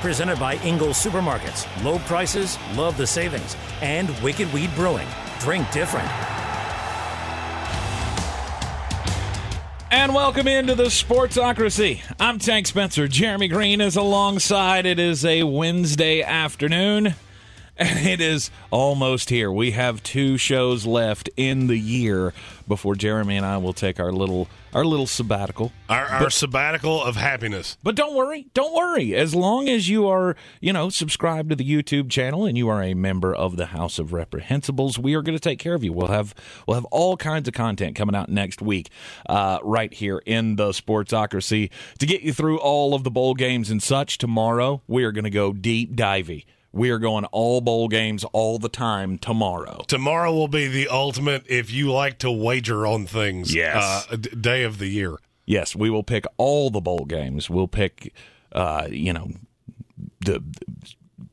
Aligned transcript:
Presented 0.00 0.38
by 0.38 0.54
Ingles 0.56 0.96
Supermarkets. 1.04 1.66
Low 1.82 1.98
prices, 2.00 2.56
love 2.74 2.96
the 2.96 3.06
savings. 3.06 3.56
And 3.82 4.08
Wicked 4.22 4.52
Weed 4.52 4.70
Brewing. 4.76 5.08
Drink 5.40 5.70
different. 5.72 6.08
And 9.90 10.14
welcome 10.14 10.46
into 10.46 10.74
the 10.74 10.84
Sportsocracy. 10.84 12.02
I'm 12.20 12.38
Tank 12.38 12.66
Spencer. 12.66 13.08
Jeremy 13.08 13.48
Greene 13.48 13.80
is 13.80 13.96
alongside. 13.96 14.86
It 14.86 14.98
is 14.98 15.24
a 15.24 15.42
Wednesday 15.42 16.22
afternoon, 16.22 17.14
and 17.78 17.98
it 18.06 18.20
is 18.20 18.50
almost 18.70 19.30
here. 19.30 19.50
We 19.50 19.72
have 19.72 20.02
two 20.02 20.36
shows 20.36 20.86
left 20.86 21.30
in 21.36 21.66
the 21.66 21.78
year 21.78 22.32
before 22.66 22.94
Jeremy 22.94 23.36
and 23.36 23.46
I 23.46 23.56
will 23.56 23.72
take 23.72 23.98
our 23.98 24.12
little 24.12 24.48
our 24.74 24.84
little 24.84 25.06
sabbatical. 25.06 25.72
Our, 25.88 26.04
our 26.04 26.30
sabbatical 26.30 27.02
of 27.02 27.16
happiness. 27.16 27.78
But 27.82 27.94
don't 27.94 28.14
worry, 28.14 28.48
don't 28.52 28.74
worry. 28.74 29.14
As 29.14 29.34
long 29.34 29.66
as 29.66 29.88
you 29.88 30.06
are, 30.06 30.36
you 30.60 30.74
know, 30.74 30.90
subscribed 30.90 31.48
to 31.48 31.56
the 31.56 31.64
YouTube 31.64 32.10
channel 32.10 32.44
and 32.44 32.58
you 32.58 32.68
are 32.68 32.82
a 32.82 32.92
member 32.92 33.34
of 33.34 33.56
the 33.56 33.66
House 33.66 33.98
of 33.98 34.08
Reprehensibles, 34.08 34.98
we 34.98 35.14
are 35.14 35.22
going 35.22 35.36
to 35.36 35.40
take 35.40 35.58
care 35.58 35.74
of 35.74 35.82
you. 35.82 35.92
We'll 35.92 36.08
have 36.08 36.34
we'll 36.66 36.74
have 36.74 36.84
all 36.86 37.16
kinds 37.16 37.48
of 37.48 37.54
content 37.54 37.96
coming 37.96 38.14
out 38.14 38.28
next 38.28 38.60
week, 38.60 38.90
uh, 39.26 39.58
right 39.62 39.92
here 39.92 40.22
in 40.26 40.56
the 40.56 40.70
Sportsocracy 40.70 41.70
to 41.98 42.06
get 42.06 42.20
you 42.20 42.34
through 42.34 42.58
all 42.58 42.94
of 42.94 43.04
the 43.04 43.10
bowl 43.10 43.34
games 43.34 43.70
and 43.70 43.82
such. 43.82 44.18
Tomorrow 44.18 44.82
we 44.86 45.04
are 45.04 45.12
going 45.12 45.24
to 45.24 45.30
go 45.30 45.52
deep 45.52 45.96
divey. 45.96 46.44
We 46.72 46.90
are 46.90 46.98
going 46.98 47.24
all 47.26 47.60
bowl 47.60 47.88
games 47.88 48.24
all 48.32 48.58
the 48.58 48.68
time 48.68 49.18
tomorrow. 49.18 49.84
Tomorrow 49.86 50.32
will 50.32 50.48
be 50.48 50.68
the 50.68 50.88
ultimate 50.88 51.44
if 51.48 51.72
you 51.72 51.90
like 51.90 52.18
to 52.18 52.30
wager 52.30 52.86
on 52.86 53.06
things. 53.06 53.54
Yes. 53.54 54.06
Uh, 54.10 54.16
d- 54.16 54.30
day 54.30 54.62
of 54.64 54.78
the 54.78 54.88
year. 54.88 55.16
Yes, 55.46 55.74
we 55.74 55.88
will 55.88 56.02
pick 56.02 56.24
all 56.36 56.68
the 56.70 56.80
bowl 56.80 57.06
games. 57.06 57.48
We'll 57.48 57.68
pick, 57.68 58.12
uh, 58.52 58.86
you 58.90 59.14
know, 59.14 59.30
the, 60.24 60.40
the 60.40 60.66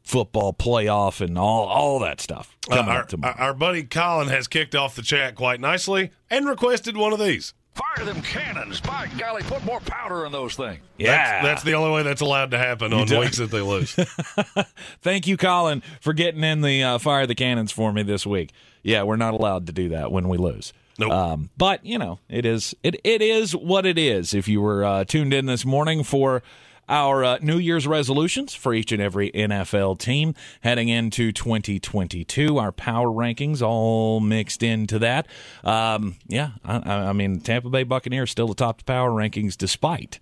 football 0.04 0.54
playoff 0.54 1.20
and 1.20 1.38
all 1.38 1.66
all 1.66 2.00
that 2.00 2.22
stuff. 2.22 2.56
Uh, 2.72 2.76
our, 3.24 3.36
our 3.38 3.54
buddy 3.54 3.84
Colin 3.84 4.30
has 4.30 4.48
kicked 4.48 4.74
off 4.74 4.96
the 4.96 5.02
chat 5.02 5.36
quite 5.36 5.60
nicely 5.60 6.12
and 6.30 6.48
requested 6.48 6.96
one 6.96 7.12
of 7.12 7.20
these. 7.20 7.54
Fire 7.76 8.06
them 8.06 8.22
cannons. 8.22 8.80
By 8.80 9.10
golly, 9.18 9.44
put 9.44 9.64
more 9.66 9.82
powder 9.82 10.26
in 10.26 10.32
those 10.32 10.56
things. 10.56 10.80
yeah, 10.98 11.42
That's, 11.42 11.46
that's 11.46 11.64
the 11.64 11.74
only 11.74 11.92
way 11.92 12.04
that's 12.04 12.22
allowed 12.22 12.52
to 12.52 12.58
happen 12.58 12.94
on 12.94 13.06
do- 13.06 13.20
weeks 13.20 13.38
that 13.38 13.52
they 13.52 13.62
lose. 13.62 13.94
Thank 15.02 15.28
you, 15.28 15.36
Colin, 15.38 15.84
for 16.00 16.14
getting 16.14 16.44
in 16.44 16.62
the 16.62 16.82
uh, 16.84 16.98
fire 17.00 17.28
the 17.28 17.36
cannons 17.36 17.72
for 17.72 17.92
me 17.92 18.02
this 18.04 18.26
week. 18.26 18.52
Yeah, 18.82 19.04
we're 19.04 19.18
not 19.18 19.34
allowed 19.34 19.68
to 19.68 19.74
do 19.74 19.90
that 19.90 20.12
when 20.12 20.30
we 20.30 20.38
lose. 20.38 20.72
Nope. 20.98 21.12
Um, 21.12 21.50
but 21.58 21.86
you 21.86 21.98
know, 21.98 22.20
it 22.30 22.46
is 22.46 22.74
it 22.82 22.96
it 23.04 23.22
is 23.22 23.54
what 23.54 23.86
it 23.86 23.98
is. 23.98 24.34
If 24.34 24.48
you 24.48 24.62
were 24.62 24.86
uh, 24.86 25.04
tuned 25.04 25.34
in 25.34 25.46
this 25.46 25.66
morning 25.66 26.04
for 26.04 26.42
our 26.88 27.24
uh, 27.24 27.38
New 27.42 27.58
Year's 27.58 27.88
resolutions 27.88 28.54
for 28.54 28.74
each 28.74 28.92
and 28.92 29.02
every 29.02 29.32
NFL 29.32 30.00
team 30.00 30.36
heading 30.62 30.90
into 30.90 31.32
2022, 31.32 32.58
our 32.58 32.72
power 32.72 33.08
rankings 33.08 33.62
all 33.62 34.20
mixed 34.20 34.62
into 34.64 35.00
that. 35.00 35.28
Um, 35.64 36.16
yeah, 36.28 36.52
I, 36.64 36.76
I 37.10 37.14
mean, 37.14 37.40
Tampa 37.40 37.70
Bay 37.70 37.84
Buccaneers 37.84 38.32
still 38.32 38.52
atop 38.52 38.80
the 38.80 38.84
power 38.84 39.10
rankings 39.12 39.58
despite 39.58 40.20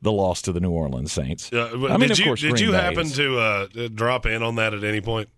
the 0.00 0.12
loss 0.12 0.42
to 0.42 0.52
the 0.52 0.60
New 0.60 0.70
Orleans 0.70 1.12
Saints. 1.12 1.52
Uh, 1.52 1.70
I 1.72 1.96
mean, 1.96 2.00
did 2.00 2.10
of 2.12 2.18
you, 2.18 2.24
course, 2.26 2.40
did 2.40 2.52
Green 2.52 2.64
you 2.64 2.70
Bay 2.72 2.76
happen 2.78 3.06
is- 3.06 3.16
to 3.16 3.38
uh, 3.38 3.66
drop 3.94 4.26
in 4.26 4.42
on 4.42 4.56
that 4.56 4.74
at 4.74 4.84
any 4.84 5.00
point? 5.00 5.28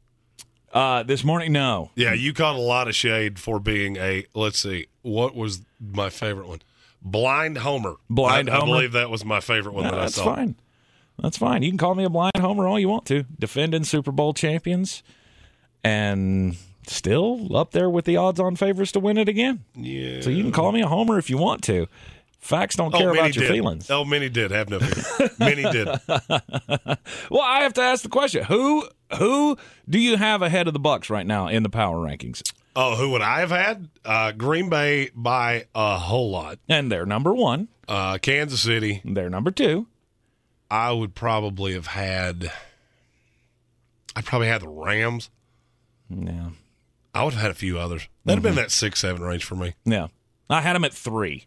Uh, 0.72 1.04
this 1.04 1.22
morning, 1.22 1.53
no. 1.53 1.91
Yeah, 1.94 2.15
you 2.15 2.33
caught 2.33 2.56
a 2.56 2.60
lot 2.60 2.88
of 2.88 2.97
shade 2.97 3.38
for 3.38 3.60
being 3.60 3.97
a. 3.97 4.25
Let's 4.34 4.59
see, 4.59 4.88
what 5.03 5.34
was 5.37 5.60
my 5.81 6.10
favorite 6.10 6.49
one? 6.49 6.62
Blind 7.04 7.59
Homer. 7.59 7.97
Blind 8.09 8.48
I, 8.48 8.56
I 8.56 8.65
believe 8.65 8.92
that 8.92 9.10
was 9.10 9.25
my 9.25 9.41
favorite 9.41 9.75
one 9.75 9.84
No, 9.84 9.91
that 9.91 9.98
I 9.98 10.03
that's 10.04 10.15
saw. 10.15 10.34
fine. 10.34 10.56
That's 11.20 11.37
fine. 11.38 11.62
You 11.62 11.70
can 11.70 11.78
call 11.78 11.94
me 11.94 12.04
a 12.04 12.09
blind 12.10 12.37
homer 12.38 12.66
all 12.66 12.78
you 12.78 12.88
want 12.88 13.04
to. 13.06 13.25
Defending 13.38 13.84
Super 13.84 14.10
Bowl 14.10 14.34
champions 14.34 15.03
and 15.84 16.56
still 16.87 17.56
up 17.56 17.70
there 17.72 17.88
with 17.88 18.04
the 18.04 18.16
odds 18.16 18.41
on 18.41 18.56
favorites 18.56 18.92
to 18.92 19.00
win 19.00 19.16
it 19.19 19.28
again. 19.28 19.65
Yeah. 19.75 20.20
So 20.22 20.31
you 20.31 20.42
can 20.42 20.53
call 20.53 20.72
me 20.72 20.81
a 20.82 20.87
homer 20.88 21.19
if 21.19 21.31
you 21.31 21.38
want 21.38 21.62
to. 21.65 21.87
Facts 22.41 22.76
don't 22.76 22.94
Oh, 22.94 22.98
care 22.98 23.10
about 23.10 23.34
your 23.34 23.47
did. 23.47 23.53
feelings. 23.54 23.91
Oh, 23.91 24.04
many 24.04 24.28
did. 24.28 24.50
Have 24.50 24.69
no 24.69 24.78
feelings. 24.81 25.38
many 25.38 25.62
did. 25.62 25.88
Well, 27.31 27.41
I 27.42 27.60
have 27.62 27.72
to 27.75 27.81
ask 27.82 28.03
the 28.03 28.09
question. 28.10 28.44
Who 28.44 28.86
who 29.19 29.56
do 29.88 29.98
you 29.98 30.16
have 30.16 30.42
ahead 30.42 30.66
of 30.66 30.72
the 30.72 30.78
Bucks 30.81 31.09
right 31.10 31.26
now 31.26 31.48
in 31.48 31.62
the 31.62 31.69
power 31.71 31.97
rankings? 31.97 32.42
Oh, 32.77 32.97
who 32.97 33.11
would 33.11 33.23
I 33.23 33.41
have 33.41 33.51
had? 33.51 33.89
Uh, 34.05 34.33
Green 34.33 34.69
Bay 34.69 35.11
by 35.15 35.67
a 35.75 35.97
whole 35.99 36.31
lot. 36.31 36.59
And 36.69 36.91
they're 36.91 37.07
number 37.07 37.33
1, 37.33 37.69
Uh, 37.87 38.19
Kansas 38.19 38.61
City. 38.61 39.01
they're 39.05 39.31
number 39.31 39.51
2. 39.53 39.87
I 40.71 40.91
would 40.91 41.15
probably 41.15 41.75
have 41.75 41.87
had. 41.89 42.51
I 44.17 44.23
probably 44.23 44.49
had 44.49 44.63
the 44.63 44.69
Rams. 44.69 45.31
Yeah. 46.09 46.51
I 47.15 47.23
would 47.25 47.34
have 47.34 47.43
had 47.43 47.51
a 47.51 47.55
few 47.55 47.79
others. 47.79 48.09
That'd 48.25 48.39
have 48.39 48.43
been 48.43 48.53
Mm-hmm. 48.55 48.63
that 48.63 48.71
six 48.73 48.99
seven 49.01 49.23
range 49.23 49.45
for 49.45 49.55
me. 49.55 49.75
Yeah, 49.84 50.09
I 50.51 50.61
had 50.63 50.75
them 50.75 50.84
at 50.84 50.93
three. 50.93 51.47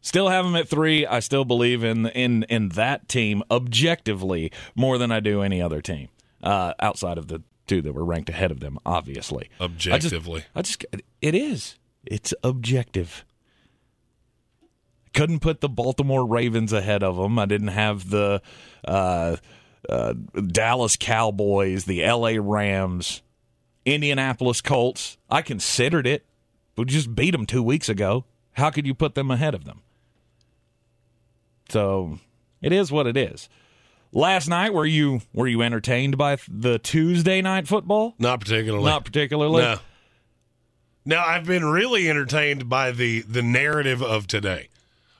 Still 0.00 0.28
have 0.28 0.44
them 0.44 0.56
at 0.56 0.68
three. 0.68 1.06
I 1.06 1.20
still 1.20 1.44
believe 1.44 1.84
in 1.84 2.06
in 2.08 2.42
in 2.44 2.70
that 2.70 3.08
team 3.08 3.42
objectively 3.50 4.50
more 4.74 4.98
than 4.98 5.12
I 5.12 5.20
do 5.20 5.42
any 5.42 5.62
other 5.62 5.80
team 5.80 6.08
uh, 6.42 6.72
outside 6.80 7.16
of 7.18 7.28
the 7.28 7.42
two 7.68 7.82
that 7.82 7.92
were 7.92 8.04
ranked 8.04 8.28
ahead 8.30 8.50
of 8.50 8.60
them. 8.60 8.78
Obviously, 8.84 9.48
I 9.60 9.68
just- 9.68 9.86
Objectively. 10.12 10.44
I 10.54 10.62
just, 10.62 10.84
it 11.22 11.34
is. 11.34 11.76
It's 12.04 12.32
objective. 12.42 13.24
Couldn't 15.14 15.40
put 15.40 15.60
the 15.60 15.68
Baltimore 15.68 16.26
Ravens 16.26 16.72
ahead 16.72 17.02
of 17.02 17.16
them. 17.16 17.38
I 17.38 17.46
didn't 17.46 17.68
have 17.68 18.10
the 18.10 18.40
uh, 18.86 19.36
uh, 19.88 20.14
Dallas 20.46 20.96
Cowboys, 20.96 21.84
the 21.86 22.04
L.A. 22.04 22.38
Rams, 22.38 23.22
Indianapolis 23.84 24.60
Colts. 24.60 25.16
I 25.30 25.42
considered 25.42 26.06
it, 26.06 26.24
we 26.76 26.84
just 26.84 27.14
beat 27.14 27.32
them 27.32 27.44
two 27.46 27.62
weeks 27.62 27.88
ago. 27.88 28.24
How 28.52 28.70
could 28.70 28.86
you 28.86 28.94
put 28.94 29.14
them 29.14 29.30
ahead 29.30 29.54
of 29.54 29.64
them? 29.64 29.82
So 31.68 32.18
it 32.62 32.72
is 32.72 32.90
what 32.92 33.06
it 33.06 33.16
is. 33.16 33.48
Last 34.12 34.48
night, 34.48 34.72
were 34.72 34.86
you 34.86 35.20
were 35.34 35.46
you 35.46 35.62
entertained 35.62 36.16
by 36.16 36.38
the 36.48 36.78
Tuesday 36.78 37.42
night 37.42 37.68
football? 37.68 38.14
Not 38.18 38.40
particularly. 38.40 38.84
Not 38.84 39.04
particularly. 39.04 39.62
No. 39.62 39.78
Now 41.04 41.24
I've 41.24 41.44
been 41.46 41.64
really 41.64 42.08
entertained 42.08 42.68
by 42.68 42.90
the 42.92 43.20
the 43.22 43.42
narrative 43.42 44.02
of 44.02 44.26
today, 44.26 44.68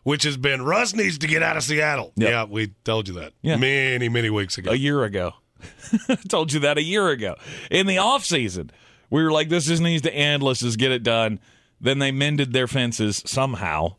which 0.05 0.23
has 0.25 0.37
been 0.37 0.63
Russ 0.63 0.95
needs 0.95 1.19
to 1.19 1.27
get 1.27 1.43
out 1.43 1.57
of 1.57 1.63
Seattle. 1.63 2.13
Yep. 2.17 2.31
Yeah, 2.31 2.45
we 2.45 2.69
told 2.85 3.09
you 3.09 3.15
that 3.15 3.33
Yeah. 3.43 3.57
many 3.57 4.09
many 4.09 4.31
weeks 4.31 4.59
ago. 4.59 4.71
a 4.71 4.75
year 4.77 5.05
ago. 5.05 5.35
Told 6.29 6.53
you 6.53 6.61
that 6.61 6.79
a 6.79 6.83
year 6.83 7.09
ago. 7.09 7.35
In 7.69 7.87
the 7.89 7.99
off 7.99 8.25
season, 8.25 8.71
we 9.11 9.25
were 9.25 9.33
like, 9.33 9.49
this 9.49 9.67
just 9.67 9.83
needs 9.83 10.03
to 10.03 10.15
end. 10.15 10.41
Let's 10.41 10.61
just 10.61 10.79
get 10.79 10.93
it 10.93 11.03
done. 11.03 11.41
Then 11.81 11.99
they 11.99 12.13
mended 12.13 12.53
their 12.53 12.69
fences 12.69 13.25
somehow. 13.27 13.97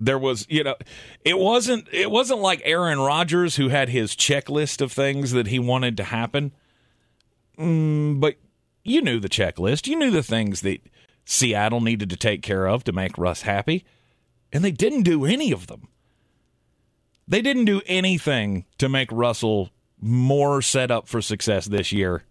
There 0.00 0.18
was, 0.18 0.46
you 0.48 0.64
know, 0.64 0.76
it 1.24 1.38
wasn't 1.38 1.86
it 1.92 2.10
wasn't 2.10 2.40
like 2.40 2.62
Aaron 2.64 3.00
Rodgers 3.00 3.56
who 3.56 3.68
had 3.68 3.90
his 3.90 4.16
checklist 4.16 4.80
of 4.80 4.92
things 4.92 5.32
that 5.32 5.48
he 5.48 5.58
wanted 5.58 5.96
to 5.98 6.04
happen. 6.04 6.52
Mm, 7.58 8.18
but 8.18 8.36
you 8.82 9.02
knew 9.02 9.20
the 9.20 9.28
checklist. 9.28 9.86
You 9.86 9.96
knew 9.96 10.10
the 10.10 10.22
things 10.22 10.62
that 10.62 10.80
Seattle 11.26 11.82
needed 11.82 12.08
to 12.10 12.16
take 12.16 12.42
care 12.42 12.66
of 12.66 12.82
to 12.84 12.92
make 12.92 13.18
Russ 13.18 13.42
happy, 13.42 13.84
and 14.52 14.64
they 14.64 14.70
didn't 14.70 15.02
do 15.02 15.26
any 15.26 15.52
of 15.52 15.66
them. 15.66 15.88
They 17.28 17.42
didn't 17.42 17.66
do 17.66 17.82
anything 17.86 18.64
to 18.78 18.88
make 18.88 19.12
Russell 19.12 19.70
more 20.00 20.62
set 20.62 20.90
up 20.90 21.06
for 21.06 21.20
success 21.20 21.66
this 21.66 21.92
year 21.92 22.24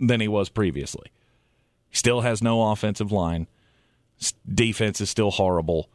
than 0.00 0.20
he 0.20 0.28
was 0.28 0.48
previously. 0.48 1.10
Still 1.90 2.20
has 2.20 2.42
no 2.42 2.70
offensive 2.70 3.12
line. 3.12 3.48
Defense 4.48 5.00
is 5.00 5.10
still 5.10 5.32
horrible. 5.32 5.90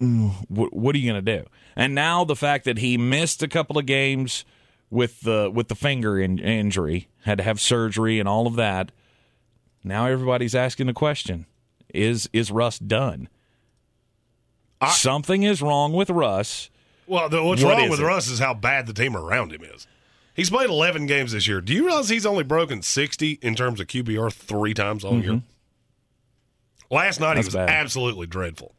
Mm, 0.00 0.32
What, 0.48 0.72
what 0.72 0.94
are 0.94 0.98
you 0.98 1.10
going 1.10 1.24
to 1.24 1.38
do? 1.42 1.46
And 1.74 1.94
now 1.94 2.24
the 2.24 2.36
fact 2.36 2.64
that 2.66 2.78
he 2.78 2.96
missed 2.96 3.42
a 3.42 3.48
couple 3.48 3.78
of 3.78 3.86
games 3.86 4.44
with 4.90 5.20
the 5.20 5.50
with 5.52 5.68
the 5.68 5.74
finger 5.74 6.18
in, 6.18 6.38
injury, 6.38 7.08
had 7.24 7.38
to 7.38 7.44
have 7.44 7.60
surgery 7.60 8.18
and 8.20 8.28
all 8.28 8.46
of 8.46 8.54
that. 8.56 8.92
Now 9.84 10.06
everybody's 10.06 10.54
asking 10.54 10.86
the 10.86 10.92
question: 10.94 11.46
Is 11.92 12.28
is 12.32 12.50
Russ 12.50 12.78
done? 12.78 13.28
Something 14.90 15.42
is 15.42 15.60
wrong 15.60 15.92
with 15.92 16.08
Russ. 16.10 16.70
Well, 17.06 17.28
the, 17.28 17.42
what's 17.42 17.62
What 17.64 17.76
wrong 17.78 17.90
with 17.90 17.98
it? 18.00 18.04
Russ 18.04 18.28
is 18.28 18.38
how 18.38 18.54
bad 18.54 18.86
the 18.86 18.92
team 18.92 19.16
around 19.16 19.52
him 19.52 19.64
is. 19.64 19.86
He's 20.34 20.50
played 20.50 20.70
11 20.70 21.06
games 21.06 21.32
this 21.32 21.48
year. 21.48 21.60
Do 21.60 21.72
you 21.74 21.84
realize 21.86 22.08
he's 22.08 22.26
only 22.26 22.44
broken 22.44 22.82
60 22.82 23.40
in 23.42 23.56
terms 23.56 23.80
of 23.80 23.88
QBR 23.88 24.32
three 24.32 24.72
times 24.74 25.04
all 25.04 25.20
year? 25.20 25.42
Last 26.90 27.18
night 27.18 27.30
Mm-hmm. 27.30 27.36
That's 27.36 27.46
he 27.46 27.58
was 27.58 27.66
bad. 27.66 27.70
absolutely 27.70 28.26
dreadful. 28.28 28.74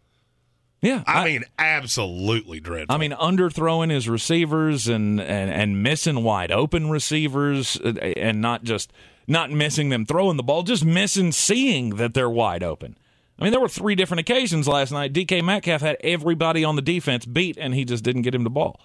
Yeah, 0.81 1.03
I, 1.05 1.25
mean, 1.25 1.43
absolutely 1.57 2.61
dreadful. 2.61 2.95
I 2.95 2.97
mean, 2.97 3.11
underthrowing 3.11 3.91
his 3.91 4.07
receivers 4.07 4.87
and, 4.87 5.19
and, 5.19 5.51
and 5.51 5.83
missing 5.83 6.23
wide 6.23 6.51
open 6.51 6.89
receivers, 6.89 7.77
uh, 7.83 7.95
and 8.15 8.39
not 8.39 8.63
just 8.63 8.93
not 9.27 9.51
missing 9.51 9.89
them 9.89 10.05
throwing 10.05 10.37
the 10.37 10.43
ball, 10.43 10.63
just 10.63 10.85
missing 10.85 11.31
seeing 11.33 11.97
that 11.97 12.13
they're 12.13 12.29
wide 12.29 12.63
open. 12.63 12.97
I 13.37 13.43
mean, 13.43 13.51
there 13.51 13.59
were 13.59 13.69
three 13.69 13.95
different 13.95 14.21
occasions 14.21 14.67
last 14.67 14.91
night. 14.91 15.13
DK 15.13 15.43
Metcalf 15.43 15.81
had 15.81 15.97
everybody 16.01 16.63
on 16.63 16.75
the 16.75 16.81
defense 16.81 17.25
beat, 17.25 17.57
and 17.57 17.73
he 17.73 17.85
just 17.85 18.03
didn't 18.03 18.23
get 18.23 18.33
him 18.33 18.43
the 18.43 18.49
ball. 18.49 18.79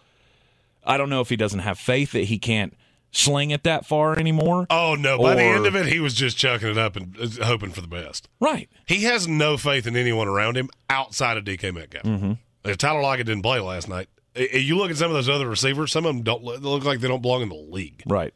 I 0.85 0.97
don't 0.97 1.09
know 1.09 1.21
if 1.21 1.29
he 1.29 1.37
doesn't 1.37 1.61
have 1.61 1.79
faith 1.79 2.13
that 2.13 2.25
he 2.25 2.39
can't 2.39 2.75
sling 3.15 3.51
it 3.51 3.63
that 3.63 3.87
far 3.87 4.19
anymore. 4.19 4.67
oh 4.71 4.95
no! 4.99 5.19
By 5.19 5.35
the 5.37 5.43
end 5.43 5.67
of 5.67 5.75
it, 5.77 5.87
he 5.87 6.01
was 6.01 6.13
just 6.15 6.37
chucking 6.37 6.69
it 6.69 6.79
up 6.79 6.97
and 6.97 7.17
uh, 7.19 7.45
hoping 7.47 7.71
for 7.71 7.81
the 7.81 7.87
best. 7.89 8.29
Right. 8.41 8.69
He 8.87 9.05
has 9.05 9.27
no 9.27 9.57
faith 9.57 9.87
in 9.87 9.97
anyone 9.97 10.29
around 10.29 10.57
him 10.57 10.69
outside 10.91 11.37
of 11.37 11.45
DK 11.45 11.73
Metcalf. 11.75 12.05
Mm-hmm. 12.05 12.33
Uh, 12.65 12.75
Tyler 12.75 13.01
Lockett 13.03 13.27
didn't 13.27 13.43
play 13.43 13.61
last 13.61 13.89
night. 13.89 14.09
Uh, 14.37 14.41
You 14.57 14.77
look 14.77 14.91
at 14.91 14.97
some 14.97 15.11
of 15.11 15.15
those 15.15 15.29
other 15.29 15.49
receivers; 15.49 15.93
some 15.93 16.05
of 16.07 16.15
them 16.15 16.23
don't 16.25 16.43
look, 16.43 16.61
look 16.61 16.85
like 16.85 17.01
they 17.01 17.09
don't 17.09 17.23
belong 17.23 17.43
in 17.43 17.49
the 17.49 17.55
league. 17.55 18.03
Right. 18.07 18.35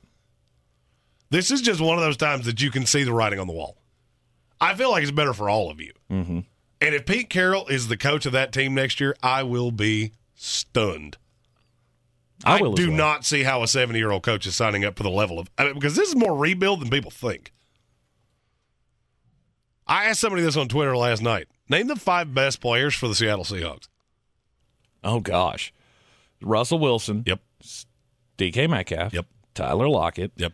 This 1.31 1.51
is 1.51 1.61
just 1.61 1.81
one 1.81 1.99
of 1.99 2.05
those 2.05 2.17
times 2.17 2.47
that 2.47 2.63
you 2.63 2.71
can 2.71 2.87
see 2.87 3.05
the 3.05 3.13
writing 3.13 3.39
on 3.39 3.47
the 3.47 3.53
wall. 3.53 3.77
I 4.61 4.75
feel 4.75 4.91
like 4.91 5.03
it's 5.03 5.13
better 5.13 5.35
for 5.35 5.49
all 5.51 5.71
of 5.71 5.81
you. 5.81 5.93
Mm-hmm. 6.11 6.41
And 6.81 6.95
if 6.95 7.05
Pete 7.07 7.29
Carroll 7.29 7.67
is 7.67 7.89
the 7.89 7.97
coach 7.97 8.25
of 8.25 8.33
that 8.33 8.53
team 8.53 8.75
next 8.75 8.99
year, 9.01 9.15
I 9.23 9.43
will 9.43 9.71
be 9.71 10.13
stunned. 10.35 11.17
I, 12.44 12.61
will 12.62 12.73
do 12.75 12.88
well. 12.88 12.96
not 12.96 13.25
see 13.25 13.43
how 13.43 13.62
a 13.62 13.69
70 13.69 13.99
year 13.99 14.11
old 14.11 14.23
coach 14.23 14.46
is 14.46 14.55
signing 14.55 14.85
up 14.85 14.96
for 14.96 15.02
the 15.02 15.11
level 15.11 15.38
of 15.38 15.50
I 15.58 15.64
mean, 15.64 15.75
because 15.75 15.96
this 15.96 16.08
is 16.08 16.17
more 16.17 16.37
rebuild 16.37 16.81
than 16.81 16.90
people 16.90 17.11
think. 17.11 17.52
I 19.87 20.05
asked 20.05 20.20
somebody 20.20 20.43
this 20.43 20.56
on 20.56 20.69
Twitter 20.69 20.96
last 20.96 21.23
night. 21.23 21.49
Name 21.69 21.87
the 21.87 21.96
five 21.96 22.35
best 22.35 22.61
players 22.61 22.94
for 22.94 23.08
the 23.08 23.14
Seattle 23.14 23.44
Seahawks. 23.44 23.88
Oh 25.02 25.20
gosh, 25.20 25.73
Russell 26.40 26.79
Wilson. 26.79 27.25
Yep. 27.26 27.40
DK 28.37 28.69
Metcalf. 28.70 29.12
Yep. 29.12 29.26
Tyler 29.55 29.88
Lockett. 29.88 30.32
Yep. 30.37 30.52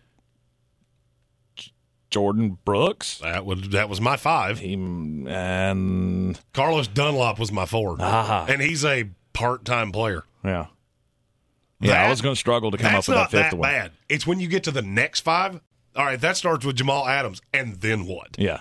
Jordyn 2.11 2.59
Brooks. 2.65 3.19
That 3.19 3.45
was 3.45 3.71
that 3.71 3.89
was 3.89 4.01
my 4.01 4.17
five. 4.17 4.61
He, 4.61 4.75
and 4.75 6.39
Carlos 6.53 6.87
Dunlap 6.87 7.39
was 7.39 7.51
my 7.51 7.67
four. 7.67 7.97
Ah. 7.99 8.47
And 8.49 8.63
he's 8.63 8.85
a 8.85 9.11
part 9.33 9.65
time 9.65 9.91
player. 9.91 10.23
yeah, 10.45 10.67
yeah. 11.81 12.05
I 12.05 12.11
was 12.11 12.21
going 12.21 12.35
to 12.35 12.39
struggle 12.39 12.71
to 12.71 12.79
come 12.79 12.95
up 12.95 13.07
with 13.07 13.17
that 13.17 13.31
fifth 13.31 13.51
that 13.51 13.59
one. 13.59 13.69
bad. 13.69 13.93
It's 14.09 14.27
when 14.27 14.41
you 14.41 14.49
get 14.49 14.65
to 14.65 14.71
the 14.71 14.83
next 14.83 15.21
five. 15.21 15.61
All 15.97 16.05
right, 16.05 16.21
that 16.21 16.37
starts 16.37 16.65
with 16.65 16.77
Jamal 16.77 17.07
Adams, 17.07 17.41
and 17.53 17.77
then 17.77 18.07
what? 18.07 18.37
Yeah, 18.37 18.61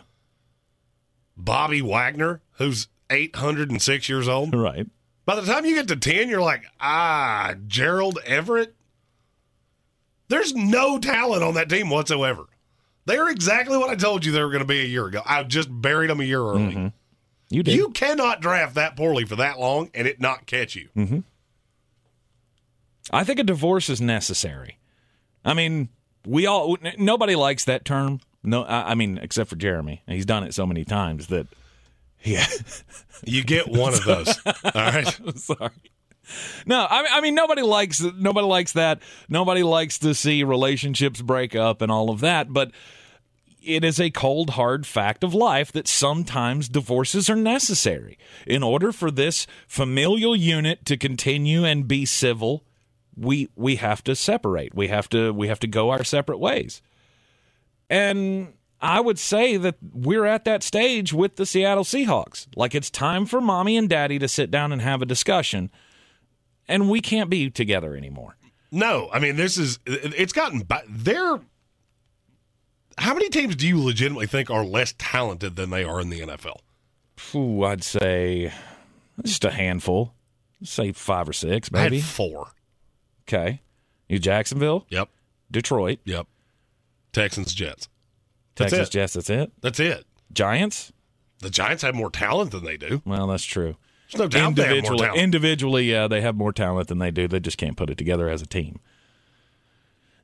Bobby 1.35 1.81
Wagner, 1.81 2.41
who's 2.53 2.87
806 3.09 4.09
years 4.09 4.27
old. 4.27 4.53
right. 4.53 4.87
By 5.25 5.35
the 5.35 5.45
time 5.45 5.65
you 5.65 5.73
get 5.75 5.87
to 5.87 5.95
10, 5.95 6.27
you're 6.27 6.41
like, 6.41 6.65
ah, 6.81 7.55
Gerald 7.65 8.19
Everett. 8.25 8.75
There's 10.27 10.53
no 10.53 10.99
talent 10.99 11.43
on 11.43 11.53
that 11.53 11.69
team 11.69 11.89
whatsoever. 11.89 12.45
They're 13.05 13.29
exactly 13.29 13.77
what 13.77 13.89
I 13.89 13.95
told 13.95 14.25
you 14.25 14.31
they 14.31 14.41
were 14.41 14.49
going 14.49 14.59
to 14.63 14.67
be 14.67 14.81
a 14.81 14.85
year 14.85 15.05
ago. 15.07 15.21
I 15.25 15.43
just 15.43 15.69
buried 15.69 16.09
them 16.09 16.19
a 16.19 16.23
year 16.23 16.41
early. 16.41 16.73
Mm-hmm. 16.73 16.87
You 17.49 17.63
did. 17.63 17.75
You 17.75 17.89
cannot 17.89 18.41
draft 18.41 18.75
that 18.75 18.95
poorly 18.95 19.25
for 19.25 19.35
that 19.35 19.59
long 19.59 19.89
and 19.93 20.07
it 20.07 20.19
not 20.19 20.45
catch 20.45 20.75
you. 20.75 20.89
Mm-hmm. 20.95 21.19
I 23.11 23.23
think 23.23 23.39
a 23.39 23.43
divorce 23.43 23.89
is 23.89 23.99
necessary. 24.01 24.79
I 25.43 25.53
mean, 25.53 25.89
we 26.25 26.45
all 26.45 26.77
nobody 26.97 27.35
likes 27.35 27.65
that 27.65 27.85
term. 27.85 28.19
No, 28.43 28.63
I, 28.63 28.91
I 28.91 28.95
mean, 28.95 29.17
except 29.21 29.49
for 29.49 29.55
Jeremy. 29.55 30.01
He's 30.07 30.25
done 30.25 30.43
it 30.43 30.53
so 30.53 30.65
many 30.65 30.85
times 30.85 31.27
that. 31.27 31.47
Yeah, 32.23 32.45
You 33.25 33.43
get 33.43 33.67
one 33.67 33.93
of 33.93 34.03
those. 34.05 34.39
All 34.45 34.71
right. 34.73 35.19
sorry. 35.35 35.71
No, 36.65 36.87
I 36.89 37.01
mean, 37.01 37.11
I 37.11 37.21
mean, 37.21 37.35
nobody 37.35 37.61
likes 37.61 38.01
nobody 38.01 38.47
likes 38.47 38.73
that. 38.73 39.01
Nobody 39.27 39.63
likes 39.63 39.99
to 39.99 40.13
see 40.13 40.43
relationships 40.43 41.21
break 41.21 41.53
up 41.55 41.81
and 41.81 41.91
all 41.91 42.09
of 42.09 42.21
that. 42.21 42.53
But 42.53 42.71
it 43.61 43.83
is 43.83 43.99
a 43.99 44.09
cold, 44.09 44.51
hard 44.51 44.85
fact 44.85 45.23
of 45.23 45.33
life 45.33 45.71
that 45.73 45.87
sometimes 45.87 46.69
divorces 46.69 47.29
are 47.29 47.35
necessary 47.35 48.17
in 48.47 48.63
order 48.63 48.91
for 48.93 49.11
this 49.11 49.45
familial 49.67 50.35
unit 50.35 50.85
to 50.85 50.97
continue 50.97 51.65
and 51.65 51.87
be 51.87 52.05
civil. 52.05 52.63
We 53.15 53.49
we 53.55 53.77
have 53.77 54.03
to 54.05 54.15
separate. 54.15 54.73
We 54.73 54.87
have 54.87 55.09
to 55.09 55.33
we 55.33 55.47
have 55.47 55.59
to 55.59 55.67
go 55.67 55.89
our 55.89 56.03
separate 56.03 56.39
ways. 56.39 56.81
And 57.89 58.53
I 58.81 58.99
would 58.99 59.17
say 59.17 59.55
that 59.55 59.75
we're 59.93 60.25
at 60.25 60.45
that 60.45 60.61
stage 60.61 61.13
with 61.13 61.37
the 61.37 61.45
Seattle 61.45 61.85
Seahawks. 61.85 62.47
Like 62.55 62.75
it's 62.75 62.89
time 62.89 63.25
for 63.25 63.39
mommy 63.39 63.77
and 63.77 63.87
daddy 63.87 64.19
to 64.19 64.27
sit 64.27 64.51
down 64.51 64.71
and 64.71 64.81
have 64.81 65.01
a 65.01 65.05
discussion. 65.05 65.71
And 66.67 66.89
we 66.89 66.99
can't 66.99 67.29
be 67.29 67.49
together 67.49 67.95
anymore. 67.95 68.35
No, 68.71 69.09
I 69.13 69.19
mean, 69.19 69.35
this 69.35 69.57
is, 69.57 69.79
it's 69.85 70.33
gotten, 70.33 70.63
they're, 70.89 71.39
how 72.97 73.13
many 73.13 73.29
teams 73.29 73.55
do 73.55 73.67
you 73.67 73.81
legitimately 73.81 74.27
think 74.27 74.49
are 74.49 74.65
less 74.65 74.95
talented 74.97 75.55
than 75.55 75.69
they 75.69 75.83
are 75.83 76.01
in 76.01 76.09
the 76.09 76.21
NFL? 76.21 76.57
Ooh, 77.35 77.63
I'd 77.63 77.83
say 77.83 78.51
just 79.23 79.45
a 79.45 79.51
handful. 79.51 80.13
Say 80.63 80.91
five 80.91 81.29
or 81.29 81.33
six, 81.33 81.71
maybe. 81.71 82.01
four. 82.01 82.47
Okay. 83.27 83.61
You 84.09 84.19
Jacksonville, 84.19 84.85
Yep. 84.89 85.09
Detroit, 85.51 85.99
Yep. 86.05 86.27
Texans, 87.13 87.53
Jets. 87.53 87.87
That's 88.55 88.71
Texas 88.71 88.89
it. 88.89 88.91
Jets, 88.91 89.13
that's 89.13 89.29
it. 89.29 89.51
That's 89.61 89.79
it. 89.79 90.05
Giants? 90.31 90.91
The 91.39 91.49
Giants 91.49 91.83
have 91.83 91.95
more 91.95 92.09
talent 92.09 92.51
than 92.51 92.63
they 92.63 92.77
do. 92.77 93.01
Well, 93.05 93.27
that's 93.27 93.43
true. 93.45 93.75
There's 94.11 94.19
no 94.19 94.27
doubt 94.27 94.55
they 94.55 94.63
have 94.63 94.69
more 94.69 94.77
individually, 94.77 94.99
talent. 95.05 95.21
individually, 95.21 95.83
yeah, 95.91 96.07
they 96.07 96.21
have 96.21 96.35
more 96.35 96.53
talent 96.53 96.87
than 96.87 96.99
they 96.99 97.11
do. 97.11 97.27
They 97.27 97.39
just 97.39 97.57
can't 97.57 97.75
put 97.77 97.89
it 97.89 97.97
together 97.97 98.29
as 98.29 98.41
a 98.41 98.45
team. 98.45 98.79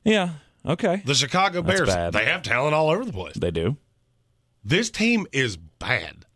Yeah. 0.04 0.34
Okay. 0.64 1.02
the 1.04 1.14
Chicago 1.14 1.62
That's 1.62 1.80
Bears, 1.80 1.88
bad. 1.94 2.12
they 2.12 2.26
have 2.26 2.42
talent 2.42 2.74
all 2.74 2.90
over 2.90 3.04
the 3.04 3.12
place. 3.12 3.34
They 3.34 3.50
do. 3.50 3.76
This 4.64 4.90
team 4.90 5.26
is 5.32 5.56
bad. 5.56 6.26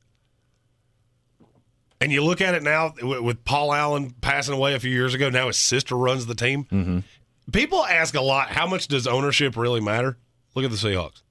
And 2.04 2.12
you 2.12 2.22
look 2.22 2.42
at 2.42 2.54
it 2.54 2.62
now 2.62 2.92
with 3.00 3.46
Paul 3.46 3.72
Allen 3.72 4.14
passing 4.20 4.52
away 4.52 4.74
a 4.74 4.78
few 4.78 4.90
years 4.90 5.14
ago. 5.14 5.30
Now 5.30 5.46
his 5.46 5.56
sister 5.56 5.96
runs 5.96 6.26
the 6.26 6.34
team. 6.34 6.64
Mm-hmm. 6.64 6.98
People 7.50 7.82
ask 7.82 8.14
a 8.14 8.20
lot 8.20 8.50
how 8.50 8.66
much 8.66 8.88
does 8.88 9.06
ownership 9.06 9.56
really 9.56 9.80
matter? 9.80 10.18
Look 10.54 10.66
at 10.66 10.70
the 10.70 10.76
Seahawks. 10.76 11.22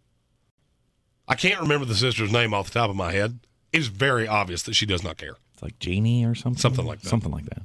I 1.28 1.36
can't 1.36 1.62
remember 1.62 1.86
the 1.86 1.94
sister's 1.94 2.32
name 2.32 2.56
off 2.56 2.72
the 2.72 2.80
top 2.80 2.90
of 2.90 2.96
my 2.96 3.12
head. 3.12 3.38
It's 3.72 3.86
very 3.86 4.28
obvious 4.28 4.64
that 4.64 4.74
she 4.74 4.88
does 4.88 5.04
not 5.04 5.18
care. 5.18 5.36
It's 5.54 5.62
like 5.62 5.78
Genie 5.78 6.26
or 6.26 6.34
something. 6.34 6.60
Something 6.60 6.88
like 6.88 7.02
that. 7.02 7.10
Something 7.10 7.32
like 7.32 7.46
that. 7.46 7.62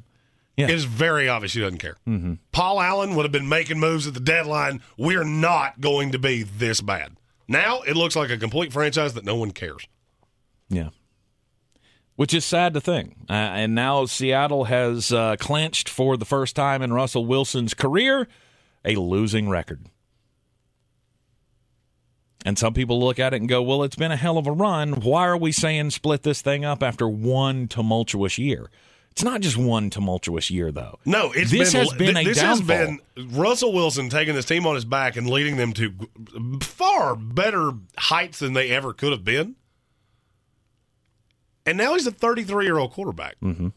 Yeah. 0.59 0.67
It 0.67 0.75
is 0.75 0.85
very 0.85 1.31
obvious 1.31 1.53
she 1.53 1.61
doesn't 1.61 1.79
care. 1.79 1.97
Mm-hmm. 2.07 2.35
Paul 2.53 2.79
Allen 2.79 3.15
would 3.15 3.23
have 3.23 3.33
been 3.33 3.49
making 3.49 3.81
moves 3.81 4.07
at 4.07 4.13
the 4.13 4.21
deadline. 4.21 4.83
We're 4.99 5.25
not 5.25 5.81
going 5.81 6.13
to 6.13 6.19
be 6.19 6.43
this 6.43 6.83
bad. 6.83 7.17
Now 7.49 7.81
it 7.81 7.97
looks 7.97 8.17
like 8.17 8.29
a 8.29 8.37
complete 8.37 8.71
franchise 8.71 9.15
that 9.15 9.25
no 9.25 9.37
one 9.37 9.53
cares. 9.53 9.89
Yeah. 10.69 10.91
Which 12.19 12.35
is 12.35 12.45
sad 12.45 12.75
to 12.75 12.81
think. 12.81 13.15
Uh, 13.31 13.33
and 13.33 13.77
now 13.77 14.05
Seattle 14.05 14.65
has 14.65 15.13
uh, 15.13 15.37
clinched 15.39 15.89
for 15.89 16.17
the 16.17 16.25
first 16.25 16.57
time 16.57 16.83
in 16.83 16.93
Russell 16.93 17.25
Wilson's 17.25 17.75
career 17.75 18.27
a 18.85 18.97
losing 18.97 19.49
record. 19.49 19.87
And 22.45 22.59
some 22.59 22.75
people 22.75 22.99
look 22.99 23.21
at 23.21 23.35
it 23.35 23.37
and 23.41 23.49
go, 23.49 23.63
well, 23.63 23.85
it's 23.85 23.95
been 23.95 24.11
a 24.11 24.17
hell 24.17 24.37
of 24.37 24.49
a 24.49 24.51
run. 24.51 24.95
Why 24.95 25.29
are 25.29 25.37
we 25.37 25.53
saying 25.53 25.91
split 25.91 26.25
this 26.25 26.43
thing 26.43 26.65
up 26.65 26.83
after 26.83 27.09
one 27.09 27.69
tumultuous 27.69 28.37
year? 28.37 28.69
It's 29.13 29.23
not 29.23 29.41
just 29.41 29.57
one 29.57 29.89
tumultuous 29.89 30.51
year, 30.51 30.73
though. 30.73 30.99
No, 31.05 31.31
it's 31.31 31.53
This 31.53 31.73
been, 31.73 31.81
has 31.87 31.93
been 31.93 32.17
a 32.17 32.25
this 32.25 32.39
downfall. 32.39 32.77
has 32.77 32.89
been 32.89 33.01
Russell 33.31 33.73
Wilson 33.73 34.09
taking 34.09 34.35
this 34.35 34.45
team 34.45 34.67
on 34.67 34.75
his 34.75 34.85
back 34.85 35.15
and 35.17 35.31
leading 35.31 35.57
them 35.57 35.73
to 35.75 35.95
far 36.63 37.15
better 37.15 37.71
heights 37.97 38.41
than 38.41 38.55
they 38.55 38.71
ever 38.71 38.93
could 38.93 39.13
have 39.13 39.23
been. 39.23 39.55
And 41.69 41.77
now 41.77 41.93
he's 41.93 42.07
a 42.07 42.11
33 42.11 42.65
year 42.65 42.79
old 42.79 42.93
quarterback. 42.93 43.37
Mm-hmm. 43.43 43.69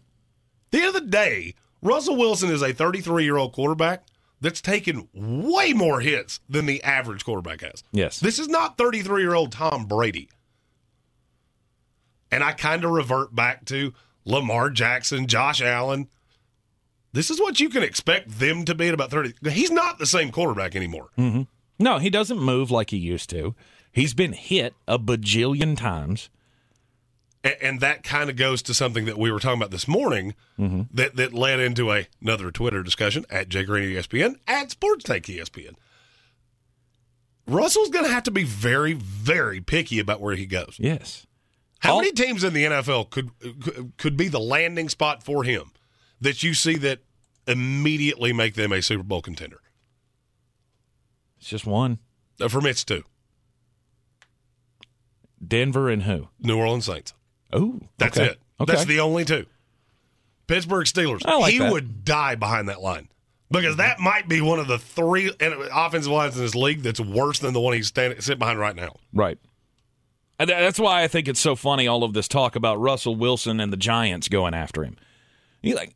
The 0.72 0.78
end 0.78 0.88
of 0.88 0.94
the 0.94 1.02
day, 1.02 1.56
Russell 1.82 2.16
Wilson 2.16 2.50
is 2.50 2.62
a 2.62 2.72
33 2.72 3.26
year 3.26 3.36
old 3.36 3.52
quarterback 3.52 4.06
that's 4.40 4.62
taken 4.62 5.10
way 5.14 5.74
more 5.74 6.00
hits 6.00 6.40
than 6.48 6.68
the 6.68 6.82
average 6.86 7.26
quarterback 7.26 7.60
has. 7.60 7.84
Yes. 7.92 8.22
This 8.22 8.40
is 8.40 8.48
not 8.48 8.78
33 8.78 9.22
year 9.22 9.34
old 9.34 9.52
Tom 9.52 9.88
Brady. 9.88 10.30
And 12.32 12.46
I 12.46 12.54
kind 12.54 12.86
of 12.86 12.92
revert 12.92 13.36
back 13.36 13.66
to 13.66 13.94
Lamar 14.24 14.70
Jackson, 14.70 15.28
Josh 15.28 15.62
Allen. 15.62 16.08
This 17.12 17.30
is 17.30 17.42
what 17.42 17.60
you 17.60 17.68
can 17.68 17.84
expect 17.84 18.40
them 18.40 18.64
to 18.64 18.74
be 18.74 18.88
at 18.88 18.94
about 18.94 19.12
30. 19.12 19.34
He's 19.52 19.70
not 19.70 20.00
the 20.00 20.06
same 20.06 20.32
quarterback 20.32 20.78
anymore. 20.78 21.10
No, 21.78 21.98
he 21.98 22.10
doesn't 22.10 22.40
move 22.40 22.72
like 22.72 22.92
he 22.92 22.98
used 22.98 23.30
to. 23.32 23.54
He's 23.92 24.14
been 24.14 24.32
hit 24.32 24.76
a 24.88 24.98
bajillion 24.98 25.76
times. 25.76 26.30
And, 27.44 27.80
that 27.80 28.04
kind 28.04 28.30
of 28.30 28.36
goes 28.36 28.62
to 28.64 28.74
something 28.74 29.06
that 29.06 29.18
we 29.18 29.32
were 29.32 29.40
talking 29.40 29.60
about 29.60 29.72
this 29.72 29.88
morning 29.88 30.36
that 30.58 31.16
that 31.16 31.34
led 31.34 31.60
into 31.60 31.92
a, 31.92 32.08
another 32.22 32.52
Twitter 32.52 32.84
discussion 32.84 33.26
at 33.30 33.50
Jay 33.50 33.64
Green 33.64 33.90
ESPN 33.96 34.36
at 34.48 34.72
Sports 34.72 35.04
Take 35.04 35.24
ESPN. 35.24 35.74
Russell's 37.48 37.90
going 37.90 38.06
to 38.06 38.12
have 38.12 38.24
to 38.24 38.32
be 38.32 38.44
very, 38.44 38.94
very 38.94 39.60
picky 39.60 39.98
about 40.00 40.22
where 40.22 40.36
he 40.36 40.46
goes. 40.46 40.76
Yes. 40.78 41.26
How 41.80 41.94
All- 41.94 42.02
many 42.02 42.12
teams 42.12 42.44
in 42.44 42.54
the 42.54 42.64
NFL 42.66 43.10
could 43.10 43.32
could- 43.40 43.94
could 43.98 44.16
be 44.18 44.28
the 44.28 44.40
landing 44.40 44.88
spot 44.90 45.24
for 45.24 45.44
him 45.44 45.72
that 46.22 46.44
you 46.44 46.54
see 46.54 46.76
that 46.78 47.00
immediately 47.48 48.32
make 48.34 48.54
them 48.54 48.72
a 48.72 48.82
Super 48.84 49.04
Bowl 49.04 49.22
contender? 49.24 49.62
It's 51.40 51.50
just 51.50 51.66
one. 51.66 51.98
Uh, 52.40 52.48
For 52.50 52.62
me, 52.62 52.70
it's 52.70 52.84
two: 52.84 53.04
Denver 55.46 55.90
and 55.90 56.04
who? 56.04 56.30
New 56.40 56.58
Orleans 56.58 56.86
Saints. 56.86 57.14
Oh, 57.54 57.80
That's 57.98 58.18
okay. 58.18 58.32
it. 58.32 58.40
Okay. 58.60 58.74
That's 58.74 58.86
the 58.86 59.00
only 59.00 59.26
two. 59.26 59.46
Pittsburgh 60.48 60.86
Steelers. 60.86 61.26
Like 61.26 61.54
he 61.54 61.60
that. 61.60 61.72
would 61.72 62.04
die 62.04 62.36
behind 62.36 62.70
that 62.70 62.82
line 62.82 63.08
because 63.50 63.78
that 63.78 63.96
mm-hmm. 63.96 64.04
might 64.04 64.28
be 64.28 64.42
one 64.42 64.60
of 64.60 64.68
the 64.68 64.78
three 64.78 65.32
offensive 65.40 66.12
lines 66.12 66.36
in 66.38 66.44
this 66.44 66.56
league 66.56 66.82
that's 66.82 67.00
worse 67.00 67.40
than 67.40 67.54
the 67.54 67.60
one 67.60 67.74
he's 67.74 67.88
standing 67.88 68.20
sitting 68.22 68.40
behind 68.40 68.60
right 68.60 68.76
now. 68.76 68.96
Right. 69.14 69.38
And 70.40 70.50
that's 70.50 70.80
why 70.80 71.04
I 71.04 71.08
think 71.08 71.28
it's 71.28 71.40
so 71.40 71.56
funny 71.56 71.88
all 71.88 72.04
of 72.04 72.14
this 72.14 72.28
talk 72.28 72.56
about 72.56 72.80
Russell 72.80 73.16
Wilson 73.16 73.60
and 73.60 73.72
the 73.72 73.78
Giants 73.78 74.28
going 74.28 74.54
after 74.54 74.84
him. 74.84 74.98
You 75.62 75.76
like 75.76 75.94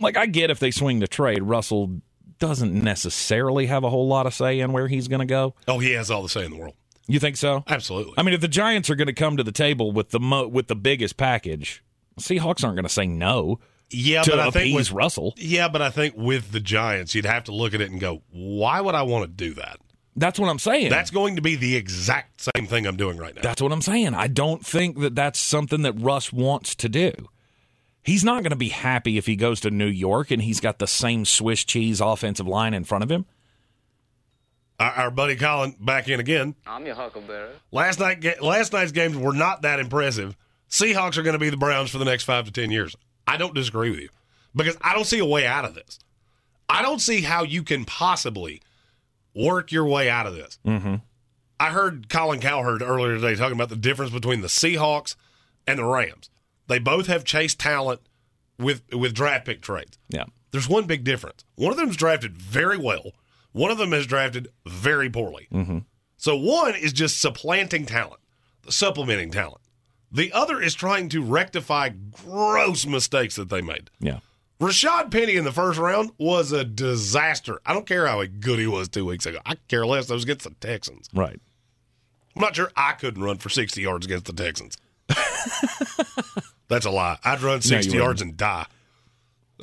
like 0.00 0.16
I 0.16 0.26
get 0.26 0.50
if 0.50 0.58
they 0.58 0.70
swing 0.70 1.00
the 1.00 1.08
trade, 1.08 1.42
Russell 1.42 2.00
doesn't 2.38 2.72
necessarily 2.72 3.66
have 3.66 3.84
a 3.84 3.90
whole 3.90 4.08
lot 4.08 4.26
of 4.26 4.32
say 4.32 4.60
in 4.60 4.72
where 4.72 4.88
he's 4.88 5.08
going 5.08 5.20
to 5.20 5.26
go. 5.26 5.54
Oh, 5.68 5.78
he 5.78 5.92
has 5.92 6.10
all 6.10 6.22
the 6.22 6.28
say 6.28 6.44
in 6.44 6.50
the 6.50 6.56
world. 6.56 6.74
You 7.10 7.20
think 7.20 7.36
so? 7.36 7.64
Absolutely. 7.66 8.14
I 8.16 8.22
mean, 8.22 8.34
if 8.34 8.40
the 8.40 8.48
Giants 8.48 8.90
are 8.90 8.94
going 8.94 9.06
to 9.06 9.12
come 9.12 9.36
to 9.36 9.42
the 9.42 9.52
table 9.52 9.92
with 9.92 10.10
the 10.10 10.20
mo- 10.20 10.48
with 10.48 10.68
the 10.68 10.76
biggest 10.76 11.16
package, 11.16 11.82
Seahawks 12.18 12.64
aren't 12.64 12.76
going 12.76 12.84
to 12.84 12.88
say 12.88 13.06
no 13.06 13.58
yeah, 13.90 14.22
to 14.22 14.30
but 14.30 14.40
I 14.40 14.50
think 14.50 14.76
with, 14.76 14.92
Russell. 14.92 15.34
yeah, 15.36 15.68
but 15.68 15.82
I 15.82 15.90
think 15.90 16.14
with 16.16 16.52
the 16.52 16.60
Giants, 16.60 17.14
you'd 17.14 17.24
have 17.24 17.44
to 17.44 17.52
look 17.52 17.74
at 17.74 17.80
it 17.80 17.90
and 17.90 18.00
go, 18.00 18.22
"Why 18.30 18.80
would 18.80 18.94
I 18.94 19.02
want 19.02 19.24
to 19.24 19.28
do 19.28 19.54
that?" 19.54 19.78
That's 20.16 20.38
what 20.38 20.48
I'm 20.48 20.58
saying. 20.58 20.90
That's 20.90 21.10
going 21.10 21.36
to 21.36 21.42
be 21.42 21.56
the 21.56 21.76
exact 21.76 22.48
same 22.54 22.66
thing 22.66 22.86
I'm 22.86 22.96
doing 22.96 23.16
right 23.16 23.34
now. 23.34 23.42
That's 23.42 23.62
what 23.62 23.72
I'm 23.72 23.82
saying. 23.82 24.14
I 24.14 24.26
don't 24.26 24.64
think 24.64 25.00
that 25.00 25.14
that's 25.14 25.38
something 25.38 25.82
that 25.82 25.92
Russ 25.94 26.32
wants 26.32 26.74
to 26.76 26.88
do. 26.88 27.12
He's 28.02 28.24
not 28.24 28.42
going 28.42 28.50
to 28.50 28.56
be 28.56 28.70
happy 28.70 29.18
if 29.18 29.26
he 29.26 29.36
goes 29.36 29.60
to 29.60 29.70
New 29.70 29.86
York 29.86 30.30
and 30.30 30.42
he's 30.42 30.60
got 30.60 30.78
the 30.78 30.86
same 30.86 31.24
Swiss 31.24 31.64
cheese 31.64 32.00
offensive 32.00 32.46
line 32.46 32.74
in 32.74 32.84
front 32.84 33.04
of 33.04 33.10
him. 33.10 33.26
Our, 34.80 34.90
our 34.92 35.10
buddy 35.10 35.36
Colin 35.36 35.76
back 35.78 36.08
in 36.08 36.18
again. 36.18 36.56
I'm 36.66 36.86
your 36.86 36.94
huckleberry. 36.96 37.50
Last 37.70 38.00
night, 38.00 38.20
ga- 38.20 38.40
last 38.40 38.72
night's 38.72 38.92
games 38.92 39.16
were 39.16 39.34
not 39.34 39.62
that 39.62 39.78
impressive. 39.78 40.36
Seahawks 40.70 41.16
are 41.18 41.22
going 41.22 41.34
to 41.34 41.38
be 41.38 41.50
the 41.50 41.56
Browns 41.56 41.90
for 41.90 41.98
the 41.98 42.04
next 42.04 42.24
five 42.24 42.46
to 42.46 42.50
ten 42.50 42.70
years. 42.70 42.96
I 43.26 43.36
don't 43.36 43.54
disagree 43.54 43.90
with 43.90 44.00
you 44.00 44.08
because 44.54 44.76
I 44.80 44.94
don't 44.94 45.06
see 45.06 45.18
a 45.18 45.24
way 45.26 45.46
out 45.46 45.64
of 45.64 45.74
this. 45.74 45.98
I 46.68 46.82
don't 46.82 47.00
see 47.00 47.20
how 47.20 47.42
you 47.42 47.62
can 47.62 47.84
possibly 47.84 48.62
work 49.34 49.70
your 49.70 49.84
way 49.84 50.08
out 50.08 50.26
of 50.26 50.34
this. 50.34 50.58
Mm-hmm. 50.66 50.96
I 51.58 51.70
heard 51.70 52.08
Colin 52.08 52.40
Cowherd 52.40 52.80
earlier 52.80 53.16
today 53.16 53.34
talking 53.34 53.54
about 53.56 53.68
the 53.68 53.76
difference 53.76 54.12
between 54.12 54.40
the 54.40 54.48
Seahawks 54.48 55.14
and 55.66 55.78
the 55.78 55.84
Rams. 55.84 56.30
They 56.68 56.78
both 56.78 57.06
have 57.08 57.24
chased 57.24 57.58
talent 57.58 58.00
with 58.58 58.82
with 58.94 59.12
draft 59.12 59.44
pick 59.44 59.60
trades. 59.60 59.98
Yeah. 60.08 60.24
There's 60.52 60.68
one 60.68 60.86
big 60.86 61.04
difference. 61.04 61.44
One 61.56 61.70
of 61.70 61.76
them's 61.76 61.96
drafted 61.96 62.36
very 62.38 62.78
well. 62.78 63.12
One 63.52 63.70
of 63.70 63.78
them 63.78 63.92
has 63.92 64.06
drafted 64.06 64.48
very 64.66 65.10
poorly. 65.10 65.48
Mm-hmm. 65.52 65.78
So 66.16 66.36
one 66.36 66.74
is 66.74 66.92
just 66.92 67.20
supplanting 67.20 67.86
talent, 67.86 68.20
supplementing 68.68 69.30
talent. 69.30 69.60
The 70.12 70.32
other 70.32 70.60
is 70.60 70.74
trying 70.74 71.08
to 71.10 71.22
rectify 71.22 71.90
gross 72.24 72.84
mistakes 72.86 73.36
that 73.36 73.48
they 73.48 73.62
made. 73.62 73.90
Yeah. 74.00 74.20
Rashaad 74.60 75.10
Penny 75.10 75.36
in 75.36 75.44
the 75.44 75.52
first 75.52 75.78
round 75.78 76.10
was 76.18 76.52
a 76.52 76.64
disaster. 76.64 77.60
I 77.64 77.72
don't 77.72 77.86
care 77.86 78.06
how 78.06 78.22
good 78.24 78.58
he 78.58 78.66
was 78.66 78.88
two 78.88 79.06
weeks 79.06 79.24
ago. 79.24 79.38
I 79.46 79.54
care 79.68 79.86
less. 79.86 80.06
Those 80.06 80.24
against 80.24 80.44
the 80.44 80.50
Texans. 80.60 81.08
Right. 81.14 81.40
I'm 82.36 82.42
not 82.42 82.56
sure 82.56 82.70
I 82.76 82.92
couldn't 82.92 83.22
run 83.22 83.38
for 83.38 83.48
60 83.48 83.80
yards 83.80 84.04
against 84.04 84.26
the 84.26 84.32
Texans. 84.32 84.76
That's 86.68 86.84
a 86.86 86.90
lie. 86.90 87.18
I'd 87.24 87.40
run 87.40 87.62
60 87.62 87.92
you 87.92 88.00
yards 88.00 88.20
and 88.20 88.36
die. 88.36 88.66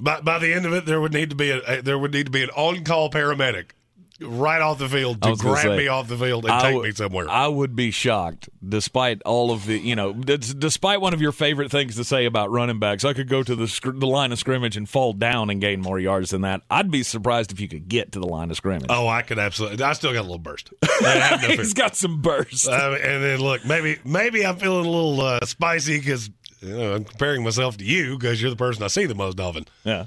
By, 0.01 0.21
by 0.21 0.39
the 0.39 0.53
end 0.53 0.65
of 0.65 0.73
it, 0.73 0.85
there 0.85 0.99
would 0.99 1.13
need 1.13 1.29
to 1.29 1.35
be 1.35 1.51
a, 1.51 1.59
a- 1.59 1.81
there 1.81 1.97
would 1.97 2.11
need 2.13 2.25
to 2.25 2.31
be 2.31 2.43
an 2.43 2.49
on 2.51 2.83
call 2.83 3.09
paramedic 3.09 3.71
right 4.19 4.61
off 4.61 4.79
the 4.79 4.89
field 4.89 5.21
to 5.21 5.35
grab 5.35 5.63
say, 5.63 5.77
me 5.77 5.87
off 5.87 6.07
the 6.07 6.17
field 6.17 6.45
and 6.45 6.53
I 6.53 6.61
take 6.61 6.71
w- 6.73 6.83
me 6.89 6.91
somewhere. 6.95 7.29
I 7.29 7.47
would 7.47 7.75
be 7.75 7.91
shocked, 7.91 8.49
despite 8.67 9.21
all 9.23 9.51
of 9.51 9.65
the, 9.65 9.77
you 9.77 9.95
know, 9.95 10.13
d- 10.13 10.37
despite 10.37 11.01
one 11.01 11.13
of 11.13 11.21
your 11.21 11.31
favorite 11.31 11.69
things 11.71 11.95
to 11.97 12.03
say 12.03 12.25
about 12.25 12.49
running 12.51 12.79
backs. 12.79 13.05
I 13.05 13.13
could 13.13 13.29
go 13.29 13.43
to 13.43 13.55
the, 13.55 13.67
scr- 13.67 13.91
the 13.91 14.07
line 14.07 14.31
of 14.31 14.39
scrimmage 14.39 14.75
and 14.77 14.89
fall 14.89 15.13
down 15.13 15.49
and 15.49 15.61
gain 15.61 15.81
more 15.81 15.99
yards 15.99 16.31
than 16.31 16.41
that. 16.41 16.61
I'd 16.69 16.89
be 16.89 17.03
surprised 17.03 17.51
if 17.51 17.59
you 17.59 17.67
could 17.67 17.87
get 17.87 18.13
to 18.13 18.19
the 18.19 18.27
line 18.27 18.49
of 18.49 18.57
scrimmage. 18.57 18.87
oh, 18.89 19.07
I 19.07 19.21
could 19.21 19.39
absolutely. 19.39 19.83
I 19.83 19.93
still 19.93 20.13
got 20.13 20.21
a 20.21 20.23
little 20.23 20.39
burst. 20.39 20.71
No 21.01 21.37
He's 21.49 21.73
got 21.75 21.95
some 21.95 22.21
burst. 22.21 22.67
Uh, 22.67 22.97
and 23.01 23.23
then 23.23 23.39
look, 23.39 23.63
maybe 23.65 23.97
maybe 24.03 24.43
I'm 24.45 24.55
feeling 24.57 24.85
a 24.85 24.89
little 24.89 25.21
uh, 25.21 25.45
spicy 25.45 25.99
because 25.99 26.29
you 26.61 26.75
know, 26.75 26.95
I'm 26.95 27.03
comparing 27.03 27.43
myself 27.43 27.77
to 27.77 27.83
you 27.85 28.17
because 28.17 28.41
you're 28.41 28.49
the 28.49 28.57
person 28.57 28.81
I 28.83 28.87
see 28.87 29.05
the 29.05 29.13
most 29.15 29.39
often. 29.39 29.65
yeah. 29.83 30.05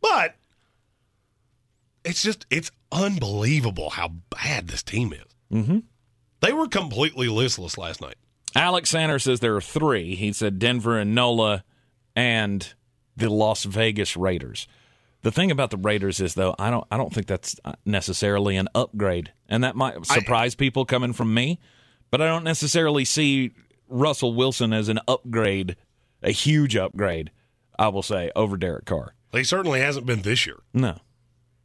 But 0.00 0.34
it's 2.04 2.22
just 2.22 2.46
it's 2.50 2.70
unbelievable 2.90 3.90
how 3.90 4.08
bad 4.30 4.68
this 4.68 4.82
team 4.82 5.12
is. 5.12 5.24
Mm-hmm. 5.52 5.78
They 6.40 6.52
were 6.52 6.68
completely 6.68 7.28
listless 7.28 7.78
last 7.78 8.00
night. 8.00 8.16
Alex 8.54 8.90
Sander 8.90 9.18
says 9.18 9.40
there 9.40 9.56
are 9.56 9.60
three. 9.60 10.14
He 10.14 10.32
said 10.32 10.58
Denver 10.58 10.98
and 10.98 11.14
NOLA 11.14 11.64
and 12.14 12.74
the 13.16 13.30
Las 13.30 13.64
Vegas 13.64 14.16
Raiders. 14.16 14.66
The 15.22 15.30
thing 15.30 15.50
about 15.50 15.70
the 15.70 15.76
Raiders 15.76 16.20
is 16.20 16.34
though, 16.34 16.54
I 16.58 16.70
don't 16.70 16.86
I 16.90 16.96
don't 16.96 17.14
think 17.14 17.26
that's 17.26 17.56
necessarily 17.84 18.56
an 18.56 18.68
upgrade. 18.74 19.32
And 19.48 19.62
that 19.64 19.76
might 19.76 20.04
surprise 20.04 20.54
people 20.54 20.84
coming 20.84 21.12
from 21.12 21.32
me, 21.32 21.60
but 22.10 22.20
I 22.20 22.26
don't 22.26 22.44
necessarily 22.44 23.04
see 23.04 23.52
Russell 23.88 24.34
Wilson 24.34 24.72
as 24.72 24.88
an 24.88 24.98
upgrade, 25.06 25.76
a 26.22 26.32
huge 26.32 26.76
upgrade, 26.76 27.30
I 27.78 27.88
will 27.88 28.02
say, 28.02 28.32
over 28.34 28.56
Derek 28.56 28.84
Carr. 28.86 29.14
He 29.30 29.44
certainly 29.44 29.80
hasn't 29.80 30.06
been 30.06 30.22
this 30.22 30.46
year. 30.46 30.58
No. 30.74 30.98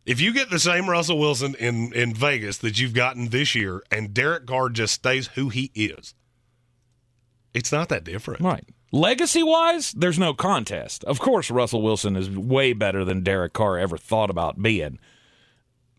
If 0.08 0.22
you 0.22 0.32
get 0.34 0.50
the 0.50 0.58
same 0.58 0.90
Russell 0.90 1.20
Wilson 1.20 1.54
in 1.56 1.92
in 1.92 2.14
Vegas 2.14 2.58
that 2.60 2.80
you've 2.80 2.94
gotten 2.94 3.28
this 3.28 3.54
year, 3.54 3.84
and 3.92 4.14
Derek 4.14 4.48
Carr 4.48 4.70
just 4.70 4.94
stays 4.94 5.28
who 5.28 5.50
he 5.50 5.70
is, 5.76 6.16
it's 7.54 7.74
not 7.74 7.90
that 7.90 8.06
different. 8.06 8.42
Right. 8.42 8.64
Legacy 8.94 9.44
wise, 9.44 9.92
there's 9.92 10.18
no 10.18 10.34
contest. 10.34 11.04
Of 11.04 11.20
course, 11.20 11.52
Russell 11.52 11.82
Wilson 11.82 12.16
is 12.16 12.30
way 12.30 12.72
better 12.72 13.04
than 13.04 13.22
Derek 13.22 13.52
Carr 13.52 13.78
ever 13.78 13.98
thought 13.98 14.30
about 14.30 14.62
being 14.62 14.98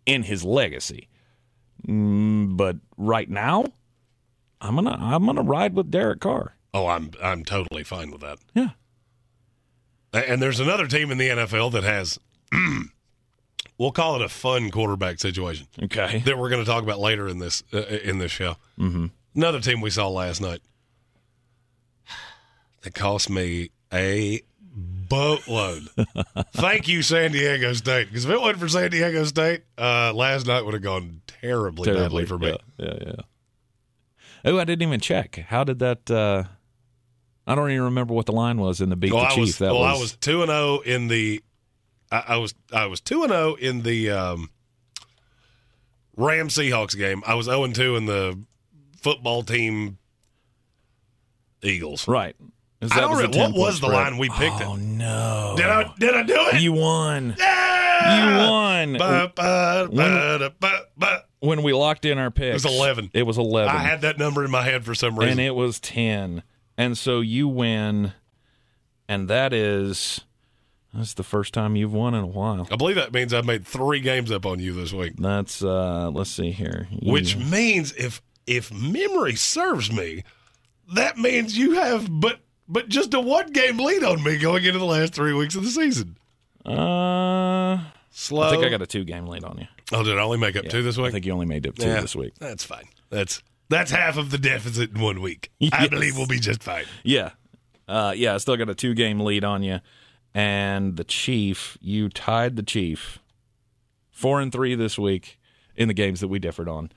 in 0.06 0.22
his 0.22 0.42
legacy. 0.42 1.08
Mm, 1.86 2.56
but 2.56 2.76
right 2.96 3.28
now, 3.28 3.66
I'm 4.62 4.74
gonna 4.74 4.96
I'm 4.98 5.26
gonna 5.26 5.42
ride 5.42 5.74
with 5.74 5.90
Derek 5.90 6.20
Carr. 6.20 6.54
Oh, 6.72 6.86
I'm 6.86 7.10
I'm 7.22 7.44
totally 7.44 7.84
fine 7.84 8.10
with 8.10 8.22
that. 8.22 8.38
Yeah. 8.54 8.70
And 10.14 10.40
there's 10.40 10.60
another 10.60 10.86
team 10.86 11.10
in 11.10 11.18
the 11.18 11.28
NFL 11.28 11.72
that 11.72 11.84
has, 11.84 12.18
we'll 13.78 13.92
call 13.92 14.16
it 14.16 14.22
a 14.22 14.28
fun 14.28 14.70
quarterback 14.70 15.18
situation 15.20 15.66
Okay. 15.84 16.18
that 16.26 16.36
we're 16.36 16.50
going 16.50 16.64
to 16.64 16.70
talk 16.70 16.82
about 16.82 16.98
later 16.98 17.28
in 17.28 17.38
this 17.38 17.62
uh, 17.72 17.78
in 17.78 18.18
this 18.18 18.32
show. 18.32 18.56
Mm-hmm. 18.78 19.06
Another 19.34 19.60
team 19.60 19.80
we 19.80 19.90
saw 19.90 20.08
last 20.08 20.40
night 20.40 20.60
that 22.82 22.94
cost 22.94 23.30
me 23.30 23.70
a 23.92 24.42
boatload. 24.74 25.88
Thank 26.52 26.88
you, 26.88 27.02
San 27.02 27.32
Diego 27.32 27.72
State, 27.72 28.08
because 28.08 28.24
if 28.24 28.30
it 28.30 28.40
wasn't 28.40 28.58
for 28.60 28.68
San 28.68 28.90
Diego 28.90 29.24
State, 29.24 29.62
uh, 29.76 30.12
last 30.12 30.46
night 30.46 30.64
would 30.64 30.74
have 30.74 30.82
gone 30.82 31.20
terribly, 31.26 31.92
badly 31.92 32.24
for 32.26 32.38
me. 32.38 32.56
Yeah, 32.76 32.86
yeah. 32.86 32.94
yeah. 33.06 33.12
Oh, 34.44 34.58
I 34.58 34.64
didn't 34.64 34.82
even 34.82 35.00
check. 35.00 35.36
How 35.48 35.64
did 35.64 35.80
that? 35.80 36.10
Uh, 36.10 36.44
I 37.46 37.54
don't 37.54 37.70
even 37.70 37.84
remember 37.84 38.14
what 38.14 38.26
the 38.26 38.32
line 38.32 38.58
was 38.58 38.80
in 38.80 38.88
the 38.88 38.96
beat 38.96 39.12
Well, 39.12 39.22
the 39.24 39.28
I 39.30 39.34
Chief. 39.34 39.40
was 39.40 39.58
that 39.58 39.72
well, 39.72 39.80
was, 39.82 39.96
I 39.96 40.00
was 40.00 40.16
two 40.16 40.42
and 40.42 40.50
zero 40.50 40.80
in 40.80 41.08
the. 41.08 41.42
I, 42.10 42.24
I 42.28 42.36
was 42.38 42.54
I 42.72 42.86
was 42.86 43.00
two 43.00 43.22
and 43.22 43.30
zero 43.32 43.54
in 43.54 43.82
the 43.82 44.10
um, 44.10 44.50
Ram 46.16 46.48
Seahawks 46.48 46.96
game. 46.96 47.22
I 47.26 47.34
was 47.34 47.46
zero 47.46 47.64
and 47.64 47.74
two 47.74 47.96
in 47.96 48.06
the 48.06 48.38
football 48.96 49.42
team 49.42 49.98
Eagles. 51.62 52.06
Right. 52.08 52.36
I 52.80 52.86
that 52.86 52.94
don't 52.94 53.10
was 53.10 53.18
a 53.20 53.22
re- 53.22 53.26
what 53.28 53.32
10 53.34 53.44
point 53.52 53.56
was 53.56 53.80
the 53.80 53.88
line 53.88 54.18
we 54.18 54.28
picked 54.28 54.60
Oh 54.62 54.74
it? 54.76 54.78
no! 54.80 55.54
Did 55.56 55.66
I 55.66 55.92
did 55.98 56.14
I 56.14 56.22
do 56.22 56.36
it? 56.52 56.60
You 56.62 56.72
won. 56.74 57.34
yeah! 57.36 58.42
You 58.44 58.48
won. 58.48 58.92
Ba, 58.98 59.32
ba, 59.34 59.88
ba, 59.92 60.38
da, 60.38 60.48
ba, 60.60 60.80
ba. 60.96 61.24
when 61.40 61.64
we 61.64 61.72
locked 61.72 62.04
in 62.04 62.16
our 62.18 62.30
picks, 62.30 62.64
it 62.64 62.68
was 62.68 62.76
11. 62.78 63.10
It 63.14 63.24
was 63.24 63.36
eleven, 63.36 63.74
I 63.74 63.80
had 63.80 64.02
that 64.02 64.16
number 64.18 64.44
in 64.44 64.52
my 64.52 64.62
head 64.62 64.84
for 64.84 64.94
some 64.94 65.18
reason. 65.18 65.32
and 65.32 65.40
it 65.40 65.56
was 65.56 65.80
ten, 65.80 66.44
and 66.76 66.96
so 66.96 67.18
you 67.20 67.48
win, 67.48 68.12
and 69.08 69.26
that 69.28 69.52
is 69.52 70.20
that's 70.98 71.14
the 71.14 71.22
first 71.22 71.54
time 71.54 71.76
you've 71.76 71.92
won 71.94 72.14
in 72.14 72.22
a 72.24 72.26
while. 72.26 72.66
I 72.70 72.76
believe 72.76 72.96
that 72.96 73.12
means 73.12 73.32
I've 73.32 73.46
made 73.46 73.66
three 73.66 74.00
games 74.00 74.30
up 74.30 74.44
on 74.44 74.58
you 74.60 74.74
this 74.74 74.92
week. 74.92 75.14
That's 75.16 75.62
uh 75.62 76.10
let's 76.10 76.30
see 76.30 76.50
here, 76.50 76.88
You- 76.90 77.12
Which 77.12 77.36
means 77.36 77.92
if 77.92 78.20
if 78.46 78.72
memory 78.72 79.34
serves 79.36 79.90
me, 79.92 80.24
that 80.94 81.16
means 81.18 81.56
you 81.56 81.72
have 81.74 82.08
but 82.10 82.40
but 82.68 82.88
just 82.88 83.14
a 83.14 83.20
one 83.20 83.52
game 83.52 83.78
lead 83.78 84.04
on 84.04 84.22
me 84.22 84.36
going 84.38 84.64
into 84.64 84.78
the 84.78 84.84
last 84.84 85.14
three 85.14 85.32
weeks 85.32 85.54
of 85.54 85.64
the 85.64 85.70
season. 85.70 86.18
Uh, 86.66 87.78
Slow. 88.10 88.42
I 88.42 88.50
think 88.50 88.64
I 88.64 88.68
got 88.68 88.82
a 88.82 88.86
two 88.86 89.04
game 89.04 89.26
lead 89.26 89.44
on 89.44 89.58
you. 89.58 89.66
Oh, 89.92 90.02
did 90.02 90.18
I 90.18 90.22
only 90.22 90.38
make 90.38 90.56
up 90.56 90.66
two 90.68 90.82
this 90.82 90.96
week? 90.98 91.06
I 91.06 91.10
think 91.12 91.24
you 91.26 91.32
only 91.32 91.46
made 91.46 91.66
up 91.66 91.76
two 91.76 91.86
Yeah, 91.86 92.00
this 92.00 92.14
week. 92.16 92.34
That's 92.38 92.64
fine. 92.64 92.84
That's 93.10 93.42
that's 93.70 93.90
half 93.90 94.16
of 94.18 94.30
the 94.30 94.38
deficit 94.38 94.92
in 94.94 95.00
one 95.00 95.20
week. 95.20 95.50
I 95.72 95.88
believe 95.90 96.16
we'll 96.16 96.26
be 96.26 96.40
just 96.40 96.62
fine. 96.62 96.84
Yeah. 97.04 97.30
Uh, 97.86 98.12
yeah, 98.14 98.34
I 98.34 98.38
still 98.38 98.56
got 98.56 98.68
a 98.68 98.74
two 98.74 98.92
game 98.94 99.20
lead 99.20 99.44
on 99.44 99.62
you. 99.62 99.80
And 100.38 100.96
the 100.96 101.02
Chief, 101.02 101.76
you 101.80 102.08
tied 102.08 102.54
the 102.54 102.62
Chief. 102.62 103.18
Four 104.12 104.40
and 104.40 104.52
three 104.52 104.76
this 104.76 104.96
week 104.96 105.40
in 105.74 105.88
the 105.88 105.94
games 105.94 106.20
that 106.20 106.28
we 106.28 106.38
differed 106.38 106.68
on. 106.68 106.92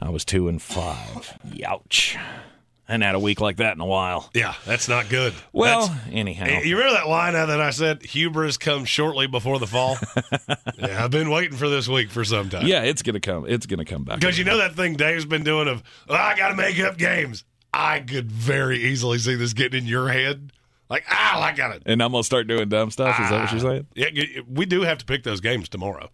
I 0.00 0.08
was 0.08 0.24
two 0.24 0.48
and 0.48 0.62
five. 0.62 1.38
Youch. 1.46 2.16
I 2.16 2.92
hadn't 2.92 3.02
had 3.02 3.14
a 3.16 3.18
week 3.20 3.38
like 3.38 3.58
that 3.58 3.74
in 3.74 3.82
a 3.82 3.86
while. 3.86 4.30
Yeah, 4.32 4.54
that's 4.64 4.88
not 4.88 5.10
good. 5.10 5.34
Well, 5.52 5.88
That's- 5.88 6.06
anyhow. 6.10 6.46
You 6.62 6.78
remember 6.78 6.94
that 6.98 7.06
line 7.06 7.34
that 7.34 7.60
I 7.60 7.68
said, 7.68 8.02
hubris 8.02 8.56
comes 8.56 8.88
shortly 8.88 9.26
before 9.26 9.58
the 9.58 9.66
fall? 9.66 9.98
yeah, 10.78 11.04
I've 11.04 11.10
been 11.10 11.28
waiting 11.28 11.58
for 11.58 11.68
this 11.68 11.86
week 11.86 12.08
for 12.10 12.24
some 12.24 12.48
time. 12.48 12.66
yeah, 12.66 12.82
it's 12.84 13.02
gonna 13.02 13.20
come. 13.20 13.44
It's 13.46 13.66
gonna 13.66 13.84
come 13.84 14.04
back. 14.04 14.20
Because 14.20 14.38
you 14.38 14.44
know 14.44 14.56
that 14.56 14.74
thing 14.74 14.94
Dave's 14.94 15.26
been 15.26 15.44
doing 15.44 15.68
of, 15.68 15.82
"Oh, 16.08 16.14
I 16.14 16.34
got 16.34 16.48
to 16.48 16.56
make 16.56 16.80
up 16.80 16.96
games. 16.96 17.44
I 17.74 18.00
could 18.00 18.32
very 18.32 18.78
easily 18.84 19.18
see 19.18 19.34
this 19.34 19.52
getting 19.52 19.82
in 19.82 19.86
your 19.86 20.08
head. 20.08 20.50
Like, 20.90 21.04
ah, 21.08 21.40
I 21.40 21.52
got 21.52 21.76
it. 21.76 21.84
and 21.86 22.02
I'm 22.02 22.10
gonna 22.10 22.24
start 22.24 22.48
doing 22.48 22.68
dumb 22.68 22.90
stuff. 22.90 23.18
Is 23.20 23.30
that 23.30 23.40
what 23.42 23.52
you're 23.52 23.60
saying? 23.60 23.86
Yeah, 23.94 24.42
we 24.48 24.66
do 24.66 24.82
have 24.82 24.98
to 24.98 25.04
pick 25.06 25.22
those 25.22 25.40
games 25.40 25.68
tomorrow. 25.68 26.10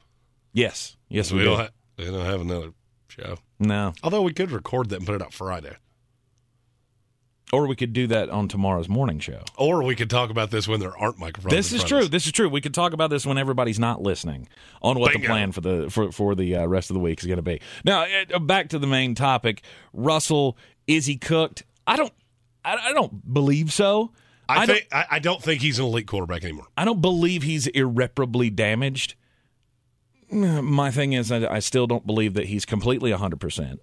Yes. 0.53 0.97
Yes, 1.09 1.33
we, 1.33 1.39
We 1.39 1.45
do. 1.45 1.51
don't, 1.51 1.59
ha- 1.61 1.69
we 1.99 2.05
don't 2.05 2.25
have 2.27 2.41
another 2.43 2.73
show. 3.09 3.37
no. 3.59 3.95
Although 4.03 4.23
we 4.23 4.33
could 4.35 4.51
record 4.51 4.91
that 4.91 4.97
and 4.97 5.07
put 5.07 5.15
it 5.15 5.23
up 5.23 5.33
Friday. 5.33 5.77
Or 7.53 7.69
we 7.69 7.77
could 7.77 7.93
do 7.93 8.09
that 8.09 8.29
on 8.29 8.49
tomorrow's 8.49 8.89
morning 8.89 9.21
show. 9.21 9.41
Or 9.57 9.85
we 9.85 9.95
could 9.95 10.11
talk 10.11 10.31
about 10.31 10.51
this 10.51 10.67
when 10.67 10.81
there 10.81 10.97
aren't 10.99 11.19
microphones. 11.21 11.53
This 11.55 11.73
is 11.73 11.85
true. 11.85 12.09
This 12.09 12.27
is 12.27 12.33
true. 12.33 12.49
We 12.49 12.61
could 12.61 12.75
talk 12.75 12.93
about 12.93 13.09
this 13.09 13.25
when 13.25 13.39
everybody's 13.39 13.79
not 13.79 14.03
listening 14.03 14.49
on 14.83 14.99
what 14.99 15.13
the 15.13 15.21
plan 15.21 15.53
for 15.53 15.61
the 15.61 15.89
for 15.89 16.11
for 16.11 16.35
the 16.35 16.57
uh, 16.57 16.67
rest 16.67 16.91
of 16.91 16.95
the 16.95 17.01
week 17.01 17.21
is 17.21 17.27
going 17.27 17.37
to 17.37 17.43
be. 17.43 17.61
Now, 17.85 18.05
uh, 18.35 18.41
back 18.41 18.71
to 18.71 18.81
the 18.81 18.89
main 18.89 19.15
topic. 19.15 19.63
Russell, 19.93 20.59
is 20.89 21.07
he 21.07 21.17
cooked? 21.17 21.63
I 21.87 21.95
don't. 21.95 22.13
I, 22.65 22.89
I 22.91 22.93
don't 22.93 23.33
believe 23.33 23.73
so. 23.73 24.11
I, 24.49 24.55
I 24.63 24.67
don't- 24.67 24.77
think 24.77 24.89
I, 24.93 25.05
I 25.13 25.19
don't 25.19 25.43
think 25.43 25.61
he's 25.63 25.79
an 25.79 25.85
elite 25.87 26.07
quarterback 26.07 26.45
anymore. 26.45 26.67
I 26.77 26.85
don't 26.85 27.01
believe 27.01 27.43
he's 27.43 27.67
irreparably 27.69 28.51
damaged. 28.51 29.15
My 30.31 30.91
thing 30.91 31.13
is, 31.13 31.31
I, 31.31 31.47
I 31.57 31.59
still 31.61 31.87
don't 31.87 32.07
believe 32.07 32.35
that 32.35 32.47
he's 32.47 32.65
completely 32.65 33.13
100%. 33.13 33.79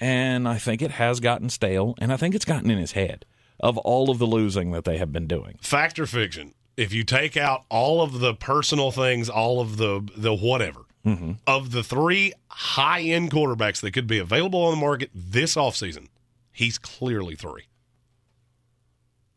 And 0.00 0.48
I 0.48 0.58
think 0.58 0.82
it 0.82 0.92
has 0.92 1.20
gotten 1.20 1.48
stale, 1.48 1.94
and 1.98 2.12
I 2.12 2.16
think 2.16 2.34
it's 2.34 2.44
gotten 2.44 2.70
in 2.70 2.78
his 2.78 2.92
head 2.92 3.24
of 3.60 3.78
all 3.78 4.10
of 4.10 4.18
the 4.18 4.26
losing 4.26 4.72
that 4.72 4.84
they 4.84 4.98
have 4.98 5.12
been 5.12 5.26
doing. 5.26 5.58
Fact 5.62 5.98
or 5.98 6.06
fiction? 6.06 6.54
If 6.76 6.92
you 6.92 7.04
take 7.04 7.36
out 7.36 7.64
all 7.68 8.02
of 8.02 8.18
the 8.20 8.34
personal 8.34 8.90
things, 8.90 9.28
all 9.30 9.60
of 9.60 9.76
the 9.76 10.06
the 10.16 10.34
whatever, 10.34 10.80
Mm-hmm. 11.04 11.32
of 11.48 11.72
the 11.72 11.82
three 11.82 12.32
high 12.48 13.00
end 13.00 13.32
quarterbacks 13.32 13.80
that 13.80 13.90
could 13.90 14.06
be 14.06 14.18
available 14.18 14.60
on 14.66 14.70
the 14.70 14.80
market 14.80 15.10
this 15.12 15.56
offseason, 15.56 16.06
he's 16.52 16.78
clearly 16.78 17.34
three. 17.34 17.64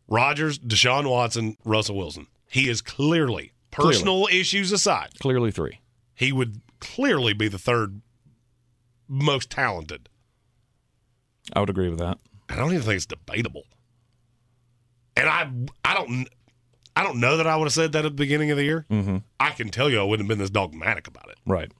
Rodgers, 0.07 0.59
Deshaun 0.59 1.09
Watson, 1.09 1.57
Russell 1.65 1.97
Wilson. 1.97 2.27
He 2.49 2.69
is 2.69 2.81
clearly, 2.81 3.53
personal 3.71 4.27
issues 4.31 4.71
aside, 4.71 5.09
Clearly 5.19 5.51
three. 5.51 5.79
he 6.13 6.31
would 6.31 6.61
clearly 6.79 7.33
be 7.33 7.47
the 7.47 7.57
third 7.57 8.01
most 9.07 9.49
talented. 9.49 10.09
I 11.53 11.59
would 11.59 11.69
agree 11.69 11.89
with 11.89 11.99
that. 11.99 12.17
I 12.49 12.55
don't 12.55 12.71
even 12.71 12.83
think 12.83 12.95
it's 12.97 13.05
debatable. 13.05 13.63
And 15.17 15.27
I, 15.29 15.49
I 15.83 15.93
don't, 15.95 16.27
I 16.95 17.03
don't 17.03 17.19
know 17.19 17.37
that 17.37 17.47
I 17.47 17.55
would 17.55 17.65
have 17.65 17.73
said 17.73 17.91
that 17.93 18.05
at 18.05 18.11
the 18.11 18.15
beginning 18.15 18.51
of 18.51 18.57
the 18.57 18.63
year. 18.63 18.85
Mm-hmm. 18.89 19.17
I 19.39 19.51
can 19.51 19.69
tell 19.69 19.89
you, 19.89 19.99
I 19.99 20.03
wouldn't 20.03 20.25
have 20.25 20.29
been 20.29 20.39
this 20.41 20.49
dogmatic 20.49 21.07
about 21.07 21.29
it. 21.29 21.37
Right. 21.45 21.71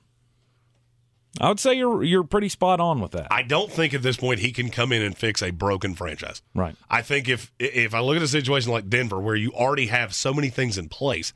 I 1.42 1.50
would 1.50 1.60
say 1.60 1.74
you're 1.74 2.04
you're 2.04 2.24
pretty 2.24 2.50
spot 2.50 2.80
on 2.80 3.02
with 3.02 3.12
that. 3.12 3.28
I 3.32 3.44
don't 3.44 3.72
think 3.72 3.94
at 3.94 4.02
this 4.02 4.18
point 4.18 4.40
he 4.40 4.52
can 4.52 4.70
come 4.70 4.92
in 4.92 5.02
and 5.02 5.18
fix 5.18 5.42
a 5.44 5.52
broken 5.52 5.94
franchise. 5.96 6.42
right. 6.54 6.76
I 6.90 7.02
think 7.02 7.28
if 7.28 7.52
if 7.60 7.94
I 7.94 8.00
look 8.00 8.16
at 8.18 8.22
a 8.24 8.28
situation 8.28 8.72
like 8.72 8.90
Denver 8.90 9.20
where 9.20 9.36
you 9.36 9.52
already 9.52 9.88
have 9.88 10.14
so 10.14 10.34
many 10.34 10.50
things 10.50 10.78
in 10.78 10.88
place, 10.90 11.34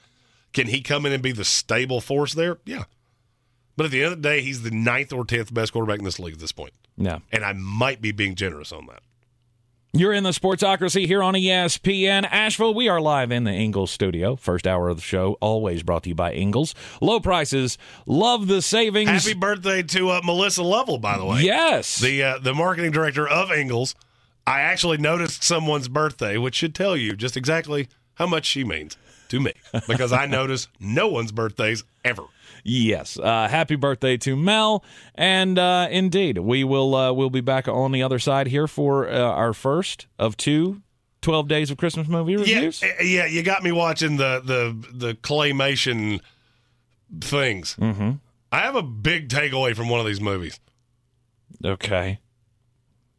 can 0.53 0.67
he 0.67 0.81
come 0.81 1.05
in 1.05 1.11
and 1.11 1.21
be 1.23 1.31
the 1.33 1.43
stable 1.45 1.99
force 2.01 2.33
there? 2.33 2.59
Yeah. 2.65 2.83
But 3.75 3.85
at 3.85 3.91
the 3.91 4.03
end 4.03 4.13
of 4.13 4.21
the 4.21 4.27
day, 4.29 4.41
he's 4.41 4.61
the 4.63 4.71
ninth 4.71 5.13
or 5.13 5.23
tenth 5.25 5.53
best 5.53 5.73
quarterback 5.73 5.99
in 5.99 6.05
this 6.05 6.19
league 6.19 6.33
at 6.33 6.39
this 6.39 6.51
point, 6.51 6.73
Yeah. 6.97 7.19
and 7.31 7.45
I 7.45 7.53
might 7.53 8.01
be 8.01 8.11
being 8.11 8.35
generous 8.35 8.71
on 8.73 8.87
that. 8.87 9.01
You're 9.91 10.13
in 10.13 10.23
the 10.23 10.29
Sportsocracy 10.29 11.07
here 11.07 11.23
on 11.23 11.33
ESPN 11.33 12.23
Asheville. 12.29 12.75
We 12.75 12.87
are 12.87 13.01
live 13.01 13.31
in 13.31 13.43
the 13.45 13.51
Ingles 13.51 13.89
studio. 13.89 14.35
First 14.35 14.67
hour 14.67 14.87
of 14.87 14.97
the 14.97 15.01
show, 15.01 15.35
always 15.41 15.81
brought 15.81 16.03
to 16.03 16.09
you 16.09 16.15
by 16.15 16.31
Ingles. 16.33 16.75
Low 17.01 17.19
prices, 17.19 17.79
love 18.05 18.45
the 18.45 18.61
savings. 18.61 19.09
Happy 19.09 19.33
birthday 19.33 19.81
to 19.81 20.11
uh, 20.11 20.21
Melissa 20.23 20.61
Lovell, 20.61 20.99
by 20.99 21.17
the 21.17 21.25
way. 21.25 21.41
yes. 21.41 21.97
the 21.97 22.21
uh, 22.21 22.37
the 22.37 22.53
marketing 22.53 22.91
director 22.91 23.27
of 23.27 23.51
Ingles. 23.51 23.95
I 24.45 24.61
actually 24.61 24.97
noticed 24.99 25.43
someone's 25.43 25.87
birthday, 25.87 26.37
which 26.37 26.53
should 26.53 26.75
tell 26.75 26.95
you 26.95 27.15
just 27.15 27.35
exactly 27.35 27.87
how 28.13 28.27
much 28.27 28.45
she 28.45 28.63
means 28.63 28.95
to 29.29 29.39
me, 29.39 29.53
because 29.87 30.13
I 30.13 30.25
notice 30.27 30.67
no 30.79 31.07
one's 31.07 31.31
birthdays 31.31 31.83
ever. 32.05 32.25
Yes. 32.63 33.17
Uh, 33.17 33.47
happy 33.47 33.75
birthday 33.75 34.17
to 34.17 34.35
Mel. 34.35 34.83
And 35.15 35.57
uh, 35.59 35.87
indeed, 35.89 36.37
we 36.39 36.63
will 36.63 36.95
uh, 36.95 37.13
we'll 37.13 37.29
be 37.29 37.41
back 37.41 37.67
on 37.67 37.91
the 37.91 38.03
other 38.03 38.19
side 38.19 38.47
here 38.47 38.67
for 38.67 39.09
uh, 39.09 39.19
our 39.19 39.53
first 39.53 40.07
of 40.17 40.37
two 40.37 40.81
12 41.21 41.47
days 41.47 41.69
of 41.71 41.77
Christmas 41.77 42.07
movie 42.07 42.37
reviews. 42.37 42.81
eh, 42.81 43.03
yeah, 43.03 43.25
you 43.25 43.43
got 43.43 43.63
me 43.63 43.71
watching 43.71 44.17
the 44.17 44.41
the 44.43 44.87
the 44.93 45.13
claymation 45.15 46.19
things. 47.21 47.75
Mm-hmm. 47.79 48.11
I 48.51 48.59
have 48.59 48.75
a 48.75 48.81
big 48.83 49.29
takeaway 49.29 49.75
from 49.75 49.89
one 49.89 49.99
of 49.99 50.05
these 50.05 50.21
movies. 50.21 50.59
Okay. 51.63 52.19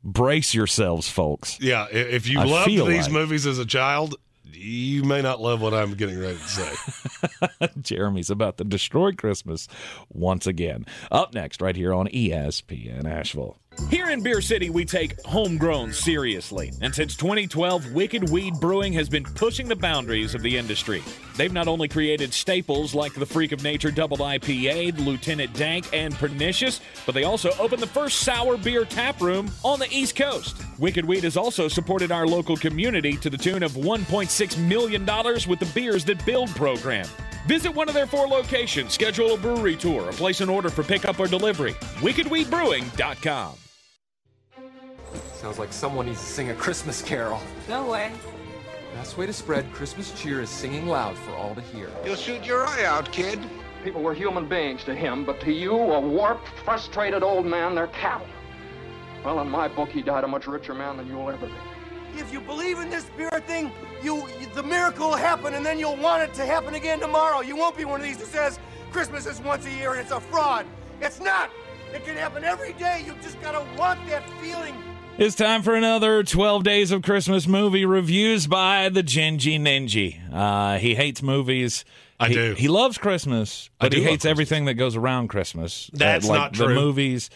Brace 0.02 0.54
yourselves, 0.54 1.08
folks. 1.10 1.58
Yeah, 1.60 1.86
if 1.90 2.26
you 2.26 2.40
I 2.40 2.44
loved 2.44 2.68
these 2.70 2.80
like- 3.04 3.12
movies 3.12 3.46
as 3.46 3.58
a 3.58 3.66
child, 3.66 4.14
you 4.54 5.04
may 5.04 5.22
not 5.22 5.40
love 5.40 5.60
what 5.60 5.74
I'm 5.74 5.94
getting 5.94 6.18
ready 6.18 6.38
to 6.38 6.48
say. 6.48 7.68
Jeremy's 7.80 8.30
about 8.30 8.58
to 8.58 8.64
destroy 8.64 9.12
Christmas 9.12 9.68
once 10.08 10.46
again. 10.46 10.86
Up 11.10 11.34
next, 11.34 11.60
right 11.60 11.76
here 11.76 11.92
on 11.92 12.08
ESPN 12.08 13.04
Asheville. 13.06 13.56
Here 13.88 14.10
in 14.10 14.22
Beer 14.22 14.40
City, 14.40 14.70
we 14.70 14.84
take 14.84 15.20
homegrown 15.22 15.92
seriously. 15.92 16.72
And 16.80 16.94
since 16.94 17.16
2012, 17.16 17.92
Wicked 17.92 18.30
Weed 18.30 18.54
Brewing 18.60 18.92
has 18.92 19.08
been 19.08 19.24
pushing 19.24 19.66
the 19.66 19.74
boundaries 19.74 20.34
of 20.34 20.42
the 20.42 20.56
industry. 20.56 21.02
They've 21.36 21.52
not 21.52 21.66
only 21.66 21.88
created 21.88 22.32
staples 22.32 22.94
like 22.94 23.14
the 23.14 23.26
Freak 23.26 23.52
of 23.52 23.62
Nature 23.62 23.90
Double 23.90 24.18
IPA, 24.18 25.04
Lieutenant 25.04 25.52
Dank, 25.54 25.88
and 25.92 26.14
Pernicious, 26.14 26.80
but 27.06 27.14
they 27.14 27.24
also 27.24 27.50
opened 27.58 27.82
the 27.82 27.86
first 27.86 28.20
sour 28.20 28.56
beer 28.56 28.84
tap 28.84 29.20
room 29.20 29.50
on 29.64 29.78
the 29.78 29.88
East 29.90 30.14
Coast. 30.14 30.56
Wicked 30.78 31.04
Weed 31.04 31.24
has 31.24 31.36
also 31.36 31.66
supported 31.66 32.12
our 32.12 32.26
local 32.26 32.56
community 32.56 33.16
to 33.16 33.30
the 33.30 33.38
tune 33.38 33.62
of 33.62 33.72
$1.6 33.72 34.58
million 34.68 35.04
with 35.48 35.58
the 35.58 35.70
Beers 35.74 36.04
That 36.04 36.24
Build 36.26 36.50
program. 36.50 37.06
Visit 37.46 37.74
one 37.74 37.88
of 37.88 37.94
their 37.94 38.06
four 38.06 38.26
locations, 38.28 38.92
schedule 38.92 39.34
a 39.34 39.38
brewery 39.38 39.76
tour, 39.76 40.02
or 40.02 40.12
place 40.12 40.40
an 40.40 40.48
order 40.48 40.68
for 40.68 40.82
pickup 40.84 41.18
or 41.18 41.26
delivery. 41.26 41.72
WickedWeedBrewing.com. 42.02 43.56
Sounds 45.40 45.58
like 45.58 45.72
someone 45.72 46.04
needs 46.04 46.20
to 46.20 46.26
sing 46.26 46.50
a 46.50 46.54
Christmas 46.54 47.00
carol. 47.00 47.40
No 47.66 47.86
way. 47.90 48.12
Best 48.94 49.16
way 49.16 49.24
to 49.24 49.32
spread 49.32 49.72
Christmas 49.72 50.12
cheer 50.12 50.42
is 50.42 50.50
singing 50.50 50.86
loud 50.86 51.16
for 51.16 51.30
all 51.30 51.54
to 51.54 51.62
hear. 51.62 51.88
You'll 52.04 52.14
shoot 52.16 52.44
your 52.44 52.66
eye 52.66 52.84
out, 52.84 53.10
kid. 53.10 53.40
People 53.82 54.02
were 54.02 54.12
human 54.12 54.46
beings 54.46 54.84
to 54.84 54.94
him, 54.94 55.24
but 55.24 55.40
to 55.40 55.50
you, 55.50 55.72
a 55.72 55.98
warped, 55.98 56.46
frustrated 56.62 57.22
old 57.22 57.46
man, 57.46 57.74
they're 57.74 57.86
cattle. 57.86 58.26
Well, 59.24 59.40
in 59.40 59.48
my 59.48 59.66
book, 59.66 59.88
he 59.88 60.02
died 60.02 60.24
a 60.24 60.28
much 60.28 60.46
richer 60.46 60.74
man 60.74 60.98
than 60.98 61.06
you'll 61.06 61.30
ever 61.30 61.46
be. 61.46 61.52
If 62.18 62.30
you 62.34 62.42
believe 62.42 62.78
in 62.78 62.90
this 62.90 63.04
spirit 63.04 63.46
thing, 63.46 63.72
you, 64.02 64.28
you 64.38 64.46
the 64.54 64.62
miracle 64.62 65.08
will 65.08 65.16
happen, 65.16 65.54
and 65.54 65.64
then 65.64 65.78
you'll 65.78 65.96
want 65.96 66.22
it 66.22 66.34
to 66.34 66.44
happen 66.44 66.74
again 66.74 67.00
tomorrow. 67.00 67.40
You 67.40 67.56
won't 67.56 67.78
be 67.78 67.86
one 67.86 68.02
of 68.02 68.06
these 68.06 68.18
that 68.18 68.26
says 68.26 68.58
Christmas 68.90 69.24
is 69.24 69.40
once 69.40 69.64
a 69.64 69.70
year 69.70 69.92
and 69.92 70.00
it's 70.00 70.10
a 70.10 70.20
fraud. 70.20 70.66
It's 71.00 71.18
not. 71.18 71.50
It 71.94 72.04
can 72.04 72.14
happen 72.14 72.44
every 72.44 72.74
day. 72.74 73.04
You 73.06 73.14
just 73.22 73.40
gotta 73.40 73.64
want 73.78 74.06
that 74.08 74.28
feeling. 74.42 74.74
It's 75.18 75.34
time 75.34 75.62
for 75.62 75.74
another 75.74 76.22
12 76.22 76.64
Days 76.64 76.92
of 76.92 77.02
Christmas 77.02 77.46
movie 77.46 77.84
reviews 77.84 78.46
by 78.46 78.88
the 78.88 79.02
Genji 79.02 79.58
Ninji. 79.58 80.18
Uh, 80.32 80.78
he 80.78 80.94
hates 80.94 81.22
movies. 81.22 81.84
I 82.18 82.28
he, 82.28 82.34
do. 82.34 82.54
He 82.54 82.68
loves 82.68 82.96
Christmas, 82.96 83.68
but 83.78 83.92
he 83.92 84.02
hates 84.02 84.24
everything 84.24 84.64
that 84.64 84.74
goes 84.74 84.96
around 84.96 85.28
Christmas. 85.28 85.90
Uh, 85.92 85.98
That's 85.98 86.26
like 86.26 86.38
not 86.38 86.52
The 86.54 86.68
movies 86.68 87.28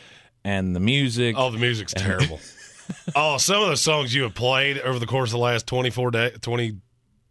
and 0.45 0.75
the 0.75 0.81
music. 0.81 1.35
Oh, 1.39 1.51
the 1.51 1.59
music's 1.59 1.93
terrible. 1.93 2.41
oh, 3.17 3.37
some 3.37 3.63
of 3.63 3.69
the 3.69 3.77
songs 3.77 4.15
you 4.15 4.23
have 4.23 4.35
played 4.35 4.79
over 4.79 4.99
the 4.99 5.07
course 5.07 5.29
of 5.31 5.33
the 5.33 5.39
last 5.45 5.67
24 5.67 6.11
days, 6.11 6.39
20, 6.41 6.77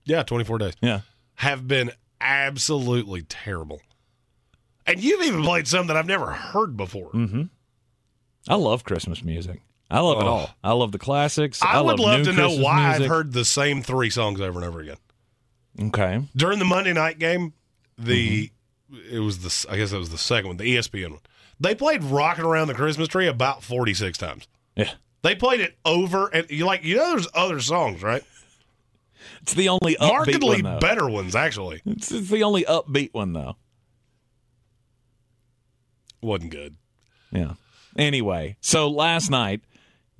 yeah, 0.06 0.22
24 0.22 0.58
days, 0.60 0.74
Yeah. 0.82 1.02
have 1.36 1.68
been 1.68 1.92
absolutely 2.22 3.24
terrible. 3.24 3.82
And 4.86 5.02
you've 5.04 5.24
even 5.24 5.42
played 5.44 5.68
some 5.68 5.88
that 5.88 5.98
I've 5.98 6.06
never 6.08 6.32
heard 6.32 6.78
before. 6.78 7.10
Mm-hmm. 7.12 7.44
I 8.48 8.56
love 8.56 8.84
Christmas 8.84 9.24
music. 9.24 9.62
I 9.92 10.00
love 10.00 10.20
it 10.20 10.24
Oh. 10.24 10.28
all. 10.28 10.50
I 10.64 10.72
love 10.74 10.92
the 10.92 11.00
classics. 11.00 11.62
I, 11.62 11.80
would 11.82 12.00
love, 12.00 12.00
love 12.00 12.24
to 12.26 12.34
know 12.34 12.58
why 12.58 12.88
music. 12.90 13.04
I've 13.04 13.10
heard 13.10 13.34
the 13.34 13.46
same 13.46 13.82
three 13.84 14.10
songs 14.10 14.42
over 14.42 14.60
and 14.60 14.68
over 14.68 14.80
again. 14.82 14.98
Okay. 15.80 16.22
During 16.36 16.60
the 16.60 16.66
Monday 16.66 16.94
night 16.94 17.20
game, 17.20 17.54
the 17.98 18.52
Mm-hmm. 18.92 19.16
it 19.16 19.20
was 19.20 19.40
the 19.40 19.72
I 19.72 19.78
guess 19.78 19.92
it 19.92 19.98
was 19.98 20.10
the 20.10 20.18
second 20.18 20.48
one, 20.50 20.58
the 20.58 20.76
ESPN 20.78 21.12
one. 21.12 21.20
They 21.60 21.74
played 21.76 22.04
"Rocking 22.04 22.46
Around 22.46 22.68
the 22.68 22.74
Christmas 22.76 23.08
Tree" 23.08 23.28
about 23.28 23.64
forty 23.64 23.94
six 23.94 24.18
times. 24.18 24.48
Yeah. 24.76 24.92
They 25.24 25.36
played 25.36 25.62
it 25.62 25.78
over, 25.86 26.28
and 26.28 26.50
you 26.50 26.66
like 26.66 26.84
you 26.84 26.98
know 26.98 27.12
there's 27.12 27.28
other 27.34 27.60
songs, 27.60 28.04
right? 28.04 28.24
It's 29.42 29.54
the 29.54 29.70
only 29.70 29.96
upbeat 29.96 30.10
Markedly 30.10 30.62
one, 30.64 30.80
better 30.80 31.10
ones, 31.10 31.36
actually. 31.36 31.82
It's, 31.86 32.12
it's 32.12 32.30
the 32.30 32.44
only 32.44 32.66
upbeat 32.66 33.14
one, 33.14 33.34
though. 33.34 33.56
Wasn't 36.22 36.52
good. 36.52 36.76
Yeah. 37.32 37.54
Anyway, 37.98 38.58
so 38.62 38.90
last 38.90 39.30
night 39.30 39.62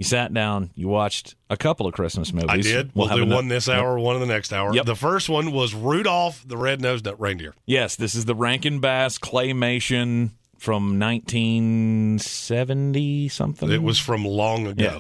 you 0.04 0.10
sat 0.10 0.34
down, 0.34 0.72
you 0.76 0.90
watched 0.90 1.36
a 1.50 1.56
couple 1.56 1.88
of 1.88 1.94
Christmas 1.94 2.34
movies. 2.34 2.50
I 2.50 2.58
did. 2.58 2.92
We'll, 2.94 3.08
have 3.08 3.18
do 3.18 3.26
one 3.26 3.48
this 3.48 3.70
hour, 3.70 3.98
one 3.98 4.16
in 4.16 4.22
the 4.22 4.28
next 4.28 4.52
hour. 4.52 4.76
Yep. 4.76 4.86
The 4.86 4.96
first 4.96 5.30
one 5.30 5.54
was 5.54 5.74
Rudolph 5.74 6.44
the 6.46 6.58
Red-Nosed 6.58 7.08
Reindeer. 7.18 7.56
Yes, 7.66 7.96
this 7.96 8.14
is 8.14 8.26
the 8.26 8.36
Rankin 8.36 8.80
Bass 8.80 9.18
claymation 9.18 10.32
from 10.58 11.00
1970 11.00 13.30
something. 13.30 13.72
It 13.72 13.82
was 13.82 14.00
from 14.00 14.26
long 14.26 14.68
ago. 14.68 14.84
Yeah. 14.84 15.00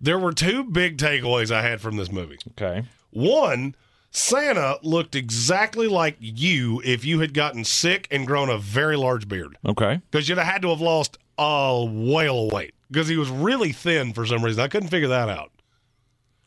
There 0.00 0.18
were 0.18 0.32
two 0.32 0.64
big 0.64 0.98
takeaways 0.98 1.50
I 1.50 1.62
had 1.62 1.80
from 1.80 1.96
this 1.96 2.10
movie. 2.10 2.38
okay. 2.52 2.84
One, 3.10 3.74
Santa 4.10 4.78
looked 4.82 5.14
exactly 5.14 5.88
like 5.88 6.16
you 6.20 6.82
if 6.84 7.04
you 7.04 7.20
had 7.20 7.34
gotten 7.34 7.64
sick 7.64 8.08
and 8.10 8.26
grown 8.26 8.48
a 8.48 8.58
very 8.58 8.96
large 8.96 9.28
beard. 9.28 9.56
Okay. 9.64 10.00
Because 10.10 10.28
you'd 10.28 10.38
have 10.38 10.46
had 10.46 10.62
to 10.62 10.68
have 10.68 10.80
lost 10.80 11.18
a 11.38 11.84
whale 11.84 12.46
of 12.46 12.52
weight. 12.52 12.74
Because 12.90 13.08
he 13.08 13.16
was 13.16 13.28
really 13.30 13.72
thin 13.72 14.12
for 14.12 14.24
some 14.26 14.44
reason. 14.44 14.62
I 14.62 14.68
couldn't 14.68 14.88
figure 14.90 15.08
that 15.08 15.28
out. 15.28 15.50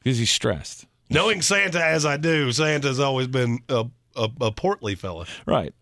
Because 0.03 0.17
he's 0.17 0.29
stressed. 0.31 0.85
Knowing 1.09 1.41
Santa 1.41 1.83
as 1.83 2.05
I 2.05 2.17
do, 2.17 2.51
Santa's 2.51 2.99
always 2.99 3.27
been 3.27 3.59
a, 3.67 3.85
a, 4.15 4.29
a 4.41 4.51
portly 4.51 4.95
fella. 4.95 5.25
Right. 5.45 5.73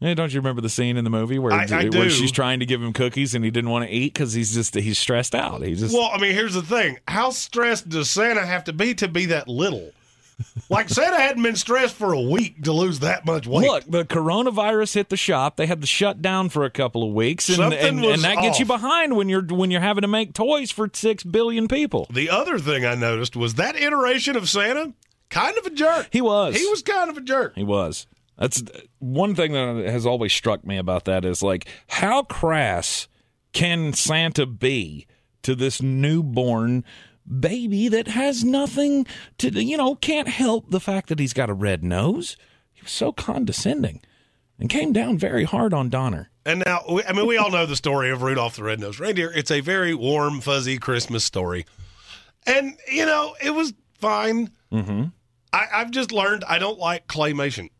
Hey, 0.00 0.12
don't 0.14 0.30
you 0.34 0.40
remember 0.40 0.60
the 0.60 0.68
scene 0.68 0.98
in 0.98 1.04
the 1.04 1.10
movie 1.10 1.38
where, 1.38 1.52
I- 1.54 1.64
I 1.70 1.88
where 1.88 2.10
she's 2.10 2.32
trying 2.32 2.60
to 2.60 2.66
give 2.66 2.82
him 2.82 2.92
cookies 2.92 3.34
and 3.34 3.42
he 3.44 3.50
didn't 3.50 3.70
want 3.70 3.86
to 3.86 3.90
eat 3.90 4.12
because 4.12 4.34
he's 4.34 4.52
just 4.52 4.74
he's 4.74 4.98
stressed 4.98 5.34
out. 5.34 5.62
He's 5.62 5.80
just 5.80 5.94
Well, 5.94 6.10
I 6.12 6.18
mean, 6.18 6.32
here's 6.34 6.52
the 6.52 6.60
thing. 6.62 6.98
How 7.08 7.30
stressed 7.30 7.88
does 7.88 8.10
Santa 8.10 8.44
have 8.44 8.64
to 8.64 8.74
be 8.74 8.94
to 8.96 9.08
be 9.08 9.24
that 9.26 9.48
little? 9.48 9.92
Like 10.68 10.88
Santa 10.90 11.16
hadn't 11.16 11.42
been 11.42 11.56
stressed 11.56 11.94
for 11.94 12.12
a 12.12 12.20
week 12.20 12.62
to 12.64 12.72
lose 12.72 12.98
that 13.00 13.24
much 13.24 13.46
weight. 13.46 13.66
Look, 13.66 13.84
the 13.84 14.04
coronavirus 14.04 14.94
hit 14.94 15.08
the 15.08 15.16
shop. 15.16 15.56
They 15.56 15.66
had 15.66 15.80
to 15.80 15.86
shut 15.86 16.20
down 16.20 16.50
for 16.50 16.64
a 16.64 16.70
couple 16.70 17.06
of 17.08 17.14
weeks, 17.14 17.48
and 17.48 17.72
and, 17.72 18.04
and 18.04 18.22
that 18.22 18.42
gets 18.42 18.58
you 18.58 18.66
behind 18.66 19.16
when 19.16 19.28
you're 19.28 19.42
when 19.42 19.70
you're 19.70 19.80
having 19.80 20.02
to 20.02 20.08
make 20.08 20.34
toys 20.34 20.70
for 20.70 20.90
six 20.92 21.24
billion 21.24 21.68
people. 21.68 22.06
The 22.10 22.28
other 22.28 22.58
thing 22.58 22.84
I 22.84 22.94
noticed 22.94 23.34
was 23.36 23.54
that 23.54 23.76
iteration 23.76 24.36
of 24.36 24.48
Santa 24.48 24.92
kind 25.30 25.56
of 25.56 25.66
a 25.66 25.70
jerk. 25.70 26.08
He 26.12 26.20
was. 26.20 26.56
He 26.56 26.66
was 26.66 26.82
kind 26.82 27.08
of 27.08 27.16
a 27.16 27.22
jerk. 27.22 27.54
He 27.54 27.64
was. 27.64 28.06
That's 28.38 28.62
one 28.98 29.34
thing 29.34 29.52
that 29.52 29.88
has 29.90 30.04
always 30.04 30.32
struck 30.32 30.66
me 30.66 30.76
about 30.76 31.06
that 31.06 31.24
is 31.24 31.42
like 31.42 31.66
how 31.88 32.22
crass 32.22 33.08
can 33.52 33.94
Santa 33.94 34.44
be 34.44 35.06
to 35.42 35.54
this 35.54 35.80
newborn 35.80 36.84
baby 37.26 37.88
that 37.88 38.08
has 38.08 38.44
nothing 38.44 39.06
to 39.38 39.50
you 39.50 39.76
know 39.76 39.94
can't 39.96 40.28
help 40.28 40.70
the 40.70 40.80
fact 40.80 41.08
that 41.08 41.18
he's 41.18 41.32
got 41.32 41.50
a 41.50 41.54
red 41.54 41.82
nose. 41.82 42.36
He 42.72 42.82
was 42.82 42.92
so 42.92 43.12
condescending 43.12 44.00
and 44.58 44.70
came 44.70 44.92
down 44.92 45.18
very 45.18 45.44
hard 45.44 45.74
on 45.74 45.88
Donner. 45.88 46.30
And 46.44 46.62
now, 46.64 46.82
I 47.06 47.12
mean, 47.12 47.26
we 47.26 47.36
all 47.36 47.50
know 47.50 47.66
the 47.66 47.76
story 47.76 48.10
of 48.10 48.22
Rudolph 48.22 48.56
the 48.56 48.62
Red-Nosed 48.62 49.00
Reindeer. 49.00 49.32
It's 49.34 49.50
a 49.50 49.60
very 49.60 49.94
warm, 49.94 50.40
fuzzy 50.40 50.78
Christmas 50.78 51.24
story. 51.24 51.66
And, 52.46 52.78
you 52.90 53.04
know, 53.04 53.34
it 53.42 53.50
was 53.50 53.74
fine. 53.94 54.50
Mm-hmm. 54.72 55.06
I, 55.52 55.66
I've 55.72 55.90
just 55.90 56.12
learned 56.12 56.44
I 56.44 56.58
don't 56.58 56.78
like 56.78 57.08
claymation. 57.08 57.70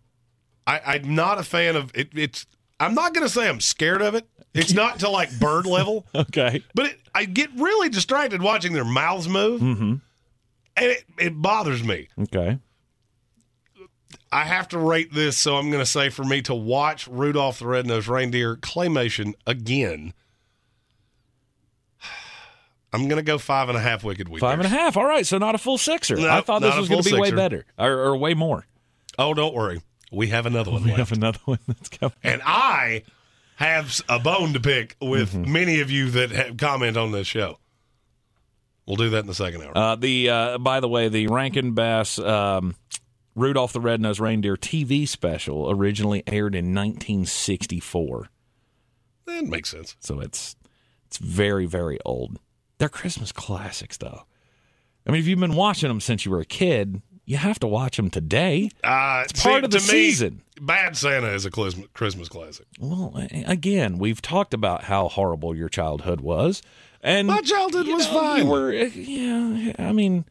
I, 0.66 0.80
I'm 0.85 1.14
not 1.14 1.38
a 1.38 1.44
fan 1.44 1.76
of 1.76 1.92
it. 1.94 2.09
It's. 2.14 2.46
I'm 2.78 2.94
not 2.94 3.14
going 3.14 3.26
to 3.26 3.32
say 3.32 3.48
I'm 3.48 3.60
scared 3.60 4.02
of 4.02 4.14
it. 4.14 4.26
It's 4.54 4.72
not 4.72 5.00
to 5.00 5.10
like 5.10 5.38
bird 5.38 5.66
level, 5.66 6.06
Okay. 6.14 6.62
but 6.74 6.86
it, 6.86 7.00
I 7.14 7.24
get 7.24 7.50
really 7.56 7.88
distracted 7.88 8.42
watching 8.42 8.72
their 8.72 8.84
mouths 8.84 9.28
move, 9.28 9.60
mm-hmm. 9.60 9.94
and 10.76 10.86
it, 10.86 11.04
it 11.18 11.40
bothers 11.40 11.82
me. 11.82 12.08
Okay. 12.18 12.58
I 14.32 14.44
have 14.44 14.68
to 14.68 14.78
rate 14.78 15.12
this, 15.12 15.38
so 15.38 15.56
I'm 15.56 15.70
going 15.70 15.82
to 15.82 15.90
say 15.90 16.08
for 16.10 16.24
me 16.24 16.42
to 16.42 16.54
watch 16.54 17.06
Rudolph 17.06 17.60
the 17.60 17.66
Red-Nosed 17.66 18.08
Reindeer 18.08 18.56
claymation 18.56 19.34
again, 19.46 20.12
I'm 22.92 23.08
going 23.08 23.16
to 23.16 23.22
go 23.22 23.38
five 23.38 23.68
and 23.68 23.76
a 23.76 23.80
half 23.80 24.04
wicked 24.04 24.28
week. 24.28 24.40
Five 24.40 24.58
and 24.58 24.66
a 24.66 24.70
half. 24.70 24.96
All 24.96 25.04
right, 25.04 25.26
so 25.26 25.38
not 25.38 25.54
a 25.54 25.58
full 25.58 25.78
sixer. 25.78 26.18
I 26.18 26.40
thought 26.40 26.62
this 26.62 26.76
was 26.76 26.88
going 26.88 27.02
to 27.02 27.10
be 27.10 27.20
way 27.20 27.30
better 27.30 27.66
or, 27.78 27.92
or 27.92 28.16
way 28.16 28.34
more. 28.34 28.66
Oh, 29.18 29.34
don't 29.34 29.54
worry. 29.54 29.80
We 30.12 30.28
have 30.28 30.46
another 30.46 30.70
one 30.70 30.82
We 30.84 30.90
left. 30.90 30.98
have 30.98 31.12
another 31.12 31.38
one 31.44 31.58
that's 31.66 31.88
coming. 31.88 32.14
And 32.22 32.40
I 32.44 33.02
have 33.56 34.00
a 34.08 34.18
bone 34.18 34.52
to 34.52 34.60
pick 34.60 34.96
with 35.00 35.32
Mm-hmm. 35.32 35.52
many 35.52 35.80
of 35.80 35.90
you 35.90 36.10
that 36.10 36.30
have 36.30 36.56
comment 36.56 36.96
on 36.96 37.10
this 37.12 37.26
show. 37.26 37.58
We'll 38.86 38.96
do 38.96 39.10
that 39.10 39.20
in 39.20 39.26
the 39.26 39.34
second 39.34 39.62
hour. 39.62 39.76
Uh, 39.76 39.96
the 39.96 40.30
uh, 40.30 40.58
by 40.58 40.78
the 40.80 40.88
way, 40.88 41.08
the 41.08 41.26
Rankin 41.26 41.72
Bass 41.74 42.18
um, 42.20 42.76
Rudolph 43.34 43.72
the 43.72 43.80
Red-Nosed 43.80 44.20
Reindeer 44.20 44.56
TV 44.56 45.08
special 45.08 45.68
originally 45.70 46.22
aired 46.28 46.54
in 46.54 46.66
1964, 46.72 48.28
that 49.26 49.44
makes 49.44 49.70
sense. 49.70 49.96
so 50.00 50.20
it's 50.20 50.54
it's 51.06 51.18
very 51.18 51.66
very 51.66 51.98
old. 52.04 52.38
They're 52.78 52.88
Christmas 52.88 53.32
classics, 53.32 53.96
though. 53.96 54.22
I 55.06 55.10
mean, 55.10 55.20
if 55.20 55.26
you've 55.26 55.40
been 55.40 55.54
watching 55.54 55.88
them 55.88 56.00
since 56.00 56.24
you 56.24 56.30
were 56.30 56.40
a 56.40 56.44
kid, 56.46 57.00
you 57.26 57.36
have 57.36 57.58
to 57.58 57.66
watch 57.66 57.96
them 57.96 58.08
today. 58.08 58.70
Uh, 58.82 59.24
It's 59.28 59.42
part 59.42 59.64
of 59.64 59.70
the 59.70 59.78
to 59.78 59.84
me, 59.84 59.88
season. 59.90 60.42
Bad 60.60 60.96
Santa 60.96 61.28
is 61.34 61.44
a 61.44 61.50
Christmas 61.50 62.28
classic. 62.28 62.66
Well, 62.80 63.12
again, 63.46 63.98
we've 63.98 64.22
talked 64.22 64.54
about 64.54 64.84
how 64.84 65.08
horrible 65.08 65.54
your 65.54 65.68
childhood 65.68 66.20
was, 66.22 66.62
and 67.02 67.26
My 67.26 67.42
childhood 67.42 67.88
was 67.88 68.06
know, 68.06 68.20
fine. 68.20 68.48
Were, 68.48 68.70
uh, 68.70 68.84
yeah. 68.94 69.72
I 69.78 69.92
mean, 69.92 70.24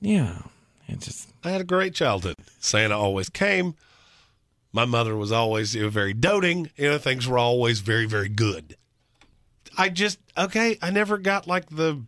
yeah. 0.00 0.42
It 0.86 1.00
just 1.00 1.28
I 1.42 1.50
had 1.50 1.60
a 1.60 1.64
great 1.64 1.94
childhood. 1.94 2.36
Santa 2.60 2.96
always 2.96 3.28
came. 3.28 3.74
My 4.72 4.84
mother 4.84 5.16
was 5.16 5.32
always 5.32 5.74
you 5.74 5.82
know, 5.82 5.88
very 5.88 6.12
doting. 6.12 6.70
You 6.76 6.90
know, 6.90 6.98
things 6.98 7.26
were 7.26 7.38
always 7.38 7.80
very, 7.80 8.06
very 8.06 8.28
good. 8.28 8.76
I 9.76 9.88
just 9.88 10.18
okay. 10.38 10.78
I 10.80 10.90
never 10.90 11.18
got 11.18 11.48
like 11.48 11.68
the 11.70 12.02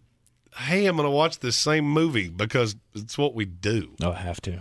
hey, 0.58 0.86
I'm 0.86 0.96
going 0.96 1.06
to 1.06 1.10
watch 1.14 1.38
this 1.40 1.56
same 1.56 1.84
movie 1.84 2.28
because 2.28 2.76
it's 2.94 3.16
what 3.16 3.34
we 3.34 3.44
do. 3.44 3.94
Oh, 4.02 4.12
I 4.12 4.18
have 4.18 4.40
to. 4.42 4.60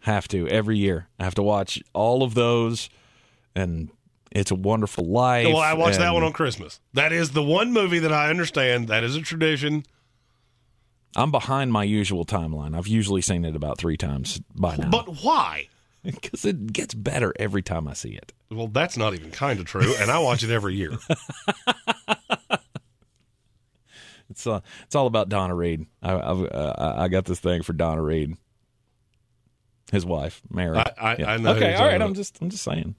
Have 0.00 0.28
to. 0.28 0.46
Every 0.48 0.78
year. 0.78 1.08
I 1.18 1.24
have 1.24 1.34
to 1.36 1.42
watch 1.42 1.82
all 1.92 2.22
of 2.22 2.34
those 2.34 2.88
and 3.54 3.88
It's 4.30 4.50
a 4.50 4.54
Wonderful 4.54 5.04
Life. 5.06 5.46
Well, 5.46 5.56
I 5.58 5.74
watched 5.74 5.98
that 5.98 6.12
one 6.12 6.22
on 6.22 6.32
Christmas. 6.32 6.80
That 6.92 7.12
is 7.12 7.30
the 7.30 7.42
one 7.42 7.72
movie 7.72 7.98
that 8.00 8.12
I 8.12 8.30
understand. 8.30 8.88
That 8.88 9.02
is 9.02 9.16
a 9.16 9.22
tradition. 9.22 9.84
I'm 11.16 11.30
behind 11.30 11.72
my 11.72 11.84
usual 11.84 12.26
timeline. 12.26 12.76
I've 12.76 12.86
usually 12.86 13.22
seen 13.22 13.44
it 13.44 13.56
about 13.56 13.78
three 13.78 13.96
times 13.96 14.40
by 14.54 14.76
now. 14.76 14.90
But 14.90 15.22
why? 15.22 15.68
Because 16.06 16.44
it 16.44 16.72
gets 16.72 16.94
better 16.94 17.34
every 17.36 17.62
time 17.62 17.88
I 17.88 17.94
see 17.94 18.10
it. 18.10 18.32
Well, 18.48 18.68
that's 18.68 18.96
not 18.96 19.14
even 19.14 19.32
kind 19.32 19.58
of 19.58 19.66
true, 19.66 19.92
and 19.98 20.08
I 20.08 20.20
watch 20.20 20.44
it 20.44 20.50
every 20.50 20.76
year. 20.76 20.92
It's 24.36 24.46
uh, 24.46 24.60
it's 24.84 24.94
all 24.94 25.06
about 25.06 25.30
Donna 25.30 25.54
Reed. 25.54 25.86
I 26.02 26.12
I've, 26.14 26.42
uh, 26.44 26.94
I 26.98 27.08
got 27.08 27.24
this 27.24 27.40
thing 27.40 27.62
for 27.62 27.72
Donna 27.72 28.02
Reed, 28.02 28.36
his 29.90 30.04
wife, 30.04 30.42
Mary. 30.50 30.76
I- 30.76 30.92
I- 31.00 31.24
I 31.24 31.36
know 31.38 31.54
Okay, 31.54 31.74
all 31.74 31.86
right. 31.86 32.02
I'm 32.02 32.12
just 32.12 32.36
I'm 32.42 32.50
just 32.50 32.62
saying. 32.62 32.94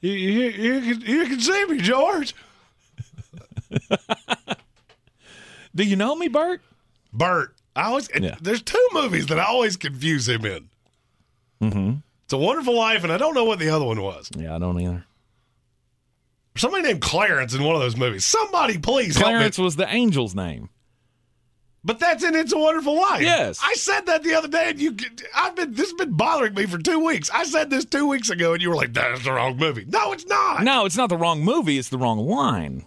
You, 0.00 0.12
you, 0.12 0.48
you, 0.50 0.80
can, 0.80 1.00
you 1.02 1.26
can 1.26 1.40
see 1.40 1.64
me, 1.66 1.78
George. 1.78 2.34
Do 5.74 5.84
you 5.84 5.96
know 5.96 6.14
me, 6.16 6.28
Bert? 6.28 6.62
Bert. 7.12 7.54
I 7.74 7.84
always 7.88 8.08
Yeah. 8.18 8.36
there's 8.40 8.62
two 8.62 8.88
movies 8.92 9.26
that 9.26 9.38
I 9.38 9.44
always 9.44 9.76
confuse 9.76 10.26
him 10.28 10.44
in. 10.46 10.68
Mm-hmm. 11.60 11.92
It's 12.24 12.32
a 12.32 12.38
Wonderful 12.38 12.74
Life, 12.74 13.04
and 13.04 13.12
I 13.12 13.18
don't 13.18 13.34
know 13.34 13.44
what 13.44 13.58
the 13.58 13.68
other 13.68 13.84
one 13.84 14.00
was. 14.00 14.30
Yeah, 14.34 14.54
I 14.54 14.58
don't 14.58 14.80
either. 14.80 15.04
Somebody 16.56 16.82
named 16.84 17.00
Clarence 17.02 17.54
in 17.54 17.62
one 17.62 17.74
of 17.74 17.82
those 17.82 17.96
movies. 17.96 18.24
Somebody 18.24 18.78
please 18.78 19.16
Clarence 19.16 19.58
was 19.58 19.76
the 19.76 19.88
angel's 19.88 20.34
name. 20.34 20.70
But 21.86 22.00
that's 22.00 22.24
in 22.24 22.34
It's 22.34 22.52
a 22.52 22.58
Wonderful 22.58 22.96
Life. 22.96 23.22
Yes. 23.22 23.60
I 23.64 23.74
said 23.74 24.06
that 24.06 24.24
the 24.24 24.34
other 24.34 24.48
day, 24.48 24.70
and 24.70 24.80
you. 24.80 24.96
I've 25.36 25.54
been. 25.54 25.72
This 25.72 25.88
has 25.88 25.92
been 25.92 26.14
bothering 26.14 26.54
me 26.54 26.66
for 26.66 26.78
two 26.78 26.98
weeks. 27.04 27.30
I 27.32 27.44
said 27.44 27.70
this 27.70 27.84
two 27.84 28.08
weeks 28.08 28.28
ago, 28.28 28.54
and 28.54 28.60
you 28.60 28.70
were 28.70 28.74
like, 28.74 28.92
"That's 28.92 29.22
the 29.22 29.30
wrong 29.32 29.56
movie." 29.56 29.84
No, 29.86 30.10
it's 30.12 30.26
not. 30.26 30.64
No, 30.64 30.84
it's 30.84 30.96
not 30.96 31.10
the 31.10 31.16
wrong 31.16 31.44
movie. 31.44 31.78
It's 31.78 31.88
the 31.88 31.96
wrong 31.98 32.18
line. 32.18 32.86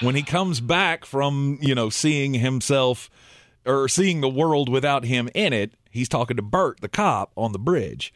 When 0.00 0.14
he 0.14 0.22
comes 0.22 0.60
back 0.60 1.04
from, 1.04 1.58
you 1.60 1.74
know, 1.74 1.90
seeing 1.90 2.32
himself 2.32 3.10
or 3.66 3.86
seeing 3.86 4.22
the 4.22 4.28
world 4.30 4.70
without 4.70 5.04
him 5.04 5.28
in 5.34 5.52
it, 5.52 5.72
he's 5.90 6.08
talking 6.08 6.38
to 6.38 6.42
Bert, 6.42 6.80
the 6.80 6.88
cop, 6.88 7.32
on 7.36 7.52
the 7.52 7.58
bridge. 7.58 8.14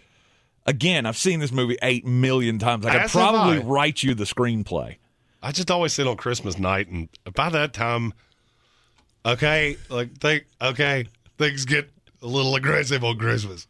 Again, 0.66 1.05
I've 1.07 1.18
seen 1.18 1.40
this 1.40 1.53
movie 1.53 1.77
eight 1.83 2.07
million 2.07 2.59
times. 2.59 2.87
I 2.87 2.92
could 2.92 3.00
As 3.03 3.12
probably 3.12 3.59
I. 3.59 3.62
write 3.62 4.03
you 4.03 4.14
the 4.14 4.24
screenplay. 4.24 4.96
I 5.42 5.53
just 5.53 5.70
always 5.70 5.92
sit 5.92 6.07
on 6.07 6.16
Christmas 6.16 6.59
night, 6.59 6.88
and 6.88 7.09
by 7.35 7.50
that 7.50 7.74
time, 7.74 8.14
okay, 9.27 9.77
like 9.90 10.16
think, 10.18 10.46
okay, 10.62 11.07
things 11.37 11.66
get 11.66 11.90
a 12.22 12.27
little 12.27 12.55
aggressive 12.57 13.05
on 13.05 13.18
Christmas. 13.18 13.66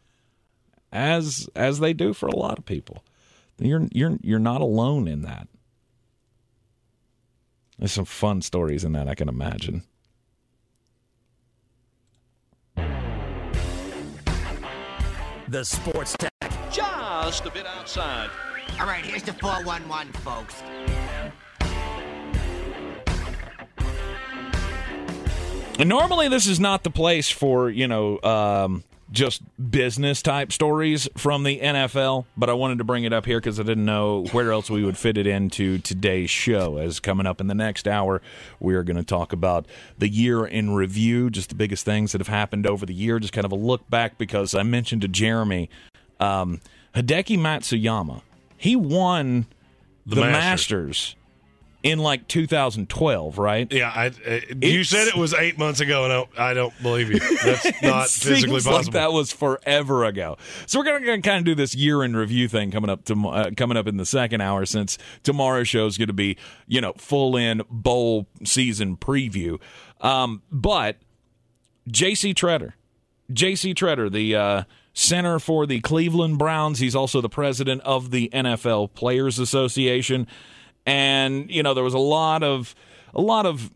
as 0.93 1.49
as 1.53 1.79
they 1.79 1.91
do 1.91 2.13
for 2.13 2.27
a 2.27 2.35
lot 2.35 2.57
of 2.57 2.65
people. 2.65 3.03
You're 3.59 3.87
you're 3.91 4.17
you're 4.21 4.39
not 4.39 4.61
alone 4.61 5.07
in 5.09 5.23
that. 5.23 5.49
There's 7.77 7.91
some 7.91 8.05
fun 8.05 8.41
stories 8.41 8.85
in 8.85 8.93
that 8.93 9.09
I 9.09 9.15
can 9.15 9.27
imagine. 9.27 9.83
The 15.47 15.63
Sports 15.63 16.15
Tech 16.17 16.31
Just 17.25 17.47
a 17.47 17.49
bit 17.49 17.65
outside. 17.65 18.29
All 18.79 18.85
right, 18.85 19.03
here's 19.03 19.23
the 19.23 19.33
411, 19.33 20.13
folks. 20.13 20.61
And 25.79 25.89
normally, 25.89 26.27
this 26.27 26.45
is 26.45 26.59
not 26.59 26.83
the 26.83 26.91
place 26.91 27.31
for 27.31 27.71
you 27.71 27.87
know 27.87 28.21
um, 28.21 28.83
just 29.11 29.41
business 29.71 30.21
type 30.21 30.51
stories 30.51 31.09
from 31.17 31.41
the 31.41 31.59
NFL, 31.59 32.25
but 32.37 32.51
I 32.51 32.53
wanted 32.53 32.77
to 32.77 32.83
bring 32.83 33.05
it 33.05 33.11
up 33.11 33.25
here 33.25 33.39
because 33.39 33.59
I 33.59 33.63
didn't 33.63 33.85
know 33.85 34.25
where 34.25 34.51
else 34.51 34.69
we 34.69 34.83
would 34.83 34.95
fit 34.95 35.17
it 35.17 35.25
into 35.25 35.79
today's 35.79 36.29
show. 36.29 36.77
As 36.77 36.99
coming 36.99 37.25
up 37.25 37.41
in 37.41 37.47
the 37.47 37.55
next 37.55 37.87
hour, 37.87 38.21
we 38.59 38.75
are 38.75 38.83
going 38.83 38.97
to 38.97 39.03
talk 39.03 39.33
about 39.33 39.65
the 39.97 40.07
year 40.07 40.45
in 40.45 40.75
review, 40.75 41.31
just 41.31 41.49
the 41.49 41.55
biggest 41.55 41.85
things 41.85 42.11
that 42.11 42.21
have 42.21 42.27
happened 42.27 42.67
over 42.67 42.85
the 42.85 42.93
year, 42.93 43.17
just 43.17 43.33
kind 43.33 43.45
of 43.45 43.51
a 43.51 43.55
look 43.55 43.89
back. 43.89 44.19
Because 44.19 44.53
I 44.53 44.61
mentioned 44.61 45.01
to 45.01 45.07
Jeremy, 45.07 45.71
um, 46.19 46.61
Hideki 46.95 47.37
Matsuyama, 47.37 48.21
he 48.57 48.75
won 48.75 49.47
the, 50.05 50.21
Masters. 50.21 50.31
Masters 50.31 51.15
in 51.85 51.99
like 51.99 52.27
2012, 52.27 53.37
right? 53.37 53.71
Yeah, 53.71 53.91
I, 53.93 54.07
uh, 54.07 54.39
you 54.59 54.83
said 54.83 55.07
it 55.07 55.15
was 55.15 55.35
eight 55.35 55.59
months 55.59 55.81
ago, 55.81 56.03
and 56.03 56.11
I 56.11 56.15
don't, 56.15 56.39
I 56.39 56.53
don't 56.55 56.73
believe 56.81 57.11
you. 57.11 57.19
That's 57.19 57.65
not 57.83 58.09
physically 58.09 58.53
seems 58.53 58.65
like 58.65 58.75
possible. 58.77 58.93
that 58.93 59.13
was 59.13 59.31
forever 59.31 60.03
ago. 60.03 60.37
So 60.65 60.79
we're 60.79 60.85
gonna, 60.85 61.21
kind 61.21 61.37
of 61.37 61.45
do 61.45 61.53
this 61.53 61.75
year 61.75 62.03
in 62.03 62.15
review 62.15 62.47
thing 62.47 62.71
coming 62.71 62.89
up 62.89 63.05
to 63.05 63.27
uh, 63.27 63.51
coming 63.55 63.77
up 63.77 63.85
in 63.85 63.97
the 63.97 64.05
second 64.05 64.41
hour, 64.41 64.65
since 64.65 64.97
tomorrow's 65.21 65.67
show 65.67 65.85
is 65.85 65.99
going 65.99 66.07
to 66.07 66.13
be 66.13 66.37
you 66.65 66.81
know 66.81 66.93
full 66.97 67.37
in 67.37 67.61
bowl 67.69 68.25
season 68.43 68.97
preview. 68.97 69.61
Um, 70.01 70.41
but 70.51 70.97
J.C. 71.87 72.33
Tretter, 72.33 72.73
J.C. 73.31 73.75
Tretter, 73.75 74.11
the 74.11 74.35
uh, 74.35 74.63
center 74.95 75.37
for 75.37 75.67
the 75.67 75.81
Cleveland 75.81 76.39
Browns. 76.39 76.79
He's 76.79 76.95
also 76.95 77.21
the 77.21 77.29
president 77.29 77.81
of 77.81 78.09
the 78.09 78.29
NFL 78.33 78.95
Players 78.95 79.37
Association, 79.37 80.25
and 80.87 81.51
you 81.51 81.61
know 81.61 81.75
there 81.75 81.83
was 81.83 81.93
a 81.93 81.99
lot 81.99 82.41
of 82.41 82.73
a 83.13 83.21
lot 83.21 83.45
of 83.45 83.69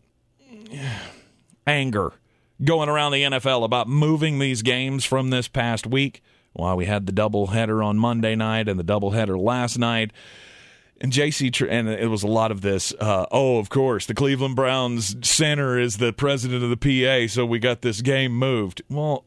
anger 1.66 2.12
going 2.64 2.88
around 2.88 3.12
the 3.12 3.22
NFL 3.22 3.64
about 3.64 3.86
moving 3.86 4.40
these 4.40 4.62
games 4.62 5.04
from 5.04 5.30
this 5.30 5.46
past 5.46 5.86
week. 5.86 6.22
While 6.52 6.76
we 6.76 6.86
had 6.86 7.06
the 7.06 7.12
doubleheader 7.12 7.84
on 7.84 7.96
Monday 7.96 8.34
night 8.34 8.68
and 8.68 8.76
the 8.76 8.82
doubleheader 8.82 9.40
last 9.40 9.78
night, 9.78 10.12
and 11.00 11.12
JC 11.12 11.66
and 11.70 11.88
it 11.88 12.08
was 12.08 12.24
a 12.24 12.26
lot 12.26 12.50
of 12.50 12.60
this. 12.60 12.92
Uh, 12.98 13.26
oh, 13.30 13.58
of 13.58 13.68
course, 13.68 14.06
the 14.06 14.14
Cleveland 14.14 14.56
Browns 14.56 15.16
center 15.22 15.78
is 15.78 15.98
the 15.98 16.12
president 16.12 16.64
of 16.64 16.70
the 16.70 16.76
PA, 16.76 17.32
so 17.32 17.46
we 17.46 17.60
got 17.60 17.82
this 17.82 18.02
game 18.02 18.32
moved. 18.32 18.82
Well, 18.90 19.24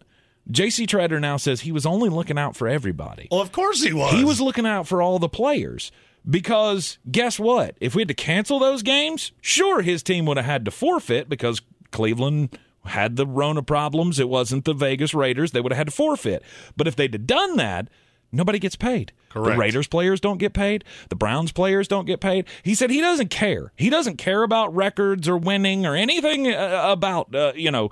JC 0.52 0.86
Tretter 0.86 1.22
now 1.22 1.38
says 1.38 1.62
he 1.62 1.72
was 1.72 1.86
only 1.86 2.10
looking 2.10 2.38
out 2.38 2.56
for 2.56 2.68
everybody. 2.68 3.28
well, 3.32 3.42
of 3.42 3.52
course 3.52 3.82
he 3.84 3.94
was. 3.94 4.14
He 4.14 4.24
was 4.24 4.42
looking 4.42 4.66
out 4.66 4.88
for 4.88 5.02
all 5.02 5.20
the 5.20 5.30
players 5.30 5.92
because 6.30 6.98
guess 7.10 7.40
what? 7.40 7.76
If 7.80 7.96
we 7.96 8.02
had 8.02 8.08
to 8.10 8.14
cancel 8.14 8.60
those 8.60 8.84
games, 8.84 9.32
sure, 9.42 9.82
his 9.82 10.04
team 10.04 10.26
would 10.26 10.38
have 10.38 10.46
had 10.46 10.66
to 10.66 10.72
forfeit 10.72 11.30
because 11.30 11.62
Cleveland 11.92 12.58
had 12.86 13.16
the 13.16 13.26
Rona 13.26 13.64
problems. 13.64 14.20
It 14.20 14.28
wasn't 14.30 14.66
the 14.66 14.74
Vegas 14.74 15.14
Raiders. 15.14 15.52
They 15.52 15.62
would 15.62 15.72
have 15.72 15.78
had 15.78 15.88
to 15.88 15.94
forfeit. 15.94 16.44
But 16.76 16.88
if 16.88 16.96
they'd 16.96 17.14
have 17.14 17.28
done 17.28 17.56
that, 17.58 17.88
nobody 18.32 18.60
gets 18.60 18.76
paid. 18.76 19.14
Correct. 19.30 19.56
The 19.56 19.58
Raiders 19.60 19.88
players 19.88 20.20
don't 20.20 20.38
get 20.38 20.54
paid. 20.54 20.84
The 21.10 21.16
Browns 21.16 21.52
players 21.52 21.88
don't 21.88 22.06
get 22.06 22.20
paid. 22.20 22.46
He 22.62 22.76
said 22.76 22.90
he 22.90 23.00
doesn't 23.02 23.30
care. 23.30 23.72
He 23.78 23.90
doesn't 23.90 24.18
care 24.18 24.44
about 24.44 24.76
records 24.76 25.28
or 25.30 25.38
winning 25.38 25.86
or 25.86 25.96
anything 25.96 26.48
uh, 26.52 26.82
about, 26.86 27.34
uh, 27.34 27.54
you 27.56 27.72
know, 27.72 27.90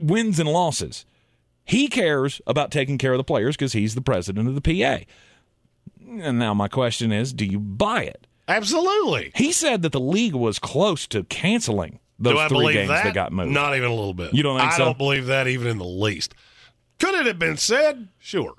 wins 0.00 0.38
and 0.40 0.48
losses. 0.48 1.06
He 1.66 1.88
cares 1.88 2.40
about 2.46 2.70
taking 2.70 2.96
care 2.96 3.12
of 3.12 3.18
the 3.18 3.24
players 3.24 3.56
because 3.56 3.74
he's 3.74 3.94
the 3.94 4.00
president 4.00 4.48
of 4.48 4.54
the 4.54 4.60
PA. 4.62 5.04
And 6.08 6.38
now 6.38 6.54
my 6.54 6.68
question 6.68 7.12
is, 7.12 7.32
do 7.34 7.44
you 7.44 7.58
buy 7.58 8.04
it? 8.04 8.26
Absolutely. 8.48 9.32
He 9.34 9.50
said 9.52 9.82
that 9.82 9.92
the 9.92 10.00
league 10.00 10.34
was 10.34 10.58
close 10.58 11.06
to 11.08 11.24
canceling 11.24 11.98
those 12.18 12.34
Do 12.34 12.38
I 12.38 12.48
three 12.48 12.58
believe 12.58 12.74
games 12.74 12.88
that? 12.88 13.04
that 13.04 13.14
got 13.14 13.32
moved. 13.32 13.50
Not 13.50 13.76
even 13.76 13.90
a 13.90 13.94
little 13.94 14.14
bit. 14.14 14.32
You 14.32 14.42
don't 14.44 14.58
think 14.58 14.72
I 14.72 14.76
so? 14.76 14.84
don't 14.86 14.96
believe 14.98 15.26
that 15.26 15.48
even 15.48 15.66
in 15.66 15.78
the 15.78 15.84
least. 15.84 16.34
Could 17.00 17.14
it 17.14 17.26
have 17.26 17.38
been 17.38 17.56
said? 17.56 18.08
Sure. 18.18 18.54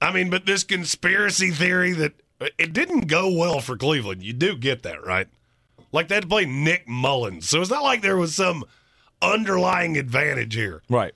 I 0.00 0.10
mean, 0.12 0.30
but 0.30 0.46
this 0.46 0.64
conspiracy 0.64 1.50
theory 1.50 1.92
that 1.92 2.14
it 2.56 2.72
didn't 2.72 3.02
go 3.08 3.30
well 3.30 3.60
for 3.60 3.76
Cleveland. 3.76 4.22
You 4.22 4.32
do 4.32 4.56
get 4.56 4.82
that, 4.84 5.04
right? 5.04 5.28
Like 5.92 6.08
they 6.08 6.14
had 6.14 6.22
to 6.22 6.28
play 6.28 6.46
Nick 6.46 6.88
Mullens. 6.88 7.48
So 7.48 7.60
it's 7.60 7.70
not 7.70 7.82
like 7.82 8.00
there 8.00 8.16
was 8.16 8.34
some 8.34 8.64
underlying 9.20 9.96
advantage 9.98 10.54
here. 10.54 10.82
right. 10.88 11.12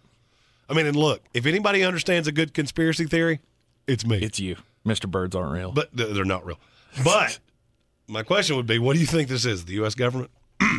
I 0.68 0.74
mean, 0.74 0.86
and 0.86 0.96
look, 0.96 1.22
if 1.34 1.46
anybody 1.46 1.82
understands 1.84 2.26
a 2.28 2.32
good 2.32 2.54
conspiracy 2.54 3.04
theory, 3.04 3.40
it's 3.86 4.06
me. 4.06 4.18
It's 4.18 4.40
you. 4.40 4.56
Mr. 4.86 5.10
Birds 5.10 5.36
aren't 5.36 5.52
real. 5.52 5.72
but 5.72 5.88
they're 5.92 6.24
not 6.24 6.44
real. 6.44 6.58
But 7.04 7.38
my 8.08 8.22
question 8.22 8.56
would 8.56 8.66
be, 8.66 8.78
what 8.78 8.94
do 8.94 9.00
you 9.00 9.06
think 9.06 9.28
this 9.28 9.44
is? 9.44 9.64
The 9.64 9.74
U.S. 9.74 9.94
government? 9.94 10.30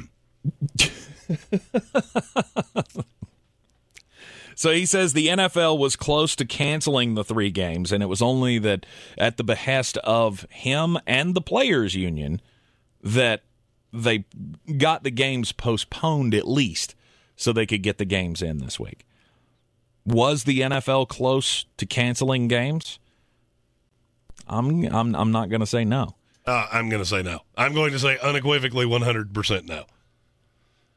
So 4.55 4.71
he 4.71 4.85
says 4.85 5.13
the 5.13 5.27
NFL 5.29 5.77
was 5.79 5.95
close 5.95 6.35
to 6.35 6.45
canceling 6.45 7.15
the 7.15 7.23
three 7.23 7.49
games, 7.49 7.91
and 7.91 8.03
it 8.03 8.07
was 8.07 8.21
only 8.21 8.59
that 8.59 8.85
at 9.17 9.37
the 9.37 9.43
behest 9.43 9.97
of 9.99 10.45
him 10.51 10.97
and 11.07 11.33
the 11.33 11.41
players' 11.41 11.95
union 11.95 12.39
that 13.01 13.41
they 13.91 14.25
got 14.77 15.03
the 15.03 15.11
games 15.11 15.51
postponed 15.51 16.33
at 16.33 16.47
least 16.47 16.95
so 17.35 17.51
they 17.51 17.65
could 17.65 17.81
get 17.83 17.97
the 17.97 18.05
games 18.05 18.41
in 18.41 18.59
this 18.59 18.79
week. 18.79 19.05
Was 20.05 20.43
the 20.43 20.61
NFL 20.61 21.07
close 21.07 21.65
to 21.77 21.85
canceling 21.85 22.47
games? 22.47 22.99
I'm 24.47 24.83
I'm 24.93 25.15
I'm 25.15 25.31
not 25.31 25.49
going 25.49 25.61
to 25.61 25.67
say 25.67 25.85
no. 25.85 26.15
Uh, 26.45 26.67
I'm 26.71 26.89
going 26.89 27.01
to 27.01 27.07
say 27.07 27.23
no. 27.23 27.39
I'm 27.55 27.73
going 27.73 27.93
to 27.93 27.99
say 27.99 28.17
unequivocally 28.19 28.85
100% 28.85 29.65
no. 29.65 29.85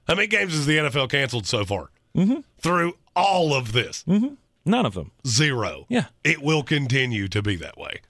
How 0.08 0.14
many 0.14 0.26
games 0.26 0.54
has 0.54 0.66
the 0.66 0.76
NFL 0.78 1.08
canceled 1.10 1.46
so 1.46 1.64
far? 1.64 1.90
Mm-hmm. 2.16 2.40
Through 2.58 2.94
all 3.14 3.54
of 3.54 3.72
this? 3.72 4.04
None 4.06 4.86
of 4.86 4.94
them. 4.94 5.12
Zero. 5.26 5.86
Yeah. 5.88 6.06
It 6.24 6.42
will 6.42 6.64
continue 6.64 7.28
to 7.28 7.42
be 7.42 7.54
that 7.56 7.78
way. 7.78 8.00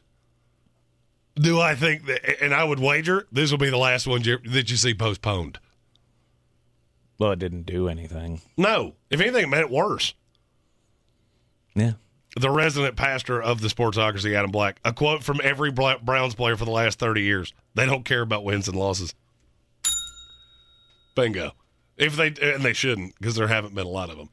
Do 1.35 1.61
I 1.61 1.75
think 1.75 2.07
that, 2.07 2.43
and 2.43 2.55
I 2.55 2.65
would 2.65 2.81
wager 2.81 3.27
this 3.31 3.51
will 3.51 3.59
be 3.59 3.69
the 3.69 3.77
last 3.77 4.07
one 4.07 4.23
that 4.23 4.71
you 4.71 4.77
see 4.77 4.95
postponed? 4.95 5.59
Well, 7.19 7.33
it 7.33 7.39
didn't 7.39 7.65
do 7.65 7.89
anything. 7.89 8.41
No. 8.57 8.95
If 9.11 9.21
anything, 9.21 9.45
it 9.45 9.49
made 9.49 9.61
it 9.61 9.71
worse. 9.71 10.15
Yeah. 11.77 11.93
the 12.37 12.51
resident 12.51 12.97
pastor 12.97 13.41
of 13.41 13.61
the 13.61 13.69
Sportsocracy, 13.69 14.35
Adam 14.35 14.51
Black. 14.51 14.81
A 14.85 14.93
quote 14.93 15.23
from 15.23 15.41
every 15.45 15.71
Browns 15.71 16.35
player 16.35 16.57
for 16.57 16.65
the 16.65 16.71
last 16.71 16.99
30 16.99 17.23
years. 17.23 17.53
They 17.75 17.87
don't 17.87 18.05
care 18.05 18.23
about 18.23 18.45
wins 18.45 18.67
and 18.67 18.77
losses. 18.77 19.15
Bingo. 21.15 21.53
If 21.97 22.17
they 22.17 22.29
and 22.43 22.63
they 22.63 22.73
shouldn't 22.75 23.15
because 23.19 23.37
there 23.37 23.49
haven't 23.49 23.75
been 23.75 23.87
a 23.87 23.91
lot 23.91 24.11
of 24.11 24.19
them. 24.19 24.29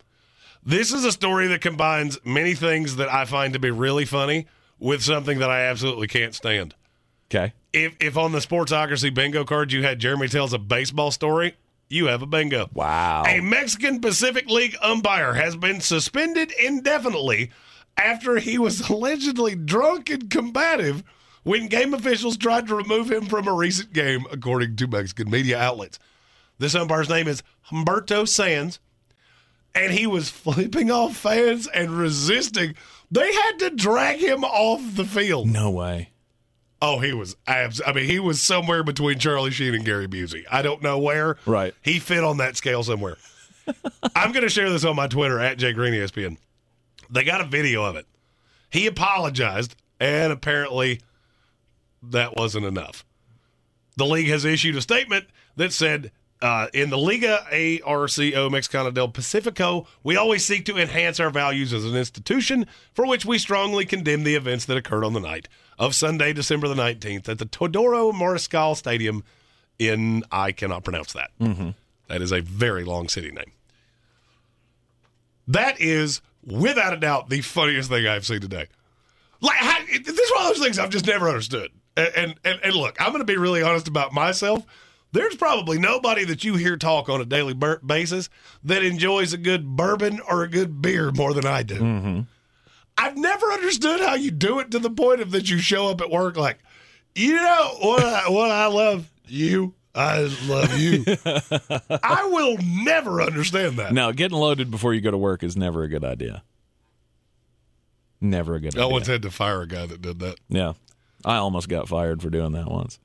This 0.66 0.92
is 0.92 1.06
a 1.06 1.12
story 1.12 1.48
that 1.48 1.62
combines 1.62 2.18
many 2.26 2.56
things 2.56 2.98
that 2.98 3.10
I 3.12 3.26
find 3.26 3.54
to 3.54 3.60
be 3.60 3.72
really 3.72 4.06
funny 4.06 4.48
with 4.80 5.02
something 5.02 5.40
that 5.40 5.50
I 5.50 5.62
absolutely 5.62 6.08
can't 6.08 6.36
stand. 6.36 6.76
Okay. 7.34 7.54
If 7.72 7.96
if 8.02 8.18
on 8.18 8.34
the 8.34 8.40
Sportsocracy 8.40 9.14
bingo 9.14 9.46
card 9.46 9.72
you 9.72 9.84
had 9.84 10.00
Jeremy 10.00 10.28
tells 10.28 10.52
a 10.54 10.60
baseball 10.60 11.10
story, 11.12 11.56
you 11.89 12.08
have 12.08 12.22
a 12.22 12.26
bingo. 12.26 12.69
Wow. 12.74 13.24
A 13.28 13.41
Mexican 13.41 14.02
Pacific 14.02 14.48
League 14.48 14.76
umpire 14.82 15.34
has 15.34 15.56
been 15.56 15.82
suspended 15.82 16.52
indefinitely 16.52 17.52
after 17.98 18.38
he 18.38 18.58
was 18.58 18.89
allegedly 18.89 19.56
drunk 19.56 20.10
and 20.10 20.30
combative 20.30 21.04
when 21.43 21.67
game 21.67 21.93
officials 21.93 22.38
tried 22.38 22.67
to 22.67 22.76
remove 22.76 23.12
him 23.12 23.26
from 23.26 23.48
a 23.48 23.54
recent 23.54 23.93
game, 23.93 24.26
according 24.32 24.76
to 24.78 24.88
Mexican 24.88 25.30
media 25.30 25.60
outlets. 25.60 26.00
This 26.58 26.76
umpire's 26.76 27.10
name 27.10 27.28
is 27.28 27.43
Humberto 27.69 28.28
Sands, 28.28 28.80
and 29.76 29.91
he 29.91 30.08
was 30.08 30.30
flipping 30.30 30.89
off 30.89 31.17
fans 31.17 31.67
and 31.67 31.91
resisting. 31.91 32.76
They 33.12 33.34
had 33.34 33.60
to 33.60 33.69
drag 33.72 34.19
him 34.19 34.43
off 34.43 34.96
the 34.96 35.06
field. 35.06 35.50
No 35.50 35.69
way. 35.69 36.12
Oh, 36.86 37.00
he 37.00 37.13
was 37.13 37.38
abs. 37.48 37.82
I 37.88 37.93
mean, 37.93 38.10
he 38.10 38.19
was 38.19 38.41
somewhere 38.41 38.84
between 38.84 39.17
Charlie 39.17 39.52
Sheen 39.52 39.74
and 39.74 39.86
Gary 39.86 40.06
Busey. 40.06 40.43
I 40.52 40.62
don't 40.62 40.84
know 40.84 41.00
where. 41.00 41.38
Right. 41.46 41.74
He 41.82 41.98
fit 41.98 42.26
on 42.26 42.38
that 42.38 42.58
scale 42.58 42.84
somewhere. 42.84 43.15
I'm 44.15 44.34
going 44.34 44.43
to 44.43 44.50
share 44.50 44.69
this 44.69 44.84
on 44.84 44.98
my 44.98 45.08
Twitter 45.08 45.39
at 45.39 45.58
Jay 45.58 45.72
Green 45.72 45.93
ESPN. 45.93 46.36
They 47.10 47.24
got 47.24 47.39
a 47.39 47.46
video 47.46 47.86
of 47.86 47.96
it. 47.96 48.06
He 48.69 48.86
apologized, 48.86 49.78
and 50.02 50.34
apparently 50.34 51.00
that 52.02 52.36
wasn't 52.36 52.65
enough. 52.65 53.06
the 53.96 54.06
league 54.06 54.28
has 54.28 54.43
issued 54.43 54.76
a 54.76 54.82
statement 54.82 55.28
that 55.56 55.72
said 55.72 56.12
uh, 56.41 56.67
in 56.74 56.89
the 56.89 56.98
Liga 56.98 57.46
ARCO 57.86 58.50
Mexicana 58.50 58.91
del 58.91 59.08
Pacifico, 59.08 59.88
we 60.04 60.17
always 60.17 60.43
seek 60.43 60.65
to 60.65 60.78
enhance 60.78 61.22
our 61.22 61.30
values 61.30 61.72
as 61.72 61.86
an 61.86 61.96
institution, 61.96 62.65
for 62.93 63.08
which 63.08 63.26
we 63.26 63.38
strongly 63.38 63.86
condemn 63.86 64.26
the 64.26 64.36
events 64.36 64.65
that 64.65 64.76
occurred 64.76 65.06
on 65.06 65.13
the 65.13 65.22
night 65.22 65.48
of 65.78 65.96
Sunday, 65.96 66.34
December 66.34 66.68
the 66.68 66.76
19th, 66.76 67.30
at 67.30 67.38
the 67.40 67.46
Teodoro 67.46 68.12
Mariscal 68.12 68.76
Stadium 68.76 69.24
in, 69.80 70.24
I 70.32 70.52
cannot 70.52 70.84
pronounce 70.84 71.14
that. 71.14 71.32
Mm-hmm. 71.40 71.70
That 72.08 72.22
is 72.22 72.32
a 72.32 72.42
very 72.42 72.84
long 72.84 73.10
city 73.10 73.32
name. 73.32 73.52
That 75.48 75.80
is, 75.80 76.22
without 76.46 76.94
a 76.94 76.98
doubt, 76.98 77.30
the 77.30 77.42
funniest 77.42 77.90
thing 77.90 78.08
I've 78.08 78.26
seen 78.26 78.40
today. 78.40 78.68
Like, 79.42 79.58
how, 79.58 79.80
this 79.86 80.18
is 80.18 80.32
one 80.32 80.44
of 80.44 80.48
those 80.50 80.64
things 80.64 80.80
I've 80.80 80.90
just 80.90 81.08
never 81.08 81.28
understood. 81.28 81.72
And, 81.98 82.36
and, 82.44 82.60
and, 82.64 82.76
look, 82.76 83.00
I'm 83.00 83.10
going 83.10 83.20
to 83.20 83.26
be 83.26 83.38
really 83.38 83.62
honest 83.62 83.88
about 83.88 84.14
myself. 84.14 84.66
There's 85.12 85.36
probably 85.36 85.78
nobody 85.78 86.24
that 86.26 86.44
you 86.44 86.56
hear 86.56 86.76
talk 86.76 87.08
on 87.08 87.22
a 87.22 87.26
daily 87.26 87.54
basis 87.54 88.30
that 88.64 88.84
enjoys 88.84 89.32
a 89.32 89.38
good 89.38 89.76
bourbon 89.76 90.22
or 90.28 90.42
a 90.42 90.50
good 90.50 90.82
beer 90.82 91.12
more 91.12 91.34
than 91.34 91.46
I 91.46 91.62
do. 91.62 91.76
Mm-hmm. 91.76 92.22
I've 92.98 93.18
never 93.18 93.48
understood 93.48 94.00
how 94.00 94.16
you 94.16 94.32
do 94.32 94.60
it 94.60 94.72
to 94.72 94.80
the 94.80 94.90
point 94.90 95.22
of 95.22 95.32
that 95.32 95.50
you 95.50 95.58
show 95.58 95.88
up 95.90 96.02
at 96.02 96.10
work 96.10 96.38
like, 96.38 96.60
you 97.16 97.34
know 97.36 97.76
what 97.82 98.04
I, 98.04 98.30
what 98.30 98.52
I 98.52 98.68
love 98.68 99.10
you. 99.28 99.74
I 99.96 100.22
love 100.48 100.78
you. 100.80 101.04
I 102.04 102.28
will 102.32 102.58
never 102.84 103.22
understand 103.22 103.78
that. 103.78 103.94
No, 103.94 104.12
getting 104.12 104.38
loaded 104.38 104.72
before 104.72 104.94
you 104.94 105.02
go 105.02 105.12
to 105.12 105.18
work 105.18 105.44
is 105.44 105.56
never 105.56 105.84
a 105.84 105.88
good 105.88 106.04
idea. 106.04 106.44
Never 108.20 108.56
a 108.56 108.60
good 108.60 108.76
I 108.78 108.82
idea. 108.84 108.92
once 108.92 109.08
had 109.08 109.22
to 109.24 109.32
fire 109.32 109.62
a 109.62 109.68
guy 109.68 109.86
that 109.86 110.02
did 110.02 110.20
that. 110.20 110.40
Yeah. 110.50 110.74
I 111.26 111.36
almost 111.38 111.70
got 111.70 111.88
fired 111.88 112.22
for 112.22 112.30
doing 112.30 112.54
that 112.54 112.68
once. 112.70 113.00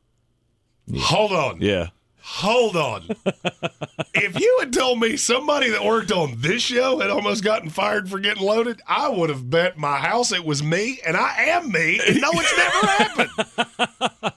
Hold 0.97 1.33
on. 1.33 1.61
Yeah. 1.61 1.89
Hold 2.21 2.77
on. 2.77 3.09
if 4.15 4.39
you 4.39 4.57
had 4.61 4.73
told 4.73 5.01
me 5.01 5.17
somebody 5.17 5.71
that 5.71 5.85
worked 5.85 6.13
on 6.13 6.35
this 6.39 6.63
show 6.63 6.99
had 6.99 7.11
almost 7.11 7.43
gotten 7.43 7.71
fired 7.71 8.09
for 8.09 8.19
getting 8.19 8.43
loaded, 8.43 8.81
I 8.87 9.09
would 9.09 9.31
have 9.31 9.49
bet 9.49 9.79
my 9.79 9.97
house 9.99 10.33
it 10.33 10.45
was 10.45 10.63
me, 10.63 11.01
and 11.07 11.17
I 11.17 11.35
am 11.49 11.73
me, 11.73 12.01
and 12.07 12.21
no, 12.21 12.31
it's 12.33 12.57
never 12.57 12.87
happened. 14.13 14.33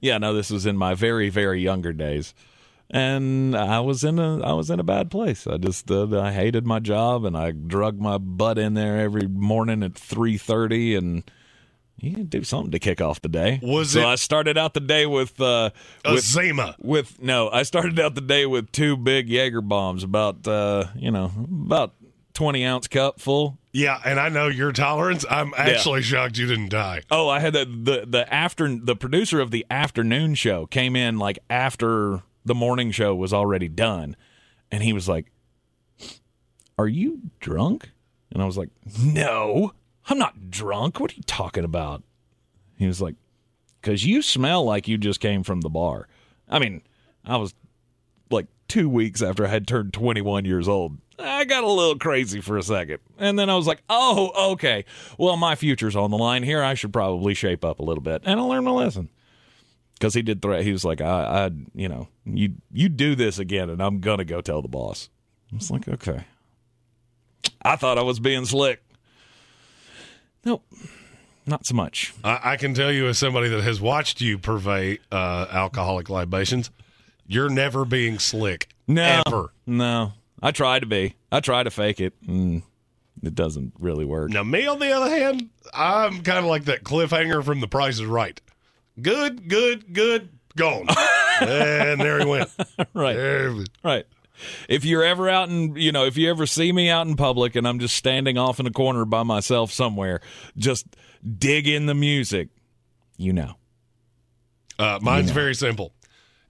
Yeah, 0.00 0.18
no, 0.18 0.32
this 0.32 0.50
was 0.50 0.66
in 0.66 0.76
my 0.76 0.94
very, 0.94 1.28
very 1.28 1.60
younger 1.60 1.92
days. 1.92 2.34
And 2.92 3.54
I 3.56 3.78
was 3.80 4.02
in 4.02 4.18
a 4.18 4.40
I 4.40 4.52
was 4.52 4.68
in 4.68 4.80
a 4.80 4.84
bad 4.84 5.12
place. 5.12 5.46
I 5.46 5.58
just 5.58 5.88
uh, 5.90 6.20
I 6.20 6.32
hated 6.32 6.66
my 6.66 6.80
job 6.80 7.24
and 7.24 7.36
I 7.36 7.52
drug 7.52 8.00
my 8.00 8.18
butt 8.18 8.58
in 8.58 8.74
there 8.74 8.98
every 8.98 9.28
morning 9.28 9.84
at 9.84 9.94
three 9.94 10.36
thirty 10.36 10.96
and 10.96 11.22
you 12.02 12.14
can 12.14 12.24
do 12.26 12.42
something 12.44 12.70
to 12.72 12.78
kick 12.78 13.00
off 13.00 13.20
the 13.22 13.28
day. 13.28 13.60
Was 13.62 13.92
so 13.92 14.00
it- 14.00 14.06
I 14.06 14.14
started 14.16 14.56
out 14.58 14.74
the 14.74 14.80
day 14.80 15.06
with 15.06 15.40
uh 15.40 15.70
A 16.04 16.12
with 16.14 16.24
Zima. 16.24 16.76
with 16.80 17.20
no, 17.22 17.48
I 17.50 17.62
started 17.62 17.98
out 18.00 18.14
the 18.14 18.20
day 18.20 18.46
with 18.46 18.72
two 18.72 18.96
big 18.96 19.28
Jaeger 19.28 19.60
bombs, 19.60 20.02
about 20.04 20.46
uh, 20.48 20.86
you 20.96 21.10
know, 21.10 21.30
about 21.64 21.94
twenty 22.34 22.64
ounce 22.64 22.88
cup 22.88 23.20
full. 23.20 23.58
Yeah, 23.72 24.00
and 24.04 24.18
I 24.18 24.30
know 24.30 24.48
your 24.48 24.72
tolerance. 24.72 25.24
I'm 25.30 25.52
actually 25.56 26.02
shocked 26.02 26.36
you 26.38 26.46
didn't 26.48 26.70
die. 26.70 27.02
Oh, 27.10 27.28
I 27.28 27.38
had 27.38 27.52
the, 27.52 27.64
the 27.64 28.04
the 28.06 28.34
after 28.34 28.74
the 28.76 28.96
producer 28.96 29.40
of 29.40 29.52
the 29.52 29.64
afternoon 29.70 30.34
show 30.34 30.66
came 30.66 30.96
in 30.96 31.18
like 31.18 31.38
after 31.48 32.22
the 32.44 32.54
morning 32.54 32.90
show 32.90 33.14
was 33.14 33.32
already 33.32 33.68
done, 33.68 34.16
and 34.72 34.82
he 34.82 34.92
was 34.92 35.08
like, 35.08 35.30
"Are 36.78 36.88
you 36.88 37.20
drunk?" 37.40 37.90
And 38.32 38.42
I 38.42 38.46
was 38.46 38.56
like, 38.56 38.70
"No, 38.98 39.72
I'm 40.10 40.18
not 40.18 40.50
drunk. 40.50 41.00
What 41.00 41.12
are 41.12 41.16
you 41.16 41.22
talking 41.22 41.64
about?" 41.64 42.02
He 42.76 42.86
was 42.86 43.00
like, 43.00 43.14
"Cause 43.82 44.04
you 44.04 44.20
smell 44.22 44.64
like 44.64 44.88
you 44.88 44.98
just 44.98 45.20
came 45.20 45.42
from 45.42 45.62
the 45.62 45.70
bar." 45.70 46.08
I 46.48 46.58
mean, 46.58 46.82
I 47.24 47.36
was 47.36 47.54
like 48.30 48.46
two 48.68 48.88
weeks 48.88 49.22
after 49.22 49.46
I 49.46 49.48
had 49.48 49.66
turned 49.66 49.92
21 49.92 50.44
years 50.44 50.68
old. 50.68 50.98
I 51.18 51.44
got 51.44 51.64
a 51.64 51.70
little 51.70 51.98
crazy 51.98 52.40
for 52.40 52.56
a 52.56 52.62
second. 52.62 52.98
And 53.18 53.38
then 53.38 53.50
I 53.50 53.56
was 53.56 53.66
like, 53.66 53.82
oh, 53.90 54.52
okay. 54.52 54.84
Well, 55.18 55.36
my 55.36 55.54
future's 55.54 55.96
on 55.96 56.10
the 56.10 56.16
line 56.16 56.42
here. 56.42 56.62
I 56.62 56.74
should 56.74 56.92
probably 56.92 57.34
shape 57.34 57.64
up 57.64 57.78
a 57.78 57.82
little 57.82 58.02
bit. 58.02 58.22
And 58.24 58.40
I 58.40 58.42
learned 58.42 58.64
my 58.64 58.70
lesson. 58.70 59.10
Because 59.94 60.14
he 60.14 60.22
did 60.22 60.40
threat. 60.40 60.64
He 60.64 60.72
was 60.72 60.84
like, 60.84 61.02
I, 61.02 61.46
I, 61.46 61.50
you 61.74 61.88
know, 61.88 62.08
you, 62.24 62.54
you 62.72 62.88
do 62.88 63.14
this 63.14 63.38
again 63.38 63.68
and 63.68 63.82
I'm 63.82 64.00
going 64.00 64.18
to 64.18 64.24
go 64.24 64.40
tell 64.40 64.62
the 64.62 64.68
boss. 64.68 65.10
I 65.52 65.56
was 65.56 65.70
like, 65.70 65.88
okay. 65.88 66.24
I 67.62 67.76
thought 67.76 67.98
I 67.98 68.02
was 68.02 68.18
being 68.18 68.46
slick. 68.46 68.82
Nope. 70.44 70.64
Not 71.46 71.66
so 71.66 71.74
much. 71.74 72.14
I, 72.22 72.52
I 72.52 72.56
can 72.56 72.74
tell 72.74 72.92
you, 72.92 73.08
as 73.08 73.18
somebody 73.18 73.48
that 73.48 73.62
has 73.62 73.80
watched 73.80 74.20
you 74.20 74.38
purvey 74.38 74.98
uh, 75.10 75.46
alcoholic 75.50 76.08
libations, 76.08 76.70
you're 77.26 77.48
never 77.48 77.84
being 77.84 78.18
slick. 78.18 78.68
No. 78.86 79.22
Ever. 79.26 79.52
No. 79.66 80.12
I 80.42 80.52
try 80.52 80.78
to 80.78 80.86
be. 80.86 81.16
I 81.30 81.40
try 81.40 81.62
to 81.62 81.70
fake 81.70 82.00
it. 82.00 82.14
And 82.26 82.62
it 83.22 83.34
doesn't 83.34 83.72
really 83.78 84.04
work. 84.04 84.30
Now, 84.30 84.42
me, 84.42 84.66
on 84.66 84.78
the 84.78 84.92
other 84.92 85.10
hand, 85.10 85.50
I'm 85.74 86.22
kind 86.22 86.38
of 86.38 86.44
like 86.46 86.64
that 86.64 86.84
cliffhanger 86.84 87.44
from 87.44 87.60
The 87.60 87.68
Price 87.68 87.94
is 87.94 88.06
Right. 88.06 88.40
Good, 89.00 89.48
good, 89.48 89.92
good, 89.92 90.28
gone. 90.56 90.86
and 91.40 92.00
there 92.00 92.18
he 92.18 92.26
went. 92.26 92.50
right. 92.94 93.16
There 93.16 93.54
Right. 93.84 94.06
If 94.68 94.84
you're 94.84 95.04
ever 95.04 95.28
out 95.28 95.48
in, 95.48 95.76
you 95.76 95.92
know, 95.92 96.04
if 96.04 96.16
you 96.16 96.30
ever 96.30 96.46
see 96.46 96.72
me 96.72 96.88
out 96.88 97.06
in 97.06 97.16
public 97.16 97.56
and 97.56 97.66
I'm 97.66 97.78
just 97.78 97.96
standing 97.96 98.38
off 98.38 98.60
in 98.60 98.66
a 98.66 98.70
corner 98.70 99.04
by 99.04 99.22
myself 99.22 99.72
somewhere, 99.72 100.20
just 100.56 100.86
dig 101.38 101.68
in 101.68 101.86
the 101.86 101.94
music, 101.94 102.48
you 103.16 103.32
know. 103.32 103.54
Uh, 104.78 104.98
mine's 105.02 105.30
very 105.30 105.54
simple. 105.54 105.92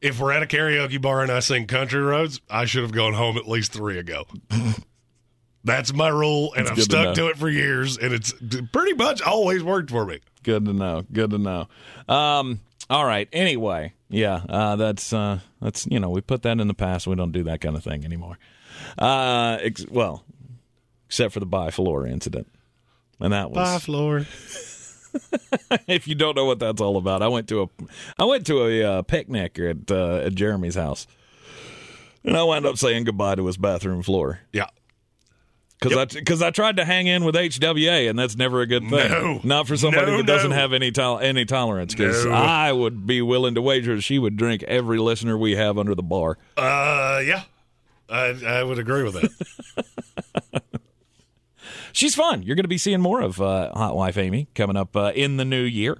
If 0.00 0.20
we're 0.20 0.32
at 0.32 0.42
a 0.42 0.46
karaoke 0.46 1.00
bar 1.00 1.22
and 1.22 1.30
I 1.30 1.40
sing 1.40 1.66
Country 1.66 2.00
Roads, 2.00 2.40
I 2.48 2.64
should 2.64 2.82
have 2.82 2.92
gone 2.92 3.12
home 3.12 3.36
at 3.36 3.48
least 3.48 3.72
three 3.72 3.98
ago. 3.98 4.24
That's 5.64 5.92
my 5.92 6.08
rule, 6.08 6.54
and 6.54 6.66
That's 6.66 6.70
I've 6.70 6.76
good 6.76 6.90
to 6.90 7.02
stuck 7.02 7.14
to 7.16 7.26
it 7.28 7.36
for 7.36 7.50
years, 7.50 7.98
and 7.98 8.14
it's 8.14 8.32
pretty 8.72 8.94
much 8.94 9.20
always 9.20 9.62
worked 9.62 9.90
for 9.90 10.06
me. 10.06 10.20
Good 10.42 10.64
to 10.64 10.72
know. 10.72 11.04
Good 11.12 11.30
to 11.30 11.38
know. 11.38 11.68
Um, 12.08 12.60
all 12.88 13.04
right. 13.04 13.28
Anyway, 13.30 13.92
yeah, 14.10 14.42
uh, 14.48 14.76
that's 14.76 15.12
uh, 15.12 15.38
that's 15.62 15.86
you 15.86 16.00
know 16.00 16.10
we 16.10 16.20
put 16.20 16.42
that 16.42 16.60
in 16.60 16.68
the 16.68 16.74
past. 16.74 17.06
We 17.06 17.14
don't 17.14 17.32
do 17.32 17.44
that 17.44 17.60
kind 17.60 17.76
of 17.76 17.84
thing 17.84 18.04
anymore. 18.04 18.38
Uh, 18.98 19.58
ex- 19.60 19.86
well, 19.88 20.24
except 21.06 21.32
for 21.32 21.40
the 21.40 21.46
Biflora 21.46 22.10
incident, 22.10 22.48
and 23.20 23.32
that 23.32 23.50
was 23.50 23.56
Bye, 23.56 23.78
Floor. 23.78 24.18
if 25.86 26.06
you 26.08 26.14
don't 26.14 26.36
know 26.36 26.44
what 26.44 26.58
that's 26.58 26.80
all 26.80 26.96
about, 26.96 27.22
I 27.22 27.28
went 27.28 27.48
to 27.48 27.62
a 27.62 27.68
I 28.18 28.24
went 28.24 28.46
to 28.46 28.64
a 28.66 28.82
uh, 28.82 29.02
picnic 29.02 29.58
at 29.58 29.90
uh, 29.90 30.16
at 30.16 30.34
Jeremy's 30.34 30.74
house, 30.74 31.06
and 32.24 32.36
I 32.36 32.42
wound 32.42 32.66
up 32.66 32.78
saying 32.78 33.04
goodbye 33.04 33.36
to 33.36 33.46
his 33.46 33.56
bathroom 33.56 34.02
floor 34.02 34.40
Yeah. 34.52 34.66
Because 35.80 35.96
I 35.96 36.04
because 36.04 36.42
I 36.42 36.50
tried 36.50 36.76
to 36.76 36.84
hang 36.84 37.06
in 37.06 37.24
with 37.24 37.34
HWA, 37.34 38.08
and 38.10 38.18
that's 38.18 38.36
never 38.36 38.60
a 38.60 38.66
good 38.66 38.88
thing. 38.88 39.10
No. 39.10 39.40
Not 39.42 39.66
for 39.66 39.76
somebody 39.76 40.10
No, 40.10 40.16
that 40.18 40.26
doesn't 40.26 40.50
have 40.50 40.72
any 40.72 40.90
tol- 40.92 41.18
any 41.18 41.44
tolerance. 41.44 41.94
Because 41.94 42.24
No. 42.24 42.32
I 42.32 42.70
would 42.72 43.06
be 43.06 43.22
willing 43.22 43.54
to 43.54 43.62
wager 43.62 44.00
she 44.00 44.18
would 44.18 44.36
drink 44.36 44.62
every 44.64 44.98
listener 44.98 45.38
we 45.38 45.56
have 45.56 45.78
under 45.78 45.94
the 45.94 46.02
bar. 46.02 46.36
Uh, 46.56 47.22
yeah. 47.24 47.42
I, 48.08 48.34
I 48.46 48.62
would 48.64 48.78
agree 48.78 49.04
with 49.04 49.14
that. 49.14 50.62
She's 51.92 52.14
fun. 52.14 52.42
You're 52.42 52.56
going 52.56 52.64
to 52.64 52.68
be 52.68 52.78
seeing 52.78 53.00
more 53.00 53.20
of 53.20 53.40
uh, 53.40 53.72
Hot 53.74 53.96
Wife 53.96 54.16
Amy 54.16 54.48
coming 54.54 54.76
up 54.76 54.96
uh, 54.96 55.12
in 55.14 55.36
the 55.38 55.44
new 55.44 55.62
year. 55.62 55.98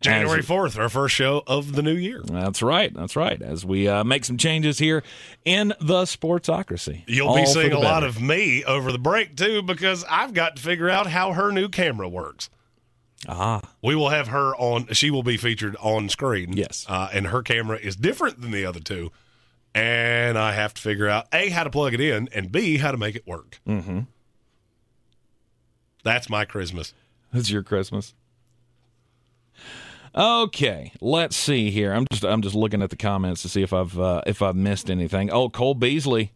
January 0.00 0.42
4th, 0.42 0.78
our 0.78 0.88
first 0.88 1.14
show 1.16 1.42
of 1.46 1.74
the 1.74 1.82
new 1.82 1.94
year. 1.96 2.22
That's 2.24 2.62
right. 2.62 2.94
That's 2.94 3.16
right. 3.16 3.40
As 3.42 3.64
we 3.64 3.88
uh, 3.88 4.04
make 4.04 4.24
some 4.24 4.36
changes 4.36 4.78
here 4.78 5.02
in 5.44 5.74
the 5.80 6.02
sportsocracy. 6.02 7.02
You'll 7.08 7.34
be 7.34 7.46
seeing 7.46 7.72
a 7.72 7.80
lot 7.80 8.04
of 8.04 8.20
me 8.22 8.62
over 8.64 8.92
the 8.92 8.98
break, 8.98 9.36
too, 9.36 9.60
because 9.62 10.04
I've 10.08 10.34
got 10.34 10.54
to 10.56 10.62
figure 10.62 10.88
out 10.88 11.08
how 11.08 11.32
her 11.32 11.50
new 11.50 11.68
camera 11.68 12.08
works. 12.08 12.48
Ah, 13.26 13.60
We 13.82 13.96
will 13.96 14.10
have 14.10 14.28
her 14.28 14.54
on, 14.54 14.86
she 14.92 15.10
will 15.10 15.24
be 15.24 15.36
featured 15.36 15.74
on 15.80 16.08
screen. 16.08 16.52
Yes. 16.52 16.86
Uh, 16.88 17.08
and 17.12 17.26
her 17.28 17.42
camera 17.42 17.76
is 17.76 17.96
different 17.96 18.40
than 18.40 18.52
the 18.52 18.64
other 18.64 18.78
two. 18.80 19.10
And 19.74 20.38
I 20.38 20.52
have 20.52 20.74
to 20.74 20.80
figure 20.80 21.08
out 21.08 21.26
A, 21.32 21.48
how 21.50 21.64
to 21.64 21.70
plug 21.70 21.92
it 21.94 22.00
in, 22.00 22.28
and 22.32 22.52
B, 22.52 22.78
how 22.78 22.92
to 22.92 22.96
make 22.96 23.16
it 23.16 23.26
work. 23.26 23.60
Mm-hmm. 23.66 24.00
That's 26.04 26.30
my 26.30 26.44
Christmas. 26.44 26.94
that's 27.32 27.50
your 27.50 27.64
Christmas. 27.64 28.14
Okay, 30.14 30.92
let's 31.00 31.36
see 31.36 31.70
here. 31.70 31.92
I'm 31.92 32.06
just 32.10 32.24
I'm 32.24 32.42
just 32.42 32.54
looking 32.54 32.82
at 32.82 32.90
the 32.90 32.96
comments 32.96 33.42
to 33.42 33.48
see 33.48 33.62
if 33.62 33.72
I've 33.72 33.98
uh, 33.98 34.22
if 34.26 34.42
I've 34.42 34.56
missed 34.56 34.90
anything. 34.90 35.30
Oh, 35.30 35.48
Cole 35.48 35.74
Beasley, 35.74 36.32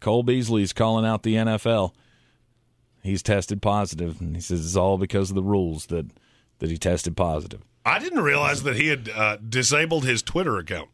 Cole 0.00 0.22
Beasley's 0.22 0.72
calling 0.72 1.04
out 1.04 1.22
the 1.22 1.34
NFL. 1.34 1.92
He's 3.02 3.22
tested 3.22 3.62
positive, 3.62 4.20
and 4.20 4.34
he 4.34 4.40
says 4.42 4.64
it's 4.64 4.76
all 4.76 4.98
because 4.98 5.30
of 5.30 5.36
the 5.36 5.42
rules 5.42 5.86
that 5.86 6.06
that 6.58 6.70
he 6.70 6.76
tested 6.76 7.16
positive. 7.16 7.62
I 7.84 7.98
didn't 7.98 8.22
realize 8.22 8.62
that 8.64 8.76
he 8.76 8.88
had 8.88 9.08
uh, 9.08 9.36
disabled 9.36 10.04
his 10.04 10.22
Twitter 10.22 10.58
account. 10.58 10.90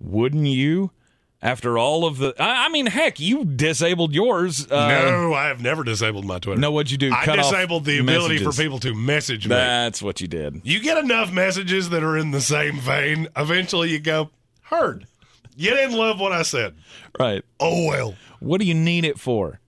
Wouldn't 0.00 0.46
you? 0.46 0.92
After 1.40 1.78
all 1.78 2.04
of 2.04 2.18
the, 2.18 2.34
I, 2.40 2.66
I 2.66 2.68
mean, 2.68 2.86
heck, 2.86 3.20
you 3.20 3.44
disabled 3.44 4.12
yours. 4.12 4.66
Uh, 4.68 4.88
no, 4.88 5.34
I 5.34 5.46
have 5.46 5.62
never 5.62 5.84
disabled 5.84 6.24
my 6.24 6.40
Twitter. 6.40 6.60
No, 6.60 6.72
what'd 6.72 6.90
you 6.90 6.98
do? 6.98 7.12
I 7.12 7.24
Cut 7.24 7.38
off 7.38 7.52
disabled 7.52 7.84
the 7.84 7.98
ability 8.00 8.34
messages. 8.34 8.56
for 8.56 8.60
people 8.62 8.80
to 8.80 8.92
message 8.92 9.46
me. 9.46 9.50
That's 9.54 10.02
what 10.02 10.20
you 10.20 10.26
did. 10.26 10.60
You 10.64 10.80
get 10.80 10.98
enough 10.98 11.32
messages 11.32 11.90
that 11.90 12.02
are 12.02 12.18
in 12.18 12.32
the 12.32 12.40
same 12.40 12.80
vein, 12.80 13.28
eventually 13.36 13.90
you 13.90 14.00
go, 14.00 14.30
heard. 14.62 15.06
You 15.54 15.70
didn't 15.70 15.96
love 15.96 16.18
what 16.18 16.32
I 16.32 16.42
said. 16.42 16.74
Right. 17.18 17.44
Oh, 17.60 17.86
well. 17.86 18.14
What 18.40 18.60
do 18.60 18.66
you 18.66 18.74
need 18.74 19.04
it 19.04 19.20
for? 19.20 19.60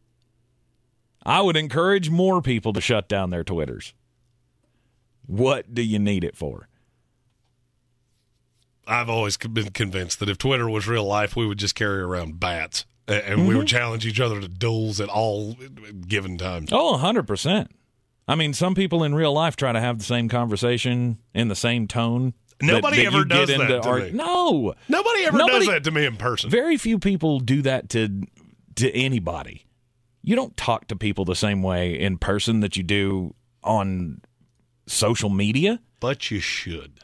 I 1.24 1.40
would 1.40 1.56
encourage 1.56 2.10
more 2.10 2.42
people 2.42 2.72
to 2.72 2.80
shut 2.80 3.08
down 3.08 3.30
their 3.30 3.44
Twitters. 3.44 3.94
What 5.26 5.72
do 5.72 5.82
you 5.82 6.00
need 6.00 6.24
it 6.24 6.36
for? 6.36 6.66
I've 8.86 9.08
always 9.08 9.36
been 9.36 9.70
convinced 9.70 10.18
that 10.20 10.28
if 10.28 10.38
Twitter 10.38 10.68
was 10.68 10.88
real 10.88 11.04
life, 11.04 11.36
we 11.36 11.46
would 11.46 11.58
just 11.58 11.74
carry 11.74 12.00
around 12.00 12.40
bats 12.40 12.84
and 13.06 13.46
we 13.48 13.54
would 13.54 13.66
Mm-hmm. 13.66 13.76
challenge 13.76 14.06
each 14.06 14.20
other 14.20 14.40
to 14.40 14.48
duels 14.48 15.00
at 15.00 15.08
all 15.08 15.56
given 16.06 16.38
times. 16.38 16.70
Oh, 16.72 16.96
100%. 17.00 17.68
I 18.28 18.34
mean, 18.36 18.52
some 18.52 18.74
people 18.74 19.02
in 19.04 19.14
real 19.14 19.32
life 19.32 19.56
try 19.56 19.72
to 19.72 19.80
have 19.80 19.98
the 19.98 20.04
same 20.04 20.28
conversation 20.28 21.18
in 21.34 21.48
the 21.48 21.56
same 21.56 21.88
tone. 21.88 22.34
Nobody 22.62 22.98
that 22.98 23.06
ever 23.06 23.18
you 23.18 23.24
does 23.24 23.48
that 23.48 23.66
to 23.82 23.88
art- 23.88 24.02
me. 24.04 24.10
No. 24.12 24.74
Nobody 24.88 25.24
ever 25.24 25.38
Nobody- 25.38 25.58
does 25.60 25.74
that 25.74 25.84
to 25.84 25.90
me 25.90 26.04
in 26.04 26.16
person. 26.16 26.50
Very 26.50 26.76
few 26.76 26.98
people 26.98 27.40
do 27.40 27.62
that 27.62 27.88
to 27.90 28.22
to 28.76 28.90
anybody. 28.94 29.66
You 30.22 30.36
don't 30.36 30.56
talk 30.56 30.86
to 30.88 30.96
people 30.96 31.24
the 31.24 31.34
same 31.34 31.62
way 31.62 31.98
in 31.98 32.18
person 32.18 32.60
that 32.60 32.76
you 32.76 32.82
do 32.82 33.34
on 33.64 34.20
social 34.86 35.30
media. 35.30 35.80
But 36.00 36.30
you 36.30 36.38
should. 36.40 37.00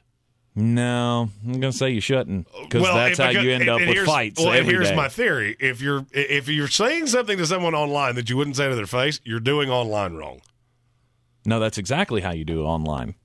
No, 0.59 1.29
I'm 1.45 1.61
going 1.61 1.73
to 1.73 1.73
say 1.73 1.91
you 1.91 2.01
shouldn't 2.01 2.49
because 2.63 2.81
Well, 2.81 2.97
that's 2.97 3.19
how 3.19 3.29
you 3.29 3.51
end 3.51 3.69
up 3.69 3.79
and 3.79 3.91
with 3.91 4.07
fights 4.07 4.41
Well, 4.41 4.53
and 4.53 4.67
here's 4.67 4.89
day. 4.89 4.97
my 4.97 5.09
theory: 5.09 5.55
if 5.61 5.83
you're 5.83 6.07
if 6.13 6.49
you're 6.49 6.67
saying 6.67 7.09
something 7.09 7.37
to 7.37 7.47
someone 7.47 7.75
online 7.75 8.15
that 8.15 8.31
you 8.31 8.39
wouldn't 8.39 8.57
say 8.57 8.67
to 8.67 8.75
their 8.75 8.87
face, 8.87 9.21
you're 9.23 9.39
doing 9.39 9.69
online 9.69 10.15
wrong. 10.15 10.41
No, 11.45 11.61
that's 11.61 11.77
exactly 11.77 12.23
how 12.23 12.33
you 12.33 12.47
do 12.47 12.63
it 12.63 12.65
online. 12.65 13.17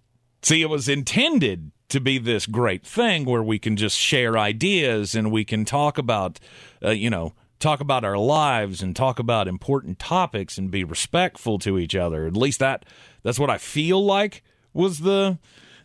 See, 0.43 0.61
it 0.61 0.69
was 0.69 0.89
intended 0.89 1.71
to 1.87 2.01
be 2.01 2.17
this 2.17 2.45
great 2.45 2.85
thing 2.85 3.23
where 3.23 3.43
we 3.43 3.59
can 3.59 3.77
just 3.77 3.97
share 3.97 4.37
ideas 4.37 5.15
and 5.15 5.31
we 5.31 5.45
can 5.45 5.63
talk 5.63 5.97
about, 5.97 6.39
uh, 6.83 6.89
you 6.89 7.09
know, 7.09 7.33
talk 7.59 7.79
about 7.79 8.03
our 8.03 8.17
lives 8.17 8.81
and 8.81 8.93
talk 8.93 9.19
about 9.19 9.47
important 9.47 9.99
topics 9.99 10.57
and 10.57 10.69
be 10.69 10.83
respectful 10.83 11.59
to 11.59 11.77
each 11.79 11.95
other. 11.95 12.27
At 12.27 12.35
least 12.35 12.59
that 12.59 12.85
that's 13.23 13.39
what 13.39 13.49
I 13.49 13.57
feel 13.57 14.03
like 14.03 14.43
was 14.73 14.99
the 14.99 15.37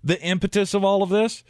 the 0.07 0.21
impetus 0.23 0.73
of 0.73 0.85
all 0.85 1.03
of 1.03 1.11
this. 1.11 1.43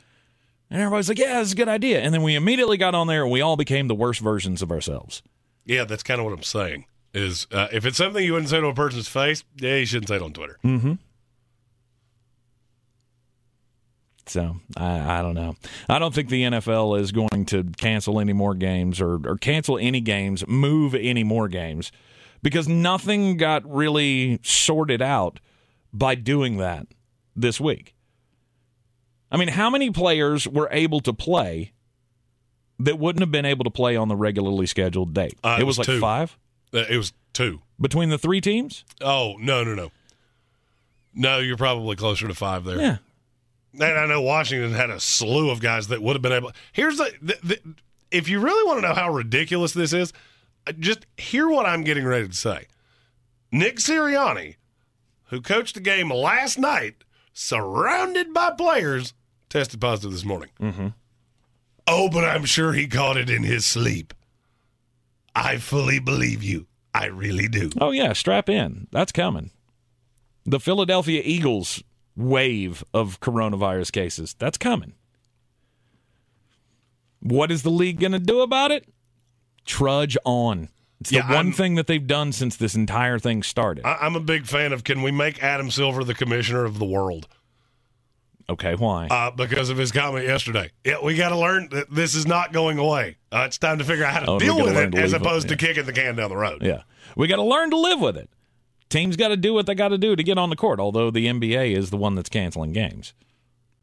And 0.68 0.80
everybody's 0.80 1.08
like, 1.08 1.18
"Yeah, 1.18 1.40
it's 1.40 1.52
a 1.52 1.56
good 1.56 1.68
idea." 1.68 2.00
And 2.00 2.12
then 2.12 2.22
we 2.22 2.34
immediately 2.34 2.76
got 2.76 2.94
on 2.94 3.06
there 3.06 3.22
and 3.22 3.30
we 3.30 3.40
all 3.40 3.56
became 3.56 3.86
the 3.86 3.94
worst 3.94 4.20
versions 4.20 4.62
of 4.62 4.72
ourselves. 4.72 5.22
Yeah, 5.64 5.84
that's 5.84 6.02
kind 6.02 6.18
of 6.20 6.24
what 6.24 6.34
I'm 6.34 6.42
saying. 6.42 6.86
Is 7.14 7.46
uh, 7.52 7.68
if 7.72 7.86
it's 7.86 7.96
something 7.96 8.24
you 8.24 8.32
wouldn't 8.32 8.50
say 8.50 8.60
to 8.60 8.66
a 8.66 8.74
person's 8.74 9.08
face, 9.08 9.44
yeah, 9.56 9.76
you 9.76 9.86
shouldn't 9.86 10.08
say 10.08 10.16
it 10.16 10.22
on 10.22 10.32
Twitter. 10.32 10.58
Mm-hmm. 10.64 10.94
So 14.26 14.56
I, 14.76 15.18
I 15.18 15.22
don't 15.22 15.34
know. 15.34 15.54
I 15.88 15.98
don't 15.98 16.12
think 16.12 16.28
the 16.28 16.42
NFL 16.42 17.00
is 17.00 17.12
going 17.12 17.46
to 17.46 17.64
cancel 17.76 18.18
any 18.18 18.32
more 18.32 18.54
games 18.54 19.00
or, 19.00 19.20
or 19.26 19.36
cancel 19.38 19.78
any 19.78 20.00
games, 20.00 20.46
move 20.48 20.94
any 20.94 21.22
more 21.22 21.46
games, 21.46 21.92
because 22.42 22.68
nothing 22.68 23.36
got 23.36 23.64
really 23.70 24.40
sorted 24.42 25.00
out 25.00 25.38
by 25.92 26.16
doing 26.16 26.56
that 26.56 26.88
this 27.36 27.60
week. 27.60 27.94
I 29.30 29.36
mean, 29.36 29.48
how 29.48 29.70
many 29.70 29.90
players 29.90 30.46
were 30.46 30.68
able 30.70 31.00
to 31.00 31.12
play 31.12 31.72
that 32.78 32.98
wouldn't 32.98 33.20
have 33.20 33.32
been 33.32 33.44
able 33.44 33.64
to 33.64 33.70
play 33.70 33.96
on 33.96 34.08
the 34.08 34.16
regularly 34.16 34.66
scheduled 34.66 35.14
date? 35.14 35.38
Uh, 35.42 35.56
it, 35.60 35.64
was, 35.64 35.78
like 35.78 35.86
two. 35.86 36.00
five 36.00 36.36
Uh, 36.72 36.84
it 36.88 36.96
was 36.96 37.12
two. 37.32 37.60
between 37.80 38.08
the 38.10 38.18
three 38.18 38.40
teams. 38.40 38.84
Oh 39.00 39.36
no, 39.38 39.64
no, 39.64 39.74
no, 39.74 39.90
no. 41.14 41.38
You're 41.38 41.56
probably 41.56 41.96
closer 41.96 42.28
to 42.28 42.34
five 42.34 42.64
there. 42.64 42.78
Yeah. 42.80 42.96
And 43.74 43.98
I 43.98 44.06
know 44.06 44.22
Washington 44.22 44.72
had 44.72 44.88
a 44.88 45.00
slew 45.00 45.50
of 45.50 45.60
guys 45.60 45.88
that 45.88 46.00
would 46.00 46.14
have 46.14 46.22
been 46.22 46.32
able. 46.32 46.52
Here's 46.72 46.96
the, 46.96 47.12
the, 47.20 47.38
the 47.42 47.60
if 48.10 48.28
you 48.28 48.40
really 48.40 48.64
want 48.66 48.80
to 48.80 48.88
know 48.88 48.94
how 48.94 49.10
ridiculous 49.12 49.72
this 49.72 49.92
is, 49.92 50.12
uh, 50.66 50.72
just 50.72 51.04
hear 51.16 51.48
what 51.48 51.66
I'm 51.66 51.84
getting 51.84 52.06
ready 52.06 52.28
to 52.28 52.34
say. 52.34 52.66
Nick 53.52 53.76
Sirianni, 53.76 54.56
who 55.24 55.40
coached 55.40 55.74
the 55.74 55.80
game 55.80 56.10
last 56.10 56.58
night, 56.58 57.04
surrounded 57.36 58.32
by 58.32 58.50
players, 58.50 59.12
tested 59.50 59.78
positive 59.78 60.12
this 60.12 60.24
morning. 60.24 60.48
Mm-hmm. 60.58 60.88
Oh, 61.86 62.08
but 62.08 62.24
I'm 62.24 62.46
sure 62.46 62.72
he 62.72 62.88
caught 62.88 63.18
it 63.18 63.28
in 63.28 63.42
his 63.42 63.66
sleep. 63.66 64.14
I 65.34 65.58
fully 65.58 65.98
believe 65.98 66.42
you. 66.42 66.66
I 66.94 67.06
really 67.06 67.46
do. 67.46 67.70
Oh 67.78 67.90
yeah, 67.90 68.14
strap 68.14 68.48
in. 68.48 68.88
That's 68.90 69.12
coming. 69.12 69.50
The 70.46 70.58
Philadelphia 70.58 71.20
Eagles 71.24 71.82
wave 72.16 72.82
of 72.94 73.20
coronavirus 73.20 73.92
cases. 73.92 74.34
That's 74.38 74.56
coming. 74.56 74.94
What 77.20 77.52
is 77.52 77.62
the 77.62 77.70
league 77.70 78.00
going 78.00 78.12
to 78.12 78.18
do 78.18 78.40
about 78.40 78.70
it? 78.70 78.88
Trudge 79.66 80.16
on. 80.24 80.70
It's 81.00 81.10
the 81.10 81.16
Yeah, 81.16 81.28
one 81.28 81.36
I'm- 81.36 81.52
thing 81.52 81.74
that 81.74 81.86
they've 81.86 82.06
done 82.06 82.32
since 82.32 82.56
this 82.56 82.74
entire 82.74 83.18
thing 83.18 83.42
started. 83.42 83.84
I, 83.86 83.98
I'm 84.00 84.16
a 84.16 84.20
big 84.20 84.46
fan 84.46 84.72
of 84.72 84.82
can 84.84 85.02
we 85.02 85.10
make 85.10 85.42
Adam 85.42 85.70
Silver 85.70 86.04
the 86.04 86.14
commissioner 86.14 86.64
of 86.64 86.78
the 86.78 86.86
world? 86.86 87.28
okay, 88.48 88.74
why? 88.76 89.06
uh, 89.08 89.30
because 89.30 89.70
of 89.70 89.76
his 89.76 89.90
comment 89.92 90.24
yesterday. 90.24 90.70
Yeah, 90.84 90.96
we 91.02 91.16
got 91.16 91.30
to 91.30 91.36
learn 91.38 91.68
that 91.72 91.90
this 91.90 92.14
is 92.14 92.26
not 92.26 92.52
going 92.52 92.78
away. 92.78 93.16
Uh, 93.32 93.42
it's 93.46 93.58
time 93.58 93.78
to 93.78 93.84
figure 93.84 94.04
out 94.04 94.14
how 94.14 94.20
to 94.20 94.30
Oh, 94.32 94.38
deal 94.38 94.56
with 94.62 94.76
it 94.76 94.94
as 94.94 95.12
opposed 95.12 95.46
it, 95.46 95.48
to 95.50 95.56
kicking 95.66 95.84
the 95.84 95.92
can 95.92 96.14
down 96.16 96.30
the 96.30 96.36
road. 96.36 96.62
yeah. 96.62 96.82
We 97.16 97.26
got 97.28 97.36
to 97.36 97.42
learn 97.42 97.70
to 97.70 97.76
live 97.76 98.00
with 98.00 98.16
it. 98.16 98.30
Teams 98.88 99.16
got 99.16 99.28
to 99.28 99.36
do 99.36 99.52
what 99.52 99.66
they 99.66 99.74
got 99.74 99.88
to 99.88 99.98
do 99.98 100.14
to 100.14 100.22
get 100.22 100.38
on 100.38 100.48
the 100.50 100.56
court, 100.56 100.78
although 100.78 101.10
the 101.10 101.26
NBA 101.26 101.76
is 101.76 101.90
the 101.90 101.96
one 101.96 102.14
that's 102.14 102.28
canceling 102.28 102.72
games 102.72 103.14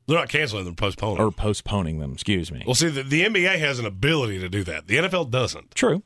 They're 0.08 0.18
not 0.18 0.30
canceling 0.30 0.64
them, 0.64 0.76
postponing. 0.76 1.20
or 1.22 1.30
postponing 1.32 2.00
them, 2.00 2.14
excuse 2.14 2.50
me. 2.52 2.64
well, 2.66 2.74
see, 2.76 2.88
the, 2.88 3.04
the 3.04 3.24
NBA 3.26 3.60
has 3.60 3.80
an 3.80 3.86
ability 3.86 4.40
to 4.40 4.48
do 4.50 4.64
that. 4.64 4.88
The 4.88 4.96
NFL 4.96 5.30
doesn't. 5.30 5.76
True. 5.76 6.04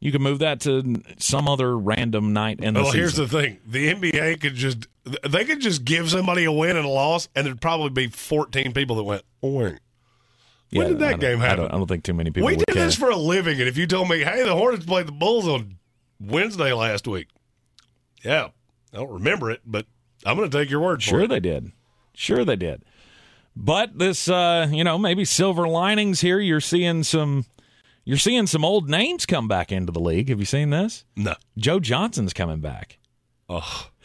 You 0.00 0.10
can 0.12 0.22
move 0.22 0.38
that 0.38 0.60
to 0.60 1.02
some 1.18 1.46
other 1.46 1.76
random 1.76 2.32
night 2.32 2.60
in 2.60 2.72
the 2.74 2.80
Well, 2.80 2.86
season. 2.92 3.00
here's 3.00 3.14
the 3.16 3.28
thing: 3.28 3.58
the 3.66 3.92
NBA 3.92 4.40
could 4.40 4.54
just 4.54 4.86
they 5.28 5.44
could 5.44 5.60
just 5.60 5.84
give 5.84 6.10
somebody 6.10 6.44
a 6.44 6.52
win 6.52 6.76
and 6.76 6.86
a 6.86 6.88
loss, 6.88 7.28
and 7.36 7.46
there'd 7.46 7.60
probably 7.60 7.90
be 7.90 8.06
14 8.10 8.72
people 8.72 8.96
that 8.96 9.02
went, 9.04 9.22
"Oh 9.42 9.50
wait, 9.58 9.78
when 10.72 10.88
did 10.88 10.98
that 11.00 11.20
game 11.20 11.40
I 11.42 11.44
happen?" 11.46 11.64
don't, 11.64 11.74
I 11.74 11.76
don't 11.76 11.86
think 11.86 12.04
too 12.04 12.14
many 12.14 12.30
people 12.30 12.46
we 12.46 12.56
did 12.56 12.66
care. 12.68 12.76
this 12.86 12.96
for 12.96 13.10
a 13.10 13.16
living, 13.16 13.58
and 13.60 13.68
if 13.68 13.76
you 13.76 13.86
told 13.86 14.08
me, 14.08 14.20
"Hey, 14.24 14.42
the 14.42 14.54
Hornets 14.54 14.86
played 14.86 15.06
the 15.06 15.12
Bulls 15.12 15.46
on 15.46 15.76
Wednesday 16.18 16.72
last 16.72 17.06
week," 17.06 17.28
yeah, 18.24 18.48
I 18.94 18.96
don't 18.96 19.10
remember 19.10 19.50
it, 19.50 19.60
but 19.66 19.84
I'm 20.24 20.36
going 20.36 20.48
to 20.50 20.58
take 20.58 20.70
your 20.70 20.80
word 20.80 21.02
for 21.02 21.08
Sure 21.10 21.26
they 21.26 21.40
did. 21.40 21.72
Sure 22.14 22.44
they 22.44 22.56
did. 22.56 22.82
But 23.54 23.98
this 23.98 24.28
uh, 24.30 24.68
you 24.70 24.82
know, 24.84 24.96
maybe 24.96 25.26
silver 25.26 25.68
linings 25.68 26.22
here. 26.22 26.40
You're 26.40 26.60
seeing 26.60 27.02
some 27.02 27.44
you're 28.10 28.18
seeing 28.18 28.48
some 28.48 28.64
old 28.64 28.88
names 28.90 29.24
come 29.24 29.46
back 29.46 29.70
into 29.70 29.92
the 29.92 30.00
league. 30.00 30.30
Have 30.30 30.40
you 30.40 30.44
seen 30.44 30.70
this? 30.70 31.04
No. 31.14 31.36
Joe 31.56 31.78
Johnson's 31.78 32.32
coming 32.32 32.58
back. 32.58 32.98
Oh, 33.48 33.88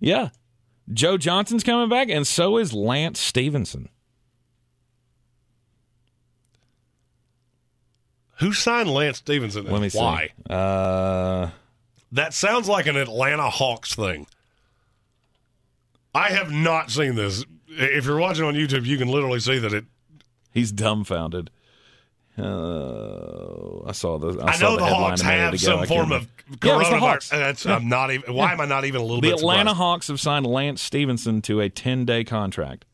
Yeah. 0.00 0.30
Joe 0.92 1.16
Johnson's 1.16 1.62
coming 1.62 1.88
back, 1.88 2.08
and 2.08 2.26
so 2.26 2.56
is 2.56 2.72
Lance 2.72 3.20
Stephenson. 3.20 3.90
who 8.38 8.52
signed 8.52 8.90
Lance 8.90 9.18
Stephenson? 9.18 9.66
And 9.66 9.72
Let 9.72 9.82
me 9.82 9.88
see. 9.90 9.98
why? 9.98 10.30
Uh, 10.48 11.50
That 12.10 12.34
sounds 12.34 12.68
like 12.68 12.86
an 12.86 12.96
Atlanta 12.96 13.48
Hawks 13.50 13.94
thing. 13.94 14.26
I 16.12 16.30
have 16.30 16.50
not 16.50 16.90
seen 16.90 17.14
this. 17.14 17.44
If 17.68 18.04
you're 18.06 18.18
watching 18.18 18.44
on 18.44 18.54
YouTube, 18.54 18.84
you 18.86 18.98
can 18.98 19.06
literally 19.08 19.38
see 19.40 19.58
that 19.60 19.72
it. 19.72 19.84
He's 20.52 20.72
dumbfounded. 20.72 21.50
Uh, 22.38 23.82
I 23.86 23.92
saw 23.92 24.18
the. 24.18 24.40
I, 24.40 24.48
I, 24.48 24.52
saw 24.52 24.70
know 24.70 24.76
the, 24.76 24.84
headline 24.84 25.10
Hawks 25.10 25.20
have 25.22 25.54
ago. 25.54 25.58
some 25.58 25.86
form 25.86 26.12
of 26.12 26.28
remember. 26.62 26.84
Yeah, 26.84 26.90
the. 26.90 26.98
Hawks. 26.98 27.28
That's 27.28 27.64
Yeah. 27.64 27.76
I'm 27.76 27.88
not 27.88 28.10
even. 28.10 28.34
Why 28.34 28.52
am 28.52 28.60
I 28.60 28.66
not 28.66 28.84
even 28.84 29.00
a 29.00 29.04
little 29.04 29.20
The? 29.20 29.30
Atlanta 29.30 29.70
surprised? 29.70 29.76
Hawks 29.76 30.08
have 30.08 30.20
signed 30.20 30.46
Lance 30.46 30.80
Stephenson 30.80 31.42
to 31.42 31.60
a 31.60 31.68
10 31.68 32.04
day 32.04 32.24
contract. 32.24 32.84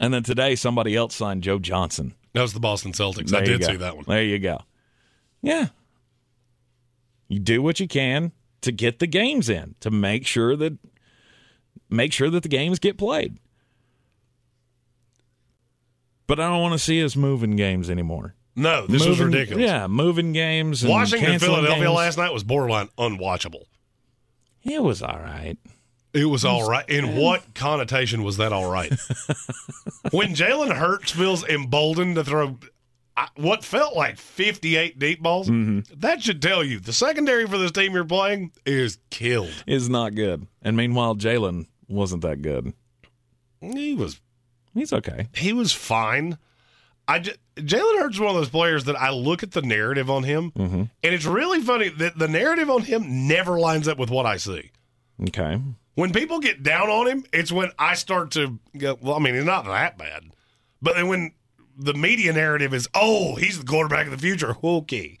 And 0.00 0.14
then 0.14 0.22
today, 0.22 0.54
somebody 0.54 0.96
else 0.96 1.14
signed 1.14 1.42
Joe 1.42 1.58
Johnson. 1.58 2.14
That 2.32 2.42
was 2.42 2.54
the 2.54 2.60
Boston 2.60 2.92
Celtics. 2.92 3.28
There 3.28 3.42
I 3.42 3.44
did 3.44 3.64
see 3.64 3.76
that 3.76 3.96
one. 3.96 4.04
There 4.08 4.22
you 4.22 4.38
go. 4.38 4.62
Yeah. 5.42 5.68
You 7.28 7.40
do 7.40 7.62
what 7.62 7.78
you 7.78 7.86
can 7.86 8.32
to 8.62 8.72
get 8.72 9.00
the 9.00 9.06
games 9.06 9.48
in, 9.48 9.74
to 9.80 9.90
make 9.90 10.26
sure 10.26 10.56
that 10.56 10.78
make 11.90 12.12
sure 12.12 12.30
that 12.30 12.42
the 12.42 12.48
games 12.48 12.78
get 12.78 12.96
played. 12.96 13.38
But 16.32 16.40
I 16.40 16.48
don't 16.48 16.62
want 16.62 16.72
to 16.72 16.78
see 16.78 17.04
us 17.04 17.14
moving 17.14 17.56
games 17.56 17.90
anymore. 17.90 18.34
No, 18.56 18.86
this 18.86 19.06
was 19.06 19.20
ridiculous. 19.20 19.62
Yeah, 19.62 19.86
moving 19.86 20.32
games. 20.32 20.82
And 20.82 20.90
Washington, 20.90 21.38
Philadelphia 21.38 21.84
games. 21.84 21.94
last 21.94 22.16
night 22.16 22.32
was 22.32 22.42
borderline 22.42 22.88
unwatchable. 22.96 23.64
It 24.62 24.82
was 24.82 25.02
all 25.02 25.18
right. 25.18 25.58
It 26.14 26.24
was 26.24 26.46
all 26.46 26.66
right. 26.66 26.88
In 26.88 27.16
what 27.16 27.52
connotation 27.52 28.24
was 28.24 28.38
that 28.38 28.50
all 28.50 28.70
right? 28.70 28.88
when 30.10 30.34
Jalen 30.34 30.74
Hurts 30.74 31.10
feels 31.10 31.46
emboldened 31.46 32.14
to 32.14 32.24
throw 32.24 32.56
what 33.36 33.62
felt 33.62 33.94
like 33.94 34.16
58 34.16 34.98
deep 34.98 35.22
balls, 35.22 35.50
mm-hmm. 35.50 35.80
that 36.00 36.22
should 36.22 36.40
tell 36.40 36.64
you 36.64 36.80
the 36.80 36.94
secondary 36.94 37.46
for 37.46 37.58
this 37.58 37.72
team 37.72 37.92
you're 37.92 38.06
playing 38.06 38.52
is 38.64 38.96
killed. 39.10 39.52
Is 39.66 39.90
not 39.90 40.14
good. 40.14 40.46
And 40.62 40.78
meanwhile, 40.78 41.14
Jalen 41.14 41.66
wasn't 41.88 42.22
that 42.22 42.40
good. 42.40 42.72
He 43.60 43.94
was 43.94 44.18
He's 44.74 44.92
okay. 44.92 45.28
he 45.34 45.52
was 45.52 45.72
fine. 45.72 46.38
I 47.06 47.18
just, 47.18 47.38
Jalen 47.56 47.98
Hurts 47.98 48.14
is 48.14 48.20
one 48.20 48.30
of 48.30 48.36
those 48.36 48.48
players 48.48 48.84
that 48.84 48.96
I 48.96 49.10
look 49.10 49.42
at 49.42 49.50
the 49.50 49.62
narrative 49.62 50.08
on 50.08 50.22
him, 50.22 50.52
mm-hmm. 50.52 50.82
and 50.82 50.90
it's 51.02 51.26
really 51.26 51.60
funny 51.60 51.88
that 51.88 52.18
the 52.18 52.28
narrative 52.28 52.70
on 52.70 52.82
him 52.82 53.26
never 53.28 53.58
lines 53.58 53.88
up 53.88 53.98
with 53.98 54.10
what 54.10 54.24
I 54.24 54.36
see. 54.36 54.70
Okay. 55.28 55.60
When 55.94 56.12
people 56.12 56.38
get 56.40 56.62
down 56.62 56.88
on 56.88 57.06
him, 57.06 57.24
it's 57.32 57.52
when 57.52 57.70
I 57.78 57.94
start 57.94 58.30
to 58.32 58.58
go, 58.76 58.98
well, 59.02 59.16
I 59.16 59.18
mean, 59.18 59.34
he's 59.34 59.44
not 59.44 59.66
that 59.66 59.98
bad. 59.98 60.24
But 60.80 60.94
then 60.94 61.08
when 61.08 61.32
the 61.76 61.94
media 61.94 62.32
narrative 62.32 62.72
is, 62.72 62.88
oh, 62.94 63.34
he's 63.36 63.58
the 63.58 63.66
quarterback 63.66 64.06
of 64.06 64.12
the 64.12 64.18
future, 64.18 64.56
okay, 64.62 65.18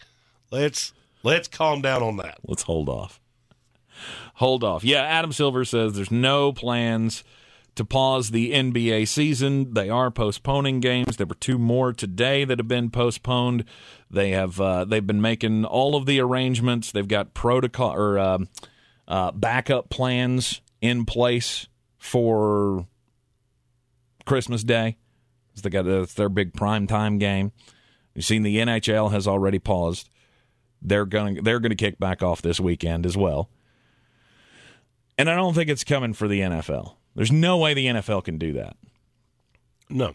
let's 0.50 0.92
let's 1.22 1.48
calm 1.48 1.82
down 1.82 2.02
on 2.02 2.16
that. 2.18 2.38
Let's 2.46 2.62
hold 2.62 2.88
off. 2.88 3.20
Hold 4.34 4.64
off. 4.64 4.82
Yeah, 4.82 5.02
Adam 5.02 5.32
Silver 5.32 5.64
says 5.64 5.92
there's 5.92 6.10
no 6.10 6.52
plans 6.52 7.22
to 7.74 7.84
pause 7.84 8.30
the 8.30 8.52
NBA 8.52 9.08
season. 9.08 9.74
They 9.74 9.88
are 9.88 10.10
postponing 10.10 10.80
games. 10.80 11.16
There 11.16 11.26
were 11.26 11.34
two 11.34 11.58
more 11.58 11.92
today 11.92 12.44
that 12.44 12.58
have 12.58 12.68
been 12.68 12.90
postponed. 12.90 13.64
They 14.10 14.30
have 14.30 14.60
uh, 14.60 14.84
they've 14.84 15.06
been 15.06 15.22
making 15.22 15.64
all 15.64 15.96
of 15.96 16.06
the 16.06 16.20
arrangements. 16.20 16.92
They've 16.92 17.08
got 17.08 17.34
protocol 17.34 17.94
or 17.94 18.18
um 18.18 18.48
uh, 19.08 19.32
backup 19.32 19.90
plans 19.90 20.60
in 20.80 21.04
place 21.04 21.68
for 21.98 22.86
Christmas 24.24 24.64
Day. 24.64 24.96
They 25.62 25.70
got 25.70 25.86
it's 25.86 26.14
their 26.14 26.28
big 26.28 26.54
prime 26.54 26.86
time 26.86 27.18
game. 27.18 27.52
You've 28.14 28.24
seen 28.24 28.42
the 28.42 28.56
NHL 28.56 29.12
has 29.12 29.28
already 29.28 29.58
paused. 29.58 30.08
They're 30.80 31.06
going 31.06 31.42
they're 31.44 31.60
going 31.60 31.70
to 31.70 31.76
kick 31.76 31.98
back 31.98 32.22
off 32.22 32.42
this 32.42 32.58
weekend 32.58 33.06
as 33.06 33.16
well. 33.16 33.48
And 35.18 35.30
I 35.30 35.36
don't 35.36 35.54
think 35.54 35.68
it's 35.68 35.84
coming 35.84 36.14
for 36.14 36.26
the 36.26 36.40
NFL. 36.40 36.94
There's 37.14 37.32
no 37.32 37.58
way 37.58 37.74
the 37.74 37.86
NFL 37.86 38.24
can 38.24 38.38
do 38.38 38.52
that. 38.54 38.76
No, 39.90 40.14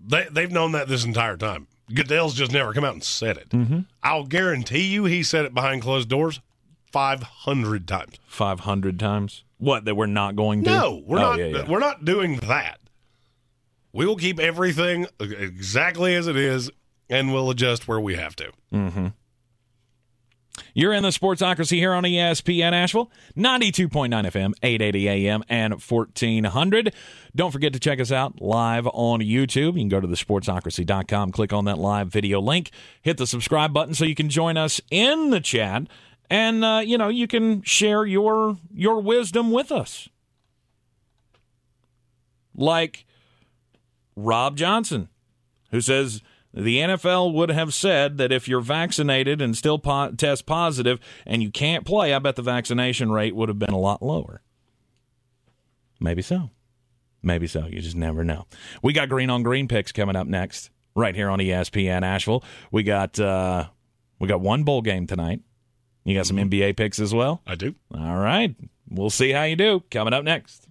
they 0.00 0.26
they've 0.30 0.50
known 0.50 0.72
that 0.72 0.88
this 0.88 1.04
entire 1.04 1.36
time. 1.36 1.66
Goodell's 1.92 2.34
just 2.34 2.52
never 2.52 2.72
come 2.72 2.84
out 2.84 2.94
and 2.94 3.04
said 3.04 3.36
it. 3.36 3.50
Mm-hmm. 3.50 3.80
I'll 4.02 4.24
guarantee 4.24 4.86
you, 4.86 5.04
he 5.04 5.22
said 5.22 5.44
it 5.44 5.52
behind 5.52 5.82
closed 5.82 6.08
doors 6.08 6.40
five 6.90 7.22
hundred 7.22 7.86
times. 7.86 8.16
500 8.26 8.98
times. 8.98 9.44
What 9.58 9.84
that 9.84 9.94
we're 9.94 10.06
not 10.06 10.34
going 10.36 10.64
to? 10.64 10.70
No, 10.70 11.02
we're 11.06 11.18
Oh, 11.18 11.22
not. 11.22 11.38
yeah, 11.38 11.46
yeah. 11.46 11.68
We're 11.70 11.78
not 11.80 12.04
doing 12.04 12.36
that. 12.48 12.78
We 13.92 14.06
will 14.06 14.16
keep 14.16 14.40
everything 14.40 15.06
exactly 15.20 16.14
as 16.14 16.26
it 16.26 16.36
is, 16.36 16.70
and 17.10 17.32
we'll 17.32 17.50
adjust 17.50 17.86
where 17.86 18.00
we 18.00 18.14
have 18.16 18.34
to. 18.36 18.50
Mm-hmm. 18.72 19.06
You're 20.74 20.92
in 20.92 21.02
the 21.02 21.10
Sportsocracy 21.10 21.76
here 21.76 21.92
on 21.92 22.04
ESPN 22.04 22.72
Asheville, 22.72 23.10
92.9 23.36 24.08
FM, 24.08 24.54
880 24.62 25.08
AM, 25.08 25.44
and 25.48 25.74
1400. 25.74 26.94
Don't 27.36 27.50
forget 27.50 27.72
to 27.74 27.78
check 27.78 28.00
us 28.00 28.10
out 28.10 28.40
live 28.40 28.86
on 28.86 29.20
YouTube. 29.20 29.74
You 29.74 29.80
can 29.80 29.88
go 29.88 30.00
to 30.00 30.06
the 30.06 30.16
sportsocracy.com, 30.16 31.32
click 31.32 31.52
on 31.52 31.66
that 31.66 31.78
live 31.78 32.08
video 32.08 32.40
link, 32.40 32.70
hit 33.02 33.18
the 33.18 33.26
subscribe 33.26 33.72
button 33.72 33.94
so 33.94 34.04
you 34.04 34.14
can 34.14 34.30
join 34.30 34.56
us 34.56 34.80
in 34.90 35.30
the 35.30 35.40
chat, 35.40 35.86
and 36.30 36.64
uh, 36.64 36.80
you 36.84 36.96
know 36.96 37.08
you 37.08 37.26
can 37.26 37.62
share 37.62 38.06
your 38.06 38.56
your 38.72 39.00
wisdom 39.00 39.50
with 39.50 39.70
us. 39.70 40.08
Like 42.54 43.04
Rob 44.16 44.56
Johnson, 44.56 45.08
who 45.70 45.82
says 45.82 46.22
the 46.54 46.78
NFL 46.78 47.32
would 47.32 47.50
have 47.50 47.72
said 47.72 48.18
that 48.18 48.30
if 48.30 48.46
you're 48.46 48.60
vaccinated 48.60 49.40
and 49.40 49.56
still 49.56 49.78
po- 49.78 50.12
test 50.12 50.44
positive 50.46 51.00
and 51.26 51.42
you 51.42 51.50
can't 51.50 51.84
play, 51.86 52.12
I 52.12 52.18
bet 52.18 52.36
the 52.36 52.42
vaccination 52.42 53.10
rate 53.10 53.34
would 53.34 53.48
have 53.48 53.58
been 53.58 53.70
a 53.70 53.78
lot 53.78 54.02
lower. 54.02 54.42
Maybe 56.00 56.22
so. 56.22 56.50
Maybe 57.22 57.46
so. 57.46 57.66
You 57.66 57.80
just 57.80 57.96
never 57.96 58.24
know. 58.24 58.46
We 58.82 58.92
got 58.92 59.08
green 59.08 59.30
on 59.30 59.42
green 59.42 59.68
picks 59.68 59.92
coming 59.92 60.16
up 60.16 60.26
next, 60.26 60.70
right 60.94 61.14
here 61.14 61.30
on 61.30 61.38
ESPN 61.38 62.02
Asheville. 62.02 62.44
We 62.70 62.82
got 62.82 63.18
uh, 63.20 63.68
we 64.18 64.28
got 64.28 64.40
one 64.40 64.64
bowl 64.64 64.82
game 64.82 65.06
tonight. 65.06 65.40
You 66.04 66.16
got 66.16 66.26
some 66.26 66.36
NBA 66.36 66.76
picks 66.76 66.98
as 66.98 67.14
well. 67.14 67.40
I 67.46 67.54
do. 67.54 67.76
All 67.94 68.18
right, 68.18 68.56
we'll 68.90 69.10
see 69.10 69.30
how 69.30 69.44
you 69.44 69.54
do. 69.54 69.84
Coming 69.90 70.12
up 70.12 70.24
next. 70.24 70.66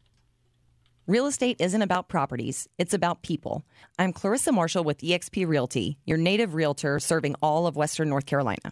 Real 1.12 1.28
estate 1.28 1.58
isn't 1.60 1.82
about 1.82 2.08
properties, 2.08 2.70
it's 2.78 2.94
about 2.94 3.22
people. 3.22 3.66
I'm 4.00 4.14
Clarissa 4.14 4.54
Marshall 4.54 4.86
with 4.86 5.00
eXp 5.00 5.46
Realty, 5.46 5.98
your 6.06 6.18
native 6.18 6.54
realtor 6.54 7.02
serving 7.02 7.36
all 7.42 7.68
of 7.68 7.76
Western 7.76 8.08
North 8.08 8.26
Carolina. 8.26 8.72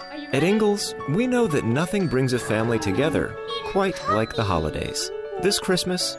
At 0.33 0.43
Ingles, 0.43 0.95
we 1.09 1.27
know 1.27 1.45
that 1.47 1.65
nothing 1.65 2.07
brings 2.07 2.31
a 2.31 2.39
family 2.39 2.79
together 2.79 3.35
quite 3.65 4.01
like 4.07 4.33
the 4.33 4.45
holidays. 4.45 5.11
This 5.41 5.59
Christmas, 5.59 6.15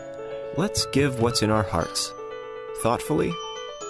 let's 0.59 0.85
give 0.87 1.21
what's 1.21 1.41
in 1.41 1.51
our 1.51 1.63
hearts, 1.63 2.13
thoughtfully 2.83 3.33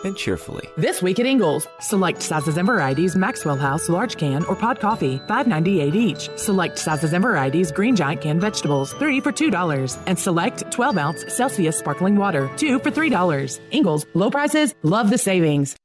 and 0.05 0.17
cheerfully. 0.17 0.69
This 0.77 1.03
week 1.03 1.19
at 1.19 1.27
Ingles, 1.27 1.67
select 1.81 2.23
sizes 2.23 2.57
and 2.57 2.67
varieties 2.67 3.17
Maxwell 3.17 3.57
House 3.57 3.89
large 3.89 4.17
can 4.17 4.45
or 4.45 4.55
pod 4.55 4.79
coffee, 4.79 5.19
$5.98 5.29 5.97
each. 5.97 6.31
Select 6.37 6.79
sizes 6.79 7.13
and 7.15 7.23
varieties 7.23 7.73
Green 7.73 7.97
Giant 7.97 8.21
canned 8.21 8.41
vegetables, 8.41 8.93
3 8.95 9.21
for 9.21 9.33
$2. 9.33 9.99
And 10.07 10.17
select 10.17 10.71
12 10.71 10.99
ounce 10.99 11.35
Celsius 11.35 11.79
sparkling 11.79 12.15
water, 12.15 12.49
2 12.57 12.79
for 12.79 12.93
$3. 12.93 13.61
Ingles, 13.73 14.07
low 14.15 14.31
prices, 14.31 14.75
love 14.85 15.11
the 15.11 15.19
savings. 15.19 15.77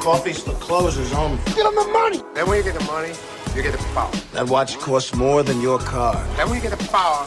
Coffee's 0.00 0.42
the 0.44 0.52
closer's 0.54 1.12
only. 1.12 1.38
Get 1.46 1.66
him 1.66 1.74
the 1.74 1.88
money. 1.92 2.22
Then 2.34 2.46
when 2.48 2.58
you 2.58 2.64
get 2.64 2.78
the 2.78 2.84
money, 2.84 3.12
you 3.54 3.62
get 3.62 3.72
the 3.72 3.78
power. 3.94 4.10
That 4.32 4.48
watch 4.48 4.78
costs 4.78 5.14
more 5.14 5.42
than 5.42 5.60
your 5.60 5.78
car. 5.78 6.14
Then 6.36 6.48
when 6.48 6.62
you 6.62 6.68
get 6.68 6.78
the 6.78 6.88
power, 6.88 7.26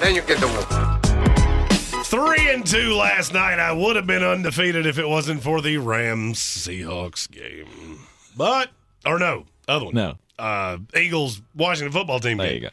then 0.00 0.14
you 0.14 0.22
get 0.22 0.38
the 0.38 0.46
woman. 0.48 2.04
Three 2.04 2.50
and 2.52 2.66
two 2.66 2.94
last 2.94 3.32
night. 3.32 3.58
I 3.58 3.72
would 3.72 3.96
have 3.96 4.06
been 4.06 4.22
undefeated 4.22 4.86
if 4.86 4.98
it 4.98 5.08
wasn't 5.08 5.42
for 5.42 5.60
the 5.60 5.78
Rams 5.78 6.38
Seahawks 6.38 7.30
game. 7.30 7.98
But 8.36 8.70
or 9.04 9.18
no, 9.18 9.46
other 9.66 9.86
one. 9.86 9.94
No. 9.94 10.14
Uh, 10.38 10.78
Eagles 10.96 11.40
Washington 11.54 11.92
football 11.92 12.20
team. 12.20 12.38
There 12.38 12.46
game. 12.46 12.54
you 12.56 12.60
go. 12.62 12.66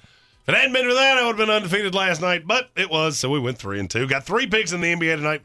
If 0.43 0.49
it 0.49 0.55
hadn't 0.55 0.73
been 0.73 0.87
for 0.87 0.93
that, 0.95 1.17
I 1.17 1.25
would 1.25 1.37
have 1.37 1.47
been 1.47 1.55
undefeated 1.55 1.93
last 1.93 2.21
night, 2.21 2.47
but 2.47 2.69
it 2.75 2.89
was, 2.89 3.17
so 3.17 3.29
we 3.29 3.39
went 3.39 3.57
three 3.59 3.79
and 3.79 3.89
two. 3.89 4.07
Got 4.07 4.25
three 4.25 4.47
picks 4.47 4.71
in 4.71 4.81
the 4.81 4.93
NBA 4.93 5.17
tonight 5.17 5.41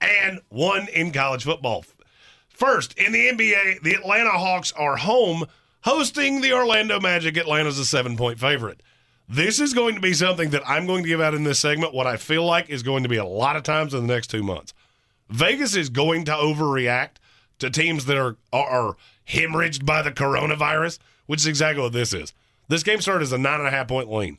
and 0.00 0.40
one 0.48 0.88
in 0.88 1.12
college 1.12 1.44
football. 1.44 1.84
First, 2.56 2.96
in 2.98 3.12
the 3.12 3.28
NBA, 3.28 3.82
the 3.82 3.92
Atlanta 3.92 4.30
Hawks 4.30 4.72
are 4.72 4.96
home 4.96 5.44
hosting 5.82 6.40
the 6.40 6.54
Orlando 6.54 6.98
Magic. 6.98 7.36
Atlanta's 7.36 7.78
a 7.78 7.84
seven 7.84 8.16
point 8.16 8.40
favorite. 8.40 8.82
This 9.28 9.60
is 9.60 9.74
going 9.74 9.94
to 9.94 10.00
be 10.00 10.14
something 10.14 10.48
that 10.50 10.66
I'm 10.66 10.86
going 10.86 11.02
to 11.02 11.08
give 11.08 11.20
out 11.20 11.34
in 11.34 11.44
this 11.44 11.60
segment, 11.60 11.92
what 11.92 12.06
I 12.06 12.16
feel 12.16 12.46
like 12.46 12.70
is 12.70 12.82
going 12.82 13.02
to 13.02 13.10
be 13.10 13.18
a 13.18 13.26
lot 13.26 13.56
of 13.56 13.62
times 13.62 13.92
in 13.92 14.06
the 14.06 14.14
next 14.14 14.28
two 14.28 14.42
months. 14.42 14.72
Vegas 15.28 15.76
is 15.76 15.90
going 15.90 16.24
to 16.24 16.32
overreact 16.32 17.16
to 17.58 17.68
teams 17.68 18.06
that 18.06 18.16
are, 18.16 18.36
are 18.54 18.96
hemorrhaged 19.28 19.84
by 19.84 20.00
the 20.00 20.10
coronavirus, 20.12 20.98
which 21.26 21.40
is 21.40 21.46
exactly 21.46 21.82
what 21.82 21.92
this 21.92 22.14
is. 22.14 22.32
This 22.68 22.82
game 22.82 23.02
started 23.02 23.24
as 23.24 23.32
a 23.32 23.38
nine 23.38 23.58
and 23.58 23.68
a 23.68 23.72
half 23.72 23.88
point 23.88 24.10
lean. 24.10 24.38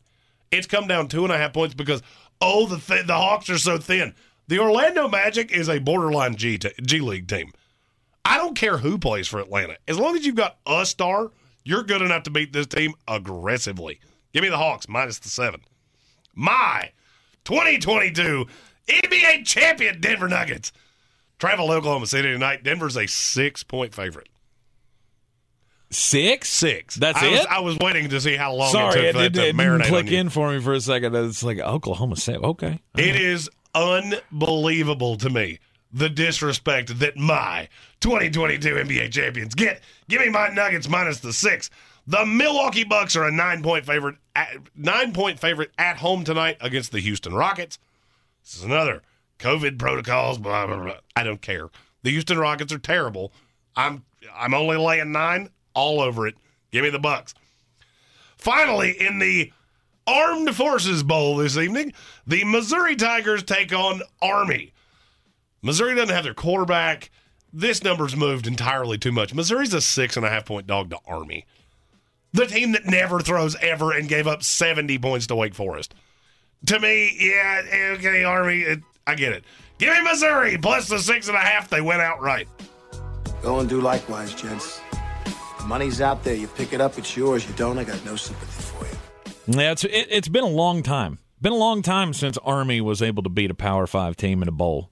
It's 0.49 0.65
come 0.65 0.87
down 0.87 1.07
two 1.07 1.23
and 1.23 1.31
a 1.31 1.37
half 1.37 1.53
points 1.53 1.75
because 1.75 2.01
oh 2.41 2.65
the 2.65 2.79
th- 2.79 3.05
the 3.05 3.13
Hawks 3.13 3.47
are 3.51 3.59
so 3.59 3.77
thin. 3.77 4.15
The 4.47 4.57
Orlando 4.57 5.07
Magic 5.07 5.51
is 5.51 5.69
a 5.69 5.77
borderline 5.77 6.35
G 6.35 6.57
t- 6.57 6.71
G 6.81 6.99
League 6.99 7.27
team. 7.27 7.51
I 8.27 8.37
don't 8.37 8.55
care 8.55 8.77
who 8.77 8.97
plays 8.97 9.27
for 9.27 9.39
Atlanta. 9.39 9.77
As 9.87 9.97
long 9.97 10.17
as 10.17 10.25
you've 10.25 10.35
got 10.35 10.57
a 10.67 10.85
star, 10.85 11.31
you're 11.63 11.83
good 11.83 12.01
enough 12.01 12.23
to 12.23 12.29
beat 12.29 12.51
this 12.51 12.67
team 12.67 12.93
aggressively. 13.07 14.01
Give 14.33 14.43
me 14.43 14.49
the 14.49 14.57
Hawks 14.57 14.89
minus 14.89 15.19
the 15.19 15.29
seven. 15.29 15.61
My 16.35 16.91
2022 17.45 18.45
NBA 18.89 19.45
champion 19.45 20.01
Denver 20.01 20.27
Nuggets 20.27 20.73
travel 21.39 21.67
to 21.67 21.73
Oklahoma 21.73 22.05
City 22.05 22.29
tonight. 22.29 22.63
Denver's 22.63 22.97
a 22.97 23.07
six 23.07 23.63
point 23.63 23.95
favorite. 23.95 24.27
Six? 25.89 26.49
Six. 26.49 26.95
That's 26.95 27.21
I 27.21 27.29
was, 27.29 27.39
it? 27.39 27.47
I 27.47 27.59
was 27.61 27.77
waiting 27.79 28.09
to 28.09 28.19
see 28.19 28.35
how 28.35 28.53
long 28.53 28.73
Sorry, 28.73 28.99
it 28.99 29.05
it, 29.05 29.05
took 29.05 29.13
for 29.13 29.19
that 29.19 29.33
did, 29.33 29.55
to 29.55 29.75
it 29.75 29.87
click 29.87 30.11
in 30.11 30.29
for 30.29 30.51
me 30.51 30.59
for 30.59 30.73
a 30.73 30.81
second. 30.81 31.15
It's 31.15 31.43
like 31.43 31.59
Oklahoma 31.59 32.17
City. 32.17 32.39
Okay. 32.39 32.81
It 32.97 33.15
is 33.15 33.49
unbelievable 33.73 35.15
to 35.17 35.29
me. 35.29 35.59
The 35.91 36.09
disrespect 36.09 36.99
that 36.99 37.17
my 37.17 37.69
2022 38.01 38.75
NBA 38.75 39.11
champions 39.11 39.55
get. 39.55 39.81
Give 40.09 40.21
me 40.21 40.29
my 40.29 40.49
Nuggets 40.49 40.89
minus 40.89 41.19
the 41.19 41.33
six. 41.33 41.69
The 42.05 42.25
Milwaukee 42.25 42.83
Bucks 42.83 43.15
are 43.15 43.25
a 43.25 43.31
nine 43.31 43.61
point 43.61 43.85
favorite, 43.85 44.15
at, 44.35 44.57
nine 44.75 45.13
point 45.13 45.39
favorite 45.39 45.71
at 45.77 45.97
home 45.97 46.23
tonight 46.23 46.57
against 46.61 46.91
the 46.91 46.99
Houston 46.99 47.33
Rockets. 47.33 47.79
This 48.43 48.57
is 48.57 48.63
another 48.63 49.01
COVID 49.39 49.77
protocols. 49.77 50.37
Blah 50.37 50.67
blah 50.67 50.83
blah. 50.83 50.97
I 51.15 51.23
don't 51.23 51.41
care. 51.41 51.69
The 52.03 52.11
Houston 52.11 52.39
Rockets 52.39 52.71
are 52.71 52.79
terrible. 52.79 53.33
I'm 53.75 54.03
I'm 54.33 54.53
only 54.53 54.77
laying 54.77 55.11
nine 55.11 55.49
all 55.73 55.99
over 55.99 56.27
it. 56.27 56.35
Give 56.71 56.83
me 56.83 56.89
the 56.89 56.99
Bucks. 56.99 57.33
Finally, 58.37 58.91
in 58.91 59.19
the 59.19 59.51
Armed 60.05 60.55
Forces 60.55 61.03
Bowl 61.03 61.35
this 61.35 61.57
evening, 61.57 61.91
the 62.25 62.43
Missouri 62.45 62.95
Tigers 62.95 63.43
take 63.43 63.73
on 63.73 64.01
Army. 64.21 64.73
Missouri 65.67 65.95
doesn't 65.95 66.15
have 66.15 66.23
their 66.23 66.33
quarterback. 66.33 67.11
This 67.51 67.83
number's 67.83 68.15
moved 68.15 68.47
entirely 68.47 68.97
too 68.97 69.11
much. 69.11 69.33
Missouri's 69.33 69.73
a 69.73 69.81
six 69.81 70.15
and 70.15 70.25
a 70.25 70.29
half 70.29 70.45
point 70.45 70.65
dog 70.65 70.89
to 70.91 70.97
Army. 71.05 71.45
The 72.31 72.45
team 72.45 72.71
that 72.71 72.85
never 72.85 73.19
throws 73.19 73.57
ever 73.57 73.91
and 73.91 74.07
gave 74.07 74.27
up 74.27 74.43
70 74.43 74.97
points 74.99 75.27
to 75.27 75.35
Wake 75.35 75.53
Forest. 75.53 75.93
To 76.67 76.79
me, 76.79 77.17
yeah, 77.19 77.63
eh, 77.69 77.95
okay, 77.97 78.23
Army, 78.23 78.61
it, 78.61 78.79
I 79.05 79.15
get 79.15 79.33
it. 79.33 79.43
Give 79.77 79.93
me 79.93 80.01
Missouri 80.03 80.57
plus 80.57 80.87
the 80.87 80.99
six 80.99 81.27
and 81.27 81.35
a 81.35 81.41
half. 81.41 81.69
They 81.69 81.81
went 81.81 82.01
outright. 82.01 82.47
Go 83.41 83.59
and 83.59 83.67
do 83.67 83.81
likewise, 83.81 84.33
gents. 84.33 84.79
The 85.59 85.65
money's 85.65 85.99
out 85.99 86.23
there. 86.23 86.35
You 86.35 86.47
pick 86.47 86.71
it 86.71 86.79
up, 86.79 86.97
it's 86.97 87.17
yours. 87.17 87.45
You 87.45 87.53
don't, 87.55 87.77
I 87.77 87.83
got 87.83 88.05
no 88.05 88.15
sympathy 88.15 88.63
for 88.63 88.85
you. 88.85 89.59
Yeah, 89.59 89.73
it's 89.73 89.83
it, 89.83 90.07
it's 90.09 90.29
been 90.29 90.45
a 90.45 90.49
long 90.49 90.81
time. 90.81 91.19
Been 91.41 91.51
a 91.51 91.57
long 91.57 91.81
time 91.81 92.13
since 92.13 92.37
Army 92.37 92.79
was 92.79 93.01
able 93.01 93.21
to 93.23 93.29
beat 93.29 93.51
a 93.51 93.53
Power 93.53 93.85
Five 93.85 94.15
team 94.15 94.41
in 94.41 94.47
a 94.47 94.53
bowl. 94.53 94.91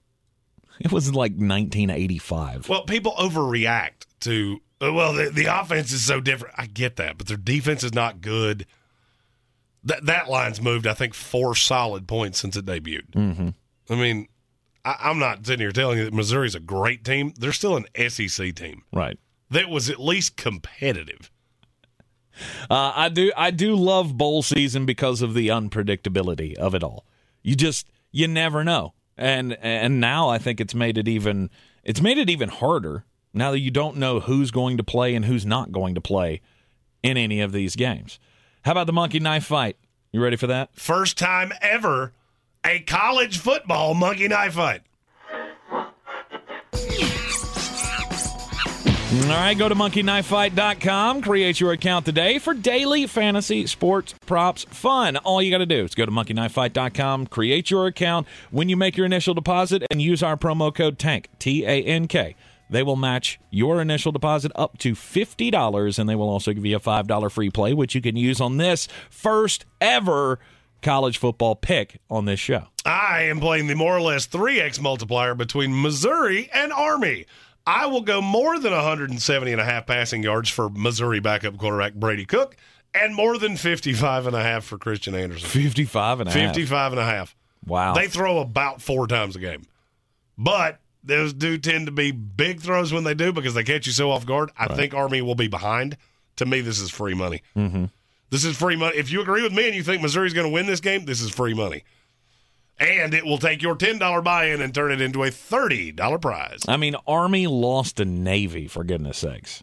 It 0.80 0.92
was 0.92 1.08
like 1.14 1.32
1985. 1.32 2.68
Well, 2.68 2.84
people 2.84 3.12
overreact 3.18 4.06
to 4.20 4.60
uh, 4.82 4.92
well, 4.92 5.14
the, 5.14 5.30
the 5.30 5.46
offense 5.46 5.90
is 5.92 6.04
so 6.04 6.20
different. 6.20 6.54
I 6.58 6.66
get 6.66 6.96
that, 6.96 7.16
but 7.16 7.26
their 7.28 7.36
defense 7.38 7.82
is 7.82 7.94
not 7.94 8.20
good. 8.20 8.66
That 9.84 10.04
that 10.06 10.28
line's 10.28 10.60
moved, 10.60 10.86
I 10.86 10.92
think, 10.94 11.14
four 11.14 11.54
solid 11.54 12.06
points 12.06 12.38
since 12.40 12.56
it 12.56 12.66
debuted. 12.66 13.10
Mm-hmm. 13.12 13.48
I 13.88 13.94
mean, 13.94 14.28
I, 14.84 14.96
I'm 15.00 15.18
not 15.18 15.46
sitting 15.46 15.60
here 15.60 15.72
telling 15.72 15.98
you 15.98 16.04
that 16.04 16.12
Missouri's 16.14 16.54
a 16.54 16.60
great 16.60 17.04
team. 17.04 17.32
They're 17.38 17.52
still 17.52 17.76
an 17.76 17.86
SEC 18.10 18.54
team, 18.54 18.82
Right. 18.92 19.18
that 19.50 19.68
was 19.70 19.88
at 19.88 19.98
least 20.00 20.36
competitive. 20.36 21.30
Uh, 22.68 22.92
I 22.94 23.08
do 23.08 23.32
I 23.36 23.50
do 23.50 23.74
love 23.76 24.18
bowl 24.18 24.42
season 24.42 24.84
because 24.84 25.22
of 25.22 25.32
the 25.32 25.48
unpredictability 25.48 26.54
of 26.56 26.74
it 26.74 26.82
all. 26.82 27.06
You 27.42 27.54
just 27.54 27.88
you 28.12 28.28
never 28.28 28.62
know. 28.62 28.92
And 29.16 29.56
and 29.62 30.00
now 30.00 30.28
I 30.28 30.38
think 30.38 30.60
it's 30.60 30.74
made 30.74 30.98
it 30.98 31.08
even 31.08 31.50
it's 31.82 32.02
made 32.02 32.18
it 32.18 32.28
even 32.28 32.48
harder 32.48 33.04
now 33.32 33.50
that 33.50 33.60
you 33.60 33.70
don't 33.70 33.96
know 33.96 34.20
who's 34.20 34.50
going 34.50 34.76
to 34.76 34.84
play 34.84 35.14
and 35.14 35.24
who's 35.24 35.46
not 35.46 35.72
going 35.72 35.94
to 35.94 36.00
play 36.00 36.40
in 37.02 37.16
any 37.16 37.40
of 37.40 37.52
these 37.52 37.76
games. 37.76 38.18
How 38.62 38.72
about 38.72 38.86
the 38.86 38.92
monkey 38.92 39.20
knife 39.20 39.44
fight? 39.44 39.76
You 40.12 40.22
ready 40.22 40.36
for 40.36 40.46
that? 40.48 40.70
First 40.74 41.18
time 41.18 41.52
ever 41.60 42.12
a 42.64 42.80
college 42.80 43.38
football 43.38 43.94
monkey 43.94 44.28
knife 44.28 44.54
fight. 44.54 44.82
All 49.16 49.32
right, 49.32 49.56
go 49.58 49.68
to 49.68 49.74
monkeyknifefight.com, 49.74 51.22
create 51.22 51.58
your 51.58 51.72
account 51.72 52.04
today 52.04 52.38
for 52.38 52.54
daily 52.54 53.06
fantasy 53.06 53.66
sports 53.66 54.14
props 54.26 54.64
fun. 54.64 55.16
All 55.18 55.42
you 55.42 55.50
got 55.50 55.58
to 55.58 55.66
do 55.66 55.84
is 55.84 55.94
go 55.94 56.06
to 56.06 56.12
monkeyknifefight.com, 56.12 57.26
create 57.26 57.70
your 57.70 57.86
account. 57.86 58.26
When 58.50 58.68
you 58.68 58.76
make 58.76 58.96
your 58.96 59.06
initial 59.06 59.34
deposit 59.34 59.84
and 59.90 60.00
use 60.00 60.22
our 60.22 60.36
promo 60.36 60.72
code 60.72 60.98
TANK, 60.98 61.28
T 61.38 61.64
A 61.64 61.82
N 61.82 62.06
K, 62.08 62.36
they 62.70 62.82
will 62.82 62.96
match 62.96 63.40
your 63.50 63.80
initial 63.80 64.12
deposit 64.12 64.52
up 64.54 64.78
to 64.78 64.92
$50 64.92 65.98
and 65.98 66.08
they 66.08 66.14
will 66.14 66.28
also 66.28 66.52
give 66.52 66.64
you 66.64 66.76
a 66.76 66.80
$5 66.80 67.32
free 67.32 67.50
play 67.50 67.74
which 67.74 67.94
you 67.94 68.00
can 68.00 68.16
use 68.16 68.40
on 68.40 68.58
this 68.58 68.86
first 69.10 69.64
ever 69.80 70.38
college 70.82 71.18
football 71.18 71.56
pick 71.56 72.00
on 72.10 72.26
this 72.26 72.38
show. 72.38 72.64
I 72.84 73.22
am 73.22 73.40
playing 73.40 73.66
the 73.66 73.74
more 73.74 73.96
or 73.96 74.00
less 74.00 74.26
3x 74.26 74.80
multiplier 74.80 75.34
between 75.34 75.82
Missouri 75.82 76.48
and 76.52 76.72
Army. 76.72 77.26
I 77.66 77.86
will 77.86 78.02
go 78.02 78.22
more 78.22 78.58
than 78.58 78.72
170 78.72 79.52
and 79.52 79.60
a 79.60 79.64
half 79.64 79.86
passing 79.86 80.22
yards 80.22 80.48
for 80.48 80.70
Missouri 80.70 81.20
backup 81.20 81.58
quarterback 81.58 81.94
Brady 81.94 82.24
Cook 82.24 82.56
and 82.94 83.14
more 83.14 83.38
than 83.38 83.56
55 83.56 84.28
and 84.28 84.36
a 84.36 84.42
half 84.42 84.64
for 84.64 84.78
Christian 84.78 85.14
Anderson. 85.14 85.48
55 85.48 86.20
and 86.20 86.28
a 86.28 86.32
half. 86.32 86.54
55 86.54 86.92
and 86.92 87.00
a 87.00 87.04
half. 87.04 87.36
Wow. 87.66 87.94
They 87.94 88.06
throw 88.06 88.38
about 88.38 88.80
four 88.80 89.06
times 89.06 89.34
a 89.34 89.40
game. 89.40 89.64
But 90.38 90.80
those 91.02 91.32
do 91.32 91.58
tend 91.58 91.86
to 91.86 91.92
be 91.92 92.12
big 92.12 92.60
throws 92.60 92.92
when 92.92 93.04
they 93.04 93.14
do 93.14 93.32
because 93.32 93.54
they 93.54 93.64
catch 93.64 93.86
you 93.86 93.92
so 93.92 94.10
off 94.10 94.26
guard. 94.26 94.50
I 94.56 94.74
think 94.74 94.94
Army 94.94 95.22
will 95.22 95.34
be 95.34 95.48
behind. 95.48 95.96
To 96.36 96.46
me, 96.46 96.60
this 96.60 96.80
is 96.80 96.90
free 96.90 97.14
money. 97.14 97.42
Mm-hmm. 97.56 97.86
This 98.30 98.44
is 98.44 98.56
free 98.56 98.76
money. 98.76 98.96
If 98.96 99.10
you 99.10 99.22
agree 99.22 99.42
with 99.42 99.52
me 99.52 99.66
and 99.66 99.74
you 99.74 99.82
think 99.82 100.02
Missouri's 100.02 100.34
going 100.34 100.46
to 100.46 100.52
win 100.52 100.66
this 100.66 100.80
game, 100.80 101.04
this 101.04 101.20
is 101.20 101.30
free 101.30 101.54
money. 101.54 101.84
And 102.78 103.14
it 103.14 103.24
will 103.24 103.38
take 103.38 103.62
your 103.62 103.74
$10 103.74 104.22
buy 104.22 104.46
in 104.46 104.60
and 104.60 104.74
turn 104.74 104.92
it 104.92 105.00
into 105.00 105.22
a 105.24 105.28
$30 105.28 106.20
prize. 106.20 106.60
I 106.68 106.76
mean, 106.76 106.94
Army 107.06 107.46
lost 107.46 107.96
to 107.96 108.04
Navy 108.04 108.66
for 108.68 108.84
goodness 108.84 109.16
sakes, 109.18 109.62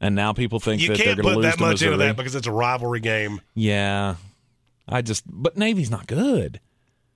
and 0.00 0.14
now 0.16 0.32
people 0.32 0.58
think 0.58 0.82
You 0.82 0.88
that 0.88 0.98
they're 0.98 1.06
can't 1.06 1.22
going 1.22 1.28
to 1.28 1.34
put 1.34 1.42
lose 1.44 1.54
that 1.56 1.60
much 1.60 1.82
into 1.82 1.96
that 1.98 2.16
because 2.16 2.34
it's 2.34 2.48
a 2.48 2.52
rivalry 2.52 2.98
game. 3.00 3.40
yeah, 3.54 4.16
I 4.88 5.02
just 5.02 5.22
but 5.28 5.56
Navy's 5.56 5.90
not 5.90 6.06
good. 6.08 6.60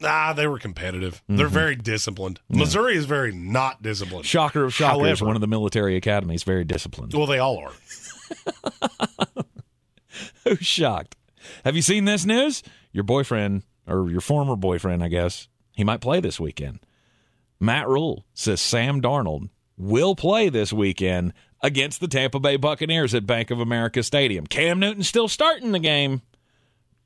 Ah, 0.03 0.33
they 0.33 0.47
were 0.47 0.59
competitive. 0.59 1.23
They're 1.29 1.49
Mhm. 1.49 1.51
very 1.51 1.77
disciplined. 1.77 2.41
Missouri 2.49 2.97
is 2.97 3.05
very 3.05 3.33
not 3.33 3.83
disciplined. 3.83 4.25
Shocker 4.27 4.65
of 4.65 4.73
shockers, 4.73 4.99
However- 5.01 5.27
one 5.27 5.35
of 5.37 5.41
the 5.43 5.47
military 5.49 5.95
academies, 5.97 6.43
very 6.43 6.65
disciplined. 6.65 7.13
Well, 7.15 7.27
they 7.27 7.39
all 7.39 7.59
are. 7.59 7.73
Who's 10.45 10.65
shocked? 10.67 11.17
Have 11.65 11.77
you 11.77 11.83
seen 11.83 12.05
this 12.07 12.25
news? 12.25 12.63
Your 12.93 13.05
boyfriend 13.05 13.63
or 13.91 14.11
your 14.11 14.21
former 14.21 14.57
boyfriend, 14.57 15.03
I 15.03 15.09
guess, 15.09 15.49
he 15.73 15.85
might 15.85 16.01
play 16.01 16.21
this 16.21 16.41
weekend. 16.41 16.81
Matt 17.59 17.89
Rhule 17.89 18.25
says 18.33 18.61
Sam 18.61 19.03
Darnold 19.03 19.51
will 19.77 20.15
play 20.15 20.49
this 20.49 20.73
weekend 20.73 21.33
against 21.63 22.01
the 22.01 22.09
Tampa 22.09 22.41
Bay 22.41 22.57
Buccaneers 22.57 23.15
at 23.15 23.27
Bank 23.27 23.51
of 23.51 23.61
America 23.61 24.03
Stadium. 24.03 24.47
Cam 24.47 24.79
Newton's 24.79 25.09
still 25.09 25.29
starting 25.29 25.73
the 25.73 25.79
game, 25.79 26.23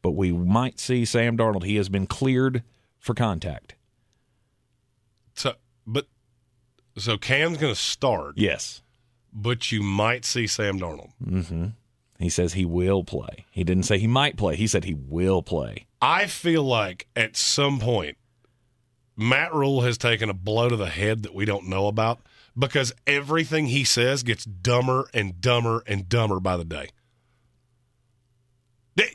but 0.03 0.12
we 0.12 0.32
might 0.32 0.78
see 0.78 1.05
Sam 1.05 1.37
Darnold. 1.37 1.64
He 1.64 1.76
has 1.76 1.89
been 1.89 2.07
cleared 2.07 2.62
for 2.99 3.14
contact. 3.14 3.74
So, 5.35 5.55
but 5.87 6.07
so 6.97 7.18
Cam's 7.18 7.59
going 7.59 7.74
to 7.74 7.80
start. 7.80 8.35
Yes. 8.37 8.82
But 9.32 9.72
you 9.72 9.82
might 9.82 10.24
see 10.24 10.47
Sam 10.47 10.78
Darnold. 10.78 11.11
Mm-hmm. 11.24 11.66
He 12.20 12.28
says 12.28 12.53
he 12.53 12.64
will 12.64 13.03
play. 13.03 13.45
He 13.51 13.64
didn't 13.64 13.82
say 13.82 13.99
he 13.99 14.07
might 14.07 14.37
play. 14.37 14.55
He 14.55 14.68
said 14.68 14.85
he 14.85 14.95
will 14.95 15.43
play. 15.43 15.87
I 16.05 16.26
feel 16.26 16.62
like 16.62 17.07
at 17.16 17.34
some 17.34 17.80
point, 17.80 18.18
Matt 19.16 19.55
Rhule 19.55 19.80
has 19.80 19.96
taken 19.96 20.28
a 20.28 20.34
blow 20.34 20.68
to 20.68 20.76
the 20.76 20.90
head 20.90 21.22
that 21.22 21.34
we 21.34 21.46
don't 21.46 21.66
know 21.66 21.86
about 21.86 22.20
because 22.59 22.92
everything 23.07 23.68
he 23.68 23.84
says 23.84 24.22
gets 24.22 24.44
dumber 24.44 25.09
and 25.14 25.40
dumber 25.40 25.82
and 25.86 26.07
dumber 26.07 26.40
by 26.40 26.59
the 26.59 26.64
day. 26.66 26.90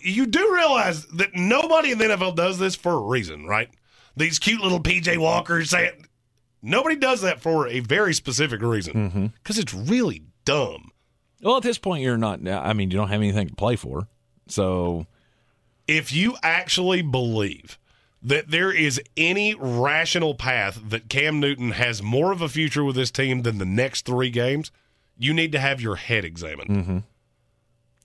You 0.02 0.26
do 0.26 0.52
realize 0.52 1.06
that 1.06 1.36
nobody 1.36 1.92
in 1.92 2.00
the 2.00 2.06
NFL 2.06 2.36
does 2.36 2.58
this 2.58 2.74
for 2.74 2.94
a 2.94 3.02
reason, 3.02 3.46
right? 3.46 3.70
These 4.18 4.40
cute 4.40 4.60
little 4.60 4.82
PJ 4.82 5.16
Walkers 5.20 5.70
say 5.70 5.86
it. 5.86 6.02
Nobody 6.64 6.96
does 6.96 7.22
that 7.22 7.40
for 7.40 7.68
a 7.68 7.82
very 7.82 8.16
specific 8.16 8.64
reason 8.64 8.94
mm-hmm. 8.94 9.26
because 9.28 9.60
it's 9.60 9.76
really 9.76 10.24
dumb. 10.44 10.90
Well, 11.44 11.58
at 11.58 11.64
this 11.64 11.78
point, 11.78 12.02
you're 12.02 12.18
not. 12.18 12.46
I 12.48 12.74
mean, 12.74 12.90
you 12.90 12.98
don't 12.98 13.10
have 13.10 13.22
anything 13.22 13.48
to 13.48 13.56
play 13.56 13.76
for. 13.76 14.08
So, 14.48 15.06
if 15.90 16.14
you 16.14 16.38
actually 16.44 17.02
believe 17.02 17.80
that 18.22 18.52
there 18.52 18.72
is 18.72 19.02
any 19.18 19.56
rational 19.56 20.36
path 20.36 20.80
that 20.90 21.10
Cam 21.10 21.40
Newton 21.40 21.72
has 21.72 22.04
more 22.04 22.32
of 22.32 22.42
a 22.42 22.50
future 22.50 22.84
with 22.84 22.96
this 22.96 23.10
team 23.10 23.42
than 23.42 23.58
the 23.58 23.66
next 23.66 24.06
three 24.06 24.30
games, 24.30 24.72
you 25.18 25.34
need 25.34 25.52
to 25.54 25.60
have 25.60 25.82
your 25.82 25.96
head 25.96 26.24
examined. 26.24 26.70
mm-hmm. 26.70 26.98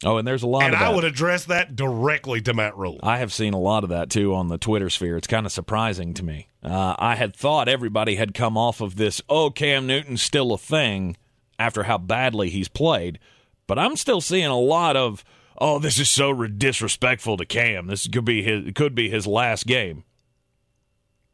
oh, 0.05 0.17
and 0.17 0.27
there's 0.27 0.43
a 0.43 0.47
lot 0.47 0.63
And 0.63 0.75
I 0.75 0.89
would 0.89 1.05
address 1.05 1.45
that 1.47 1.77
directly 1.77 2.41
to 2.43 2.55
Matt 2.55 2.77
Rhule. 2.77 3.01
I 3.03 3.19
have 3.19 3.33
seen 3.33 3.53
a 3.53 3.61
lot 3.61 3.85
of 3.85 3.91
that 3.91 4.09
too 4.09 4.35
on 4.35 4.49
the 4.49 4.59
Twitter 4.59 4.89
sphere. 4.89 5.19
It's 5.19 5.27
kind 5.27 5.45
of 5.45 5.53
surprising 5.53 6.15
to 6.15 6.25
me. 6.25 6.49
Uh, 6.63 6.95
I 6.99 7.17
had 7.17 7.37
thought 7.37 7.69
everybody 7.69 8.17
had 8.17 8.33
come 8.33 8.57
off 8.57 8.81
of 8.81 8.97
this, 8.97 9.21
oh, 9.29 9.51
Cam 9.51 9.87
Newton's 9.87 10.23
still 10.23 10.53
a 10.53 10.59
thing 10.59 11.17
after 11.59 11.83
how 11.83 11.99
badly 11.99 12.49
he's 12.49 12.69
played. 12.69 13.19
But 13.67 13.79
I'm 13.79 13.97
still 13.97 14.21
seeing 14.21 14.47
a 14.47 14.59
lot 14.59 14.97
of, 14.97 15.25
oh, 15.59 15.79
this 15.79 15.99
is 15.99 16.09
so 16.09 16.33
disrespectful 16.47 17.37
to 17.37 17.45
Cam. 17.45 17.87
This 17.87 18.07
could 18.07 18.25
be 18.25 18.43
his, 18.43 18.73
could 18.75 18.95
be 18.95 19.09
his 19.09 19.27
last 19.27 19.67
game. 19.67 20.05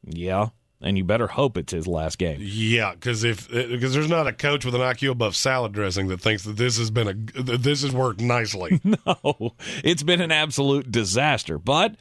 Yeah, 0.04 0.48
and 0.80 0.96
you 0.96 1.04
better 1.04 1.26
hope 1.26 1.56
it's 1.56 1.72
his 1.72 1.86
last 1.86 2.18
game. 2.18 2.38
Yeah, 2.40 2.92
because 2.92 3.22
if 3.24 3.50
because 3.50 3.92
there's 3.92 4.08
not 4.08 4.26
a 4.26 4.32
coach 4.32 4.64
with 4.64 4.74
an 4.74 4.80
IQ 4.80 5.10
above 5.10 5.36
salad 5.36 5.72
dressing 5.72 6.08
that 6.08 6.20
thinks 6.20 6.44
that 6.44 6.56
this 6.56 6.78
has 6.78 6.90
been 6.90 7.08
a 7.08 7.42
that 7.42 7.62
this 7.62 7.82
has 7.82 7.92
worked 7.92 8.20
nicely. 8.20 8.80
no, 8.84 9.54
it's 9.84 10.02
been 10.02 10.20
an 10.20 10.32
absolute 10.32 10.90
disaster. 10.90 11.58
But 11.58 11.96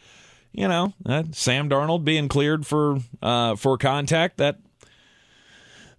you 0.51 0.67
know, 0.67 0.93
uh, 1.05 1.24
Sam 1.32 1.70
Darnold 1.70 2.05
being 2.05 2.30
cleared 2.30 2.65
for 2.65 2.99
uh, 3.22 3.55
for 3.55 3.78
contact 3.78 4.38
that 4.38 4.59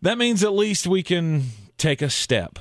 that 0.03 0.17
means 0.17 0.43
at 0.43 0.53
least 0.53 0.87
we 0.87 1.03
can 1.03 1.45
take 1.77 2.01
a 2.01 2.11
step 2.11 2.59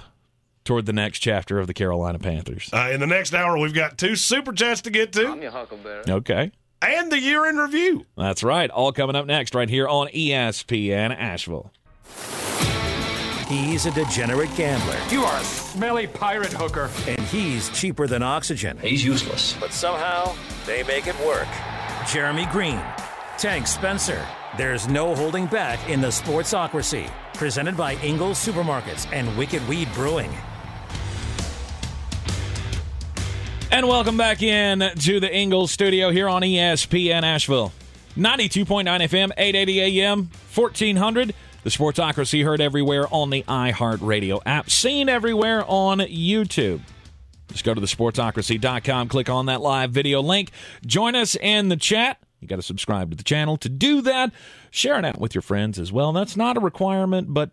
toward 0.63 0.85
the 0.85 0.93
next 0.93 1.19
chapter 1.19 1.59
of 1.59 1.67
the 1.67 1.73
Carolina 1.73 2.19
Panthers. 2.19 2.69
Uh, 2.71 2.89
in 2.93 2.99
the 2.99 3.07
next 3.07 3.33
hour, 3.33 3.57
we've 3.57 3.73
got 3.73 3.97
two 3.97 4.15
super 4.15 4.51
chats 4.53 4.81
to 4.81 4.89
get 4.91 5.13
to. 5.13 5.27
I'm 5.27 5.41
your 5.41 5.51
huckleberry. 5.51 6.03
Okay. 6.07 6.51
And 6.81 7.11
the 7.11 7.19
year 7.19 7.45
in 7.45 7.57
review. 7.57 8.05
That's 8.15 8.43
right. 8.43 8.69
All 8.69 8.91
coming 8.93 9.15
up 9.15 9.25
next, 9.25 9.53
right 9.53 9.69
here 9.69 9.87
on 9.87 10.07
ESPN 10.07 11.15
Asheville. 11.15 11.71
He's 13.49 13.87
a 13.87 13.91
degenerate 13.91 14.55
gambler. 14.55 14.95
You 15.09 15.23
are 15.23 15.41
a 15.41 15.43
smelly 15.43 16.05
pirate 16.05 16.53
hooker. 16.53 16.89
And 17.07 17.19
he's 17.21 17.69
cheaper 17.69 18.05
than 18.05 18.21
oxygen. 18.21 18.77
He's 18.77 19.03
useless. 19.03 19.55
But 19.59 19.73
somehow, 19.73 20.35
they 20.67 20.83
make 20.83 21.07
it 21.07 21.19
work. 21.25 21.47
Jeremy 22.07 22.45
Greene, 22.51 22.81
Tank 23.39 23.65
Spencer. 23.65 24.23
There's 24.55 24.87
no 24.87 25.15
holding 25.15 25.47
back 25.47 25.89
in 25.89 25.99
the 25.99 26.09
sportsocracy. 26.09 27.09
Presented 27.33 27.75
by 27.75 27.95
Ingles 27.95 28.37
Supermarkets 28.37 29.11
and 29.11 29.35
Wicked 29.35 29.67
Weed 29.67 29.87
Brewing. 29.93 30.31
And 33.71 33.87
welcome 33.87 34.17
back 34.17 34.41
in 34.41 34.79
to 34.79 35.19
the 35.19 35.31
Ingles 35.31 35.71
studio 35.71 36.09
here 36.09 36.27
on 36.27 36.41
ESPN 36.41 37.21
Asheville. 37.21 37.71
92.9 38.17 38.65
FM, 38.85 39.31
880 39.37 40.01
AM, 40.01 40.29
1400. 40.55 41.35
The 41.63 41.69
Sportsocracy 41.69 42.43
heard 42.43 42.61
everywhere 42.61 43.05
on 43.13 43.29
the 43.29 43.43
iHeartRadio 43.43 44.41
app, 44.45 44.71
seen 44.71 45.07
everywhere 45.07 45.63
on 45.67 45.99
YouTube. 45.99 46.81
Just 47.49 47.63
go 47.63 47.75
to 47.75 47.79
the 47.79 47.85
thesportsocracy.com, 47.85 49.07
click 49.07 49.29
on 49.29 49.45
that 49.45 49.61
live 49.61 49.91
video 49.91 50.21
link, 50.21 50.49
join 50.85 51.13
us 51.13 51.35
in 51.35 51.69
the 51.69 51.77
chat. 51.77 52.17
You 52.39 52.47
got 52.47 52.55
to 52.55 52.63
subscribe 52.63 53.11
to 53.11 53.17
the 53.17 53.23
channel 53.23 53.55
to 53.57 53.69
do 53.69 54.01
that. 54.01 54.31
Share 54.71 54.97
it 54.97 55.05
out 55.05 55.19
with 55.19 55.35
your 55.35 55.43
friends 55.43 55.77
as 55.77 55.91
well. 55.91 56.11
That's 56.11 56.35
not 56.35 56.57
a 56.57 56.59
requirement, 56.59 57.33
but 57.35 57.51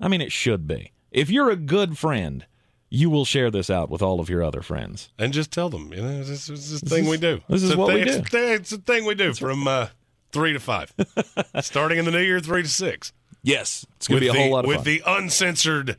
I 0.00 0.06
mean, 0.06 0.20
it 0.20 0.30
should 0.30 0.68
be. 0.68 0.92
If 1.10 1.28
you're 1.28 1.50
a 1.50 1.56
good 1.56 1.98
friend, 1.98 2.46
you 2.90 3.10
will 3.10 3.24
share 3.24 3.50
this 3.50 3.68
out 3.70 3.90
with 3.90 4.02
all 4.02 4.20
of 4.20 4.28
your 4.30 4.42
other 4.42 4.62
friends. 4.62 5.10
And 5.18 5.32
just 5.32 5.50
tell 5.50 5.68
them, 5.68 5.92
you 5.92 6.02
know, 6.02 6.22
this 6.22 6.48
is 6.48 6.80
the 6.80 6.88
thing 6.88 7.06
we 7.06 7.16
do. 7.16 7.40
This 7.48 7.62
is 7.62 7.70
It's 7.70 7.76
a 7.76 7.80
what 7.80 7.88
thing, 7.88 7.98
we 7.98 8.04
do. 8.04 8.18
It's, 8.18 8.34
a- 8.34 8.52
it's 8.54 8.72
a 8.72 8.78
thing 8.78 9.04
we 9.04 9.14
do 9.14 9.32
from 9.34 9.66
uh, 9.66 9.88
three 10.32 10.52
to 10.52 10.60
five. 10.60 10.92
Starting 11.60 11.98
in 11.98 12.04
the 12.04 12.10
new 12.12 12.20
year, 12.20 12.40
three 12.40 12.62
to 12.62 12.68
six. 12.68 13.12
Yes, 13.42 13.86
it's 13.96 14.08
going 14.08 14.20
to 14.20 14.24
be 14.24 14.28
a 14.28 14.32
the- 14.32 14.38
whole 14.38 14.50
lot 14.52 14.64
of 14.64 14.68
With 14.68 14.78
fun. 14.78 14.84
the 14.84 15.02
uncensored 15.06 15.96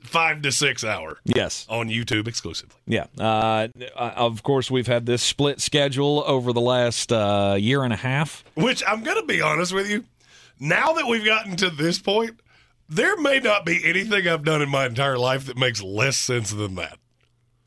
five 0.00 0.42
to 0.42 0.52
six 0.52 0.84
hour 0.84 1.18
yes. 1.24 1.66
on 1.70 1.88
YouTube 1.88 2.28
exclusively. 2.28 2.76
Yeah. 2.86 3.06
Uh, 3.18 3.68
of 3.96 4.42
course, 4.42 4.70
we've 4.70 4.86
had 4.86 5.06
this 5.06 5.22
split 5.22 5.60
schedule 5.60 6.22
over 6.26 6.52
the 6.52 6.60
last 6.60 7.10
uh, 7.10 7.56
year 7.58 7.82
and 7.84 7.92
a 7.92 7.96
half. 7.96 8.44
Which 8.54 8.82
I'm 8.86 9.02
going 9.02 9.16
to 9.20 9.26
be 9.26 9.40
honest 9.40 9.72
with 9.72 9.88
you. 9.88 10.04
Now 10.60 10.92
that 10.92 11.06
we've 11.06 11.24
gotten 11.24 11.56
to 11.56 11.70
this 11.70 11.98
point, 11.98 12.38
there 12.88 13.16
may 13.16 13.40
not 13.40 13.64
be 13.64 13.84
anything 13.84 14.26
I've 14.28 14.44
done 14.44 14.62
in 14.62 14.68
my 14.68 14.86
entire 14.86 15.18
life 15.18 15.46
that 15.46 15.56
makes 15.56 15.82
less 15.82 16.16
sense 16.16 16.50
than 16.50 16.74
that. 16.76 16.98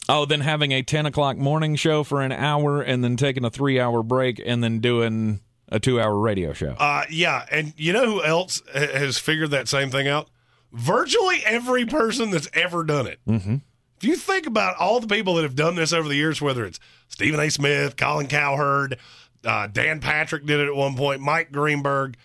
Oh, 0.10 0.26
then 0.26 0.42
having 0.42 0.72
a 0.72 0.82
10 0.82 1.06
o'clock 1.06 1.38
morning 1.38 1.76
show 1.76 2.04
for 2.04 2.22
an 2.22 2.32
hour 2.32 2.82
and 2.82 3.04
then 3.04 3.18
taking 3.18 3.44
a 3.44 3.50
three 3.50 3.80
hour 3.80 4.04
break 4.04 4.42
and 4.46 4.64
then 4.64 4.80
doing 4.80 5.42
a 5.70 5.80
two 5.80 6.00
hour 6.00 6.18
radio 6.18 6.54
show. 6.54 6.72
Uh, 6.80 7.04
yeah, 7.10 7.46
and 7.52 7.74
you 7.78 7.92
know 7.94 8.06
who 8.06 8.24
else 8.24 8.62
has 8.74 9.18
figured 9.18 9.52
that 9.52 9.68
same 9.68 9.90
thing 9.90 10.08
out? 10.08 10.30
Virtually 10.72 11.42
every 11.46 11.86
person 11.86 12.30
that's 12.30 12.50
ever 12.54 12.84
done 12.84 13.08
it. 13.08 13.20
Mm-hmm. 13.28 13.56
If 13.98 14.04
you 14.04 14.16
think 14.16 14.46
about 14.46 14.78
all 14.78 15.00
the 15.00 15.08
people 15.08 15.36
that 15.36 15.44
have 15.44 15.56
done 15.56 15.76
this 15.76 15.92
over 15.92 16.08
the 16.08 16.16
years, 16.16 16.42
whether 16.42 16.66
it's 16.66 16.80
Stephen 17.10 17.40
A. 17.40 17.50
Smith, 17.50 17.98
Colin 17.98 18.28
Cowherd, 18.28 19.00
uh, 19.44 19.68
Dan 19.68 20.00
Patrick 20.00 20.46
did 20.46 20.60
it 20.60 20.68
at 20.68 20.76
one 20.76 20.96
point, 20.96 21.20
Mike 21.22 21.52
Greenberg, 21.52 22.16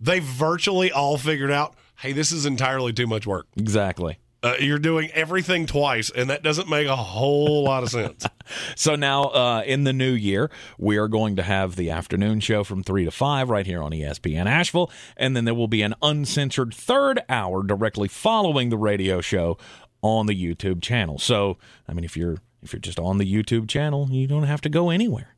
they 0.00 0.20
virtually 0.20 0.92
all 0.92 1.18
figured 1.18 1.50
out, 1.50 1.74
hey, 2.00 2.12
this 2.12 2.32
is 2.32 2.46
entirely 2.46 2.92
too 2.92 3.06
much 3.06 3.26
work. 3.26 3.46
Exactly. 3.56 4.18
Uh, 4.42 4.54
you're 4.58 4.78
doing 4.78 5.10
everything 5.12 5.66
twice, 5.66 6.10
and 6.10 6.30
that 6.30 6.42
doesn't 6.42 6.68
make 6.68 6.86
a 6.86 6.96
whole 6.96 7.64
lot 7.64 7.82
of 7.82 7.90
sense. 7.90 8.26
So 8.74 8.96
now, 8.96 9.26
uh, 9.26 9.62
in 9.64 9.84
the 9.84 9.92
new 9.92 10.10
year, 10.10 10.50
we 10.76 10.96
are 10.96 11.06
going 11.06 11.36
to 11.36 11.42
have 11.44 11.76
the 11.76 11.90
afternoon 11.90 12.40
show 12.40 12.64
from 12.64 12.82
3 12.82 13.04
to 13.04 13.12
5 13.12 13.48
right 13.48 13.64
here 13.64 13.80
on 13.80 13.92
ESPN 13.92 14.46
Asheville. 14.46 14.90
And 15.16 15.36
then 15.36 15.44
there 15.44 15.54
will 15.54 15.68
be 15.68 15.82
an 15.82 15.94
uncensored 16.02 16.74
third 16.74 17.20
hour 17.28 17.62
directly 17.62 18.08
following 18.08 18.70
the 18.70 18.76
radio 18.76 19.20
show 19.20 19.56
on 20.02 20.26
the 20.26 20.34
YouTube 20.34 20.82
channel. 20.82 21.16
So, 21.20 21.58
I 21.86 21.92
mean, 21.92 22.02
if 22.02 22.16
you're 22.16 22.38
if 22.60 22.72
you're 22.72 22.80
just 22.80 22.98
on 22.98 23.18
the 23.18 23.32
YouTube 23.32 23.68
channel, 23.68 24.08
you 24.10 24.26
don't 24.26 24.42
have 24.42 24.60
to 24.62 24.68
go 24.68 24.90
anywhere. 24.90 25.36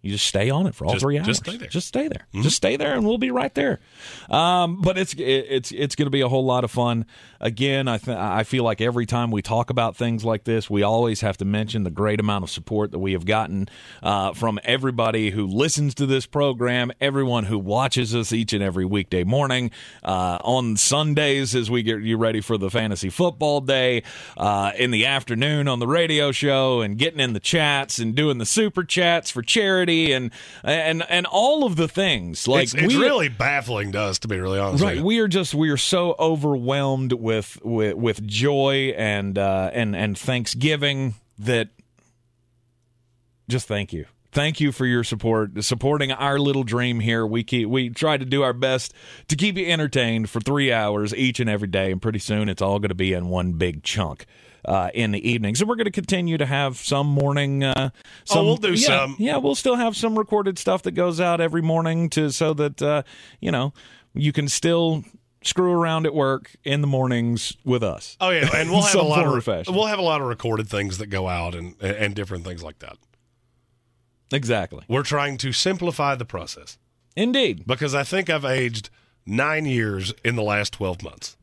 You 0.00 0.12
just 0.12 0.26
stay 0.26 0.48
on 0.48 0.66
it 0.68 0.74
for 0.76 0.84
all 0.86 0.92
Just- 0.92 1.02
three 1.02 1.18
hours. 1.18 1.26
just 1.26 1.44
stay 1.44 1.56
there. 1.56 1.68
Just 1.68 1.88
stay 1.88 2.06
there. 2.08 2.26
Just 2.42 2.56
stay 2.56 2.76
there, 2.76 2.94
and 2.94 3.04
we'll 3.04 3.18
be 3.18 3.32
right 3.32 3.52
there. 3.54 3.80
Um, 4.30 4.80
but 4.80 4.96
it's 4.96 5.12
it, 5.14 5.22
it's 5.22 5.72
it's 5.72 5.96
going 5.96 6.06
to 6.06 6.10
be 6.10 6.20
a 6.20 6.28
whole 6.28 6.44
lot 6.44 6.62
of 6.62 6.70
fun. 6.70 7.04
Again, 7.40 7.88
I 7.88 7.98
th- 7.98 8.16
I 8.16 8.44
feel 8.44 8.62
like 8.62 8.80
every 8.80 9.06
time 9.06 9.30
we 9.32 9.42
talk 9.42 9.70
about 9.70 9.96
things 9.96 10.24
like 10.24 10.44
this, 10.44 10.70
we 10.70 10.82
always 10.84 11.20
have 11.22 11.36
to 11.38 11.44
mention 11.44 11.82
the 11.82 11.90
great 11.90 12.20
amount 12.20 12.44
of 12.44 12.50
support 12.50 12.92
that 12.92 12.98
we 13.00 13.12
have 13.12 13.26
gotten 13.26 13.68
uh, 14.02 14.32
from 14.34 14.60
everybody 14.64 15.30
who 15.30 15.46
listens 15.46 15.94
to 15.96 16.06
this 16.06 16.26
program, 16.26 16.92
everyone 17.00 17.44
who 17.44 17.58
watches 17.58 18.14
us 18.14 18.32
each 18.32 18.52
and 18.52 18.62
every 18.62 18.84
weekday 18.84 19.24
morning 19.24 19.70
uh, 20.04 20.38
on 20.44 20.76
Sundays 20.76 21.54
as 21.56 21.70
we 21.70 21.82
get 21.82 22.00
you 22.02 22.16
ready 22.16 22.40
for 22.40 22.56
the 22.56 22.70
fantasy 22.70 23.10
football 23.10 23.60
day, 23.60 24.02
uh, 24.36 24.70
in 24.78 24.90
the 24.92 25.06
afternoon 25.06 25.66
on 25.68 25.78
the 25.80 25.88
radio 25.88 26.30
show, 26.32 26.80
and 26.82 26.98
getting 26.98 27.20
in 27.20 27.32
the 27.32 27.40
chats 27.40 27.98
and 27.98 28.14
doing 28.14 28.38
the 28.38 28.46
super 28.46 28.84
chats 28.84 29.30
for 29.30 29.42
charity 29.42 29.87
and 29.88 30.30
and 30.62 31.02
and 31.08 31.26
all 31.26 31.64
of 31.64 31.76
the 31.76 31.88
things. 31.88 32.46
Like 32.48 32.64
it's 32.64 32.74
it's 32.74 32.94
we- 32.94 33.00
really 33.00 33.28
baffling 33.28 33.92
to 33.92 34.00
us, 34.00 34.18
to 34.20 34.28
be 34.28 34.38
really 34.38 34.58
honest 34.58 34.82
Right, 34.82 34.90
with 34.90 34.98
you. 34.98 35.04
we 35.04 35.18
are 35.20 35.28
just 35.28 35.54
we 35.54 35.70
are 35.70 35.76
so 35.76 36.14
overwhelmed 36.18 37.12
with 37.12 37.58
with, 37.64 37.94
with 37.96 38.26
joy 38.26 38.94
and 38.96 39.36
uh, 39.38 39.70
and 39.72 39.94
and 39.96 40.16
Thanksgiving 40.18 41.14
that 41.38 41.68
just 43.48 43.66
thank 43.66 43.92
you, 43.92 44.06
thank 44.38 44.60
you 44.60 44.70
for 44.70 44.86
your 44.86 45.02
support, 45.02 45.64
supporting 45.64 46.12
our 46.12 46.38
little 46.38 46.62
dream 46.62 47.00
here. 47.00 47.26
We 47.26 47.42
keep 47.42 47.68
we 47.68 47.90
try 47.90 48.16
to 48.16 48.24
do 48.24 48.44
our 48.44 48.52
best 48.52 48.94
to 49.26 49.34
keep 49.34 49.56
you 49.56 49.66
entertained 49.66 50.30
for 50.30 50.38
three 50.40 50.72
hours 50.72 51.12
each 51.12 51.40
and 51.40 51.50
every 51.50 51.66
day, 51.66 51.90
and 51.90 52.00
pretty 52.00 52.20
soon 52.20 52.48
it's 52.48 52.62
all 52.62 52.78
going 52.78 52.90
to 52.90 52.94
be 52.94 53.12
in 53.12 53.28
one 53.28 53.54
big 53.54 53.82
chunk. 53.82 54.26
Uh, 54.64 54.90
in 54.92 55.12
the 55.12 55.30
evenings, 55.30 55.60
and 55.60 55.68
we're 55.68 55.76
going 55.76 55.86
to 55.86 55.90
continue 55.90 56.36
to 56.36 56.44
have 56.44 56.76
some 56.76 57.06
morning. 57.06 57.62
Uh, 57.62 57.90
some, 58.24 58.38
Oh, 58.38 58.44
we'll 58.44 58.56
do 58.56 58.74
yeah, 58.74 58.86
some. 58.86 59.16
Yeah, 59.18 59.36
we'll 59.38 59.54
still 59.54 59.76
have 59.76 59.96
some 59.96 60.18
recorded 60.18 60.58
stuff 60.58 60.82
that 60.82 60.90
goes 60.90 61.20
out 61.20 61.40
every 61.40 61.62
morning 61.62 62.10
to 62.10 62.30
so 62.30 62.52
that 62.54 62.82
uh, 62.82 63.02
you 63.40 63.50
know 63.50 63.72
you 64.14 64.32
can 64.32 64.48
still 64.48 65.04
screw 65.42 65.72
around 65.72 66.06
at 66.06 66.12
work 66.12 66.50
in 66.64 66.80
the 66.80 66.86
mornings 66.86 67.56
with 67.64 67.82
us. 67.82 68.16
Oh 68.20 68.30
yeah, 68.30 68.50
and 68.52 68.68
we'll 68.70 68.82
have 68.92 68.96
a 68.96 69.02
lot 69.02 69.24
of 69.24 69.48
or 69.48 69.72
we'll 69.72 69.86
have 69.86 70.00
a 70.00 70.02
lot 70.02 70.20
of 70.20 70.26
recorded 70.26 70.68
things 70.68 70.98
that 70.98 71.06
go 71.06 71.28
out 71.28 71.54
and 71.54 71.80
and 71.80 72.14
different 72.14 72.44
things 72.44 72.62
like 72.62 72.80
that. 72.80 72.98
Exactly. 74.32 74.84
We're 74.88 75.02
trying 75.02 75.38
to 75.38 75.52
simplify 75.52 76.14
the 76.14 76.24
process 76.24 76.78
Indeed. 77.16 77.66
because 77.66 77.94
I 77.94 78.04
think 78.04 78.28
I've 78.28 78.44
aged 78.44 78.90
nine 79.26 79.66
years 79.66 80.12
in 80.24 80.36
the 80.36 80.42
last 80.42 80.72
twelve 80.72 81.02
months. 81.02 81.36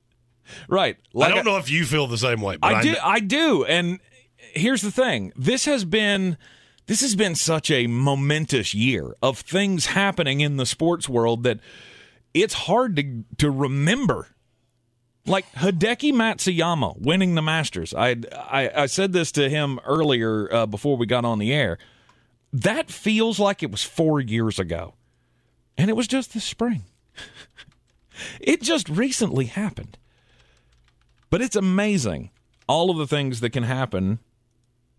Right. 0.68 0.98
I 1.20 1.30
don't 1.30 1.46
know 1.46 1.58
if 1.58 1.70
you 1.70 1.86
feel 1.86 2.08
the 2.08 2.18
same 2.18 2.42
way, 2.42 2.58
but 2.58 2.74
I 2.74 2.80
I, 2.80 2.82
do. 2.82 2.96
I 3.04 3.20
do. 3.20 3.66
And 3.66 4.00
here's 4.38 4.82
the 4.82 4.92
thing: 4.92 5.34
this 5.36 5.66
has 5.66 5.86
been 5.86 6.38
this 6.88 7.02
has 7.02 7.16
been 7.16 7.36
such 7.36 7.72
a 7.72 7.88
momentous 7.88 8.74
year 8.74 9.16
of 9.22 9.40
things 9.40 9.88
happening 9.88 10.42
in 10.42 10.58
the 10.58 10.66
sports 10.66 11.10
world 11.10 11.44
that 11.44 11.60
it's 12.34 12.54
hard 12.54 12.96
to 12.98 13.24
to 13.38 13.50
remember. 13.50 14.28
Like 15.28 15.52
Hideki 15.54 16.14
Matsuyama 16.14 17.02
winning 17.02 17.34
the 17.34 17.42
Masters. 17.42 17.96
I 17.96 18.18
I, 18.32 18.84
I 18.84 18.86
said 18.86 19.14
this 19.14 19.32
to 19.34 19.50
him 19.50 19.80
earlier 19.84 20.54
uh, 20.54 20.66
before 20.68 20.98
we 20.98 21.08
got 21.08 21.26
on 21.26 21.40
the 21.40 21.52
air. 21.52 21.80
That 22.56 22.90
feels 22.90 23.38
like 23.38 23.64
it 23.64 23.70
was 23.70 23.84
four 23.84 24.22
years 24.22 24.60
ago, 24.60 24.94
and 25.78 25.90
it 25.90 25.94
was 25.98 26.08
just 26.08 26.34
this 26.34 26.46
spring. 26.46 26.84
it 28.40 28.62
just 28.62 28.88
recently 28.88 29.48
happened. 29.48 29.98
But 31.30 31.42
it's 31.42 31.58
amazing 31.58 32.32
all 32.66 32.90
of 32.90 32.98
the 32.98 33.08
things 33.08 33.42
that 33.42 33.50
can 33.50 33.64
happen 33.64 34.20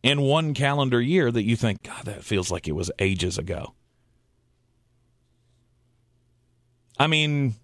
in 0.03 0.21
one 0.21 0.53
calendar 0.53 1.01
year 1.01 1.33
that 1.33 1.45
you 1.45 1.57
think, 1.57 1.83
God, 1.83 2.05
that 2.05 2.25
feels 2.25 2.51
like 2.51 2.69
it 2.69 2.73
was 2.73 2.91
ages 2.99 3.39
ago. 3.39 3.73
I 6.99 7.07
mean, 7.07 7.55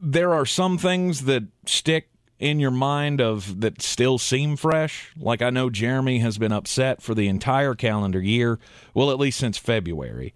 there 0.00 0.32
are 0.32 0.46
some 0.46 0.78
things 0.78 1.24
that 1.24 1.42
stick 1.66 2.10
in 2.38 2.60
your 2.60 2.70
mind 2.70 3.20
of 3.20 3.60
that 3.60 3.80
still 3.80 4.18
seem 4.18 4.56
fresh. 4.56 5.12
Like 5.18 5.42
I 5.42 5.50
know 5.50 5.70
Jeremy 5.70 6.18
has 6.18 6.38
been 6.38 6.52
upset 6.52 7.02
for 7.02 7.14
the 7.14 7.28
entire 7.28 7.74
calendar 7.74 8.20
year, 8.20 8.58
well, 8.94 9.10
at 9.10 9.18
least 9.18 9.38
since 9.38 9.58
February, 9.58 10.34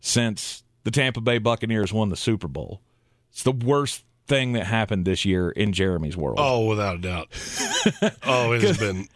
since 0.00 0.64
the 0.84 0.90
Tampa 0.90 1.20
Bay 1.20 1.38
Buccaneers 1.38 1.92
won 1.92 2.08
the 2.08 2.16
Super 2.16 2.48
Bowl. 2.48 2.80
It's 3.30 3.42
the 3.42 3.52
worst 3.52 4.04
thing 4.26 4.52
that 4.52 4.66
happened 4.66 5.04
this 5.04 5.24
year 5.24 5.50
in 5.50 5.72
Jeremy's 5.72 6.16
world. 6.16 6.38
Oh, 6.40 6.66
without 6.66 6.96
a 6.96 6.98
doubt. 6.98 7.28
oh, 8.22 8.52
it 8.52 8.62
has 8.62 8.78
been 8.78 9.08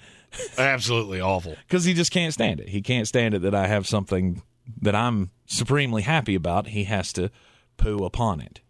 absolutely 0.59 1.21
awful. 1.21 1.57
because 1.69 1.85
he 1.85 1.95
just 1.95 2.11
can't 2.13 2.35
stand 2.35 2.61
it. 2.61 2.69
He 2.69 2.83
can't 2.83 3.09
stand 3.09 3.35
it 3.35 3.43
that 3.43 3.55
I 3.55 3.67
have 3.67 3.87
something 3.87 4.43
that 4.83 4.95
I'm 4.95 5.31
supremely 5.47 6.03
happy 6.03 6.35
about. 6.35 6.69
He 6.69 6.85
has 6.85 7.13
to 7.15 7.31
poo 7.77 8.05
upon 8.05 8.41
it. 8.41 8.61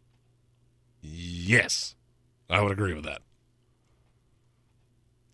Yes, 1.01 1.95
I 2.51 2.61
would 2.61 2.73
agree 2.73 2.95
with 2.95 3.05
that. 3.05 3.23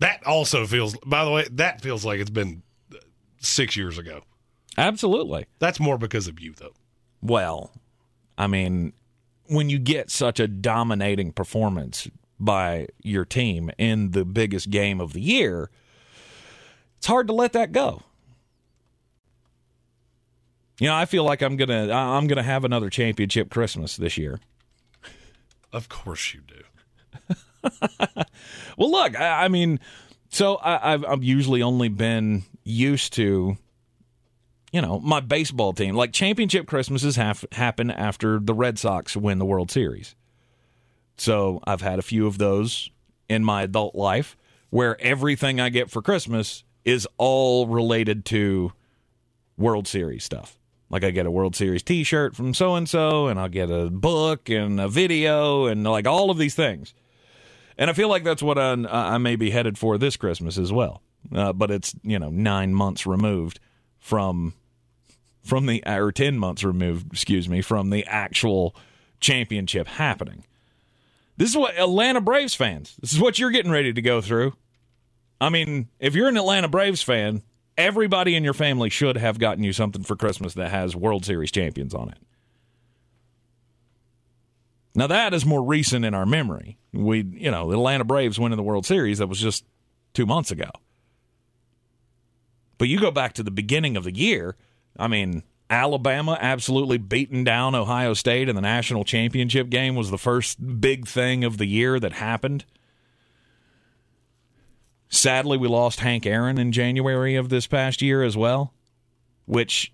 That 0.04 0.26
also 0.26 0.66
feels, 0.66 0.98
by 1.06 1.24
the 1.24 1.30
way, 1.30 1.46
that 1.52 1.80
feels 1.80 2.04
like 2.04 2.20
it's 2.20 2.28
been 2.28 2.62
six 3.38 3.74
years 3.74 3.96
ago. 3.96 4.20
Absolutely. 4.76 5.46
That's 5.60 5.80
more 5.80 5.96
because 5.96 6.28
of 6.28 6.38
you, 6.38 6.52
though. 6.52 6.74
Well, 7.22 7.72
I 8.36 8.46
mean, 8.46 8.92
when 9.46 9.70
you 9.70 9.78
get 9.78 10.10
such 10.10 10.40
a 10.40 10.46
dominating 10.46 11.32
performance 11.32 12.06
by 12.38 12.88
your 13.02 13.24
team 13.24 13.70
in 13.78 14.10
the 14.10 14.26
biggest 14.26 14.68
game 14.68 15.00
of 15.00 15.14
the 15.14 15.22
year, 15.22 15.70
it's 16.98 17.06
hard 17.06 17.26
to 17.28 17.32
let 17.32 17.54
that 17.54 17.72
go. 17.72 18.02
You 20.80 20.88
know, 20.88 20.96
I 20.96 21.06
feel 21.06 21.24
like 21.24 21.40
I'm 21.40 21.56
gonna 21.56 21.90
I'm 21.90 22.26
gonna 22.26 22.42
have 22.42 22.66
another 22.66 22.90
championship 22.90 23.48
Christmas 23.48 23.96
this 23.96 24.18
year. 24.18 24.38
Of 25.72 25.88
course 25.88 26.34
you 26.34 26.42
do. 26.46 26.63
well, 28.76 28.90
look, 28.90 29.18
I, 29.18 29.44
I 29.44 29.48
mean, 29.48 29.80
so 30.28 30.56
I, 30.56 30.92
I've 30.92 31.04
I've 31.04 31.24
usually 31.24 31.62
only 31.62 31.88
been 31.88 32.44
used 32.64 33.12
to, 33.14 33.56
you 34.72 34.80
know, 34.80 35.00
my 35.00 35.20
baseball 35.20 35.72
team. 35.72 35.94
Like 35.94 36.12
championship 36.12 36.66
Christmases 36.66 37.16
have 37.16 37.44
happen 37.52 37.90
after 37.90 38.38
the 38.38 38.54
Red 38.54 38.78
Sox 38.78 39.16
win 39.16 39.38
the 39.38 39.44
World 39.44 39.70
Series. 39.70 40.14
So 41.16 41.60
I've 41.64 41.80
had 41.80 41.98
a 41.98 42.02
few 42.02 42.26
of 42.26 42.38
those 42.38 42.90
in 43.28 43.44
my 43.44 43.62
adult 43.62 43.94
life 43.94 44.36
where 44.70 45.00
everything 45.00 45.60
I 45.60 45.68
get 45.68 45.90
for 45.90 46.02
Christmas 46.02 46.64
is 46.84 47.06
all 47.16 47.66
related 47.68 48.24
to 48.26 48.72
World 49.56 49.86
Series 49.86 50.24
stuff. 50.24 50.58
Like 50.90 51.04
I 51.04 51.10
get 51.10 51.26
a 51.26 51.30
World 51.30 51.56
Series 51.56 51.82
T-shirt 51.82 52.36
from 52.36 52.54
so 52.54 52.74
and 52.74 52.88
so, 52.88 53.28
and 53.28 53.38
I'll 53.38 53.48
get 53.48 53.70
a 53.70 53.88
book 53.88 54.50
and 54.50 54.80
a 54.80 54.88
video 54.88 55.66
and 55.66 55.84
like 55.84 56.06
all 56.06 56.30
of 56.30 56.38
these 56.38 56.54
things. 56.54 56.94
And 57.76 57.90
I 57.90 57.92
feel 57.92 58.08
like 58.08 58.24
that's 58.24 58.42
what 58.42 58.58
I, 58.58 58.72
I 58.90 59.18
may 59.18 59.36
be 59.36 59.50
headed 59.50 59.78
for 59.78 59.98
this 59.98 60.16
Christmas 60.16 60.58
as 60.58 60.72
well. 60.72 61.02
Uh, 61.34 61.52
but 61.52 61.70
it's 61.70 61.94
you 62.02 62.18
know 62.18 62.30
nine 62.30 62.74
months 62.74 63.06
removed 63.06 63.58
from 63.98 64.54
from 65.42 65.66
the 65.66 65.82
or 65.86 66.12
ten 66.12 66.38
months 66.38 66.64
removed, 66.64 67.12
excuse 67.12 67.48
me, 67.48 67.62
from 67.62 67.90
the 67.90 68.04
actual 68.06 68.74
championship 69.20 69.86
happening. 69.86 70.44
This 71.36 71.50
is 71.50 71.56
what 71.56 71.76
Atlanta 71.76 72.20
Braves 72.20 72.54
fans. 72.54 72.94
This 73.00 73.12
is 73.12 73.20
what 73.20 73.38
you're 73.38 73.50
getting 73.50 73.72
ready 73.72 73.92
to 73.92 74.02
go 74.02 74.20
through. 74.20 74.54
I 75.40 75.48
mean, 75.48 75.88
if 75.98 76.14
you're 76.14 76.28
an 76.28 76.36
Atlanta 76.36 76.68
Braves 76.68 77.02
fan, 77.02 77.42
everybody 77.76 78.36
in 78.36 78.44
your 78.44 78.54
family 78.54 78.88
should 78.88 79.16
have 79.16 79.38
gotten 79.38 79.64
you 79.64 79.72
something 79.72 80.02
for 80.04 80.14
Christmas 80.16 80.54
that 80.54 80.70
has 80.70 80.94
World 80.94 81.24
Series 81.24 81.50
champions 81.50 81.94
on 81.94 82.10
it. 82.10 82.18
Now 84.94 85.06
that 85.08 85.34
is 85.34 85.44
more 85.44 85.62
recent 85.62 86.04
in 86.04 86.14
our 86.14 86.26
memory. 86.26 86.78
We, 86.92 87.22
you 87.22 87.50
know, 87.50 87.68
the 87.68 87.76
Atlanta 87.76 88.04
Braves 88.04 88.38
winning 88.38 88.56
the 88.56 88.62
World 88.62 88.86
Series 88.86 89.18
that 89.18 89.26
was 89.26 89.40
just 89.40 89.64
2 90.14 90.26
months 90.26 90.50
ago. 90.50 90.70
But 92.78 92.88
you 92.88 93.00
go 93.00 93.10
back 93.10 93.32
to 93.34 93.42
the 93.42 93.50
beginning 93.50 93.96
of 93.96 94.04
the 94.04 94.14
year, 94.14 94.56
I 94.96 95.08
mean, 95.08 95.42
Alabama 95.70 96.38
absolutely 96.40 96.98
beating 96.98 97.42
down 97.42 97.74
Ohio 97.74 98.14
State 98.14 98.48
in 98.48 98.54
the 98.54 98.62
national 98.62 99.04
championship 99.04 99.70
game 99.70 99.96
was 99.96 100.10
the 100.10 100.18
first 100.18 100.80
big 100.80 101.06
thing 101.06 101.42
of 101.42 101.58
the 101.58 101.66
year 101.66 101.98
that 101.98 102.12
happened. 102.12 102.64
Sadly, 105.08 105.56
we 105.56 105.68
lost 105.68 106.00
Hank 106.00 106.26
Aaron 106.26 106.58
in 106.58 106.72
January 106.72 107.36
of 107.36 107.48
this 107.48 107.66
past 107.66 108.02
year 108.02 108.22
as 108.22 108.36
well, 108.36 108.74
which, 109.46 109.92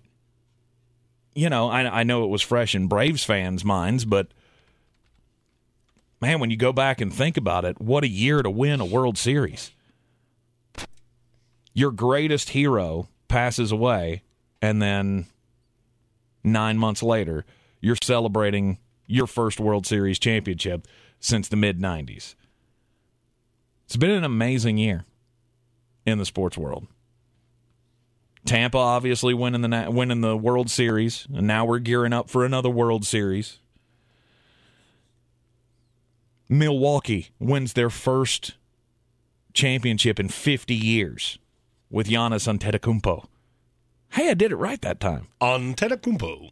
you 1.33 1.49
know, 1.49 1.69
I, 1.69 2.01
I 2.01 2.03
know 2.03 2.23
it 2.23 2.29
was 2.29 2.41
fresh 2.41 2.75
in 2.75 2.87
Braves 2.87 3.23
fans' 3.23 3.63
minds, 3.63 4.03
but 4.03 4.27
man, 6.21 6.39
when 6.39 6.51
you 6.51 6.57
go 6.57 6.71
back 6.71 7.01
and 7.01 7.13
think 7.13 7.35
about 7.35 7.65
it, 7.65 7.81
what 7.81 8.03
a 8.03 8.07
year 8.07 8.41
to 8.41 8.49
win 8.49 8.79
a 8.79 8.85
World 8.85 9.17
Series. 9.17 9.71
Your 11.73 11.91
greatest 11.91 12.49
hero 12.49 13.09
passes 13.27 13.71
away, 13.71 14.23
and 14.61 14.81
then 14.81 15.25
nine 16.43 16.77
months 16.77 17.01
later, 17.01 17.45
you're 17.79 17.97
celebrating 18.01 18.77
your 19.07 19.27
first 19.27 19.59
World 19.59 19.85
Series 19.85 20.19
championship 20.19 20.87
since 21.19 21.47
the 21.47 21.55
mid 21.55 21.79
90s. 21.79 22.35
It's 23.85 23.97
been 23.97 24.11
an 24.11 24.23
amazing 24.23 24.77
year 24.77 25.05
in 26.05 26.17
the 26.17 26.25
sports 26.25 26.57
world. 26.57 26.87
Tampa 28.45 28.77
obviously 28.77 29.33
winning 29.33 29.61
the 29.61 29.87
winning 29.89 30.21
the 30.21 30.35
World 30.35 30.69
Series, 30.69 31.27
and 31.33 31.45
now 31.45 31.65
we're 31.65 31.79
gearing 31.79 32.13
up 32.13 32.29
for 32.29 32.43
another 32.43 32.69
World 32.69 33.05
Series. 33.05 33.60
Milwaukee 36.51 37.29
wins 37.39 37.73
their 37.73 37.89
first 37.89 38.57
championship 39.53 40.19
in 40.19 40.27
50 40.27 40.75
years 40.75 41.39
with 41.89 42.07
Giannis 42.07 42.45
Antetokounmpo. 42.45 43.25
Hey, 44.09 44.29
I 44.29 44.33
did 44.33 44.51
it 44.51 44.57
right 44.57 44.81
that 44.81 44.99
time. 44.99 45.29
Antetokounmpo. 45.39 46.51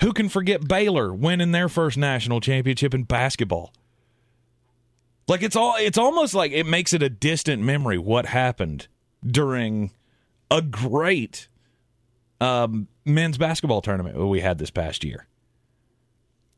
Who 0.00 0.12
can 0.12 0.28
forget 0.28 0.68
Baylor 0.68 1.14
winning 1.14 1.52
their 1.52 1.70
first 1.70 1.96
national 1.96 2.42
championship 2.42 2.92
in 2.92 3.04
basketball? 3.04 3.72
Like 5.26 5.42
it's 5.42 5.56
all 5.56 5.76
it's 5.78 5.96
almost 5.96 6.34
like 6.34 6.52
it 6.52 6.66
makes 6.66 6.92
it 6.92 7.02
a 7.02 7.08
distant 7.08 7.62
memory 7.62 7.96
what 7.96 8.26
happened 8.26 8.86
during 9.26 9.92
a 10.50 10.60
great 10.60 11.48
um, 12.38 12.88
men's 13.06 13.38
basketball 13.38 13.80
tournament 13.80 14.18
we 14.18 14.40
had 14.40 14.58
this 14.58 14.70
past 14.70 15.02
year. 15.02 15.26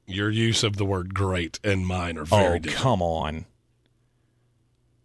Your 0.08 0.30
use 0.30 0.64
of 0.64 0.76
the 0.76 0.84
word 0.84 1.14
great 1.14 1.60
and 1.62 1.86
mine 1.86 2.16
are 2.16 2.24
very 2.24 2.56
oh, 2.56 2.58
different. 2.58 2.82
come 2.82 3.02
on. 3.02 3.44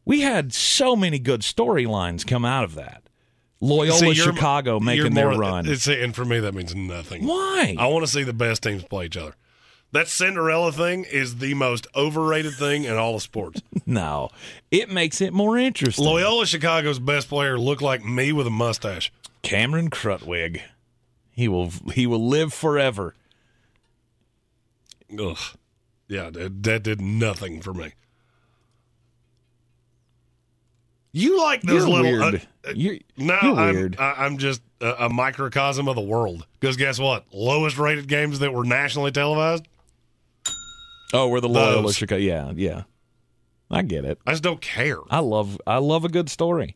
We 0.06 0.22
had 0.22 0.54
so 0.54 0.95
many 0.95 1.20
good 1.20 1.41
storylines 1.41 2.26
come 2.26 2.45
out 2.45 2.64
of 2.64 2.76
that. 2.76 3.04
Loyola 3.60 3.97
See, 3.97 4.14
Chicago 4.14 4.80
making 4.80 5.01
you're 5.01 5.10
their 5.10 5.30
run. 5.30 5.68
Uh, 5.68 5.72
it's, 5.72 5.88
and 5.88 6.14
for 6.14 6.26
me, 6.26 6.39
that 6.39 6.54
means 6.54 6.76
nothing. 6.76 7.26
Why? 7.26 7.76
I 7.78 7.88
want 7.88 8.06
to 8.06 8.12
see 8.12 8.24
the 8.24 8.34
best 8.34 8.64
teams 8.64 8.84
play 8.84 9.06
each 9.06 9.16
other. 9.16 9.36
That 9.93 10.08
Cinderella 10.08 10.72
thing 10.72 11.06
is 11.06 11.38
the 11.38 11.54
most 11.54 11.86
overrated 11.95 12.56
thing 12.56 12.84
in 12.84 12.95
all 12.95 13.16
of 13.16 13.22
sports. 13.22 13.62
No, 13.86 14.30
it 14.72 14.89
makes 14.89 15.20
it 15.20 15.34
more 15.34 15.58
interesting. 15.58 16.06
Loyola 16.06 16.45
Chicago's 16.45 16.99
best 16.99 17.28
player 17.28 17.60
looked 17.60 17.82
like 17.82 18.01
me 18.01 18.32
with 18.32 18.47
a 18.47 18.49
mustache. 18.49 19.12
Cameron 19.41 19.89
Krutwig. 19.89 20.62
He 21.32 21.49
will 21.49 21.70
he 21.93 22.08
will 22.08 22.26
live 22.26 22.54
forever. 22.54 23.14
Ugh. 25.20 25.38
Yeah, 26.07 26.30
that, 26.30 26.64
that 26.64 26.84
did 26.84 27.01
nothing 27.01 27.61
for 27.61 27.74
me. 27.74 27.93
You 31.11 31.39
like 31.39 31.61
those 31.61 31.82
You're 31.88 31.89
little. 32.01 32.20
weird. 32.20 32.36
uh, 32.66 32.70
uh, 32.70 32.74
You're- 32.76 33.01
no, 33.18 33.38
you're 33.43 33.55
I'm, 33.55 33.76
weird. 33.76 33.97
I, 33.99 34.14
I'm 34.26 34.38
just 34.38 34.61
a, 34.82 35.05
a 35.05 35.09
microcosm 35.09 35.88
of 35.88 35.95
the 35.95 36.01
world. 36.01 36.45
Because 36.59 36.76
guess 36.76 36.97
what? 36.99 37.26
Lowest 37.32 37.78
rated 37.78 38.07
games 38.07 38.39
that 38.39 38.51
were 38.53 38.64
nationally 38.64 39.11
televised. 39.11 39.68
Oh, 41.14 41.28
we're 41.28 41.41
the 41.41 41.49
Loyola 41.49 41.84
Those. 41.84 41.95
Chicago. 41.95 42.20
Yeah, 42.20 42.51
yeah. 42.55 42.84
I 43.70 43.84
get 43.84 44.05
it. 44.05 44.18
I 44.26 44.32
just 44.32 44.41
don't 44.43 44.61
care. 44.61 44.97
I 45.11 45.20
love 45.20 45.59
I 45.68 45.78
love 45.78 46.03
a 46.05 46.09
good 46.09 46.30
story. 46.30 46.76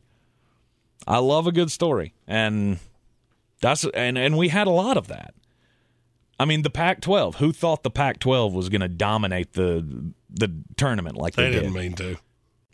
I 1.07 1.17
love 1.17 1.47
a 1.47 1.51
good 1.51 1.71
story. 1.71 2.13
And 2.27 2.77
that's 3.61 3.83
and 3.95 4.17
and 4.17 4.38
we 4.38 4.49
had 4.49 4.67
a 4.67 4.71
lot 4.71 4.97
of 4.97 5.07
that. 5.07 5.33
I 6.39 6.45
mean, 6.45 6.61
the 6.61 6.69
Pac-12. 6.69 7.35
Who 7.35 7.51
thought 7.51 7.83
the 7.83 7.89
Pac-12 7.89 8.53
was 8.53 8.69
going 8.69 8.81
to 8.81 8.88
dominate 8.88 9.53
the 9.53 10.11
the 10.29 10.51
tournament 10.75 11.15
like 11.17 11.33
they, 11.35 11.45
They 11.45 11.51
didn't 11.51 11.73
did? 11.73 11.79
mean 11.81 11.93
to. 11.93 12.17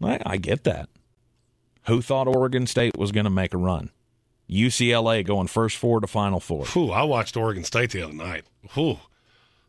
I, 0.03 0.19
I 0.25 0.37
get 0.37 0.63
that. 0.65 0.89
Who 1.87 2.01
thought 2.01 2.27
Oregon 2.27 2.67
State 2.67 2.97
was 2.97 3.11
going 3.11 3.23
to 3.25 3.29
make 3.29 3.53
a 3.53 3.57
run? 3.57 3.91
UCLA 4.49 5.25
going 5.25 5.47
first 5.47 5.77
four 5.77 5.99
to 6.01 6.07
Final 6.07 6.39
Four. 6.41 6.65
Whew, 6.65 6.91
I 6.91 7.03
watched 7.03 7.37
Oregon 7.37 7.63
State 7.63 7.91
the 7.91 8.01
other 8.03 8.13
night. 8.13 8.43
Whew, 8.73 8.97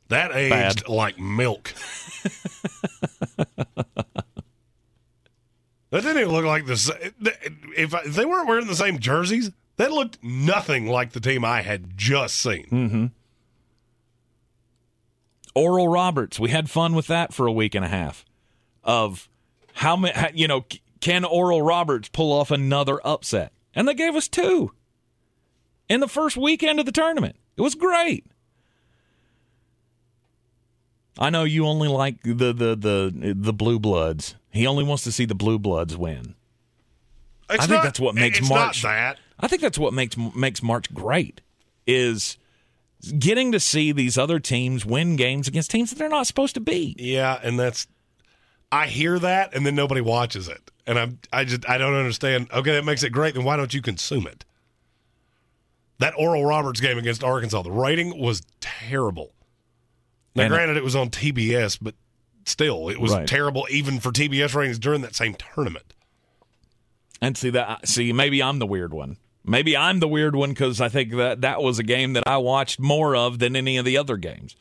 that 0.08 0.32
aged 0.34 0.50
Bad. 0.84 0.88
like 0.88 1.18
milk. 1.18 1.72
that 5.90 6.02
didn't 6.02 6.18
even 6.18 6.32
look 6.32 6.44
like 6.44 6.66
the. 6.66 7.12
If, 7.76 7.94
I, 7.94 8.00
if 8.00 8.14
they 8.14 8.24
weren't 8.24 8.48
wearing 8.48 8.66
the 8.66 8.74
same 8.76 8.98
jerseys, 8.98 9.50
that 9.76 9.92
looked 9.92 10.22
nothing 10.22 10.86
like 10.86 11.12
the 11.12 11.20
team 11.20 11.44
I 11.44 11.62
had 11.62 11.96
just 11.96 12.36
seen. 12.36 12.66
Mm-hmm. 12.66 13.06
Oral 15.54 15.88
Roberts. 15.88 16.38
We 16.40 16.50
had 16.50 16.68
fun 16.70 16.94
with 16.94 17.06
that 17.06 17.32
for 17.32 17.46
a 17.46 17.52
week 17.52 17.74
and 17.74 17.84
a 17.84 17.88
half. 17.88 18.24
Of 18.82 19.28
how 19.74 19.96
many, 19.96 20.14
you 20.34 20.46
know, 20.48 20.64
can 21.00 21.24
Oral 21.24 21.62
Roberts 21.62 22.08
pull 22.08 22.32
off 22.32 22.50
another 22.50 23.00
upset? 23.06 23.52
And 23.74 23.88
they 23.88 23.94
gave 23.94 24.14
us 24.14 24.28
two 24.28 24.72
in 25.88 26.00
the 26.00 26.08
first 26.08 26.36
weekend 26.36 26.80
of 26.80 26.86
the 26.86 26.92
tournament. 26.92 27.36
It 27.56 27.62
was 27.62 27.74
great. 27.74 28.26
I 31.18 31.30
know 31.30 31.44
you 31.44 31.66
only 31.66 31.88
like 31.88 32.22
the 32.22 32.52
the 32.52 32.74
the 32.76 33.34
the 33.36 33.52
blue 33.52 33.78
bloods. 33.78 34.34
He 34.50 34.66
only 34.66 34.84
wants 34.84 35.04
to 35.04 35.12
see 35.12 35.24
the 35.24 35.34
blue 35.34 35.58
bloods 35.58 35.96
win. 35.96 36.34
It's 37.50 37.64
I 37.64 37.66
think 37.66 37.70
not- 37.70 37.84
that's 37.84 38.00
what 38.00 38.14
makes 38.14 38.40
March. 38.48 38.82
Not 38.82 38.90
that. 38.90 39.18
I 39.38 39.48
think 39.48 39.62
that's 39.62 39.78
what 39.78 39.92
makes 39.92 40.16
makes 40.16 40.62
March 40.62 40.92
great 40.92 41.40
is 41.86 42.36
getting 43.12 43.52
to 43.52 43.60
see 43.60 43.92
these 43.92 44.16
other 44.18 44.38
teams 44.40 44.84
win 44.86 45.16
games 45.16 45.48
against 45.48 45.70
teams 45.70 45.90
that 45.90 45.98
they're 45.98 46.08
not 46.08 46.26
supposed 46.26 46.54
to 46.54 46.60
be. 46.60 46.94
Yeah, 46.98 47.38
and 47.42 47.58
that's 47.58 47.86
I 48.72 48.86
hear 48.86 49.18
that 49.18 49.54
and 49.54 49.64
then 49.64 49.74
nobody 49.74 50.00
watches 50.00 50.48
it. 50.48 50.70
And 50.86 50.98
I'm 50.98 51.18
I 51.32 51.44
just 51.44 51.68
I 51.68 51.78
don't 51.78 51.94
understand. 51.94 52.48
Okay, 52.52 52.72
that 52.72 52.84
makes 52.84 53.02
it 53.02 53.10
great, 53.10 53.34
then 53.34 53.44
why 53.44 53.56
don't 53.56 53.72
you 53.74 53.82
consume 53.82 54.26
it? 54.26 54.44
That 55.98 56.14
Oral 56.18 56.44
Roberts 56.44 56.80
game 56.80 56.98
against 56.98 57.22
Arkansas, 57.22 57.62
the 57.62 57.70
rating 57.70 58.18
was 58.18 58.42
terrible. 58.60 59.32
Now, 60.34 60.44
And- 60.44 60.52
granted, 60.52 60.76
it 60.76 60.82
was 60.84 60.96
on 60.96 61.10
TBS, 61.10 61.78
but 61.80 61.94
still, 62.44 62.88
it 62.88 63.00
was 63.00 63.12
Right. 63.12 63.26
terrible 63.26 63.66
even 63.70 64.00
for 64.00 64.10
TBS 64.10 64.54
ratings 64.54 64.78
during 64.78 65.02
that 65.02 65.14
same 65.14 65.34
tournament. 65.36 65.94
And 67.22 67.38
see 67.38 67.50
that 67.50 67.86
see 67.88 68.12
maybe 68.12 68.42
I'm 68.42 68.58
the 68.58 68.66
weird 68.66 68.92
one. 68.92 69.16
Maybe 69.44 69.76
I'm 69.76 70.00
the 70.00 70.08
weird 70.08 70.34
one 70.34 70.50
because 70.50 70.80
I 70.80 70.88
think 70.88 71.12
that 71.12 71.42
that 71.42 71.62
was 71.62 71.78
a 71.78 71.82
game 71.82 72.14
that 72.14 72.26
I 72.26 72.38
watched 72.38 72.80
more 72.80 73.14
of 73.14 73.38
than 73.38 73.54
any 73.54 73.76
of 73.76 73.84
the 73.84 73.98
other 73.98 74.16
games. 74.16 74.56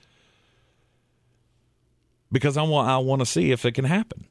Because 2.32 2.58
I 2.58 2.64
want 2.64 2.90
I 2.90 2.98
want 2.98 3.22
to 3.22 3.26
see 3.26 3.52
if 3.52 3.64
it 3.64 3.74
can 3.74 3.86
happen. 3.86 4.28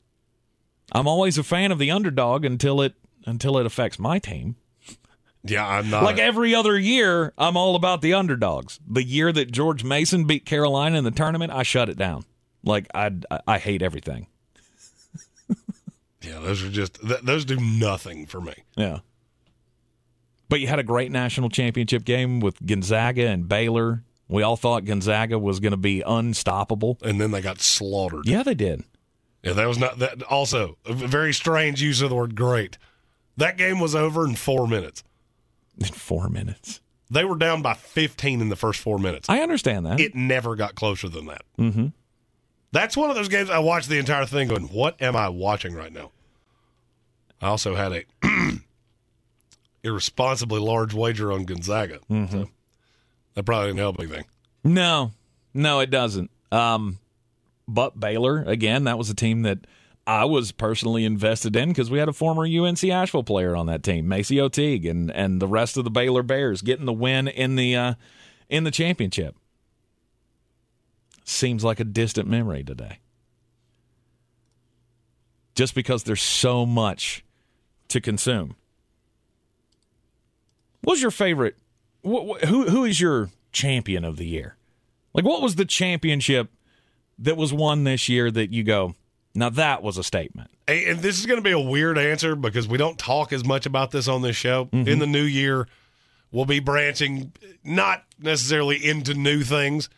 I'm 0.93 1.09
always 1.09 1.39
a 1.39 1.43
fan 1.43 1.73
of 1.73 1.79
the 1.79 1.91
underdog 1.91 2.45
until 2.45 2.83
it 2.83 2.95
until 3.25 3.57
it 3.57 3.65
affects 3.65 3.99
my 3.99 4.19
team. 4.19 4.57
Yeah, 5.45 5.67
I'm 5.67 5.91
not. 5.91 6.05
Like 6.05 6.19
every 6.19 6.55
other 6.55 6.79
year, 6.79 7.33
I'm 7.37 7.57
all 7.57 7.75
about 7.75 8.01
the 8.01 8.15
underdogs. 8.15 8.79
The 8.87 9.03
year 9.03 9.33
that 9.33 9.51
George 9.51 9.83
Mason 9.83 10.25
beat 10.25 10.45
Carolina 10.45 10.99
in 10.99 11.05
the 11.05 11.11
tournament, 11.11 11.53
I 11.53 11.63
shut 11.63 11.89
it 11.89 11.97
down. 11.97 12.25
Like 12.63 12.89
I 12.95 13.11
I 13.47 13.59
hate 13.59 13.83
everything. 13.83 14.27
yeah, 16.23 16.39
those 16.41 16.63
are 16.63 16.71
just 16.71 17.01
th- 17.01 17.23
those 17.23 17.45
do 17.45 17.59
nothing 17.59 18.27
for 18.27 18.41
me. 18.41 18.55
Yeah. 18.77 18.99
But 20.53 20.61
you 20.61 20.67
had 20.67 20.79
a 20.79 20.83
great 20.83 21.11
national 21.11 21.49
championship 21.49 22.05
game 22.05 22.39
with 22.39 22.63
Gonzaga 22.67 23.27
and 23.27 23.49
Baylor. 23.49 24.05
We 24.29 24.43
all 24.43 24.59
thought 24.59 24.85
Gonzaga 24.85 25.39
was 25.39 25.61
going 25.61 25.71
to 25.71 25.79
be 25.79 26.03
unstoppable. 26.03 26.99
And 27.01 27.19
then 27.19 27.31
they 27.31 27.41
got 27.41 27.63
slaughtered. 27.63 28.27
Yeah, 28.27 28.43
they 28.43 28.53
did. 28.53 28.85
Yeah, 29.43 29.55
that 29.55 29.67
was 29.67 29.79
not 29.79 29.99
that. 30.01 30.23
Also, 30.25 30.77
a 30.85 30.93
very 30.93 31.33
strange 31.33 31.81
use 31.81 32.03
of 32.03 32.11
the 32.11 32.17
word 32.17 32.35
"great." 32.35 32.77
That 33.39 33.57
game 33.57 33.81
was 33.81 33.95
over 33.95 34.27
in 34.27 34.35
four 34.35 34.69
minutes. 34.69 35.03
In 35.79 35.87
four 35.87 36.29
minutes, 36.29 36.83
they 37.11 37.25
were 37.25 37.39
down 37.39 37.63
by 37.63 37.73
fifteen 37.73 38.43
in 38.43 38.51
the 38.51 38.55
first 38.55 38.79
four 38.79 38.99
minutes. 38.99 39.31
I 39.31 39.41
understand 39.41 39.87
that. 39.87 40.01
It 40.01 40.15
never 40.15 40.55
got 40.55 40.75
closer 40.75 41.09
than 41.09 41.29
that. 41.29 41.45
mm-hmm. 41.59 41.87
That's 42.73 42.95
one 42.95 43.09
of 43.09 43.17
those 43.17 43.29
games 43.31 43.49
I 43.49 43.61
watched 43.61 43.89
the 43.89 43.99
entire 43.99 44.27
thing, 44.27 44.49
going, 44.49 44.65
"What 44.65 45.01
am 45.01 45.17
I 45.17 45.31
watching 45.31 45.75
right 45.75 45.95
now?" 45.95 46.11
I 47.41 47.47
also 47.47 47.75
had 47.75 47.93
a 47.93 48.05
irresponsibly 49.85 50.61
large 50.61 50.95
wager 50.95 51.33
on 51.33 51.45
Gonzaga. 51.45 52.01
Mm-hmm. 52.11 52.43
So 52.43 52.49
that 53.35 53.45
probably 53.45 53.69
didn't 53.69 53.81
help 53.81 53.99
anything. 53.99 54.25
No, 54.65 55.13
no, 55.55 55.81
it 55.81 55.91
doesn't. 55.91 56.31
Um, 56.51 56.99
but 57.67 57.99
Baylor, 57.99 58.43
again, 58.43 58.85
that 58.85 58.99
was 58.99 59.11
a 59.11 59.15
team 59.15 59.43
that 59.43 59.59
I 60.07 60.25
was 60.25 60.53
personally 60.53 61.05
invested 61.05 61.55
in 61.57 61.69
because 61.69 61.91
we 61.91 61.99
had 61.99 62.09
a 62.09 62.13
former 62.13 62.45
UNC 62.45 62.83
Asheville 62.85 63.23
player 63.23 63.55
on 63.55 63.67
that 63.67 63.83
team, 63.83 64.07
MaCio 64.07 64.51
Teague, 64.51 64.85
and 64.85 65.11
and 65.11 65.41
the 65.41 65.47
rest 65.47 65.77
of 65.77 65.85
the 65.85 65.91
Baylor 65.91 66.23
Bears 66.23 66.63
getting 66.63 66.87
the 66.87 66.93
win 66.93 67.29
in 67.29 67.57
the 67.57 67.77
uh, 67.77 67.95
in 68.49 68.65
the 68.65 68.71
championship. 68.71 69.37
Seems 71.25 71.63
like 71.63 71.79
a 71.79 71.85
distant 71.85 72.29
memory 72.29 72.65
today. 72.65 72.99
Just 75.55 75.75
because 75.75 76.03
there's 76.03 76.23
so 76.23 76.67
much 76.67 77.25
to 77.89 78.01
consume. 78.01 78.57
What 80.83 80.95
was 80.95 81.03
your 81.03 81.11
favorite? 81.11 81.57
Wh- 82.05 82.37
wh- 82.39 82.47
who 82.47 82.69
who 82.69 82.85
is 82.85 83.01
your 83.01 83.31
champion 83.53 84.05
of 84.05 84.17
the 84.17 84.27
year? 84.27 84.57
Like, 85.15 85.25
what 85.25 85.43
was 85.43 85.57
the 85.57 85.65
championship 85.65 86.51
that 87.19 87.37
was 87.37 87.53
won 87.53 87.85
this 87.85 88.09
year 88.09 88.31
that 88.31 88.51
you 88.53 88.65
go, 88.65 88.95
now 89.35 89.51
that 89.51 89.83
was 89.83 89.99
a 89.99 90.03
statement? 90.05 90.51
And 90.67 90.81
and 90.87 90.99
this 91.01 91.19
is 91.19 91.27
going 91.27 91.39
to 91.39 91.45
be 91.45 91.53
a 91.53 91.61
weird 91.61 91.99
answer 91.99 92.35
because 92.35 92.67
we 92.67 92.79
don't 92.79 92.99
talk 92.99 93.33
as 93.33 93.45
much 93.45 93.67
about 93.67 93.91
this 93.91 94.09
on 94.09 94.23
this 94.23 94.37
show. 94.37 94.67
Mm-hmm. 94.67 94.89
In 94.89 94.99
the 94.99 95.07
new 95.07 95.23
year, 95.23 95.69
we'll 96.31 96.47
be 96.47 96.61
branching 96.61 97.33
not 97.63 98.05
necessarily 98.19 98.85
into 98.85 99.15
new 99.15 99.43
things. 99.43 99.89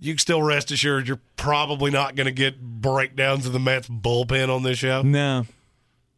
You 0.00 0.12
can 0.12 0.18
still 0.18 0.42
rest 0.42 0.70
assured 0.70 1.08
you're 1.08 1.20
probably 1.36 1.90
not 1.90 2.14
going 2.14 2.26
to 2.26 2.32
get 2.32 2.60
breakdowns 2.60 3.46
of 3.46 3.52
the 3.52 3.58
Mets 3.58 3.88
bullpen 3.88 4.48
on 4.48 4.62
this 4.62 4.78
show. 4.78 5.02
No. 5.02 5.44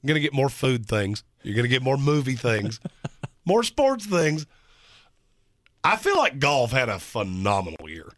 You're 0.02 0.08
going 0.08 0.14
to 0.16 0.20
get 0.20 0.34
more 0.34 0.50
food 0.50 0.84
things. 0.86 1.24
You're 1.42 1.54
going 1.54 1.64
to 1.64 1.68
get 1.70 1.82
more 1.82 1.96
movie 1.96 2.36
things, 2.36 2.78
more 3.44 3.62
sports 3.62 4.06
things. 4.06 4.46
I 5.82 5.96
feel 5.96 6.16
like 6.16 6.38
golf 6.38 6.72
had 6.72 6.88
a 6.88 6.98
phenomenal 6.98 7.88
year. 7.88 8.08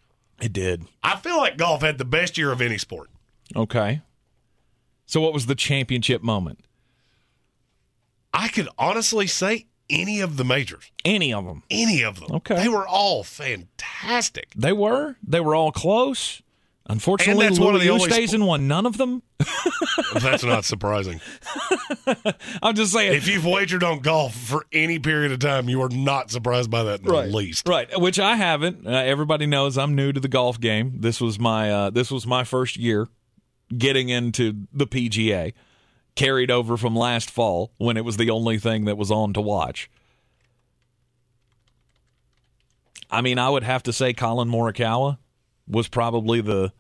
It 0.41 0.53
did. 0.53 0.87
I 1.03 1.17
feel 1.17 1.37
like 1.37 1.57
golf 1.57 1.83
had 1.83 1.99
the 1.99 2.05
best 2.05 2.37
year 2.37 2.51
of 2.51 2.61
any 2.61 2.79
sport. 2.79 3.11
Okay. 3.55 4.03
So, 5.07 5.21
what 5.21 5.33
was 5.33 5.47
the 5.47 5.55
championship 5.55 6.23
moment? 6.23 6.65
I 8.35 8.49
could 8.49 8.69
honestly 8.79 9.27
say 9.27 9.67
any 9.91 10.21
of 10.21 10.37
the 10.37 10.45
majors. 10.45 10.91
Any 11.05 11.33
of 11.33 11.45
them. 11.45 11.63
Any 11.71 12.03
of 12.03 12.19
them. 12.19 12.31
Okay. 12.37 12.57
They 12.57 12.69
were 12.69 12.87
all 12.87 13.23
fantastic. 13.23 14.53
They 14.57 14.73
were. 14.73 15.17
They 15.23 15.41
were 15.41 15.55
all 15.55 15.71
close. 15.71 16.43
Unfortunately, 16.87 17.47
And 17.47 17.55
that's 17.55 17.61
one 17.61 17.75
of 17.75 17.81
Louis 17.81 17.87
the 17.87 17.93
only 17.93 18.11
Oosthuizen 18.11 18.45
won 18.45 18.67
none 18.67 18.87
of 18.87 18.99
them. 18.99 19.23
That's 20.21 20.43
not 20.43 20.65
surprising. 20.65 21.21
I'm 22.63 22.75
just 22.75 22.93
saying. 22.93 23.15
If 23.15 23.29
you've 23.29 23.47
wagered 23.47 23.85
on 23.85 24.01
golf 24.01 24.35
for 24.35 24.67
any 24.73 24.99
period 24.99 25.31
of 25.31 25.39
time, 25.39 25.69
you 25.69 25.81
are 25.83 25.89
not 25.89 26.31
surprised 26.31 26.71
by 26.71 26.83
that 26.83 27.01
in 27.01 27.07
the 27.07 27.23
least. 27.27 27.69
Right, 27.69 27.89
which 28.01 28.19
I 28.19 28.35
haven't. 28.35 28.87
Uh, 28.87 28.91
everybody 28.91 29.47
knows 29.47 29.79
I'm 29.79 29.95
new 29.95 30.13
to 30.13 30.19
the 30.21 30.29
golf 30.29 30.59
game. 30.61 30.97
This 31.01 31.21
was 31.21 31.39
my 31.39 31.71
uh, 31.71 31.91
this 31.91 32.11
was 32.11 32.27
my 32.27 32.43
first 32.43 32.77
year 32.77 33.09
getting 33.77 34.09
into 34.09 34.67
the 34.73 34.87
PGA. 34.87 35.53
Carried 36.15 36.51
over 36.51 36.77
from 36.77 36.95
last 36.95 37.31
fall 37.31 37.73
when 37.79 37.97
it 37.97 38.05
was 38.05 38.17
the 38.19 38.29
only 38.29 38.59
thing 38.59 38.85
that 38.85 38.99
was 38.99 39.11
on 39.11 39.33
to 39.33 39.41
watch. 39.41 39.89
I 43.11 43.21
mean, 43.21 43.39
I 43.39 43.49
would 43.49 43.63
have 43.63 43.83
to 43.85 43.93
say 43.93 44.13
Collin 44.13 44.49
Morikawa 44.49 45.19
was 45.67 45.89
probably 45.89 46.41
the 46.41 46.73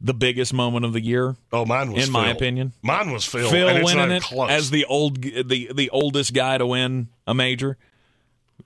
the 0.00 0.14
biggest 0.14 0.54
moment 0.54 0.84
of 0.86 0.92
the 0.94 1.00
year. 1.00 1.36
Oh, 1.52 1.66
mine 1.66 1.92
was 1.92 2.06
in 2.06 2.12
my 2.12 2.30
opinion. 2.30 2.72
Mine 2.82 3.10
was 3.12 3.24
Phil. 3.24 3.50
Phil 3.50 3.84
winning 3.84 4.10
it 4.10 4.22
close. 4.22 4.50
as 4.50 4.70
the 4.70 4.84
old 4.86 5.20
the 5.22 5.70
the 5.74 5.90
oldest 5.90 6.32
guy 6.32 6.56
to 6.58 6.66
win 6.66 7.08
a 7.26 7.34
major 7.34 7.76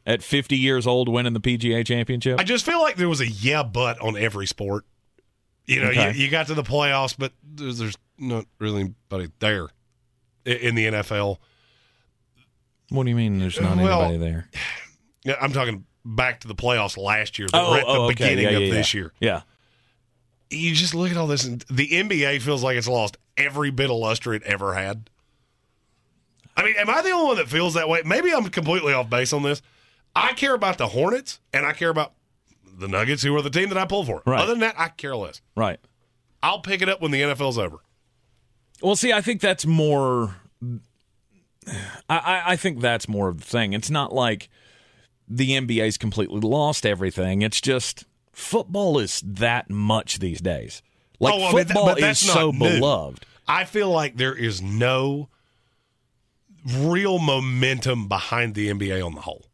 at 0.06 0.22
50 0.22 0.56
years 0.56 0.86
old, 0.86 1.08
winning 1.08 1.32
the 1.32 1.40
PGA 1.40 1.84
Championship. 1.86 2.38
I 2.38 2.44
just 2.44 2.64
feel 2.66 2.80
like 2.80 2.96
there 2.96 3.08
was 3.08 3.20
a 3.20 3.28
yeah, 3.28 3.62
but 3.62 4.00
on 4.00 4.16
every 4.16 4.46
sport. 4.46 4.84
You 5.66 5.80
know, 5.82 5.88
Okay. 5.90 6.12
you, 6.12 6.24
you 6.24 6.30
got 6.30 6.48
to 6.48 6.54
the 6.54 6.62
playoffs, 6.62 7.14
but 7.16 7.32
there's, 7.42 7.78
there's 7.78 7.96
not 8.18 8.44
really 8.58 8.80
anybody 8.82 9.32
there 9.38 9.68
in 10.44 10.74
the 10.74 10.86
NFL. 10.86 11.38
What 12.90 13.04
do 13.04 13.08
you 13.10 13.16
mean? 13.16 13.38
There's 13.38 13.58
not 13.58 13.76
Well, 13.78 14.02
anybody 14.02 14.18
there? 14.18 14.48
Yeah, 15.24 15.36
I'm 15.40 15.54
talking 15.54 15.86
back 16.04 16.40
to 16.40 16.48
the 16.48 16.54
playoffs 16.54 16.96
last 16.96 17.38
year. 17.38 17.48
that 17.52 17.58
Oh, 17.58 17.70
were 17.72 17.78
at 17.78 17.84
the 17.86 17.90
oh, 17.90 18.02
okay. 18.04 18.14
beginning 18.14 18.44
Yeah, 18.44 18.50
of 18.58 18.62
yeah, 18.62 18.72
this 18.74 18.94
yeah. 18.94 18.98
year. 19.00 19.12
Yeah. 19.20 19.40
You 20.50 20.74
just 20.74 20.94
look 20.94 21.10
at 21.10 21.16
all 21.16 21.26
this, 21.26 21.44
and 21.44 21.64
the 21.70 21.88
NBA 21.88 22.40
feels 22.42 22.62
like 22.62 22.76
it's 22.76 22.86
lost 22.88 23.16
every 23.36 23.70
bit 23.70 23.90
of 23.90 23.96
luster 23.96 24.34
it 24.34 24.42
ever 24.44 24.74
had. 24.74 25.08
I 26.56 26.62
mean, 26.62 26.74
am 26.78 26.88
I 26.88 27.02
the 27.02 27.10
only 27.10 27.26
one 27.26 27.36
that 27.36 27.48
feels 27.48 27.74
that 27.74 27.88
way? 27.88 28.02
Maybe 28.04 28.32
I'm 28.32 28.48
completely 28.50 28.92
off 28.92 29.10
base 29.10 29.32
on 29.32 29.42
this. 29.42 29.62
I 30.14 30.32
care 30.34 30.54
about 30.54 30.78
the 30.78 30.88
Hornets, 30.88 31.40
and 31.52 31.66
I 31.66 31.72
care 31.72 31.88
about 31.88 32.12
the 32.78 32.86
Nuggets, 32.86 33.22
who 33.24 33.34
are 33.36 33.42
the 33.42 33.50
team 33.50 33.68
that 33.70 33.78
I 33.78 33.86
pull 33.86 34.04
for. 34.04 34.22
Right. 34.24 34.40
Other 34.40 34.52
than 34.52 34.60
that, 34.60 34.74
I 34.78 34.88
care 34.88 35.16
less. 35.16 35.40
Right. 35.56 35.80
I'll 36.42 36.60
pick 36.60 36.82
it 36.82 36.88
up 36.88 37.00
when 37.00 37.10
the 37.10 37.22
NFL's 37.22 37.58
over. 37.58 37.78
Well, 38.82 38.94
see, 38.96 39.12
I 39.12 39.20
think 39.22 39.40
that's 39.40 39.64
more. 39.66 40.36
I, 42.08 42.18
I, 42.18 42.42
I 42.52 42.56
think 42.56 42.80
that's 42.80 43.08
more 43.08 43.28
of 43.28 43.38
the 43.40 43.44
thing. 43.46 43.72
It's 43.72 43.90
not 43.90 44.12
like 44.12 44.48
the 45.28 45.50
NBA's 45.52 45.96
completely 45.98 46.40
lost 46.40 46.84
everything. 46.86 47.42
It's 47.42 47.60
just 47.60 48.04
football 48.32 48.98
is 48.98 49.22
that 49.24 49.70
much 49.70 50.18
these 50.18 50.40
days. 50.40 50.82
Like 51.20 51.34
Oh, 51.34 51.36
I 51.36 51.40
mean, 51.40 51.56
that- 51.56 51.66
football 51.68 51.86
but 51.94 51.98
is 52.00 52.18
so 52.18 52.50
new. 52.50 52.58
beloved. 52.80 53.24
I 53.46 53.64
feel 53.64 53.90
like 53.90 54.16
there 54.16 54.34
is 54.34 54.62
no 54.62 55.28
real 56.66 57.18
momentum 57.18 58.08
behind 58.08 58.54
the 58.54 58.68
NBA 58.70 59.04
on 59.04 59.14
the 59.14 59.20
whole. 59.22 59.46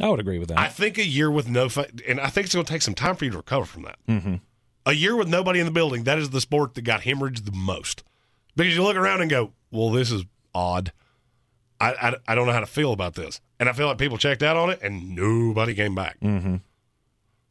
I 0.00 0.08
would 0.08 0.20
agree 0.20 0.38
with 0.38 0.48
that. 0.48 0.58
I 0.58 0.68
think 0.68 0.98
a 0.98 1.06
year 1.06 1.30
with 1.30 1.48
no, 1.48 1.68
and 2.06 2.20
I 2.20 2.28
think 2.28 2.46
it's 2.46 2.54
going 2.54 2.66
to 2.66 2.72
take 2.72 2.82
some 2.82 2.94
time 2.94 3.16
for 3.16 3.24
you 3.24 3.30
to 3.30 3.36
recover 3.38 3.64
from 3.64 3.82
that. 3.84 3.96
mm-hmm. 4.08 4.34
A 4.86 4.92
year 4.92 5.16
with 5.16 5.28
nobody 5.28 5.60
in 5.60 5.66
the 5.66 5.72
building, 5.72 6.04
that 6.04 6.18
is 6.18 6.28
the 6.30 6.42
sport 6.42 6.74
that 6.74 6.82
got 6.82 7.02
hemorrhaged 7.02 7.46
the 7.46 7.52
most. 7.52 8.02
Because 8.54 8.74
you 8.74 8.82
look 8.82 8.96
around 8.96 9.22
and 9.22 9.30
go, 9.30 9.52
well, 9.70 9.90
this 9.90 10.10
is 10.10 10.24
odd. 10.54 10.92
I, 11.80 11.92
I, 11.94 12.14
I 12.28 12.34
don't 12.34 12.46
know 12.46 12.52
how 12.52 12.60
to 12.60 12.66
feel 12.66 12.92
about 12.92 13.14
this. 13.14 13.40
And 13.60 13.68
I 13.68 13.72
feel 13.72 13.86
like 13.86 13.98
people 13.98 14.18
checked 14.18 14.42
out 14.42 14.56
on 14.56 14.70
it 14.70 14.80
and 14.82 15.14
nobody 15.14 15.74
came 15.74 15.94
back. 15.94 16.18
Mm-hmm. 16.20 16.56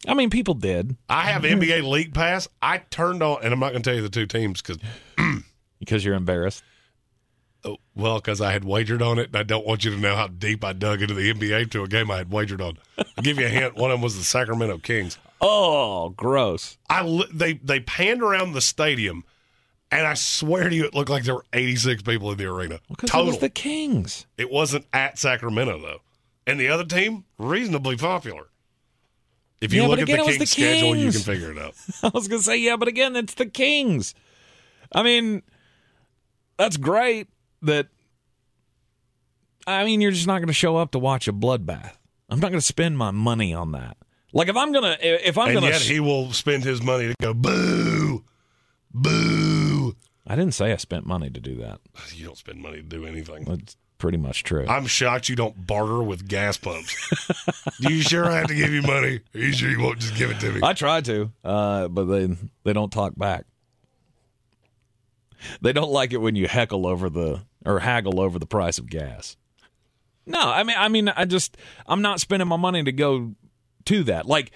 I 0.08 0.14
mean, 0.14 0.30
people 0.30 0.54
did 0.54 0.96
I 1.10 1.24
have 1.24 1.42
NBA 1.44 1.88
League 1.90 2.14
Pass. 2.14 2.48
I 2.62 2.80
turned 2.80 3.24
on, 3.24 3.40
and 3.44 3.54
I'm 3.54 3.60
not 3.60 3.72
going 3.72 3.84
to 3.84 3.90
tell 3.90 3.96
you 3.96 4.02
the 4.02 4.10
two 4.10 4.26
teams 4.26 4.62
because 4.62 4.78
because 5.80 6.04
you're 6.04 6.16
embarrassed. 6.16 6.64
Oh, 7.66 7.78
well, 7.96 8.16
because 8.16 8.42
I 8.42 8.52
had 8.52 8.66
wagered 8.66 9.02
on 9.02 9.18
it, 9.20 9.28
and 9.28 9.38
I 9.38 9.44
don't 9.44 9.66
want 9.66 9.86
you 9.86 9.92
to 9.92 9.98
know 9.98 10.16
how 10.16 10.28
deep 10.28 10.66
I 10.66 10.74
dug 10.74 11.02
into 11.02 11.14
the 11.14 11.34
NBA 11.34 11.72
to 11.72 11.84
a 11.84 11.88
game 11.88 12.12
I 12.12 12.18
had 12.18 12.30
wagered 12.30 12.60
on. 12.60 12.78
I'll 12.98 13.24
give 13.24 13.40
you 13.40 13.46
a 13.46 13.50
hint. 13.50 13.76
One 13.76 13.90
of 13.90 13.96
them 13.96 14.02
was 14.02 14.18
the 14.18 14.24
Sacramento 14.24 14.80
Kings. 14.80 15.18
Oh, 15.46 16.12
gross! 16.16 16.78
I 16.90 17.22
they 17.34 17.56
they 17.56 17.82
panned 17.82 18.24
around 18.24 18.54
the 18.54 18.62
stadium, 18.62 19.26
and 19.98 20.08
I 20.08 20.14
swear 20.14 20.70
to 20.70 20.76
you, 20.76 20.86
it 20.86 20.94
looked 20.94 21.10
like 21.10 21.24
there 21.24 21.36
were 21.36 21.46
86 21.54 22.02
people 22.04 22.32
in 22.32 22.38
the 22.38 22.46
arena. 22.46 22.80
Because 22.90 23.10
it 23.10 23.26
was 23.26 23.38
the 23.40 23.50
Kings. 23.50 24.26
It 24.38 24.50
wasn't 24.52 24.86
at 24.94 25.18
Sacramento 25.18 25.80
though, 25.82 26.00
and 26.48 26.60
the 26.60 26.68
other 26.70 26.86
team 26.86 27.26
reasonably 27.38 27.98
popular. 27.98 28.48
If 29.62 29.72
you 29.74 29.82
Yeah, 29.82 29.88
look 29.88 30.00
at 30.00 30.04
again, 30.04 30.18
the 30.18 30.24
Kings 30.26 30.40
the 30.40 30.46
schedule, 30.46 30.96
you 30.96 31.12
can 31.12 31.22
figure 31.22 31.52
it 31.52 31.58
out. 31.58 31.74
I 32.04 32.12
was 32.14 32.28
gonna 32.28 32.42
say 32.42 32.58
yeah, 32.58 32.76
but 32.76 32.88
again, 32.88 33.16
it's 33.16 33.34
the 33.34 33.46
Kings. 33.46 34.14
I 34.92 35.04
mean, 35.04 35.42
that's 36.58 36.78
great. 36.78 37.28
That 37.62 37.88
I 39.66 39.86
mean, 39.86 40.02
you're 40.02 40.12
just 40.12 40.28
not 40.28 40.40
gonna 40.40 40.52
show 40.54 40.76
up 40.76 40.92
to 40.92 41.00
watch 41.00 41.28
a 41.28 41.34
bloodbath. 41.34 41.94
I'm 42.30 42.40
not 42.40 42.52
gonna 42.52 42.62
spend 42.62 42.98
my 42.98 43.12
money 43.12 43.54
on 43.54 43.72
that. 43.72 43.96
Like 44.34 44.50
if 44.50 44.58
I'm 44.58 44.72
gonna 44.74 44.98
if 45.00 45.38
I'm 45.38 45.50
and 45.50 45.56
gonna 45.56 45.68
yet 45.68 45.82
he 45.82 46.00
will 46.00 46.34
spend 46.34 46.64
his 46.64 46.82
money 46.82 47.08
to 47.08 47.16
go 47.22 47.34
boo, 47.34 48.24
boo. 48.94 49.73
I 50.34 50.36
didn't 50.36 50.56
say 50.56 50.74
I 50.74 50.78
spent 50.78 51.06
money 51.06 51.30
to 51.30 51.40
do 51.40 51.58
that. 51.58 51.80
You 52.16 52.26
don't 52.26 52.38
spend 52.38 52.60
money 52.60 52.78
to 52.78 52.82
do 52.84 53.06
anything. 53.06 53.44
That's 53.44 53.78
pretty 54.00 54.18
much 54.18 54.44
true. 54.44 54.66
I'm 54.68 54.88
shocked 54.88 55.30
you 55.30 55.36
don't 55.36 55.68
barter 55.68 56.02
with 56.02 56.28
gas 56.28 56.58
pumps. 56.58 56.96
Do 57.80 57.94
you 57.94 58.02
sure 58.02 58.26
I 58.26 58.38
have 58.38 58.48
to 58.48 58.56
give 58.56 58.72
you 58.72 58.82
money? 58.82 59.20
Are 59.36 59.40
you 59.40 59.52
sure 59.52 59.70
you 59.70 59.80
won't 59.80 60.00
just 60.00 60.16
give 60.16 60.32
it 60.32 60.40
to 60.40 60.52
me? 60.52 60.62
I 60.64 60.74
tried 60.74 61.06
to, 61.06 61.32
uh, 61.44 61.88
but 61.88 62.06
they 62.06 62.36
they 62.64 62.74
don't 62.74 62.92
talk 62.92 63.14
back. 63.16 63.46
They 65.62 65.72
don't 65.72 65.92
like 65.92 66.14
it 66.14 66.18
when 66.18 66.36
you 66.36 66.48
heckle 66.48 66.88
over 66.88 67.12
the 67.12 67.44
or 67.64 67.80
haggle 67.80 68.20
over 68.20 68.40
the 68.40 68.48
price 68.48 68.80
of 68.80 68.90
gas. 68.90 69.38
No, 70.26 70.40
I 70.40 70.64
mean, 70.64 70.78
I 70.80 70.88
mean, 70.88 71.10
I 71.10 71.26
just 71.26 71.58
I'm 71.86 72.02
not 72.02 72.20
spending 72.20 72.48
my 72.48 72.58
money 72.58 72.84
to 72.84 72.92
go 72.92 73.36
to 73.86 74.04
that. 74.06 74.26
Like 74.26 74.52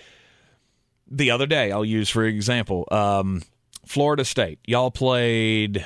the 1.08 1.30
other 1.30 1.46
day, 1.46 1.72
I'll 1.72 1.86
use 1.86 2.10
for 2.10 2.24
example, 2.24 2.88
um, 2.90 3.44
Florida 3.88 4.26
State. 4.26 4.60
Y'all 4.66 4.92
played 4.92 5.86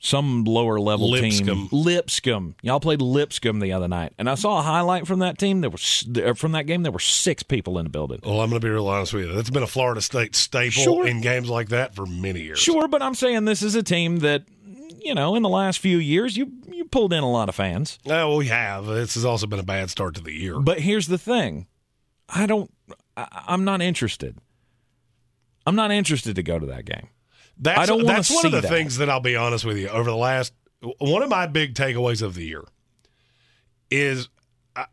some 0.00 0.44
lower 0.44 0.78
level 0.78 1.12
team, 1.14 1.22
Lipscomb. 1.22 1.68
Lipscomb. 1.72 2.54
Y'all 2.62 2.78
played 2.80 3.00
Lipscomb 3.00 3.60
the 3.60 3.72
other 3.72 3.88
night, 3.88 4.12
and 4.18 4.28
I 4.28 4.34
saw 4.34 4.58
a 4.58 4.62
highlight 4.62 5.06
from 5.06 5.20
that 5.20 5.38
team. 5.38 5.62
There 5.62 5.70
was 5.70 6.06
from 6.36 6.52
that 6.52 6.66
game. 6.66 6.82
There 6.82 6.92
were 6.92 6.98
six 6.98 7.42
people 7.42 7.78
in 7.78 7.84
the 7.84 7.90
building. 7.90 8.20
Well, 8.22 8.40
I'm 8.42 8.50
going 8.50 8.60
to 8.60 8.66
be 8.66 8.70
real 8.70 8.86
honest 8.86 9.14
with 9.14 9.26
you. 9.26 9.32
That's 9.34 9.48
been 9.50 9.62
a 9.62 9.66
Florida 9.66 10.02
State 10.02 10.36
staple 10.36 10.82
Sure. 10.82 11.06
in 11.06 11.20
games 11.22 11.48
like 11.48 11.70
that 11.70 11.94
for 11.94 12.04
many 12.04 12.42
years. 12.42 12.58
Sure, 12.58 12.86
but 12.86 13.00
I'm 13.00 13.14
saying 13.14 13.46
this 13.46 13.62
is 13.62 13.74
a 13.74 13.82
team 13.82 14.18
that, 14.18 14.44
you 15.00 15.14
know, 15.14 15.36
in 15.36 15.42
the 15.42 15.48
last 15.48 15.78
few 15.78 15.96
years, 15.98 16.36
you 16.36 16.52
you 16.70 16.84
pulled 16.84 17.14
in 17.14 17.22
a 17.22 17.30
lot 17.30 17.48
of 17.48 17.54
fans. 17.54 17.98
No, 18.04 18.36
we 18.36 18.48
have. 18.48 18.84
This 18.84 19.14
has 19.14 19.24
also 19.24 19.46
been 19.46 19.58
a 19.60 19.62
bad 19.64 19.88
start 19.88 20.16
to 20.16 20.20
the 20.20 20.32
year. 20.32 20.58
But 20.60 20.80
here's 20.80 21.06
the 21.06 21.16
thing, 21.18 21.66
I 22.28 22.44
don't, 22.44 22.70
I, 23.16 23.44
I'm 23.48 23.64
not 23.64 23.80
interested. 23.80 24.36
I'm 25.66 25.76
not 25.76 25.90
interested 25.90 26.36
to 26.36 26.42
go 26.42 26.58
to 26.58 26.66
that 26.66 26.84
game. 26.84 27.08
That's, 27.58 27.78
I 27.78 27.86
don't 27.86 28.04
that's 28.04 28.30
one 28.34 28.46
of 28.46 28.52
the 28.52 28.60
that. 28.62 28.68
things 28.68 28.96
that 28.98 29.08
I'll 29.08 29.20
be 29.20 29.36
honest 29.36 29.64
with 29.64 29.76
you. 29.78 29.88
Over 29.88 30.10
the 30.10 30.16
last, 30.16 30.52
one 30.98 31.22
of 31.22 31.28
my 31.28 31.46
big 31.46 31.74
takeaways 31.74 32.20
of 32.22 32.34
the 32.34 32.44
year 32.44 32.64
is 33.90 34.28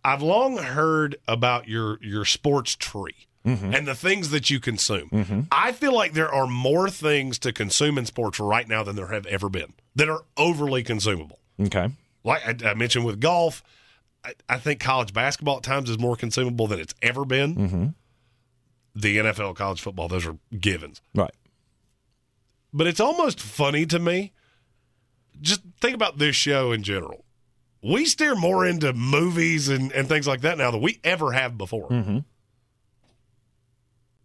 I've 0.05 0.21
long 0.21 0.57
heard 0.57 1.15
about 1.27 1.67
your 1.67 1.97
your 2.01 2.25
sports 2.25 2.75
tree 2.75 3.27
Mm-hmm. 3.43 3.73
and 3.73 3.87
the 3.87 3.95
things 3.95 4.29
that 4.29 4.51
you 4.51 4.59
consume. 4.59 5.47
I 5.51 5.71
feel 5.71 5.95
like 5.95 6.13
there 6.13 6.31
are 6.31 6.45
more 6.45 6.91
things 6.91 7.39
to 7.39 7.51
consume 7.51 7.97
in 7.97 8.05
sports 8.05 8.39
right 8.39 8.67
now 8.67 8.83
than 8.83 8.95
there 8.95 9.07
have 9.07 9.25
ever 9.25 9.49
been 9.49 9.73
that 9.95 10.07
are 10.09 10.21
overly 10.37 10.83
consumable. 10.83 11.39
Okay. 11.59 11.89
Like 12.23 12.63
I, 12.63 12.69
I 12.69 12.73
mentioned 12.75 13.03
with 13.03 13.19
golf, 13.19 13.63
I, 14.23 14.33
I 14.47 14.59
think 14.59 14.79
college 14.79 15.11
basketball 15.11 15.57
at 15.57 15.63
times 15.63 15.89
is 15.89 15.97
more 15.97 16.15
consumable 16.15 16.67
than 16.67 16.79
it's 16.79 16.93
ever 17.01 17.25
been. 17.25 17.55
Mm-hmm. 17.55 17.87
The 18.93 19.17
NFL, 19.17 19.55
college 19.55 19.81
football, 19.81 20.07
those 20.07 20.27
are 20.27 20.37
givens. 20.59 21.01
Right. 21.15 21.33
But 22.73 22.87
it's 22.87 22.99
almost 22.99 23.39
funny 23.39 23.85
to 23.87 23.99
me. 23.99 24.31
Just 25.41 25.61
think 25.79 25.95
about 25.95 26.17
this 26.19 26.35
show 26.35 26.71
in 26.71 26.83
general. 26.83 27.25
We 27.83 28.05
steer 28.05 28.35
more 28.35 28.65
into 28.65 28.93
movies 28.93 29.67
and, 29.67 29.91
and 29.91 30.07
things 30.07 30.27
like 30.27 30.41
that 30.41 30.57
now 30.57 30.71
than 30.71 30.81
we 30.81 30.99
ever 31.03 31.31
have 31.31 31.57
before. 31.57 31.89
Mm-hmm. 31.89 32.19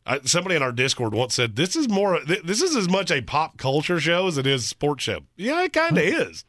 I, 0.05 0.21
somebody 0.25 0.55
in 0.57 0.63
our 0.63 0.73
Discord 0.73 1.15
once 1.15 1.35
said, 1.35 1.57
"This 1.57 1.75
is 1.75 1.89
more. 1.89 2.21
th- 2.21 2.43
This 2.45 2.63
is 2.63 2.77
as 2.77 2.89
much 2.89 3.11
a 3.11 3.23
pop 3.23 3.57
culture 3.59 3.99
show 3.99 4.29
as 4.29 4.39
it 4.39 4.47
is 4.47 4.63
a 4.65 4.67
sports 4.69 5.03
show." 5.05 5.21
Yeah, 5.37 5.63
it 5.65 5.73
kind 5.73 5.97
of 5.99 6.05
is. 6.05 6.45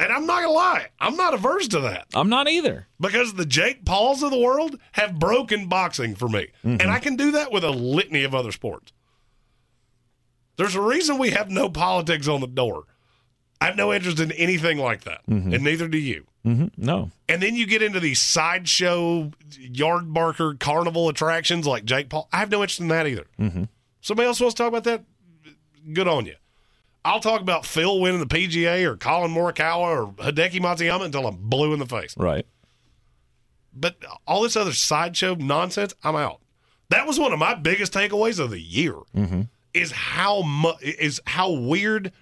And 0.00 0.12
I'm 0.12 0.26
not 0.26 0.42
gonna 0.42 0.52
lie, 0.52 0.86
I'm 1.00 1.16
not 1.16 1.34
averse 1.34 1.66
to 1.68 1.80
that 1.80 2.06
I'm 2.14 2.28
not 2.28 2.48
either. 2.48 2.86
because 3.00 3.34
the 3.34 3.44
Jake 3.44 3.84
Pauls 3.84 4.22
of 4.22 4.30
the 4.30 4.38
world 4.38 4.78
have 4.92 5.18
broken 5.18 5.66
boxing 5.68 6.14
for 6.14 6.28
me, 6.28 6.48
and 6.62 6.82
I 6.82 7.00
can 7.00 7.16
do 7.16 7.32
that 7.32 7.50
with 7.52 7.64
a 7.64 7.70
litany 7.70 8.22
of 8.24 8.32
other 8.34 8.52
sports. 8.52 8.92
There's 10.58 10.74
a 10.74 10.82
reason 10.82 11.16
we 11.16 11.30
have 11.30 11.50
no 11.50 11.70
politics 11.70 12.28
on 12.28 12.42
the 12.42 12.46
door. 12.46 12.84
I 13.60 13.66
have 13.66 13.76
no 13.76 13.92
interest 13.92 14.20
in 14.20 14.30
anything 14.32 14.78
like 14.78 15.04
that, 15.04 15.22
and 15.26 15.62
neither 15.64 15.88
do 15.88 15.98
you. 15.98 16.26
Mm-hmm. 16.46 16.66
No. 16.76 17.10
And 17.28 17.42
then 17.42 17.56
you 17.56 17.66
get 17.66 17.82
into 17.82 18.00
these 18.00 18.20
sideshow, 18.20 19.32
yard 19.58 20.12
barker, 20.12 20.54
carnival 20.54 21.08
attractions 21.08 21.66
like 21.66 21.84
Jake 21.84 22.08
Paul. 22.08 22.28
I 22.32 22.38
have 22.38 22.50
no 22.50 22.62
interest 22.62 22.80
in 22.80 22.88
that 22.88 23.06
either. 23.06 23.26
Mm-hmm. 23.38 23.64
Somebody 24.00 24.26
else 24.26 24.40
wants 24.40 24.54
to 24.54 24.62
talk 24.62 24.68
about 24.68 24.84
that? 24.84 25.04
Good 25.92 26.08
on 26.08 26.26
you. 26.26 26.36
I'll 27.04 27.20
talk 27.20 27.40
about 27.40 27.66
Phil 27.66 28.00
winning 28.00 28.20
the 28.20 28.26
PGA 28.26 28.84
or 28.84 28.96
Collin 28.96 29.32
Morikawa 29.32 29.78
or 29.78 30.12
Hideki 30.12 30.60
Matsuyama 30.60 31.06
until 31.06 31.26
I'm 31.26 31.36
blue 31.36 31.72
in 31.72 31.78
the 31.78 31.86
face. 31.86 32.14
Right. 32.16 32.46
But 33.74 33.96
all 34.26 34.42
this 34.42 34.56
other 34.56 34.72
sideshow 34.72 35.34
nonsense, 35.34 35.94
I'm 36.02 36.16
out. 36.16 36.40
That 36.90 37.06
was 37.06 37.18
one 37.18 37.32
of 37.32 37.38
my 37.38 37.54
biggest 37.54 37.92
takeaways 37.92 38.38
of 38.38 38.50
the 38.50 38.60
year. 38.60 38.94
Mm-hmm. 39.14 39.42
Is 39.78 39.92
how 39.92 40.42
mu- 40.42 40.78
is 40.82 41.20
how 41.26 41.50
weird 41.50 42.12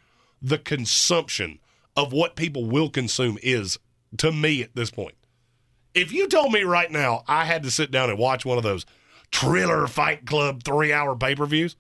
the 0.42 0.59
consumption 0.59 1.59
of 1.96 2.12
what 2.12 2.36
people 2.36 2.66
will 2.66 2.90
consume 2.90 3.38
is 3.42 3.78
to 4.18 4.30
me 4.30 4.62
at 4.62 4.74
this 4.74 4.90
point. 4.90 5.14
If 5.94 6.12
you 6.12 6.28
told 6.28 6.52
me 6.52 6.62
right 6.62 6.90
now 6.90 7.24
I 7.26 7.44
had 7.44 7.62
to 7.62 7.70
sit 7.70 7.90
down 7.90 8.11
and 8.11 8.18
watch 8.18 8.44
one 8.44 8.59
of 8.59 8.64
those 8.64 8.84
Triller 9.30 9.86
Fight 9.86 10.26
Club 10.26 10.62
three 10.62 10.92
hour 10.92 11.16
pay 11.16 11.34
per 11.34 11.46
views, 11.46 11.76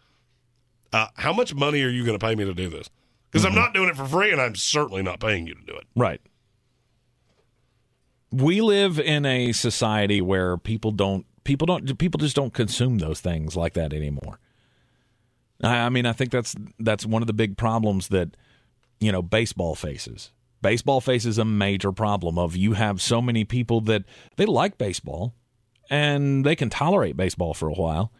uh, 0.92 1.08
how 1.14 1.32
much 1.32 1.54
money 1.54 1.82
are 1.82 1.88
you 1.90 2.04
going 2.04 2.18
to 2.18 2.24
pay 2.26 2.34
me 2.34 2.44
to 2.44 2.54
do 2.54 2.68
this? 2.68 2.88
Because 3.30 3.44
I'm 3.44 3.54
not 3.54 3.74
doing 3.74 3.88
it 3.90 3.96
for 3.96 4.06
free, 4.06 4.32
and 4.32 4.40
I'm 4.40 4.54
certainly 4.54 5.02
not 5.02 5.20
paying 5.20 5.46
you 5.46 5.54
to 5.54 5.60
do 5.60 5.74
it. 5.74 5.84
Right. 5.94 6.22
We 8.30 8.62
live 8.62 8.98
in 8.98 9.26
a 9.26 9.52
society 9.52 10.22
where 10.22 10.56
people 10.56 10.90
don't 10.90 11.26
people 11.44 11.66
don't 11.66 11.98
people 11.98 12.18
just 12.18 12.34
don't 12.34 12.54
consume 12.54 12.98
those 12.98 13.20
things 13.20 13.56
like 13.56 13.74
that 13.74 13.92
anymore. 13.92 14.38
I, 15.62 15.88
mean, 15.88 16.06
I 16.06 16.12
think 16.12 16.30
that's 16.30 16.54
that's 16.78 17.06
one 17.06 17.22
of 17.22 17.26
the 17.26 17.32
big 17.32 17.56
problems 17.56 18.08
that 18.08 18.36
you 19.00 19.12
know 19.12 19.22
baseball 19.22 19.74
faces. 19.74 20.30
Baseball 20.62 21.00
faces 21.00 21.38
a 21.38 21.44
major 21.44 21.92
problem 21.92 22.38
of 22.38 22.56
you 22.56 22.72
have 22.72 23.00
so 23.00 23.20
many 23.22 23.44
people 23.44 23.80
that 23.82 24.04
they 24.36 24.46
like 24.46 24.78
baseball 24.78 25.34
and 25.90 26.44
they 26.44 26.56
can 26.56 26.70
tolerate 26.70 27.16
baseball 27.16 27.54
for 27.54 27.68
a 27.68 27.74
while. 27.74 28.12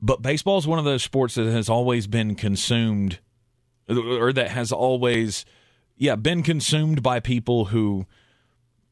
But 0.00 0.22
baseball 0.22 0.58
is 0.58 0.66
one 0.66 0.78
of 0.78 0.84
those 0.84 1.02
sports 1.02 1.34
that 1.34 1.46
has 1.46 1.68
always 1.68 2.06
been 2.06 2.34
consumed 2.34 3.20
or 3.88 4.32
that 4.32 4.50
has 4.50 4.72
always 4.72 5.44
yeah, 5.98 6.14
been 6.14 6.42
consumed 6.42 7.02
by 7.02 7.20
people 7.20 7.66
who 7.66 8.06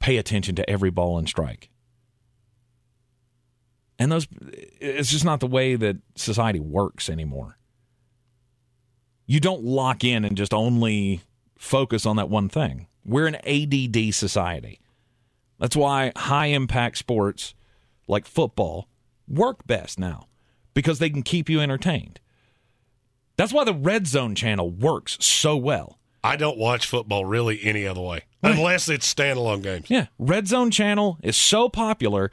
pay 0.00 0.16
attention 0.16 0.54
to 0.56 0.68
every 0.68 0.90
ball 0.90 1.16
and 1.18 1.28
strike. 1.28 1.70
And 3.98 4.12
those 4.12 4.26
it's 4.80 5.10
just 5.10 5.24
not 5.24 5.40
the 5.40 5.46
way 5.46 5.74
that 5.76 5.96
society 6.14 6.60
works 6.60 7.08
anymore. 7.08 7.58
You 9.26 9.40
don't 9.40 9.64
lock 9.64 10.04
in 10.04 10.24
and 10.24 10.36
just 10.36 10.54
only 10.54 11.22
focus 11.58 12.06
on 12.06 12.16
that 12.16 12.28
one 12.28 12.48
thing. 12.48 12.86
We're 13.04 13.26
an 13.26 13.36
ADD 13.36 14.14
society. 14.14 14.80
That's 15.58 15.76
why 15.76 16.12
high 16.16 16.46
impact 16.46 16.98
sports 16.98 17.54
like 18.06 18.26
football 18.26 18.88
work 19.26 19.66
best 19.66 19.98
now 19.98 20.28
because 20.74 20.98
they 20.98 21.10
can 21.10 21.22
keep 21.22 21.48
you 21.48 21.60
entertained. 21.60 22.20
That's 23.36 23.52
why 23.52 23.64
the 23.64 23.74
Red 23.74 24.06
Zone 24.06 24.34
channel 24.34 24.70
works 24.70 25.16
so 25.24 25.56
well. 25.56 25.98
I 26.22 26.36
don't 26.36 26.58
watch 26.58 26.86
football 26.86 27.24
really 27.24 27.60
any 27.62 27.86
other 27.86 28.00
way, 28.00 28.22
unless 28.42 28.88
it's 28.88 29.12
standalone 29.12 29.62
games. 29.62 29.86
Yeah, 29.88 30.06
Red 30.18 30.48
Zone 30.48 30.70
channel 30.70 31.18
is 31.22 31.36
so 31.36 31.68
popular. 31.68 32.30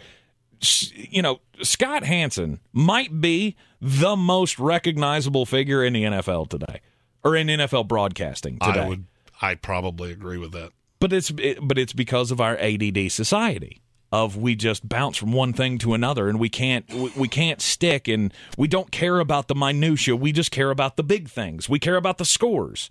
You 0.94 1.22
know, 1.22 1.41
Scott 1.61 2.03
Hanson 2.03 2.60
might 2.72 3.22
be 3.22 3.56
the 3.81 4.15
most 4.15 4.60
recognizable 4.60 5.45
figure 5.45 5.84
in 5.84 5.94
the 5.94 6.03
NFL 6.03 6.49
today, 6.49 6.81
or 7.23 7.35
in 7.35 7.48
NFL 7.48 7.88
broadcasting 7.88 8.60
today. 8.60 8.81
I 8.81 8.90
would, 8.90 9.06
I 9.41 9.56
probably 9.56 10.11
agree 10.11 10.38
with 10.38 10.52
that. 10.53 10.72
But 10.99 11.11
it's 11.11 11.31
it, 11.31 11.60
but 11.61 11.77
it's 11.77 11.94
because 11.94 12.31
of 12.31 12.40
our 12.40 12.57
ADD 12.57 13.11
society 13.11 13.81
of 14.14 14.38
we 14.38 14.56
just 14.56 14.88
bounce 14.88 15.18
from 15.18 15.34
one 15.34 15.52
thing 15.53 15.80
to 15.80 15.95
another 15.95 16.30
and 16.30 16.40
we 16.40 16.48
can't 16.48 16.88
we, 16.94 17.11
we 17.18 17.27
can't 17.27 17.60
stick 17.60 18.07
and 18.07 18.31
we 18.57 18.68
don't 18.68 18.91
care 18.91 19.19
about 19.19 19.48
the 19.48 19.56
minutia. 19.56 20.15
We 20.15 20.31
just 20.31 20.52
care 20.52 20.69
about 20.69 20.98
the 20.98 21.03
big 21.03 21.30
things. 21.30 21.68
We 21.68 21.80
care 21.80 21.95
about 21.95 22.19
the 22.19 22.26
scores. 22.26 22.90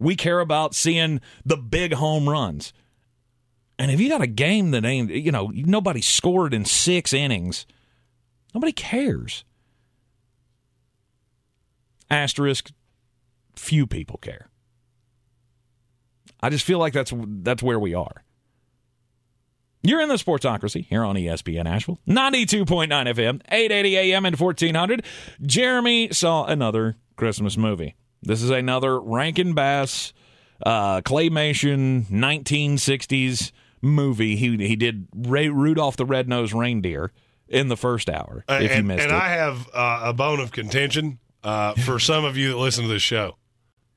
We 0.00 0.16
care 0.16 0.40
about 0.40 0.74
seeing 0.74 1.20
the 1.44 1.56
big 1.56 1.94
home 1.94 2.28
runs. 2.28 2.72
And 3.78 3.90
if 3.90 4.00
you 4.00 4.08
got 4.08 4.22
a 4.22 4.26
game 4.26 4.72
that 4.72 4.84
ain't, 4.84 5.10
you 5.10 5.30
know, 5.30 5.52
nobody 5.54 6.00
scored 6.00 6.52
in 6.52 6.64
six 6.64 7.12
innings, 7.12 7.66
nobody 8.54 8.72
cares. 8.72 9.44
Asterisk, 12.10 12.72
few 13.54 13.86
people 13.86 14.18
care. 14.18 14.48
I 16.40 16.50
just 16.50 16.64
feel 16.64 16.78
like 16.78 16.92
that's 16.92 17.12
that's 17.16 17.62
where 17.62 17.78
we 17.78 17.94
are. 17.94 18.24
You're 19.82 20.00
in 20.00 20.08
the 20.08 20.16
Sportsocracy 20.16 20.86
here 20.86 21.04
on 21.04 21.14
ESPN 21.14 21.66
Asheville, 21.66 22.00
92.9 22.08 22.88
FM, 22.88 23.40
880 23.48 23.96
AM, 23.96 24.26
and 24.26 24.38
1400. 24.38 25.04
Jeremy 25.42 26.08
saw 26.12 26.44
another 26.46 26.96
Christmas 27.16 27.56
movie. 27.56 27.94
This 28.20 28.42
is 28.42 28.50
another 28.50 29.00
Rankin 29.00 29.54
Bass 29.54 30.12
uh, 30.64 31.00
claymation 31.02 32.06
1960s 32.06 33.52
movie. 33.80 34.36
He 34.36 34.56
he 34.56 34.76
did 34.76 35.08
Ray, 35.14 35.48
Rudolph 35.48 35.96
the 35.96 36.04
Red-Nosed 36.04 36.52
Reindeer 36.52 37.12
in 37.48 37.68
the 37.68 37.76
first 37.76 38.10
hour. 38.10 38.44
Uh, 38.48 38.58
if 38.62 38.70
and, 38.70 38.78
you 38.78 38.82
missed 38.84 39.02
and 39.02 39.10
it, 39.10 39.14
and 39.14 39.22
I 39.22 39.28
have 39.28 39.68
uh, 39.72 40.00
a 40.04 40.12
bone 40.12 40.40
of 40.40 40.52
contention 40.52 41.18
uh, 41.42 41.74
for 41.74 41.98
some 41.98 42.24
of 42.24 42.36
you 42.36 42.50
that 42.50 42.58
listen 42.58 42.84
to 42.84 42.88
this 42.88 43.02
show. 43.02 43.36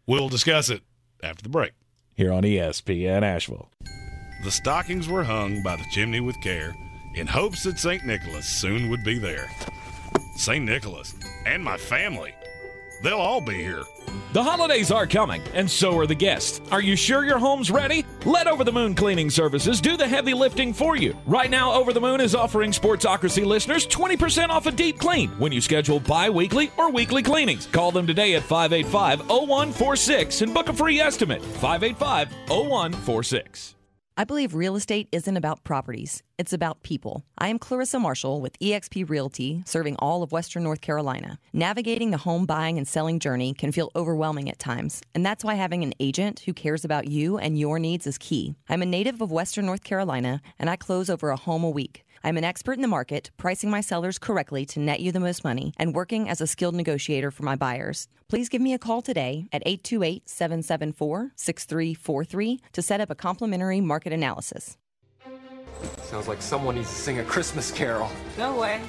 We'll 0.08 0.30
discuss 0.30 0.70
it 0.70 0.82
after 1.24 1.44
the 1.44 1.49
break. 1.49 1.74
here 2.16 2.32
on 2.32 2.44
ESPN 2.44 3.24
Asheville. 3.24 3.70
The 4.44 4.52
stockings 4.52 5.08
were 5.08 5.24
hung 5.24 5.62
by 5.62 5.76
the 5.76 5.86
chimney 5.91 6.20
with 6.20 6.40
care 6.41 6.74
in 7.14 7.28
hopes 7.28 7.64
that 7.64 7.78
St. 7.78 8.03
Nicholas 8.06 8.48
soon 8.48 8.90
would 8.90 9.03
be 9.03 9.20
there. 9.20 9.49
St. 10.36 10.66
Nicholas 10.66 11.14
and 11.45 11.64
my 11.64 11.78
family, 11.78 12.34
they'll 13.03 13.18
all 13.18 13.41
be 13.41 13.56
here. 13.56 13.84
The 14.34 14.44
holidays 14.44 14.91
are 14.91 15.06
coming, 15.06 15.41
and 15.53 15.69
so 15.69 15.98
are 15.98 16.07
the 16.07 16.15
guests. 16.15 16.61
Are 16.72 16.82
you 16.82 16.95
sure 16.95 17.26
your 17.26 17.38
home's 17.38 17.69
ready? 17.69 18.06
Let 18.26 18.48
Over 18.48 18.64
the 18.64 18.72
Moon 18.72 18.95
Cleaning 18.95 19.30
Services 19.30 19.82
do 19.82 19.98
the 19.98 20.07
heavy 20.07 20.34
lifting 20.34 20.73
for 20.73 20.95
you. 20.95 21.18
Right 21.26 21.49
now, 21.49 21.73
Over 21.73 21.91
the 21.91 21.99
Moon 21.99 22.22
is 22.22 22.34
offering 22.34 22.72
Sportsocracy 22.72 23.45
listeners 23.45 23.86
20% 23.88 24.49
off 24.49 24.68
a 24.68 24.72
deep 24.72 24.99
clean 24.99 25.30
when 25.32 25.52
you 25.52 25.60
schedule 25.60 25.99
bi 25.99 26.30
weekly 26.30 26.72
or 26.78 26.91
weekly 26.91 27.23
cleanings. 27.23 27.68
Call 27.68 27.91
them 27.91 28.07
today 28.07 28.36
at 28.36 28.44
585 28.44 29.28
0146 29.30 30.41
and 30.41 30.53
book 30.53 30.69
a 30.69 30.73
free 30.73 30.99
estimate. 30.99 31.44
585 31.44 32.32
0146. 32.48 33.76
I 34.17 34.25
believe 34.25 34.53
real 34.53 34.75
estate 34.75 35.07
isn't 35.13 35.38
about 35.38 35.63
properties, 35.63 36.21
it's 36.38 36.51
about 36.51 36.83
people. 36.83 37.23
I 37.38 37.47
am 37.47 37.57
Clarissa 37.57 37.97
Marshall 37.97 38.41
with 38.41 38.59
eXp 38.59 39.09
Realty, 39.09 39.63
serving 39.65 39.95
all 39.99 40.21
of 40.21 40.33
Western 40.33 40.63
North 40.63 40.81
Carolina. 40.81 41.39
Navigating 41.53 42.11
the 42.11 42.17
home 42.17 42.45
buying 42.45 42.77
and 42.77 42.85
selling 42.85 43.19
journey 43.19 43.53
can 43.53 43.71
feel 43.71 43.89
overwhelming 43.95 44.49
at 44.49 44.59
times, 44.59 45.01
and 45.15 45.25
that's 45.25 45.45
why 45.45 45.53
having 45.53 45.81
an 45.81 45.93
agent 46.01 46.41
who 46.41 46.53
cares 46.53 46.83
about 46.83 47.07
you 47.07 47.38
and 47.38 47.57
your 47.57 47.79
needs 47.79 48.05
is 48.05 48.17
key. 48.17 48.53
I'm 48.67 48.81
a 48.81 48.85
native 48.85 49.21
of 49.21 49.31
Western 49.31 49.65
North 49.65 49.83
Carolina, 49.83 50.41
and 50.59 50.69
I 50.69 50.75
close 50.75 51.09
over 51.09 51.29
a 51.29 51.38
home 51.38 51.63
a 51.63 51.69
week. 51.69 52.03
I'm 52.23 52.38
an 52.38 52.43
expert 52.43 52.73
in 52.73 52.81
the 52.81 52.88
market, 52.88 53.31
pricing 53.38 53.72
my 53.72 53.81
sellers 53.81 54.19
correctly 54.19 54.65
to 54.68 54.80
net 54.80 54.99
you 54.99 55.11
the 55.11 55.19
most 55.19 55.43
money, 55.43 55.73
and 55.77 55.95
working 55.95 56.30
as 56.30 56.39
a 56.39 56.48
skilled 56.48 56.76
negotiator 56.76 57.31
for 57.31 57.43
my 57.43 57.56
buyers. 57.56 58.07
Please 58.27 58.48
give 58.48 58.61
me 58.61 58.73
a 58.73 58.80
call 58.80 59.02
today 59.02 59.48
at 59.52 59.64
828 59.65 60.30
774 60.30 61.31
6343 61.35 62.61
to 62.73 62.81
set 62.81 63.02
up 63.02 63.10
a 63.10 63.15
complimentary 63.15 63.81
market 63.81 64.14
analysis. 64.14 64.77
Sounds 66.03 66.27
like 66.27 66.41
someone 66.41 66.76
needs 66.76 66.89
to 66.89 66.95
sing 66.95 67.19
a 67.19 67.23
Christmas 67.23 67.72
carol. 67.72 68.10
No 68.38 68.56
way. 68.60 68.80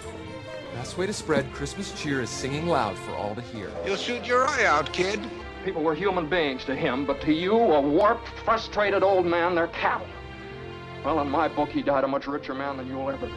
Best 0.75 0.99
way 0.99 1.07
to 1.07 1.13
spread 1.13 1.51
Christmas 1.53 1.93
cheer 2.01 2.21
is 2.21 2.31
singing 2.31 2.67
loud 2.67 2.99
for 2.99 3.13
all 3.13 3.35
to 3.35 3.41
hear. 3.41 3.71
You'll 3.87 3.97
shoot 3.97 4.27
your 4.27 4.47
eye 4.47 4.65
out, 4.67 4.93
kid. 4.93 5.21
People 5.65 5.83
were 5.83 5.95
human 5.95 6.29
beings 6.29 6.65
to 6.65 6.75
him, 6.75 7.07
but 7.07 7.21
to 7.23 7.33
you, 7.33 7.55
a 7.55 7.81
warped, 7.81 8.29
frustrated 8.45 9.03
old 9.03 9.25
man, 9.25 9.55
they're 9.55 9.69
cattle. 9.69 10.07
Well, 11.05 11.21
in 11.21 11.29
my 11.29 11.49
book, 11.49 11.71
he 11.71 11.83
died 11.83 12.05
a 12.05 12.09
much 12.09 12.27
richer 12.27 12.55
man 12.55 12.77
than 12.77 12.87
you'll 12.87 13.11
ever 13.11 13.27
be. 13.27 13.33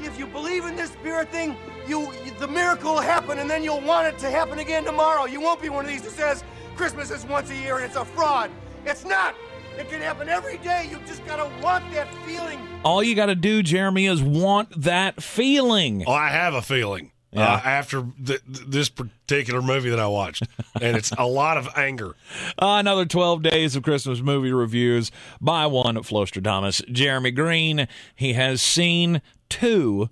If 0.00 0.18
you 0.18 0.26
believe 0.26 0.64
in 0.66 0.76
this 0.76 0.90
spirit 0.92 1.30
thing, 1.30 1.56
you, 1.86 2.12
you 2.24 2.30
the 2.38 2.46
miracle 2.46 2.94
will 2.94 3.00
happen, 3.00 3.38
and 3.38 3.48
then 3.50 3.64
you'll 3.64 3.80
want 3.80 4.06
it 4.06 4.18
to 4.18 4.30
happen 4.30 4.58
again 4.58 4.84
tomorrow. 4.84 5.24
You 5.24 5.40
won't 5.40 5.60
be 5.60 5.68
one 5.70 5.84
of 5.84 5.90
these 5.90 6.02
that 6.02 6.12
says 6.12 6.44
Christmas 6.76 7.10
is 7.10 7.24
once 7.24 7.50
a 7.50 7.56
year 7.56 7.76
and 7.76 7.84
it's 7.84 7.96
a 7.96 8.04
fraud. 8.04 8.50
It's 8.84 9.04
not. 9.04 9.34
It 9.78 9.88
can 9.88 10.00
happen 10.00 10.28
every 10.28 10.58
day. 10.58 10.88
You 10.90 10.98
just 11.06 11.24
gotta 11.26 11.50
want 11.62 11.90
that 11.92 12.12
feeling. 12.24 12.60
All 12.84 13.02
you 13.02 13.14
got 13.14 13.26
to 13.26 13.34
do, 13.34 13.62
Jeremy, 13.62 14.06
is 14.06 14.22
want 14.22 14.82
that 14.82 15.22
feeling. 15.22 16.04
Oh, 16.06 16.12
I 16.12 16.28
have 16.28 16.54
a 16.54 16.62
feeling 16.62 17.10
Yeah. 17.30 17.54
uh, 17.54 17.60
after 17.62 18.06
th- 18.24 18.40
th- 18.44 18.66
this 18.66 18.88
particular 18.88 19.60
movie 19.60 19.90
that 19.90 20.00
I 20.00 20.06
watched, 20.06 20.44
and 20.80 20.96
it's 20.96 21.12
a 21.12 21.26
lot 21.26 21.58
of 21.58 21.68
anger. 21.76 22.14
Uh, 22.58 22.76
another 22.80 23.04
12 23.04 23.42
days 23.42 23.76
of 23.76 23.82
Christmas 23.82 24.20
movie 24.20 24.52
reviews 24.52 25.10
by 25.40 25.66
one 25.66 25.96
Flostradamus, 25.96 26.90
Jeremy 26.90 27.30
Greene. 27.30 27.86
He 28.16 28.32
has 28.32 28.62
seen 28.62 29.20
two 29.50 30.08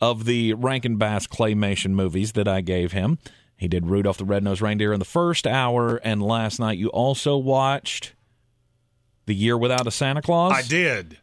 of 0.00 0.24
the 0.24 0.54
Rankin 0.54 0.96
Bass 0.96 1.26
claymation 1.28 1.90
movies 1.90 2.32
that 2.32 2.48
I 2.48 2.60
gave 2.60 2.90
him. 2.92 3.18
He 3.56 3.66
did 3.68 3.86
Rudolph 3.86 4.18
the 4.18 4.24
Red-Nosed 4.24 4.60
Reindeer 4.62 4.92
in 4.92 4.98
the 5.00 5.04
first 5.04 5.46
hour, 5.46 5.96
and 6.04 6.22
last 6.22 6.60
night 6.60 6.78
you 6.78 6.88
also 6.88 7.36
watched 7.36 8.14
The 9.26 9.34
Year 9.34 9.58
Without 9.58 9.86
a 9.86 9.90
Santa 9.90 10.22
Claus. 10.22 10.52
I 10.52 10.62
did. 10.62 11.18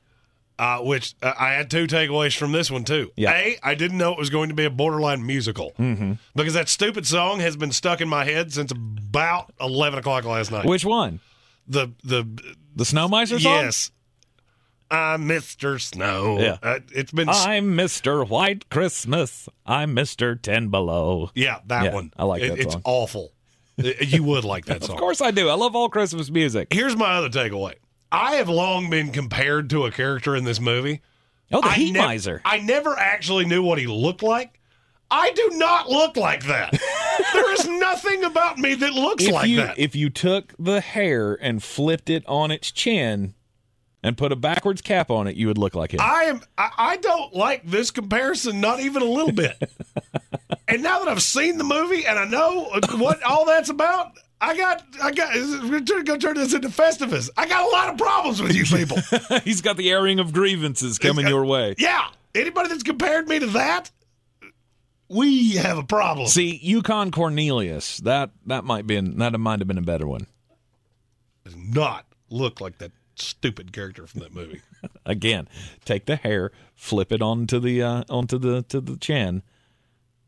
Uh, 0.57 0.79
which 0.79 1.15
uh, 1.21 1.33
I 1.37 1.49
had 1.51 1.69
two 1.69 1.85
takeaways 1.85 2.37
from 2.37 2.53
this 2.53 2.71
one 2.71 2.85
too. 2.85 3.11
Yeah. 3.17 3.31
A, 3.33 3.57
I 3.61 3.75
didn't 3.75 3.97
know 3.97 4.13
it 4.13 4.17
was 4.17 4.29
going 4.29 4.47
to 4.49 4.55
be 4.55 4.63
a 4.63 4.69
borderline 4.69 5.25
musical 5.25 5.73
Mm-hmm. 5.77 6.13
because 6.33 6.53
that 6.53 6.69
stupid 6.69 7.05
song 7.05 7.41
has 7.41 7.57
been 7.57 7.73
stuck 7.73 7.99
in 7.99 8.07
my 8.07 8.23
head 8.23 8.53
since 8.53 8.71
about 8.71 9.53
eleven 9.59 9.99
o'clock 9.99 10.23
last 10.23 10.51
night. 10.51 10.65
Which 10.65 10.85
one? 10.85 11.19
The 11.67 11.91
the 12.05 12.25
The 12.75 12.85
Snow 12.85 13.07
Miser 13.09 13.37
song? 13.39 13.51
yes. 13.51 13.91
I'm 14.89 15.27
Mr. 15.27 15.81
Snow. 15.81 16.39
Yeah. 16.39 16.57
Uh, 16.61 16.79
it's 16.93 17.11
been. 17.11 17.27
I'm 17.27 17.75
Mr. 17.75 18.27
White 18.27 18.69
Christmas. 18.69 19.49
I'm 19.65 19.95
Mr. 19.95 20.39
Ten 20.41 20.69
Below. 20.69 21.31
yeah 21.35 21.59
that 21.67 21.85
Yeah, 21.85 21.93
one. 21.95 22.13
I 22.15 22.23
like 22.23 22.43
It- 22.43 22.49
that 22.49 22.59
It's 22.59 22.77
awful. 22.85 23.31
Uh, 23.83 23.89
you 23.99 24.23
would 24.23 24.45
like 24.45 24.65
that 24.67 24.83
song. 24.85 24.95
Of 24.95 24.99
course 25.01 25.19
I 25.19 25.31
do. 25.31 25.49
I 25.49 25.55
love 25.55 25.75
all 25.75 25.89
Christmas 25.89 26.29
music. 26.29 26.71
Here's 26.71 26.95
my 26.95 27.15
other 27.15 27.29
takeaway. 27.29 27.73
I 28.11 28.35
have 28.35 28.49
long 28.49 28.89
been 28.89 29.11
compared 29.11 29.69
to 29.71 29.85
a 29.85 29.91
character 29.91 30.35
in 30.35 30.43
this 30.43 30.59
movie. 30.59 31.01
Oh, 31.51 31.61
the 31.61 31.67
I 31.67 31.73
Heat 31.73 31.91
nev- 31.91 32.03
Miser. 32.05 32.41
I 32.45 32.59
never 32.59 32.97
actually 32.97 33.45
knew 33.45 33.61
what 33.63 33.77
he 33.77 33.87
looked 33.87 34.23
like. 34.23 34.59
I 35.11 35.31
do 35.31 35.51
not 35.53 35.87
look 35.89 36.17
like 36.17 36.45
that. 36.45 36.71
there 37.33 37.53
is 37.53 37.67
nothing 37.67 38.23
about 38.23 38.57
me 38.57 38.73
that 38.75 38.93
looks 38.93 39.23
if 39.23 39.31
like 39.31 39.47
you 39.47 39.57
that. 39.57 39.77
if 39.77 39.95
you 39.95 40.09
took 40.09 40.53
the 40.57 40.81
hair 40.81 41.37
and 41.39 41.61
flipped 41.61 42.09
it 42.09 42.23
on 42.27 42.49
its 42.49 42.71
chin 42.71 43.35
and 44.01 44.17
put 44.17 44.31
a 44.31 44.35
backwards 44.35 44.81
cap 44.81 45.11
on 45.11 45.27
it, 45.27 45.35
you 45.35 45.47
would 45.47 45.57
look 45.59 45.75
like 45.75 45.93
him. 45.93 45.99
I 46.01 46.23
am. 46.23 46.41
I, 46.57 46.69
I 46.77 46.97
don't 46.97 47.33
like 47.35 47.65
this 47.65 47.91
comparison, 47.91 48.59
not 48.61 48.79
even 48.79 49.01
a 49.03 49.05
little 49.05 49.31
bit. 49.31 49.71
and 50.67 50.81
now 50.81 50.99
that 50.99 51.07
I've 51.07 51.21
seen 51.21 51.57
the 51.59 51.63
movie 51.63 52.05
and 52.05 52.17
I 52.17 52.25
know 52.25 52.65
uh, 52.73 52.81
what 52.97 53.21
all 53.23 53.45
that's 53.45 53.69
about, 53.69 54.13
I 54.41 54.55
got. 54.57 54.83
I 55.01 55.11
got. 55.11 55.33
We're 55.35 55.79
going 55.81 56.05
to 56.05 56.17
turn 56.17 56.35
this 56.35 56.53
into 56.53 56.69
Festivus. 56.69 57.29
I 57.37 57.47
got 57.47 57.65
a 57.67 57.69
lot 57.71 57.89
of 57.89 57.97
problems 57.97 58.41
with 58.41 58.53
you 58.53 58.65
people. 58.65 58.97
He's 59.43 59.61
got 59.61 59.77
the 59.77 59.89
airing 59.89 60.19
of 60.19 60.33
grievances 60.33 60.99
coming 60.99 61.27
your 61.27 61.45
way. 61.45 61.75
yeah. 61.77 62.07
Anybody 62.33 62.67
that's 62.67 62.83
compared 62.83 63.29
me 63.29 63.39
to 63.39 63.45
that, 63.47 63.91
we 65.07 65.51
have 65.55 65.77
a 65.77 65.83
problem. 65.83 66.27
See, 66.27 66.59
Yukon 66.61 67.11
Cornelius, 67.11 67.97
that 67.99 68.31
that 68.47 68.65
might 68.65 68.85
be 68.85 68.99
that 68.99 69.39
might 69.39 69.59
have 69.59 69.67
been 69.69 69.77
a 69.77 69.81
better 69.81 70.05
one. 70.05 70.27
does 71.45 71.55
not 71.55 72.05
look 72.29 72.59
like 72.59 72.79
that 72.79 72.91
stupid 73.15 73.71
character 73.71 74.05
from 74.05 74.19
that 74.19 74.33
movie. 74.33 74.61
Again, 75.05 75.47
take 75.85 76.07
the 76.07 76.17
hair, 76.17 76.51
flip 76.75 77.13
it 77.13 77.21
onto 77.21 77.59
the 77.59 77.81
uh, 77.81 78.03
onto 78.09 78.37
the 78.37 78.63
to 78.63 78.81
the 78.81 78.97
chin. 78.97 79.41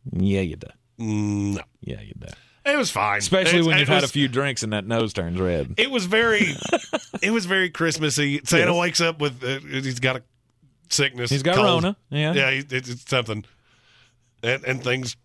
Yeah, 0.09 0.41
you 0.41 0.55
do. 0.55 0.67
Mm, 0.97 1.55
No, 1.55 1.61
Yeah, 1.81 1.99
you 2.01 2.13
do. 2.17 2.27
It 2.68 2.77
was 2.77 2.91
fine. 2.91 3.19
Especially 3.19 3.60
It- 3.60 3.65
when 3.65 3.77
it 3.77 3.80
you've 3.81 3.89
had 3.89 4.03
a 4.03 4.07
few 4.07 4.27
drinks 4.27 4.64
and 4.64 4.73
that 4.73 4.85
nose 4.85 5.14
turns 5.14 5.39
red. 5.39 5.73
It 5.77 5.89
was 5.91 6.06
very, 6.06 6.45
it 7.22 7.31
was 7.31 7.45
very 7.45 7.69
Christmassy. 7.69 8.41
Santa 8.44 8.72
Yes. 8.72 8.80
wakes 8.80 9.02
up 9.02 9.19
with 9.19 9.44
uh, 9.44 9.60
he's 9.60 9.99
got 9.99 10.18
a 10.18 10.23
sickness. 10.89 11.30
He's 11.30 11.44
got 11.44 11.56
cold. 11.56 11.84
Rona, 11.84 11.98
yeah. 12.10 12.34
yeah, 12.34 12.52
he, 12.52 12.57
it's, 12.69 12.89
it's 12.89 13.10
something, 13.10 13.45
and 14.44 14.64
and 14.65 14.84
things 14.84 15.15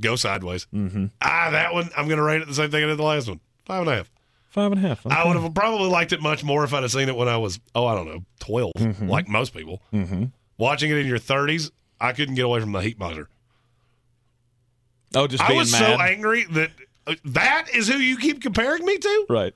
go 0.00 0.16
sideways. 0.16 0.66
Mm-hmm. 0.74 1.06
Ah, 1.22 1.48
that 1.50 1.72
one 1.74 1.90
I'm 1.96 2.06
going 2.06 2.18
to 2.18 2.22
rate 2.24 2.40
it 2.42 2.48
the 2.48 2.54
same 2.54 2.70
thing 2.70 2.84
I 2.84 2.86
did 2.86 2.98
the 2.98 3.02
last 3.02 3.28
one, 3.28 3.40
five 3.64 3.80
and 3.80 3.88
a 3.90 3.96
half. 3.96 4.10
Five 4.50 4.72
and 4.72 4.84
a 4.84 4.88
half. 4.88 5.06
I 5.06 5.24
would 5.26 5.36
have 5.36 5.54
probably 5.54 5.88
liked 5.88 6.12
it 6.12 6.20
much 6.20 6.42
more 6.42 6.64
if 6.64 6.74
I'd 6.74 6.82
have 6.82 6.90
seen 6.90 7.08
it 7.08 7.14
when 7.16 7.28
I 7.28 7.36
was 7.36 7.60
oh 7.74 7.86
I 7.86 7.94
don't 7.94 8.06
know 8.06 8.24
12, 8.40 8.72
Mm-hmm. 8.78 9.08
like 9.08 9.28
most 9.28 9.54
people. 9.54 9.80
hmm 9.90 10.24
Watching 10.58 10.90
it 10.90 10.96
in 10.98 11.06
your 11.06 11.18
30s, 11.18 11.70
I 12.00 12.12
couldn't 12.12 12.34
get 12.34 12.44
away 12.44 12.60
from 12.60 12.72
the 12.72 12.80
heat 12.80 12.98
miser. 12.98 13.28
Oh, 15.14 15.26
just 15.26 15.42
I 15.42 15.52
was 15.52 15.72
mad. 15.72 15.78
so 15.78 16.00
angry 16.02 16.44
that 16.52 16.70
uh, 17.06 17.14
that 17.24 17.66
is 17.74 17.88
who 17.88 17.96
you 17.96 18.16
keep 18.16 18.40
comparing 18.42 18.84
me 18.84 18.96
to. 18.98 19.26
Right. 19.28 19.54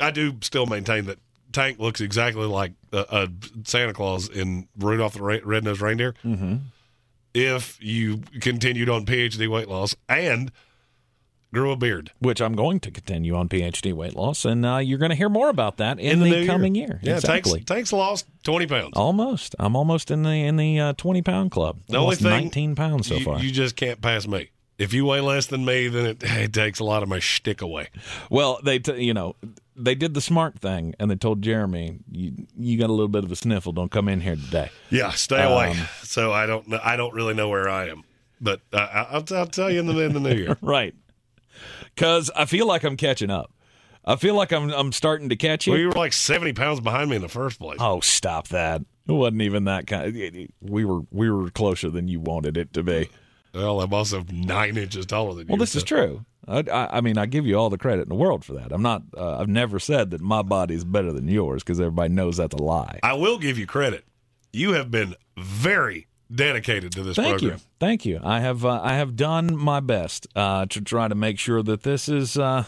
I 0.00 0.10
do 0.10 0.34
still 0.40 0.66
maintain 0.66 1.04
that 1.04 1.18
Tank 1.52 1.78
looks 1.78 2.00
exactly 2.00 2.46
like 2.46 2.72
a, 2.92 3.04
a 3.10 3.28
Santa 3.64 3.92
Claus 3.92 4.28
in 4.28 4.66
Rudolph 4.78 5.14
the 5.14 5.22
Ra- 5.22 5.38
Red-Nosed 5.44 5.80
Reindeer. 5.80 6.14
Mm-hmm. 6.24 6.56
If 7.34 7.78
you 7.82 8.22
continued 8.40 8.88
on 8.88 9.06
PhD 9.06 9.48
weight 9.48 9.68
loss 9.68 9.94
and 10.08 10.50
grew 11.52 11.70
a 11.70 11.76
beard. 11.76 12.10
which 12.18 12.40
I'm 12.40 12.54
going 12.54 12.80
to 12.80 12.90
continue 12.90 13.34
on 13.34 13.48
PhD 13.48 13.92
weight 13.92 14.16
loss, 14.16 14.44
and 14.44 14.64
uh, 14.64 14.78
you're 14.78 14.98
going 14.98 15.10
to 15.10 15.16
hear 15.16 15.28
more 15.28 15.48
about 15.48 15.76
that 15.76 15.98
in, 15.98 16.20
the, 16.20 16.30
the, 16.30 16.46
coming 16.46 16.74
year. 16.74 17.00
Yeah, 17.02 17.16
exactly. 17.16 17.60
Tanks, 17.60 17.66
Tanks 17.66 17.92
lost 17.92 18.26
20 18.44 18.66
pounds. 18.66 18.92
Almost. 18.94 19.54
I'm 19.58 19.76
almost 19.76 20.10
in 20.10 20.22
the 20.22 20.30
in 20.30 20.56
the 20.56 20.80
uh, 20.80 20.92
20 20.94 21.22
pound 21.22 21.50
club. 21.50 21.78
The 21.88 21.96
only 21.96 22.04
Almost 22.16 22.22
thing 22.22 22.30
19 22.30 22.74
pounds 22.74 23.06
so 23.06 23.14
you, 23.16 23.24
far. 23.24 23.38
You 23.38 23.50
just 23.50 23.76
can't 23.76 24.00
pass 24.00 24.26
me. 24.26 24.50
If 24.78 24.92
you 24.92 25.04
weigh 25.06 25.20
less 25.20 25.46
than 25.46 25.64
me, 25.64 25.86
then 25.88 26.06
it, 26.06 26.22
it 26.22 26.52
takes 26.52 26.80
a 26.80 26.84
lot 26.84 27.02
of 27.02 27.08
my 27.08 27.20
shtick 27.20 27.60
away. 27.60 27.88
Well, 28.30 28.58
they 28.64 28.78
t- 28.78 29.02
you 29.02 29.14
know 29.14 29.36
they 29.76 29.94
did 29.94 30.14
the 30.14 30.20
smart 30.20 30.58
thing, 30.58 30.94
and 30.98 31.10
they 31.10 31.14
told 31.14 31.42
Jeremy, 31.42 31.98
"You 32.10 32.46
you 32.58 32.78
got 32.78 32.88
a 32.88 32.92
little 32.92 33.08
bit 33.08 33.22
of 33.22 33.30
a 33.30 33.36
sniffle. 33.36 33.72
Don't 33.72 33.90
come 33.90 34.08
in 34.08 34.22
here 34.22 34.34
today." 34.34 34.70
Yeah, 34.90 35.10
stay 35.10 35.42
away. 35.44 35.70
Um, 35.72 35.88
so 36.02 36.32
I 36.32 36.46
don't 36.46 36.66
know. 36.66 36.80
I 36.82 36.96
don't 36.96 37.14
really 37.14 37.34
know 37.34 37.48
where 37.48 37.68
I 37.68 37.90
am, 37.90 38.02
but 38.40 38.60
uh, 38.72 38.78
I- 38.78 39.06
I'll, 39.10 39.24
I'll 39.36 39.46
tell 39.46 39.70
you 39.70 39.80
in 39.80 39.86
the, 39.86 39.98
in 40.00 40.14
the 40.14 40.20
new 40.20 40.34
year. 40.34 40.58
right. 40.62 40.94
Because 41.94 42.30
I 42.34 42.44
feel 42.44 42.66
like 42.66 42.84
I'm 42.84 42.96
catching 42.96 43.30
up. 43.30 43.52
I 44.04 44.16
feel 44.16 44.34
like 44.34 44.52
I'm 44.52 44.70
I'm 44.70 44.92
starting 44.92 45.28
to 45.28 45.36
catch 45.36 45.66
you. 45.66 45.72
Well, 45.72 45.80
you 45.80 45.86
were 45.88 45.94
like 45.94 46.12
70 46.12 46.54
pounds 46.54 46.80
behind 46.80 47.10
me 47.10 47.16
in 47.16 47.22
the 47.22 47.28
first 47.28 47.60
place. 47.60 47.78
Oh, 47.80 48.00
stop 48.00 48.48
that! 48.48 48.82
It 49.06 49.12
wasn't 49.12 49.42
even 49.42 49.64
that 49.64 49.86
kind. 49.86 50.48
we 50.60 50.84
were 50.84 51.02
we 51.10 51.30
were 51.30 51.50
closer 51.50 51.88
than 51.88 52.08
you 52.08 52.20
wanted 52.20 52.56
it 52.56 52.72
to 52.72 52.82
be. 52.82 53.08
Well, 53.54 53.80
I'm 53.80 53.92
also 53.92 54.24
nine 54.32 54.76
inches 54.76 55.06
taller 55.06 55.34
than 55.34 55.46
you. 55.46 55.52
Well, 55.52 55.58
this 55.58 55.76
is 55.76 55.84
true. 55.84 56.24
I, 56.48 56.64
I, 56.72 56.98
I 56.98 57.00
mean, 57.00 57.18
I 57.18 57.26
give 57.26 57.46
you 57.46 57.54
all 57.56 57.70
the 57.70 57.78
credit 57.78 58.02
in 58.02 58.08
the 58.08 58.14
world 58.14 58.44
for 58.44 58.54
that. 58.54 58.72
I'm 58.72 58.82
not. 58.82 59.02
Uh, 59.16 59.38
I've 59.38 59.48
never 59.48 59.78
said 59.78 60.10
that 60.10 60.20
my 60.20 60.42
body 60.42 60.74
is 60.74 60.84
better 60.84 61.12
than 61.12 61.28
yours 61.28 61.62
because 61.62 61.78
everybody 61.80 62.12
knows 62.12 62.38
that's 62.38 62.54
a 62.54 62.62
lie. 62.62 62.98
I 63.02 63.14
will 63.14 63.38
give 63.38 63.58
you 63.58 63.66
credit. 63.66 64.04
You 64.52 64.72
have 64.72 64.90
been 64.90 65.14
very 65.38 66.08
dedicated 66.34 66.92
to 66.92 67.02
this 67.02 67.16
Thank 67.16 67.38
program. 67.38 67.58
you, 67.58 67.64
thank 67.80 68.04
you. 68.04 68.20
I 68.22 68.40
have 68.40 68.64
uh, 68.64 68.80
I 68.82 68.94
have 68.94 69.16
done 69.16 69.56
my 69.56 69.80
best 69.80 70.26
uh, 70.34 70.66
to 70.66 70.80
try 70.80 71.08
to 71.08 71.14
make 71.14 71.38
sure 71.38 71.62
that 71.62 71.82
this 71.82 72.08
is 72.08 72.36
uh, 72.38 72.64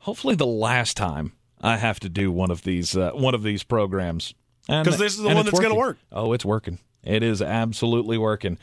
hopefully 0.00 0.34
the 0.34 0.46
last 0.46 0.96
time 0.96 1.32
I 1.60 1.76
have 1.76 2.00
to 2.00 2.08
do 2.08 2.30
one 2.32 2.50
of 2.50 2.62
these 2.62 2.96
uh, 2.96 3.10
one 3.12 3.34
of 3.34 3.42
these 3.42 3.62
programs. 3.62 4.34
'Cause 4.68 4.98
this 4.98 5.14
is 5.14 5.22
the 5.22 5.34
one 5.34 5.44
that's 5.44 5.58
gonna 5.58 5.74
work. 5.74 5.98
Oh, 6.12 6.32
it's 6.32 6.44
working. 6.44 6.78
It 7.02 7.22
is 7.22 7.42
absolutely 7.42 8.18
working. 8.18 8.58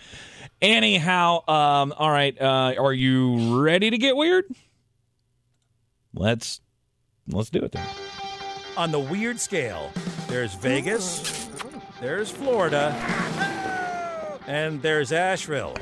Anyhow, 0.61 1.47
um, 1.49 1.93
all 1.97 2.09
right. 2.11 2.39
Uh, 2.39 2.75
are 2.79 2.93
you 2.93 3.61
ready 3.61 3.89
to 3.89 3.97
get 3.97 4.15
weird? 4.15 4.45
Let's 6.13 6.61
let's 7.27 7.49
do 7.49 7.59
it 7.59 7.71
then. 7.73 7.85
On 8.77 8.91
the 8.91 8.99
weird 8.99 9.39
scale, 9.39 9.91
there's 10.27 10.53
Vegas, 10.55 11.49
there's 11.99 12.29
Florida, 12.31 12.91
and 14.47 14.81
there's 14.81 15.11
Asheville. 15.11 15.75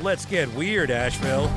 Let's 0.00 0.24
get 0.24 0.52
weird, 0.54 0.90
Asheville. 0.90 1.52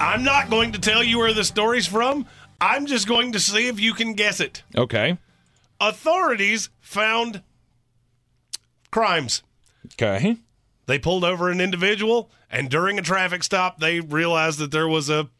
I'm 0.00 0.22
not 0.22 0.50
going 0.50 0.72
to 0.72 0.78
tell 0.78 1.02
you 1.02 1.18
where 1.18 1.32
the 1.32 1.44
story's 1.44 1.86
from. 1.86 2.26
I'm 2.60 2.86
just 2.86 3.08
going 3.08 3.32
to 3.32 3.40
see 3.40 3.68
if 3.68 3.80
you 3.80 3.94
can 3.94 4.14
guess 4.14 4.40
it. 4.40 4.62
Okay. 4.76 5.18
Authorities 5.80 6.70
found 6.80 7.42
crimes. 8.90 9.42
Okay. 9.94 10.38
They 10.86 10.98
pulled 10.98 11.24
over 11.24 11.50
an 11.50 11.60
individual, 11.60 12.30
and 12.50 12.68
during 12.68 12.98
a 12.98 13.02
traffic 13.02 13.42
stop, 13.42 13.80
they 13.80 14.00
realized 14.00 14.58
that 14.58 14.70
there 14.70 14.88
was 14.88 15.08
a 15.08 15.30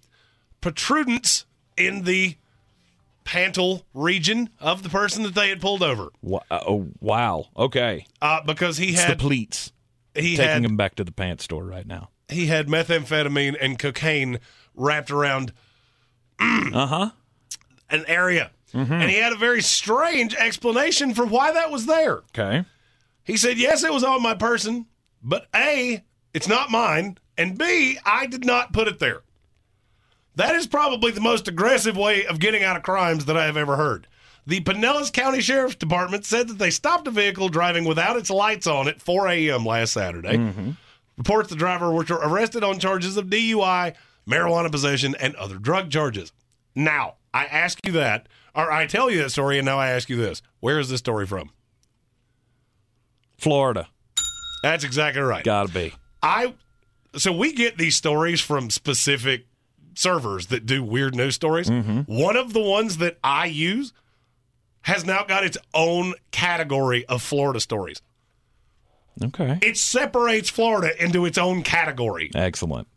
protrudence 0.61 1.45
in 1.77 2.05
the 2.05 2.37
pantal 3.25 3.85
region 3.95 4.51
of 4.61 4.83
the 4.83 4.89
person 4.89 5.23
that 5.25 5.35
they 5.35 5.49
had 5.49 5.61
pulled 5.61 5.83
over. 5.83 6.09
Wow. 6.23 6.43
Oh, 6.51 6.89
wow. 7.01 7.47
Okay. 7.57 8.07
Uh, 8.23 8.43
because 8.45 8.77
he 8.77 8.91
It's 8.91 9.03
had 9.03 9.19
the 9.19 9.23
pleats. 9.23 9.73
he 10.15 10.37
taking 10.37 10.45
had 10.53 10.65
him 10.65 10.77
back 10.77 10.95
to 10.97 11.05
the 11.05 11.13
pants 11.13 11.45
store 11.45 11.65
right 11.65 11.87
now. 11.87 12.11
he 12.29 12.47
had 12.47 12.69
methamphetamine 12.69 13.57
and 13.61 13.79
cocaine 13.79 14.39
wrapped 14.75 15.11
around 15.11 15.53
Uh 16.41 16.87
huh. 16.87 17.11
an 17.91 18.05
area. 18.09 18.51
Mm-hmm. 18.73 18.93
And 18.93 19.11
he 19.11 19.17
had 19.19 19.33
a 19.33 19.37
very 19.37 19.63
strange 19.63 20.35
explanation 20.35 21.15
for 21.15 21.25
why 21.25 21.53
that 21.53 21.71
was 21.71 21.87
there. 21.87 22.19
Okay. 22.37 22.65
He 23.23 23.37
said, 23.37 23.57
Yes, 23.57 23.85
it 23.85 23.93
was 23.93 24.03
on 24.05 24.23
my 24.23 24.35
person, 24.35 24.87
but 25.23 25.47
A, 25.55 26.05
it's 26.35 26.49
not 26.49 26.71
mine, 26.71 27.17
and 27.39 27.57
B, 27.57 27.97
I 28.05 28.27
did 28.27 28.45
not 28.45 28.73
put 28.73 28.89
it 28.89 28.99
there. 28.99 29.23
That 30.37 30.55
is 30.55 30.67
probably 30.67 31.13
the 31.13 31.21
most 31.21 31.49
aggressive 31.49 31.97
way 31.97 32.27
of 32.27 32.41
getting 32.41 32.63
out 32.65 32.77
of 32.77 32.83
crimes 32.83 33.27
that 33.27 33.37
I 33.37 33.45
have 33.45 33.57
ever 33.57 33.77
heard. 33.77 34.07
The 34.47 34.61
Pinellas 34.61 35.13
County 35.13 35.41
Sheriff's 35.41 35.77
Department 35.77 36.25
said 36.25 36.49
that 36.49 36.59
they 36.59 36.71
stopped 36.71 37.07
a 37.07 37.11
vehicle 37.11 37.49
driving 37.49 37.85
without 37.85 38.17
its 38.17 38.31
lights 38.31 38.67
on 38.67 38.89
at 38.89 39.01
4 39.01 39.29
a.m. 39.29 39.65
last 39.65 39.93
Saturday. 39.93 40.37
Mm-hmm. 40.37 40.71
Reports 41.17 41.49
the 41.49 41.57
driver 41.57 41.93
was 41.93 42.11
arrested 42.11 42.65
on 42.65 42.79
charges 42.79 43.17
of 43.17 43.27
DUI, 43.27 43.95
marijuana 44.29 44.71
possession, 44.71 45.15
and 45.21 45.35
other 45.37 45.57
drug 45.57 45.91
charges. 45.91 46.33
Now, 46.75 47.15
I 47.33 47.45
ask 47.47 47.79
you 47.87 47.93
that, 47.93 48.29
or 48.55 48.71
I 48.71 48.87
tell 48.87 49.11
you 49.11 49.23
that 49.23 49.31
story, 49.31 49.59
and 49.59 49.65
now 49.65 49.79
I 49.79 49.91
ask 49.91 50.11
you 50.11 50.17
this. 50.17 50.43
Where 50.61 50.79
is 50.79 50.91
this 50.91 50.99
story 50.99 51.27
from? 51.27 51.51
Florida. 53.39 53.89
That's 54.63 54.85
exactly 54.85 55.23
right. 55.23 55.45
Gotta 55.45 55.73
be. 55.73 55.93
I 56.23 56.55
so 57.17 57.33
we 57.33 57.53
get 57.53 57.79
these 57.79 57.97
stories 57.97 58.41
from 58.41 58.71
specific 58.71 59.47
servers 59.95 60.47
that 60.47 60.67
do 60.67 60.83
weird 60.83 61.15
news 61.15 61.35
stories. 61.35 61.69
Mm-hmm. 61.69 62.01
One 62.03 62.37
of 62.37 62.53
the 62.53 62.61
ones 62.61 62.99
that 62.99 63.19
I 63.23 63.47
use 63.47 63.93
has 64.83 65.05
now 65.05 65.25
got 65.25 65.45
its 65.45 65.57
own 65.73 66.15
category 66.31 67.07
of 67.07 67.23
Florida 67.23 67.61
stories. 67.61 68.03
Okay. 69.23 69.59
It 69.63 69.77
separates 69.77 70.51
Florida 70.51 71.03
into 71.03 71.25
its 71.25 71.39
own 71.39 71.63
category. 71.63 72.31
Excellent. 72.35 72.89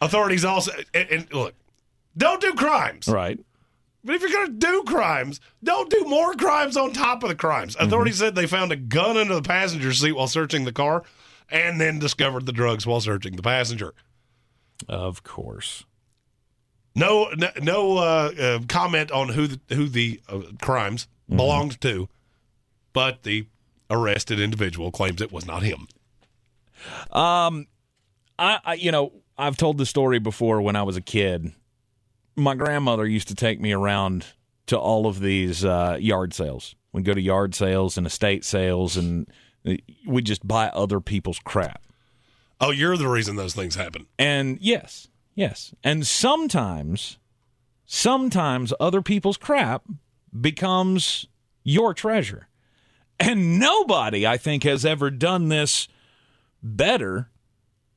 Authorities 0.00 0.44
also 0.44 0.72
and, 0.94 1.08
and 1.10 1.32
look, 1.32 1.54
don't 2.16 2.40
do 2.40 2.54
crimes. 2.54 3.06
Right. 3.06 3.38
But 4.02 4.14
if 4.14 4.22
you're 4.22 4.30
going 4.30 4.46
to 4.46 4.66
do 4.66 4.82
crimes, 4.84 5.40
don't 5.62 5.90
do 5.90 6.04
more 6.04 6.34
crimes 6.34 6.76
on 6.76 6.92
top 6.92 7.22
of 7.22 7.28
the 7.28 7.34
crimes. 7.34 7.76
Authorities 7.78 8.14
mm-hmm. 8.14 8.24
said 8.24 8.34
they 8.34 8.46
found 8.46 8.72
a 8.72 8.76
gun 8.76 9.18
under 9.18 9.34
the 9.34 9.42
passenger 9.42 9.92
seat 9.92 10.12
while 10.12 10.26
searching 10.26 10.64
the 10.64 10.72
car 10.72 11.04
and 11.50 11.80
then 11.80 11.98
discovered 11.98 12.46
the 12.46 12.52
drugs 12.52 12.86
while 12.86 13.00
searching 13.00 13.36
the 13.36 13.42
passenger. 13.42 13.94
Of 14.88 15.22
course. 15.22 15.84
No, 16.94 17.30
no, 17.36 17.50
no 17.62 17.98
uh, 17.98 18.32
uh, 18.38 18.58
comment 18.68 19.12
on 19.12 19.28
who 19.28 19.46
the, 19.46 19.60
who 19.74 19.88
the 19.88 20.20
uh, 20.28 20.40
crimes 20.60 21.06
belonged 21.28 21.80
to, 21.82 22.08
but 22.92 23.22
the 23.22 23.46
arrested 23.88 24.40
individual 24.40 24.90
claims 24.90 25.20
it 25.20 25.32
was 25.32 25.46
not 25.46 25.62
him. 25.62 25.86
Um, 27.12 27.66
I, 28.38 28.58
I 28.64 28.74
you 28.74 28.90
know 28.90 29.12
I've 29.38 29.56
told 29.56 29.78
the 29.78 29.86
story 29.86 30.18
before 30.18 30.60
when 30.60 30.76
I 30.76 30.82
was 30.82 30.96
a 30.96 31.00
kid. 31.00 31.52
My 32.36 32.54
grandmother 32.54 33.06
used 33.06 33.28
to 33.28 33.34
take 33.34 33.60
me 33.60 33.72
around 33.72 34.26
to 34.66 34.78
all 34.78 35.06
of 35.06 35.20
these 35.20 35.64
uh, 35.64 35.98
yard 36.00 36.32
sales. 36.32 36.74
We'd 36.92 37.04
go 37.04 37.14
to 37.14 37.20
yard 37.20 37.54
sales 37.54 37.96
and 37.96 38.06
estate 38.06 38.44
sales, 38.44 38.96
and 38.96 39.28
we 39.64 40.22
just 40.22 40.46
buy 40.46 40.68
other 40.68 41.00
people's 41.00 41.38
crap. 41.38 41.82
Oh, 42.60 42.70
you're 42.70 42.96
the 42.96 43.08
reason 43.08 43.36
those 43.36 43.54
things 43.54 43.74
happen. 43.74 44.06
And 44.18 44.58
yes, 44.60 45.08
yes. 45.34 45.74
And 45.82 46.06
sometimes, 46.06 47.18
sometimes 47.86 48.72
other 48.78 49.02
people's 49.02 49.36
crap 49.36 49.84
becomes 50.38 51.26
your 51.62 51.94
treasure. 51.94 52.48
And 53.18 53.58
nobody, 53.58 54.26
I 54.26 54.36
think, 54.36 54.64
has 54.64 54.84
ever 54.84 55.10
done 55.10 55.48
this 55.48 55.88
better 56.62 57.30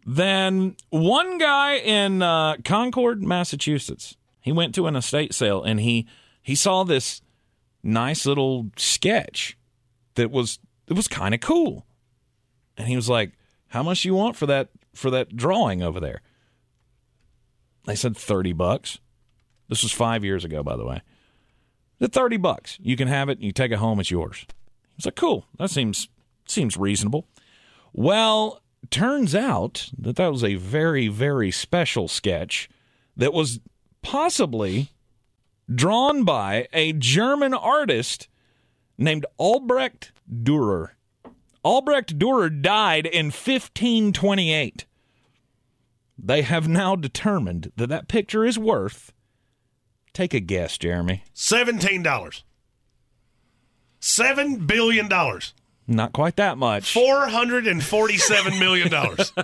than 0.05 0.75
one 0.89 1.37
guy 1.37 1.75
in 1.75 2.21
uh, 2.21 2.57
Concord, 2.65 3.23
Massachusetts. 3.23 4.17
He 4.41 4.51
went 4.51 4.75
to 4.75 4.87
an 4.87 4.95
estate 4.95 5.33
sale 5.33 5.63
and 5.63 5.79
he 5.79 6.07
he 6.41 6.55
saw 6.55 6.83
this 6.83 7.21
nice 7.81 8.25
little 8.25 8.69
sketch 8.75 9.57
that 10.15 10.29
was 10.29 10.59
it 10.87 10.93
was 10.93 11.07
kind 11.07 11.33
of 11.33 11.41
cool. 11.41 11.85
And 12.77 12.87
he 12.87 12.95
was 12.95 13.09
like, 13.09 13.33
"How 13.69 13.83
much 13.83 14.05
you 14.05 14.15
want 14.15 14.35
for 14.35 14.45
that 14.47 14.69
for 14.93 15.09
that 15.11 15.35
drawing 15.35 15.81
over 15.81 15.99
there?" 15.99 16.21
They 17.85 17.95
said 17.95 18.15
30 18.15 18.53
bucks. 18.53 18.99
This 19.69 19.83
was 19.83 19.91
5 19.91 20.23
years 20.23 20.45
ago, 20.45 20.63
by 20.63 20.75
the 20.77 20.85
way. 20.85 21.01
The 21.99 22.07
30 22.07 22.37
bucks. 22.37 22.77
You 22.81 22.95
can 22.95 23.07
have 23.07 23.29
it, 23.29 23.39
you 23.39 23.51
take 23.51 23.71
it 23.71 23.77
home, 23.77 23.99
it's 23.99 24.11
yours. 24.11 24.45
I 24.49 24.53
was 24.97 25.05
like, 25.05 25.15
"Cool. 25.15 25.45
That 25.57 25.69
seems 25.69 26.07
seems 26.45 26.77
reasonable." 26.77 27.27
Well, 27.93 28.61
turns 28.89 29.33
out 29.33 29.89
that 29.97 30.17
that 30.17 30.31
was 30.31 30.43
a 30.43 30.55
very 30.55 31.07
very 31.07 31.51
special 31.51 32.07
sketch 32.07 32.69
that 33.15 33.33
was 33.33 33.59
possibly 34.01 34.89
drawn 35.73 36.25
by 36.25 36.67
a 36.73 36.93
German 36.93 37.53
artist 37.53 38.27
named 38.97 39.25
Albrecht 39.37 40.11
Dürer. 40.31 40.89
Albrecht 41.63 42.17
Dürer 42.19 42.49
died 42.61 43.05
in 43.05 43.27
1528. 43.27 44.85
They 46.17 46.41
have 46.41 46.67
now 46.67 46.95
determined 46.95 47.71
that 47.75 47.89
that 47.89 48.07
picture 48.07 48.45
is 48.45 48.59
worth. 48.59 49.11
Take 50.13 50.33
a 50.33 50.39
guess, 50.39 50.77
Jeremy. 50.77 51.23
Seventeen 51.33 52.03
dollars. 52.03 52.43
Seven 53.99 54.67
billion 54.67 55.09
dollars. 55.09 55.53
Not 55.87 56.13
quite 56.13 56.35
that 56.35 56.57
much. 56.57 56.93
Four 56.93 57.27
hundred 57.27 57.67
and 57.67 57.83
forty-seven 57.83 58.59
million 58.59 58.89
dollars. 58.89 59.33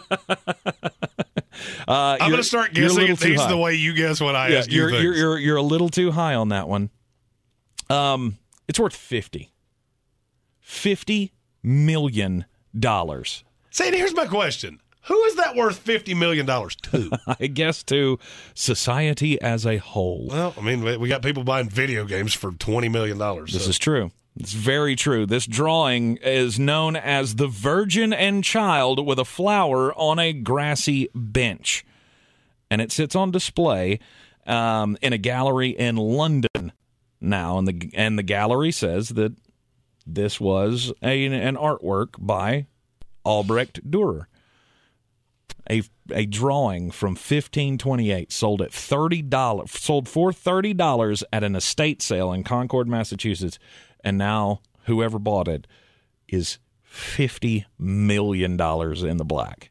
Uh, 1.88 2.18
I'm 2.22 2.30
going 2.30 2.41
to 2.41 2.43
start 2.43 2.73
guessing 2.73 3.15
these 3.15 3.41
high. 3.41 3.49
the 3.49 3.57
way 3.57 3.76
you 3.76 3.93
guess 3.93 4.22
what 4.22 4.34
I 4.34 4.49
yeah, 4.49 4.60
ask 4.60 4.72
you. 4.72 4.77
you're, 4.81 4.91
you're 4.91 5.15
you're 5.15 5.38
you're 5.38 5.57
a 5.57 5.61
little 5.61 5.89
too 5.89 6.11
high 6.11 6.35
on 6.35 6.49
that 6.49 6.69
one. 6.69 6.89
Um, 7.89 8.38
it's 8.68 8.80
worth 8.80 8.95
fifty. 8.95 9.51
Fifty 10.70 11.32
million 11.64 12.46
dollars. 12.78 13.44
See, 13.72 13.90
here's 13.90 14.14
my 14.14 14.28
question: 14.28 14.80
Who 15.06 15.20
is 15.24 15.36
that 15.36 15.56
worth 15.56 15.80
fifty 15.80 16.14
million 16.14 16.46
dollars 16.46 16.76
to? 16.91 17.10
I 17.40 17.48
guess 17.48 17.82
to 17.86 18.20
society 18.54 19.41
as 19.41 19.66
a 19.66 19.78
whole. 19.78 20.28
well, 20.30 20.54
I 20.56 20.62
mean, 20.62 20.84
we- 20.84 20.98
we 20.98 21.10
got 21.10 21.24
people 21.24 21.44
buying 21.44 21.70
video 21.70 22.06
games 22.06 22.36
for 22.36 22.52
twenty 22.52 22.88
million 22.88 23.18
dollars. 23.18 23.52
This 23.52 23.68
is 23.68 23.80
true. 23.80 24.12
It's 24.40 24.54
very 24.54 24.96
true. 24.96 25.26
This 25.26 25.48
drawing 25.48 26.18
is 26.18 26.60
known 26.60 26.96
as 26.96 27.38
the 27.38 27.48
Virgin 27.48 28.14
and 28.14 28.44
Child 28.44 29.04
with 29.06 29.18
a 29.18 29.26
flower 29.26 29.91
on 29.96 30.20
a 30.20 30.32
grassy 30.34 31.10
bench. 31.16 31.84
And 32.70 32.80
it 32.80 32.91
sits 32.91 33.16
on 33.16 33.32
display 33.32 34.00
um, 34.46 34.98
in 35.02 35.14
a 35.14 35.18
gallery 35.18 35.70
in 35.70 35.96
London 35.98 36.72
now. 37.20 37.58
And 37.58 37.68
the, 37.68 37.90
and 37.96 38.20
the 38.20 38.24
gallery 38.24 38.72
says 38.72 39.10
that 39.10 39.34
this 40.06 40.40
was 40.40 40.92
a, 41.02 41.26
an 41.26 41.56
artwork 41.56 42.16
by 42.20 42.68
Albrecht 43.26 43.90
Dürer. 43.90 44.26
A, 45.70 45.84
a 46.12 46.26
drawing 46.26 46.90
from 46.90 47.12
1528 47.12 48.32
sold 48.32 48.62
at 48.62 48.72
$30 48.72 49.70
sold 49.70 50.10
for 50.10 50.32
$30 50.32 51.24
at 51.32 51.44
an 51.44 51.56
estate 51.56 52.02
sale 52.02 52.34
in 52.34 52.44
Concord, 52.44 52.88
Massachusetts 52.88 53.60
and 54.04 54.18
now 54.18 54.62
whoever 54.86 55.20
bought 55.20 55.48
it 55.48 55.68
is 56.28 56.60
50 56.84 57.66
million 57.78 58.58
dollars 58.58 59.04
in 59.04 59.18
the 59.18 59.26
black. 59.26 59.70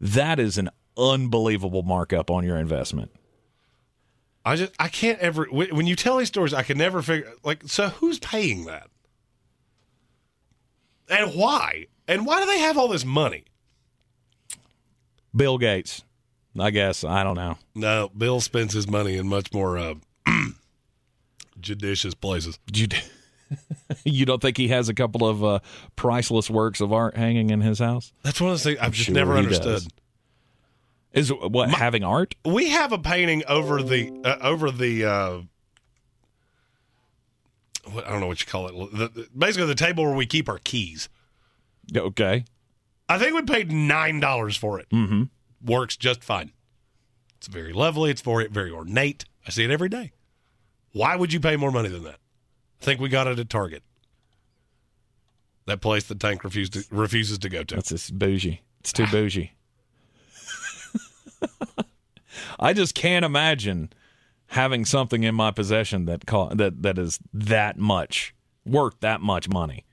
That 0.00 0.38
is 0.38 0.58
an 0.58 0.70
unbelievable 0.96 1.82
markup 1.82 2.30
on 2.30 2.44
your 2.44 2.56
investment. 2.56 3.10
I 4.44 4.56
just 4.56 4.72
I 4.78 4.88
can't 4.88 5.18
ever 5.18 5.46
when 5.50 5.74
when 5.74 5.86
you 5.86 5.96
tell 5.96 6.16
these 6.18 6.28
stories, 6.28 6.54
I 6.54 6.62
can 6.62 6.78
never 6.78 7.02
figure 7.02 7.32
like 7.44 7.64
so 7.66 7.88
who's 7.88 8.18
paying 8.18 8.64
that, 8.66 8.88
and 11.10 11.34
why, 11.34 11.86
and 12.08 12.24
why 12.26 12.40
do 12.40 12.46
they 12.46 12.58
have 12.60 12.78
all 12.78 12.88
this 12.88 13.04
money? 13.04 13.44
Bill 15.34 15.58
Gates, 15.58 16.02
I 16.58 16.70
guess. 16.70 17.04
I 17.04 17.22
don't 17.22 17.36
know. 17.36 17.56
No, 17.74 18.10
Bill 18.16 18.40
spends 18.40 18.72
his 18.74 18.88
money 18.88 19.16
in 19.16 19.28
much 19.28 19.52
more 19.52 19.78
uh, 19.78 19.94
judicious 21.60 22.14
places. 22.14 22.58
Jud- 22.70 23.02
you 24.04 24.24
don't 24.26 24.40
think 24.40 24.56
he 24.56 24.68
has 24.68 24.88
a 24.88 24.94
couple 24.94 25.26
of 25.28 25.44
uh, 25.44 25.58
priceless 25.96 26.48
works 26.50 26.80
of 26.80 26.92
art 26.92 27.16
hanging 27.16 27.50
in 27.50 27.60
his 27.60 27.78
house? 27.78 28.12
That's 28.22 28.40
one 28.40 28.52
of 28.52 28.58
the 28.58 28.64
things 28.64 28.78
I've 28.80 28.92
just 28.92 29.06
Sure 29.06 29.14
never 29.14 29.34
understood. 29.36 29.82
does. 29.82 29.88
Is 31.12 31.32
what 31.32 31.70
having 31.70 32.04
art? 32.04 32.36
We 32.44 32.68
have 32.70 32.92
a 32.92 32.98
painting 32.98 33.42
over 33.48 33.82
the 33.82 34.12
uh, 34.24 34.36
over 34.42 34.70
the 34.70 35.04
uh, 35.04 35.38
what, 37.90 38.06
I 38.06 38.10
don't 38.10 38.20
know 38.20 38.26
what 38.26 38.40
you 38.40 38.46
call 38.46 38.68
it. 38.68 38.90
The, 38.92 39.08
the- 39.08 39.28
basically, 39.36 39.66
the 39.66 39.74
table 39.74 40.04
where 40.04 40.14
we 40.14 40.26
keep 40.26 40.48
our 40.48 40.58
keys. 40.58 41.08
Okay. 41.96 42.44
I 43.08 43.18
think 43.18 43.34
we 43.34 43.42
paid 43.42 43.72
nine 43.72 44.20
dollars 44.20 44.56
for 44.56 44.78
it. 44.78 44.88
Mm-hmm. 44.90 45.24
Works 45.64 45.96
just 45.96 46.22
fine. 46.22 46.52
It's 47.38 47.48
very 47.48 47.72
lovely. 47.72 48.10
It's 48.10 48.20
very 48.22 48.46
very 48.48 48.70
ornate. 48.70 49.24
I 49.46 49.50
see 49.50 49.64
it 49.64 49.70
every 49.70 49.88
day. 49.88 50.12
Why 50.92 51.16
would 51.16 51.32
you 51.32 51.40
pay 51.40 51.56
more 51.56 51.70
money 51.72 51.88
than 51.88 52.04
that? 52.04 52.18
I 52.80 52.84
think 52.84 53.00
we 53.00 53.08
got 53.08 53.26
it 53.26 53.38
at 53.38 53.48
Target. 53.50 53.82
That 55.66 55.80
place 55.80 56.04
the 56.04 56.14
tank 56.14 56.42
refused 56.44 56.72
to, 56.74 56.84
refuses 56.90 57.38
to 57.38 57.48
go 57.48 57.62
to. 57.62 57.74
That's 57.76 57.90
just 57.90 58.18
bougie. 58.18 58.60
It's 58.80 58.92
too 58.92 59.06
bougie. 59.10 59.52
I 62.60 62.72
just 62.72 62.94
can't 62.94 63.24
imagine 63.24 63.90
having 64.50 64.84
something 64.84 65.22
in 65.22 65.34
my 65.34 65.50
possession 65.50 66.06
that 66.06 66.26
co- 66.26 66.50
that 66.54 66.82
that 66.82 66.98
is 66.98 67.18
that 67.32 67.78
much 67.78 68.34
worth 68.66 69.00
that 69.00 69.20
much 69.20 69.48
money. 69.48 69.84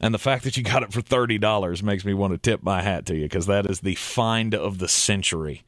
And 0.00 0.12
the 0.12 0.18
fact 0.18 0.44
that 0.44 0.56
you 0.56 0.62
got 0.62 0.82
it 0.82 0.92
for 0.92 1.00
thirty 1.00 1.38
dollars 1.38 1.82
makes 1.82 2.04
me 2.04 2.14
want 2.14 2.32
to 2.32 2.38
tip 2.38 2.62
my 2.62 2.82
hat 2.82 3.06
to 3.06 3.14
you 3.14 3.24
because 3.24 3.46
that 3.46 3.66
is 3.66 3.80
the 3.80 3.94
find 3.94 4.54
of 4.54 4.78
the 4.78 4.88
century. 4.88 5.62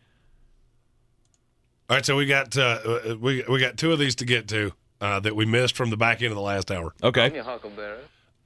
All 1.88 1.96
right, 1.96 2.04
so 2.04 2.16
we 2.16 2.26
got 2.26 2.56
uh, 2.56 3.16
we 3.20 3.44
we 3.48 3.60
got 3.60 3.76
two 3.76 3.92
of 3.92 3.98
these 3.98 4.16
to 4.16 4.24
get 4.24 4.48
to 4.48 4.72
uh, 5.00 5.20
that 5.20 5.36
we 5.36 5.44
missed 5.44 5.76
from 5.76 5.90
the 5.90 5.96
back 5.96 6.22
end 6.22 6.32
of 6.32 6.36
the 6.36 6.42
last 6.42 6.70
hour. 6.72 6.94
Okay. 7.02 7.30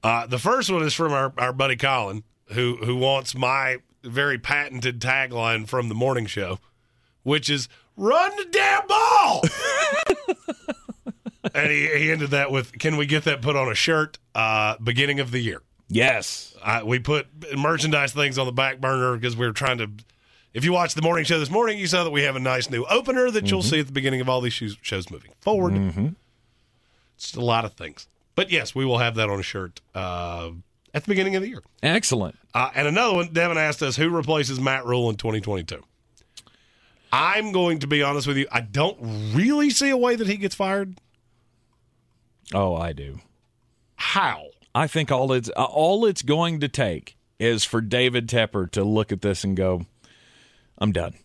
Uh, 0.03 0.27
the 0.27 0.39
first 0.39 0.71
one 0.71 0.83
is 0.83 0.93
from 0.93 1.13
our, 1.13 1.33
our 1.37 1.53
buddy 1.53 1.75
Colin, 1.75 2.23
who 2.47 2.77
who 2.77 2.95
wants 2.97 3.33
my 3.33 3.77
very 4.03 4.37
patented 4.37 4.99
tagline 4.99 5.67
from 5.67 5.89
the 5.89 5.95
morning 5.95 6.25
show, 6.25 6.59
which 7.23 7.49
is 7.49 7.67
"Run 7.97 8.31
the 8.37 8.45
damn 8.51 8.87
ball." 8.87 9.41
and 11.53 11.71
he, 11.71 11.87
he 11.87 12.11
ended 12.11 12.31
that 12.31 12.51
with, 12.51 12.77
"Can 12.79 12.97
we 12.97 13.05
get 13.05 13.23
that 13.25 13.41
put 13.41 13.55
on 13.55 13.69
a 13.69 13.75
shirt? 13.75 14.17
Uh, 14.35 14.77
beginning 14.83 15.19
of 15.19 15.31
the 15.31 15.39
year." 15.39 15.61
Yes. 15.89 16.55
Uh, 16.63 16.81
we 16.85 16.99
put 16.99 17.27
merchandise 17.57 18.13
things 18.13 18.37
on 18.37 18.45
the 18.45 18.53
back 18.53 18.79
burner 18.79 19.15
because 19.15 19.35
we 19.35 19.45
were 19.45 19.51
trying 19.51 19.77
to. 19.79 19.89
If 20.53 20.63
you 20.65 20.73
watched 20.73 20.95
the 20.95 21.01
morning 21.01 21.25
show 21.25 21.39
this 21.39 21.49
morning, 21.49 21.77
you 21.79 21.87
saw 21.87 22.03
that 22.03 22.11
we 22.11 22.23
have 22.23 22.35
a 22.35 22.39
nice 22.39 22.69
new 22.69 22.85
opener 22.85 23.29
that 23.31 23.49
you'll 23.49 23.61
see 23.63 23.79
at 23.79 23.87
the 23.87 23.93
beginning 23.93 24.19
of 24.21 24.27
all 24.29 24.41
these 24.41 24.53
shows, 24.53 24.77
shows 24.81 25.09
moving 25.09 25.31
forward. 25.39 25.73
It's 27.15 27.35
a 27.35 27.41
lot 27.41 27.63
of 27.65 27.73
things. 27.73 28.07
But 28.35 28.51
yes, 28.51 28.73
we 28.73 28.85
will 28.85 28.97
have 28.97 29.15
that 29.15 29.29
on 29.29 29.39
a 29.39 29.43
shirt 29.43 29.79
uh, 29.93 30.51
at 30.93 31.03
the 31.03 31.07
beginning 31.07 31.35
of 31.35 31.41
the 31.41 31.49
year. 31.49 31.61
Excellent. 31.83 32.37
Uh, 32.53 32.69
and 32.75 32.87
another 32.87 33.13
one, 33.15 33.27
Devin 33.31 33.57
asked 33.57 33.81
us 33.83 33.95
who 33.95 34.09
replaces 34.09 34.59
Matt 34.59 34.85
Rhule 34.85 35.09
in 35.09 35.15
2022. 35.15 35.81
I'm 37.11 37.51
going 37.51 37.79
to 37.79 37.87
be 37.87 38.01
honest 38.03 38.27
with 38.27 38.37
you. 38.37 38.47
I 38.51 38.61
don't 38.61 38.97
really 39.33 39.69
see 39.69 39.89
a 39.89 39.97
way 39.97 40.15
that 40.15 40.27
he 40.27 40.37
gets 40.37 40.55
fired. 40.55 40.97
Oh, 42.53 42.75
I 42.75 42.93
do. 42.93 43.19
How? 43.95 44.45
I 44.73 44.87
think 44.87 45.11
all 45.11 45.31
it's 45.33 45.49
uh, 45.55 45.63
all 45.63 46.05
it's 46.05 46.21
going 46.21 46.59
to 46.61 46.67
take 46.67 47.17
is 47.39 47.63
for 47.63 47.81
David 47.81 48.27
Tepper 48.27 48.69
to 48.71 48.83
look 48.83 49.11
at 49.11 49.21
this 49.21 49.43
and 49.43 49.55
go, 49.55 49.85
"I'm 50.77 50.91
done." 50.91 51.15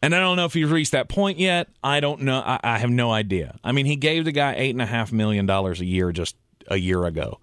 And 0.00 0.14
I 0.14 0.20
don't 0.20 0.36
know 0.36 0.44
if 0.44 0.52
he's 0.54 0.68
reached 0.68 0.92
that 0.92 1.08
point 1.08 1.38
yet. 1.38 1.68
I 1.82 2.00
don't 2.00 2.22
know. 2.22 2.38
I, 2.38 2.60
I 2.62 2.78
have 2.78 2.90
no 2.90 3.10
idea. 3.10 3.58
I 3.64 3.72
mean, 3.72 3.84
he 3.86 3.96
gave 3.96 4.24
the 4.24 4.32
guy 4.32 4.54
eight 4.56 4.70
and 4.70 4.82
a 4.82 4.86
half 4.86 5.10
million 5.10 5.44
dollars 5.46 5.80
a 5.80 5.84
year 5.84 6.12
just 6.12 6.36
a 6.68 6.76
year 6.76 7.04
ago. 7.04 7.40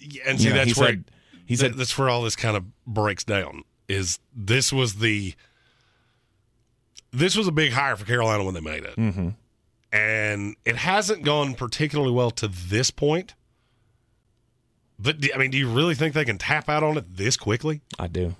Yeah, 0.00 0.22
and 0.28 0.38
see, 0.38 0.44
You 0.44 0.50
know, 0.50 0.56
that's 0.56 0.72
he 0.76 0.80
where 0.80 0.90
said- 0.90 1.04
he 1.44 1.56
said- 1.56 1.74
that's 1.74 1.96
where 1.98 2.08
all 2.08 2.22
this 2.22 2.36
kind 2.36 2.56
of 2.56 2.64
breaks 2.86 3.24
down. 3.24 3.64
Is 3.88 4.18
this 4.34 4.72
was 4.72 4.96
the 4.96 5.34
this 7.12 7.36
was 7.36 7.46
a 7.48 7.52
big 7.52 7.72
hire 7.72 7.96
for 7.96 8.04
Carolina 8.04 8.44
when 8.44 8.54
they 8.54 8.60
made 8.60 8.84
it, 8.84 8.96
Mm-hmm. 8.96 9.28
and 9.92 10.56
it 10.64 10.76
hasn't 10.76 11.24
gone 11.24 11.54
particularly 11.54 12.12
well 12.12 12.30
to 12.32 12.48
this 12.48 12.90
point. 12.90 13.34
But 14.98 15.16
I 15.34 15.38
mean, 15.38 15.50
do 15.50 15.58
you 15.58 15.70
really 15.70 15.94
think 15.94 16.14
they 16.14 16.24
can 16.24 16.38
tap 16.38 16.68
out 16.68 16.82
on 16.82 16.96
it 16.98 17.16
this 17.16 17.36
quickly? 17.36 17.82
I 17.98 18.08
do. 18.08 18.34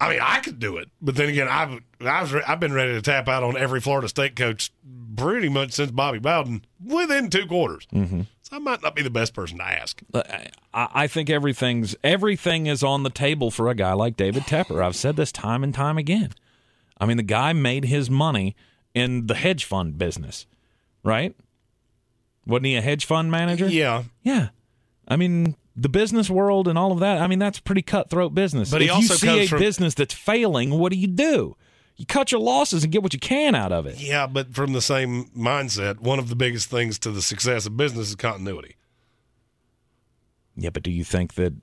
I 0.00 0.10
mean, 0.10 0.18
I 0.20 0.40
could 0.40 0.58
do 0.58 0.78
it, 0.78 0.88
but 1.00 1.14
then 1.14 1.28
again, 1.28 1.46
I've 1.48 1.80
I 2.00 2.20
was 2.22 2.32
re- 2.32 2.42
I've 2.46 2.58
been 2.60 2.72
ready 2.72 2.92
to 2.94 3.00
tap 3.02 3.28
out 3.28 3.42
on 3.44 3.56
every 3.56 3.80
Florida 3.80 4.08
State 4.08 4.34
coach 4.36 4.72
pretty 5.16 5.48
much 5.48 5.72
since 5.72 5.90
Bobby 5.92 6.18
Bowden 6.18 6.64
within 6.84 7.30
two 7.30 7.46
quarters. 7.46 7.86
Mm-hmm. 7.92 8.22
So 8.42 8.56
I 8.56 8.58
might 8.58 8.82
not 8.82 8.96
be 8.96 9.02
the 9.02 9.10
best 9.10 9.32
person 9.32 9.58
to 9.58 9.64
ask. 9.64 10.02
I, 10.12 10.48
I 10.74 11.06
think 11.06 11.30
everything's 11.30 11.94
everything 12.02 12.66
is 12.66 12.82
on 12.82 13.04
the 13.04 13.10
table 13.10 13.50
for 13.52 13.68
a 13.68 13.74
guy 13.76 13.92
like 13.92 14.16
David 14.16 14.42
Tepper. 14.42 14.84
I've 14.84 14.96
said 14.96 15.14
this 15.16 15.30
time 15.32 15.62
and 15.62 15.72
time 15.72 15.96
again. 15.98 16.32
I 17.02 17.04
mean, 17.06 17.16
the 17.16 17.24
guy 17.24 17.52
made 17.52 17.86
his 17.86 18.08
money 18.08 18.54
in 18.94 19.26
the 19.26 19.34
hedge 19.34 19.64
fund 19.64 19.98
business, 19.98 20.46
right? 21.02 21.34
Wasn't 22.46 22.66
he 22.66 22.76
a 22.76 22.80
hedge 22.80 23.06
fund 23.06 23.28
manager? 23.28 23.66
Yeah, 23.66 24.04
yeah. 24.22 24.50
I 25.08 25.16
mean, 25.16 25.56
the 25.74 25.88
business 25.88 26.30
world 26.30 26.68
and 26.68 26.78
all 26.78 26.92
of 26.92 27.00
that. 27.00 27.20
I 27.20 27.26
mean, 27.26 27.40
that's 27.40 27.58
pretty 27.58 27.82
cutthroat 27.82 28.36
business. 28.36 28.70
But 28.70 28.82
he 28.82 28.86
if 28.86 28.96
you 28.98 29.02
see 29.02 29.40
a 29.40 29.46
from- 29.48 29.58
business 29.58 29.94
that's 29.94 30.14
failing, 30.14 30.78
what 30.78 30.92
do 30.92 30.96
you 30.98 31.08
do? 31.08 31.56
You 31.96 32.06
cut 32.06 32.30
your 32.30 32.40
losses 32.40 32.84
and 32.84 32.92
get 32.92 33.02
what 33.02 33.12
you 33.14 33.18
can 33.18 33.56
out 33.56 33.72
of 33.72 33.84
it. 33.84 34.00
Yeah, 34.00 34.28
but 34.28 34.54
from 34.54 34.72
the 34.72 34.80
same 34.80 35.24
mindset, 35.36 35.98
one 35.98 36.20
of 36.20 36.28
the 36.28 36.36
biggest 36.36 36.70
things 36.70 37.00
to 37.00 37.10
the 37.10 37.20
success 37.20 37.66
of 37.66 37.76
business 37.76 38.10
is 38.10 38.14
continuity. 38.14 38.76
Yeah, 40.56 40.70
but 40.70 40.84
do 40.84 40.92
you 40.92 41.02
think 41.02 41.34
that? 41.34 41.54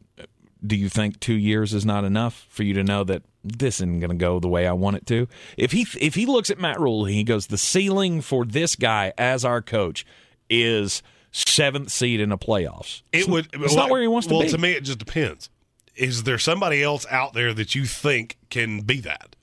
Do 0.68 0.76
you 0.76 0.90
think 0.90 1.22
two 1.22 1.36
years 1.36 1.74
is 1.74 1.86
not 1.86 2.04
enough 2.04 2.46
for 2.50 2.64
you 2.64 2.74
to 2.74 2.84
know 2.84 3.06
that 3.06 3.24
this 3.44 3.78
isn't 3.78 4.00
going 4.00 4.12
to 4.12 4.16
go 4.16 4.40
the 4.40 4.48
way 4.48 4.68
I 4.68 4.74
want 4.74 4.98
it 4.98 5.06
to? 5.08 5.28
If 5.58 5.72
he 5.72 5.88
if 6.00 6.16
he 6.16 6.26
looks 6.26 6.50
at 6.50 6.60
Matt 6.60 6.80
Rhule 6.80 7.06
and 7.06 7.14
he 7.14 7.24
goes, 7.24 7.48
the 7.48 7.58
ceiling 7.58 8.22
for 8.22 8.46
this 8.46 8.76
guy 8.76 9.14
as 9.18 9.46
our 9.46 9.62
coach 9.62 10.06
is 10.50 11.02
seventh 11.32 11.92
seed 11.92 12.20
in 12.20 12.30
the 12.30 12.38
playoffs. 12.38 13.02
It 13.12 13.28
would. 13.28 13.50
It's 13.54 13.76
not 13.76 13.90
where 13.90 14.02
he 14.02 14.08
wants 14.08 14.28
to 14.28 14.34
well, 14.34 14.44
be. 14.44 14.50
to 14.50 14.58
me, 14.58 14.72
it 14.72 14.84
just 14.84 15.00
depends. 15.00 15.50
Is 15.96 16.24
there 16.24 16.38
somebody 16.38 16.82
else 16.82 17.06
out 17.10 17.34
there 17.34 17.54
that 17.54 17.76
you 17.76 17.86
think 17.86 18.38
can 18.50 18.82
be 18.82 19.02
that? 19.02 19.36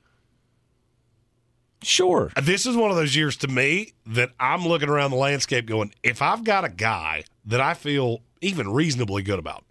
Sure. 1.82 2.32
This 2.42 2.66
is 2.66 2.76
one 2.76 2.90
of 2.90 2.96
those 2.96 3.14
years 3.14 3.36
to 3.38 3.48
me 3.48 3.92
that 4.06 4.30
I'm 4.40 4.66
looking 4.66 4.88
around 4.88 5.10
the 5.10 5.18
landscape 5.18 5.66
going, 5.66 5.92
if 6.02 6.22
I've 6.22 6.42
got 6.42 6.64
a 6.64 6.68
guy 6.68 7.24
that 7.44 7.60
I 7.60 7.74
feel 7.74 8.22
even 8.40 8.72
reasonably 8.72 9.22
good 9.22 9.38
about, 9.38 9.64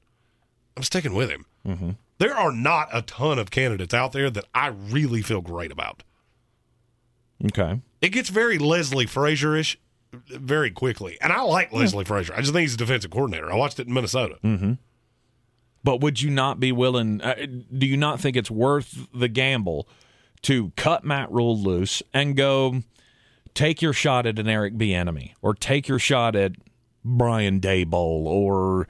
I'm 0.77 0.83
sticking 0.83 1.13
with 1.13 1.29
him. 1.29 1.45
Mm-hmm. 1.67 1.89
There 2.17 2.35
are 2.35 2.51
not 2.51 2.89
a 2.93 3.01
ton 3.01 3.39
of 3.39 3.51
candidates 3.51 3.93
out 3.93 4.11
there 4.11 4.29
that 4.29 4.45
I 4.53 4.67
really 4.67 5.21
feel 5.21 5.41
great 5.41 5.71
about. 5.71 6.03
Okay. 7.43 7.81
It 8.01 8.09
gets 8.09 8.29
very 8.29 8.57
Leslie 8.57 9.05
Frazier 9.05 9.55
ish 9.55 9.77
very 10.13 10.71
quickly. 10.71 11.17
And 11.21 11.33
I 11.33 11.41
like 11.41 11.73
Leslie 11.73 12.05
Frazier. 12.05 12.33
I 12.33 12.41
just 12.41 12.53
think 12.53 12.61
he's 12.61 12.75
a 12.75 12.77
defensive 12.77 13.11
coordinator. 13.11 13.51
I 13.51 13.55
watched 13.55 13.79
it 13.79 13.87
in 13.87 13.93
Minnesota. 13.93 14.37
Mm-hmm. 14.43 14.73
But 15.83 16.01
would 16.01 16.21
you 16.21 16.31
not 16.31 16.59
be 16.59 16.71
willing? 16.71 17.21
Uh, 17.21 17.35
do 17.77 17.85
you 17.85 17.97
not 17.97 18.19
think 18.19 18.35
it's 18.35 18.49
worth 18.49 19.07
the 19.13 19.27
gamble 19.27 19.87
to 20.43 20.71
cut 20.75 21.03
Matt 21.03 21.31
Rhule 21.31 21.59
loose 21.59 22.01
and 22.13 22.35
go 22.35 22.81
take 23.53 23.81
your 23.81 23.93
shot 23.93 24.25
at 24.25 24.39
an 24.39 24.47
Eric 24.47 24.75
Bieniemy 24.75 25.33
or 25.41 25.53
take 25.53 25.87
your 25.87 25.99
shot 25.99 26.35
at 26.35 26.53
Brian 27.03 27.59
Daboll 27.59 28.25
or 28.25 28.87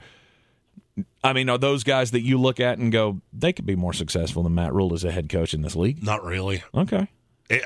I 1.22 1.32
mean, 1.32 1.48
are 1.50 1.58
those 1.58 1.84
guys 1.84 2.12
that 2.12 2.22
you 2.22 2.38
look 2.38 2.60
at 2.60 2.78
and 2.78 2.90
go 2.90 3.20
they 3.32 3.52
could 3.52 3.66
be 3.66 3.76
more 3.76 3.92
successful 3.92 4.42
than 4.42 4.54
Matt 4.54 4.72
Rhule 4.72 4.94
as 4.94 5.04
a 5.04 5.12
head 5.12 5.28
coach 5.28 5.52
in 5.52 5.62
this 5.62 5.76
league? 5.76 6.02
Not 6.02 6.24
really. 6.24 6.62
Okay. 6.74 7.08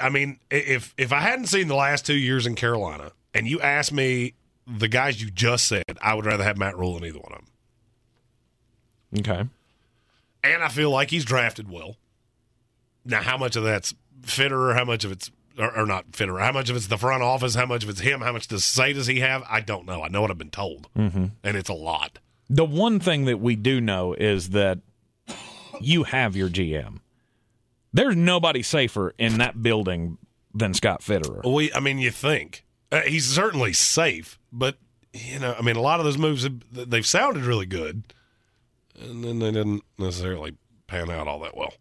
I 0.00 0.08
mean, 0.08 0.40
if 0.50 0.94
if 0.98 1.12
I 1.12 1.20
hadn't 1.20 1.46
seen 1.46 1.68
the 1.68 1.74
last 1.74 2.04
two 2.04 2.16
years 2.16 2.46
in 2.46 2.54
Carolina, 2.54 3.12
and 3.32 3.46
you 3.46 3.60
asked 3.60 3.92
me 3.92 4.34
the 4.66 4.88
guys 4.88 5.22
you 5.22 5.30
just 5.30 5.66
said, 5.66 5.84
I 6.02 6.14
would 6.14 6.26
rather 6.26 6.44
have 6.44 6.58
Matt 6.58 6.76
Rhule 6.76 6.94
than 6.94 7.04
either 7.04 7.18
one 7.18 7.32
of 7.32 7.38
them. 7.38 7.46
Okay. 9.20 9.48
And 10.42 10.62
I 10.62 10.68
feel 10.68 10.90
like 10.90 11.10
he's 11.10 11.24
drafted 11.24 11.70
well. 11.70 11.96
Now, 13.04 13.22
how 13.22 13.36
much 13.36 13.56
of 13.56 13.64
that's 13.64 13.94
Fitter, 14.22 14.74
how 14.74 14.84
much 14.84 15.04
of 15.04 15.12
it's 15.12 15.30
or, 15.58 15.76
or 15.76 15.86
not 15.86 16.14
Fitter, 16.14 16.38
how 16.38 16.52
much 16.52 16.70
of 16.70 16.76
it's 16.76 16.86
the 16.86 16.98
front 16.98 17.22
office, 17.22 17.54
how 17.54 17.66
much 17.66 17.84
of 17.84 17.90
it's 17.90 18.00
him, 18.00 18.20
how 18.20 18.32
much 18.32 18.48
to 18.48 18.60
say 18.60 18.92
does 18.92 19.06
he 19.06 19.20
have? 19.20 19.42
I 19.48 19.60
don't 19.60 19.86
know. 19.86 20.02
I 20.02 20.08
know 20.08 20.20
what 20.22 20.30
I've 20.30 20.38
been 20.38 20.50
told, 20.50 20.88
mm-hmm. 20.96 21.26
and 21.42 21.56
it's 21.56 21.68
a 21.68 21.74
lot. 21.74 22.18
The 22.52 22.64
one 22.64 22.98
thing 22.98 23.26
that 23.26 23.38
we 23.38 23.54
do 23.54 23.80
know 23.80 24.12
is 24.12 24.50
that 24.50 24.80
you 25.80 26.02
have 26.02 26.34
your 26.34 26.48
GM. 26.48 26.98
There's 27.92 28.16
nobody 28.16 28.62
safer 28.62 29.14
in 29.18 29.38
that 29.38 29.62
building 29.62 30.18
than 30.52 30.74
Scott 30.74 31.00
Fitterer. 31.00 31.48
We, 31.48 31.72
I 31.72 31.78
mean, 31.78 31.98
you 31.98 32.10
think 32.10 32.64
uh, 32.90 33.02
he's 33.02 33.24
certainly 33.26 33.72
safe, 33.72 34.36
but 34.52 34.76
you 35.12 35.38
know, 35.38 35.54
I 35.56 35.62
mean, 35.62 35.76
a 35.76 35.80
lot 35.80 36.00
of 36.00 36.06
those 36.06 36.18
moves 36.18 36.42
have, 36.42 36.60
they've 36.72 37.06
sounded 37.06 37.44
really 37.44 37.66
good, 37.66 38.02
and 39.00 39.22
then 39.22 39.38
they 39.38 39.52
didn't 39.52 39.84
necessarily 39.96 40.56
pan 40.88 41.08
out 41.08 41.28
all 41.28 41.38
that 41.40 41.56
well. 41.56 41.74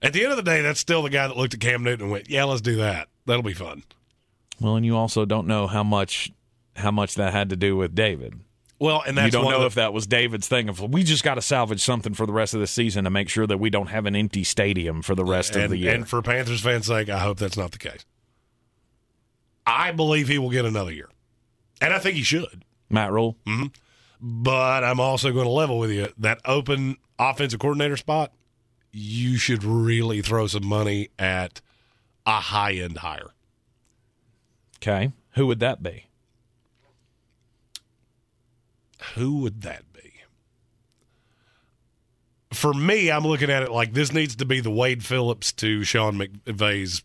At 0.00 0.14
the 0.14 0.22
end 0.22 0.30
of 0.30 0.36
the 0.36 0.42
day, 0.42 0.62
that's 0.62 0.80
still 0.80 1.02
the 1.02 1.10
guy 1.10 1.28
that 1.28 1.36
looked 1.36 1.52
at 1.52 1.60
Cam 1.60 1.82
Newton 1.82 2.04
and 2.04 2.12
went, 2.12 2.30
"Yeah, 2.30 2.44
let's 2.44 2.62
do 2.62 2.76
that. 2.76 3.08
That'll 3.26 3.42
be 3.42 3.52
fun." 3.52 3.84
Well, 4.58 4.76
and 4.76 4.86
you 4.86 4.96
also 4.96 5.26
don't 5.26 5.46
know 5.46 5.66
how 5.66 5.82
much 5.82 6.32
how 6.76 6.90
much 6.90 7.14
that 7.16 7.32
had 7.34 7.50
to 7.50 7.56
do 7.56 7.76
with 7.76 7.94
David. 7.94 8.40
Well, 8.80 9.02
and 9.06 9.16
that's 9.16 9.26
you 9.26 9.30
don't 9.30 9.50
know 9.50 9.60
the- 9.60 9.66
if 9.66 9.74
that 9.74 9.92
was 9.92 10.06
David's 10.06 10.48
thing 10.48 10.68
of 10.70 10.80
we 10.80 11.02
just 11.04 11.22
got 11.22 11.34
to 11.34 11.42
salvage 11.42 11.82
something 11.82 12.14
for 12.14 12.24
the 12.26 12.32
rest 12.32 12.54
of 12.54 12.60
the 12.60 12.66
season 12.66 13.04
to 13.04 13.10
make 13.10 13.28
sure 13.28 13.46
that 13.46 13.58
we 13.58 13.68
don't 13.70 13.88
have 13.88 14.06
an 14.06 14.16
empty 14.16 14.42
stadium 14.42 15.02
for 15.02 15.14
the 15.14 15.24
rest 15.24 15.54
and, 15.54 15.64
of 15.64 15.70
the 15.70 15.76
year. 15.76 15.94
And 15.94 16.08
for 16.08 16.22
Panthers 16.22 16.62
fans' 16.62 16.86
sake, 16.86 17.10
I 17.10 17.18
hope 17.18 17.38
that's 17.38 17.58
not 17.58 17.72
the 17.72 17.78
case. 17.78 18.06
I 19.66 19.92
believe 19.92 20.28
he 20.28 20.38
will 20.38 20.50
get 20.50 20.64
another 20.64 20.90
year, 20.92 21.10
and 21.80 21.92
I 21.92 21.98
think 21.98 22.16
he 22.16 22.22
should. 22.22 22.64
Matt 22.88 23.12
Rhule. 23.12 23.36
hmm 23.46 23.66
But 24.20 24.82
I'm 24.82 24.98
also 24.98 25.30
going 25.32 25.44
to 25.44 25.50
level 25.50 25.78
with 25.78 25.90
you 25.90 26.08
that 26.18 26.40
open 26.46 26.96
offensive 27.18 27.60
coordinator 27.60 27.96
spot. 27.98 28.32
You 28.92 29.36
should 29.36 29.62
really 29.62 30.22
throw 30.22 30.46
some 30.48 30.66
money 30.66 31.10
at 31.18 31.60
a 32.26 32.40
high 32.40 32.72
end 32.72 32.98
hire. 32.98 33.30
Okay, 34.78 35.12
who 35.32 35.46
would 35.46 35.60
that 35.60 35.82
be? 35.82 36.06
Who 39.14 39.38
would 39.38 39.62
that 39.62 39.92
be? 39.92 40.12
For 42.52 42.74
me, 42.74 43.10
I'm 43.10 43.24
looking 43.24 43.50
at 43.50 43.62
it 43.62 43.70
like 43.70 43.92
this 43.92 44.12
needs 44.12 44.36
to 44.36 44.44
be 44.44 44.60
the 44.60 44.70
Wade 44.70 45.04
Phillips 45.04 45.52
to 45.52 45.84
Sean 45.84 46.18
McVay's 46.18 47.02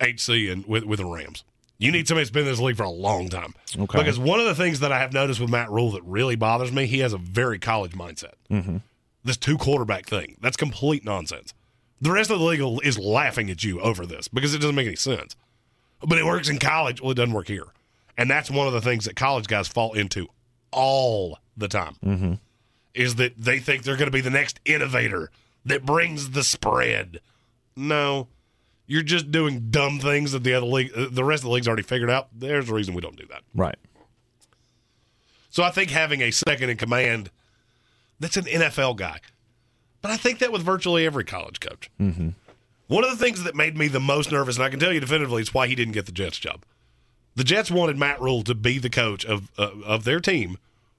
HC 0.00 0.50
and 0.50 0.66
with, 0.66 0.84
with 0.84 0.98
the 0.98 1.04
Rams. 1.04 1.44
You 1.78 1.90
need 1.90 2.06
somebody 2.06 2.24
that's 2.24 2.30
been 2.30 2.44
in 2.44 2.48
this 2.52 2.60
league 2.60 2.76
for 2.76 2.82
a 2.82 2.90
long 2.90 3.30
time. 3.30 3.54
Okay. 3.74 3.98
Because 3.98 4.18
one 4.18 4.38
of 4.38 4.46
the 4.46 4.54
things 4.54 4.80
that 4.80 4.92
I 4.92 4.98
have 4.98 5.14
noticed 5.14 5.40
with 5.40 5.50
Matt 5.50 5.70
Rhule 5.70 5.92
that 5.92 6.04
really 6.04 6.36
bothers 6.36 6.70
me, 6.70 6.86
he 6.86 6.98
has 6.98 7.14
a 7.14 7.18
very 7.18 7.58
college 7.58 7.92
mindset. 7.92 8.34
Mm-hmm. 8.50 8.76
This 9.24 9.38
two 9.38 9.56
quarterback 9.56 10.06
thing, 10.06 10.36
that's 10.40 10.58
complete 10.58 11.04
nonsense. 11.04 11.54
The 12.00 12.12
rest 12.12 12.30
of 12.30 12.38
the 12.38 12.44
league 12.44 12.80
is 12.84 12.98
laughing 12.98 13.50
at 13.50 13.64
you 13.64 13.80
over 13.80 14.06
this 14.06 14.28
because 14.28 14.54
it 14.54 14.58
doesn't 14.58 14.74
make 14.74 14.86
any 14.86 14.96
sense. 14.96 15.36
But 16.02 16.18
it 16.18 16.24
works 16.24 16.48
in 16.48 16.58
college. 16.58 17.00
Well, 17.00 17.10
it 17.10 17.14
doesn't 17.14 17.34
work 17.34 17.48
here. 17.48 17.66
And 18.16 18.30
that's 18.30 18.50
one 18.50 18.66
of 18.66 18.72
the 18.72 18.80
things 18.80 19.06
that 19.06 19.16
college 19.16 19.46
guys 19.46 19.68
fall 19.68 19.94
into 19.94 20.28
all 20.72 21.38
the 21.56 21.68
time 21.68 21.96
Mm-hmm. 22.04 22.34
is 22.94 23.16
that 23.16 23.34
they 23.38 23.58
think 23.58 23.82
they're 23.82 23.96
going 23.96 24.08
to 24.08 24.12
be 24.12 24.20
the 24.20 24.30
next 24.30 24.60
innovator 24.64 25.30
that 25.64 25.84
brings 25.84 26.30
the 26.30 26.42
spread. 26.42 27.20
No, 27.76 28.28
you're 28.86 29.02
just 29.02 29.30
doing 29.30 29.70
dumb 29.70 29.98
things 30.00 30.32
that 30.32 30.42
the 30.44 30.54
other 30.54 30.66
league, 30.66 30.90
uh, 30.96 31.06
the 31.10 31.24
rest 31.24 31.40
of 31.42 31.48
the 31.48 31.54
league's 31.54 31.68
already 31.68 31.82
figured 31.82 32.10
out. 32.10 32.28
There's 32.36 32.68
a 32.68 32.74
reason 32.74 32.94
we 32.94 33.00
don't 33.02 33.16
do 33.16 33.26
that. 33.26 33.42
Right. 33.54 33.76
So 35.50 35.62
I 35.62 35.70
think 35.70 35.90
having 35.90 36.20
a 36.22 36.30
second 36.30 36.70
in 36.70 36.76
command 36.76 37.30
that's 38.18 38.36
an 38.36 38.44
NFL 38.44 38.96
guy, 38.96 39.18
but 40.02 40.10
I 40.10 40.16
think 40.16 40.38
that 40.40 40.52
with 40.52 40.62
virtually 40.62 41.06
every 41.06 41.24
college 41.24 41.58
coach. 41.60 41.90
Mm-hmm. 42.00 42.30
One 42.88 43.04
of 43.04 43.10
the 43.10 43.16
things 43.16 43.42
that 43.44 43.54
made 43.54 43.76
me 43.76 43.88
the 43.88 44.00
most 44.00 44.30
nervous, 44.32 44.56
and 44.56 44.64
I 44.64 44.68
can 44.68 44.80
tell 44.80 44.92
you 44.92 45.00
definitively, 45.00 45.42
is 45.42 45.54
why 45.54 45.68
he 45.68 45.74
didn't 45.74 45.94
get 45.94 46.06
the 46.06 46.12
Jets 46.12 46.38
job. 46.38 46.64
The 47.40 47.44
Jets 47.44 47.70
wanted 47.70 47.96
Matt 47.96 48.20
Rule 48.20 48.42
to 48.42 48.54
be 48.54 48.78
the 48.78 48.90
coach 48.90 49.24
of 49.24 49.50
uh, 49.56 49.70
of 49.86 50.04
their 50.04 50.20
team 50.20 50.58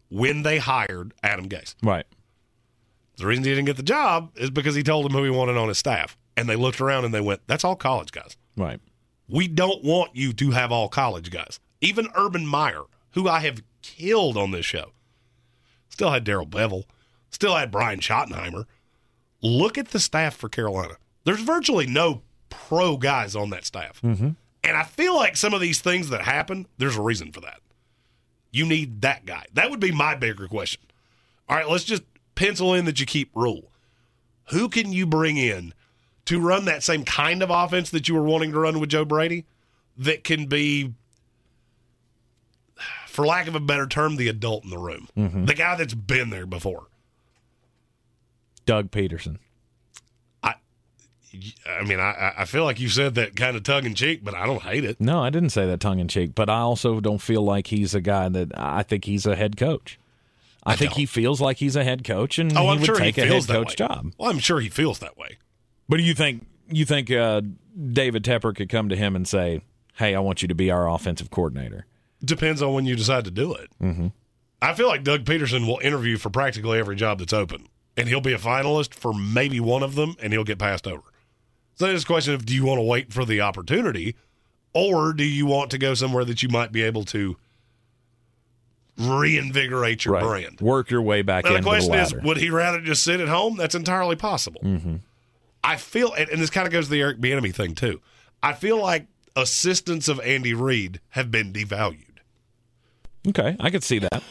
when 0.09 0.41
they 0.41 0.57
hired 0.57 1.13
Adam 1.21 1.47
Gase. 1.47 1.75
Right. 1.83 2.07
The 3.17 3.27
reason 3.27 3.43
he 3.43 3.51
didn't 3.51 3.65
get 3.65 3.77
the 3.77 3.83
job 3.83 4.31
is 4.35 4.49
because 4.49 4.73
he 4.73 4.81
told 4.81 5.05
them 5.05 5.11
who 5.11 5.23
he 5.23 5.29
wanted 5.29 5.55
on 5.55 5.67
his 5.67 5.77
staff, 5.77 6.17
and 6.35 6.49
they 6.49 6.55
looked 6.55 6.81
around 6.81 7.05
and 7.05 7.13
they 7.13 7.21
went, 7.21 7.41
"That's 7.45 7.63
all 7.63 7.75
college 7.75 8.11
guys. 8.11 8.37
Right. 8.57 8.79
We 9.29 9.47
don't 9.47 9.83
want 9.83 10.15
you 10.15 10.33
to 10.33 10.49
have 10.49 10.71
all 10.71 10.89
college 10.89 11.29
guys." 11.29 11.59
Even 11.79 12.07
Urban 12.15 12.47
Meyer, 12.47 12.85
who 13.11 13.29
I 13.29 13.41
have 13.41 13.61
killed 13.83 14.35
on 14.35 14.49
this 14.49 14.65
show, 14.65 14.93
still 15.89 16.09
had 16.09 16.23
Darrell 16.23 16.47
Bevell, 16.47 16.85
still 17.29 17.55
had 17.55 17.69
Brian 17.69 17.99
Schottenheimer. 17.99 18.65
Look 19.43 19.77
at 19.77 19.89
the 19.89 19.99
staff 19.99 20.35
for 20.35 20.49
Carolina. 20.49 20.95
There's 21.23 21.41
virtually 21.41 21.85
no 21.85 22.23
pro 22.49 22.97
guys 22.97 23.35
on 23.35 23.51
that 23.51 23.63
staff. 23.63 24.01
Mm-hmm. 24.01 24.29
And 24.63 24.77
I 24.77 24.83
feel 24.83 25.15
like 25.15 25.35
some 25.37 25.53
of 25.53 25.61
these 25.61 25.79
things 25.81 26.09
that 26.09 26.21
happen, 26.21 26.67
there's 26.77 26.95
a 26.95 27.01
reason 27.01 27.31
for 27.31 27.41
that. 27.41 27.59
You 28.51 28.65
need 28.65 29.01
that 29.01 29.25
guy. 29.25 29.45
That 29.53 29.69
would 29.71 29.79
be 29.79 29.91
my 29.91 30.13
bigger 30.15 30.47
question. 30.47 30.81
All 31.49 31.55
right, 31.55 31.67
let's 31.67 31.83
just 31.83 32.03
pencil 32.35 32.73
in 32.73 32.85
that 32.85 32.99
you 32.99 33.05
keep 33.05 33.31
Rhule. 33.33 33.71
Who 34.51 34.69
can 34.69 34.91
you 34.93 35.05
bring 35.05 35.37
in 35.37 35.73
to 36.25 36.39
run 36.39 36.65
that 36.65 36.83
same 36.83 37.03
kind 37.05 37.41
of 37.41 37.49
offense 37.49 37.89
that 37.89 38.07
you 38.07 38.15
were 38.15 38.23
wanting 38.23 38.51
to 38.51 38.59
run 38.59 38.79
with 38.79 38.89
Joe 38.89 39.05
Brady 39.05 39.45
that 39.97 40.23
can 40.23 40.45
be, 40.45 40.93
for 43.07 43.25
lack 43.25 43.47
of 43.47 43.55
a 43.55 43.59
better 43.59 43.87
term, 43.87 44.17
the 44.17 44.27
adult 44.27 44.63
in 44.63 44.69
the 44.69 44.77
room? 44.77 45.07
Mhm. 45.17 45.47
The 45.47 45.53
guy 45.55 45.75
that's 45.75 45.93
been 45.93 46.29
there 46.29 46.45
before. 46.45 46.87
Doug 48.65 48.91
Pederson. 48.91 49.37
I 51.69 51.83
mean, 51.83 51.99
I, 51.99 52.33
I 52.39 52.45
feel 52.45 52.63
like 52.63 52.79
you 52.79 52.89
said 52.89 53.15
that 53.15 53.35
kind 53.35 53.55
of 53.55 53.63
tongue 53.63 53.85
in 53.85 53.95
cheek, 53.95 54.23
but 54.23 54.33
I 54.35 54.45
don't 54.45 54.61
hate 54.61 54.83
it. 54.83 54.99
No, 54.99 55.23
I 55.23 55.29
didn't 55.29 55.49
say 55.51 55.65
that 55.65 55.79
tongue 55.79 55.99
in 55.99 56.07
cheek, 56.07 56.35
but 56.35 56.49
I 56.49 56.59
also 56.59 56.99
don't 56.99 57.21
feel 57.21 57.41
like 57.43 57.67
he's 57.67 57.95
a 57.95 58.01
guy 58.01 58.29
that 58.29 58.51
I 58.57 58.83
think 58.83 59.05
he's 59.05 59.25
a 59.25 59.35
head 59.35 59.57
coach. 59.57 59.97
I, 60.63 60.75
think 60.75 60.91
he 60.93 61.05
feels 61.07 61.41
like 61.41 61.57
he's 61.57 61.75
a 61.75 61.83
head 61.83 62.03
coach, 62.03 62.37
and 62.37 62.55
Oh, 62.55 62.63
he 62.63 62.69
I'm 62.69 62.77
would 62.79 62.85
sure 62.85 62.95
he 62.99 63.11
take 63.11 63.17
a 63.17 63.25
head 63.25 63.47
coach 63.47 63.69
way. 63.69 63.75
job. 63.75 64.13
Well, 64.17 64.29
I'm 64.29 64.37
sure 64.39 64.59
he 64.59 64.69
feels 64.69 64.99
that 64.99 65.17
way. 65.17 65.37
But 65.89 65.97
do 65.97 66.03
you 66.03 66.13
think 66.13 66.45
you 66.69 66.85
think 66.85 67.09
uh, 67.11 67.41
David 67.91 68.23
Tepper 68.23 68.55
could 68.55 68.69
come 68.69 68.87
to 68.89 68.95
him 68.95 69.15
and 69.15 69.27
say, 69.27 69.61
"Hey, 69.95 70.13
I 70.15 70.19
want 70.19 70.41
you 70.43 70.47
to 70.49 70.55
be 70.55 70.69
our 70.69 70.87
offensive 70.89 71.31
coordinator"? 71.31 71.87
Depends 72.23 72.61
on 72.61 72.73
when 72.75 72.85
you 72.85 72.95
decide 72.95 73.25
to 73.25 73.31
do 73.31 73.53
it. 73.55 73.69
Mm-hmm. 73.81 74.07
I 74.61 74.73
feel 74.75 74.87
like 74.87 75.03
Doug 75.03 75.23
Pederson 75.25 75.65
will 75.65 75.79
interview 75.79 76.17
for 76.17 76.29
practically 76.29 76.77
every 76.77 76.95
job 76.95 77.17
that's 77.17 77.33
open, 77.33 77.67
and 77.97 78.07
he'll 78.07 78.21
be 78.21 78.33
a 78.33 78.37
finalist 78.37 78.93
for 78.93 79.11
maybe 79.13 79.59
one 79.59 79.81
of 79.81 79.95
them, 79.95 80.15
and 80.21 80.31
he'll 80.31 80.43
get 80.43 80.59
passed 80.59 80.87
over. 80.87 81.01
So 81.81 81.87
it's 81.87 82.03
a 82.03 82.05
question 82.05 82.35
of 82.35 82.45
do 82.45 82.53
you 82.53 82.63
want 82.63 82.77
to 82.77 82.83
wait 82.83 83.11
for 83.11 83.25
the 83.25 83.41
opportunity, 83.41 84.15
or 84.71 85.13
do 85.13 85.23
you 85.23 85.47
want 85.47 85.71
to 85.71 85.79
go 85.79 85.95
somewhere 85.95 86.23
that 86.25 86.43
you 86.43 86.47
might 86.49 86.71
be 86.71 86.83
able 86.83 87.05
to 87.05 87.37
reinvigorate 88.99 90.05
your 90.05 90.13
Right. 90.13 90.23
brand? 90.23 90.61
Work 90.61 90.91
your 90.91 91.01
way 91.01 91.23
back 91.23 91.43
Now, 91.43 91.53
the 91.53 91.61
question 91.63 91.91
the 91.93 92.01
is, 92.03 92.13
would 92.13 92.37
he 92.37 92.51
rather 92.51 92.81
just 92.81 93.01
sit 93.01 93.19
at 93.19 93.27
home? 93.27 93.57
That's 93.57 93.73
entirely 93.73 94.15
possible. 94.15 94.61
mm-hmm. 94.63 94.97
I 95.63 95.77
feel, 95.77 96.13
and, 96.13 96.29
and 96.29 96.39
this 96.39 96.51
kind 96.51 96.67
of 96.67 96.71
goes 96.71 96.85
to 96.85 96.91
the 96.91 97.01
Eric 97.01 97.17
Bieniemy 97.19 97.51
thing 97.51 97.73
too. 97.73 97.99
I 98.43 98.53
feel 98.53 98.79
like 98.79 99.07
assistants 99.35 100.07
of 100.07 100.19
Andy 100.19 100.53
Reid 100.53 100.99
have 101.09 101.31
been 101.31 101.51
devalued. 101.51 102.19
Okay, 103.27 103.57
I 103.59 103.71
could 103.71 103.83
see 103.83 103.97
that. 103.97 104.21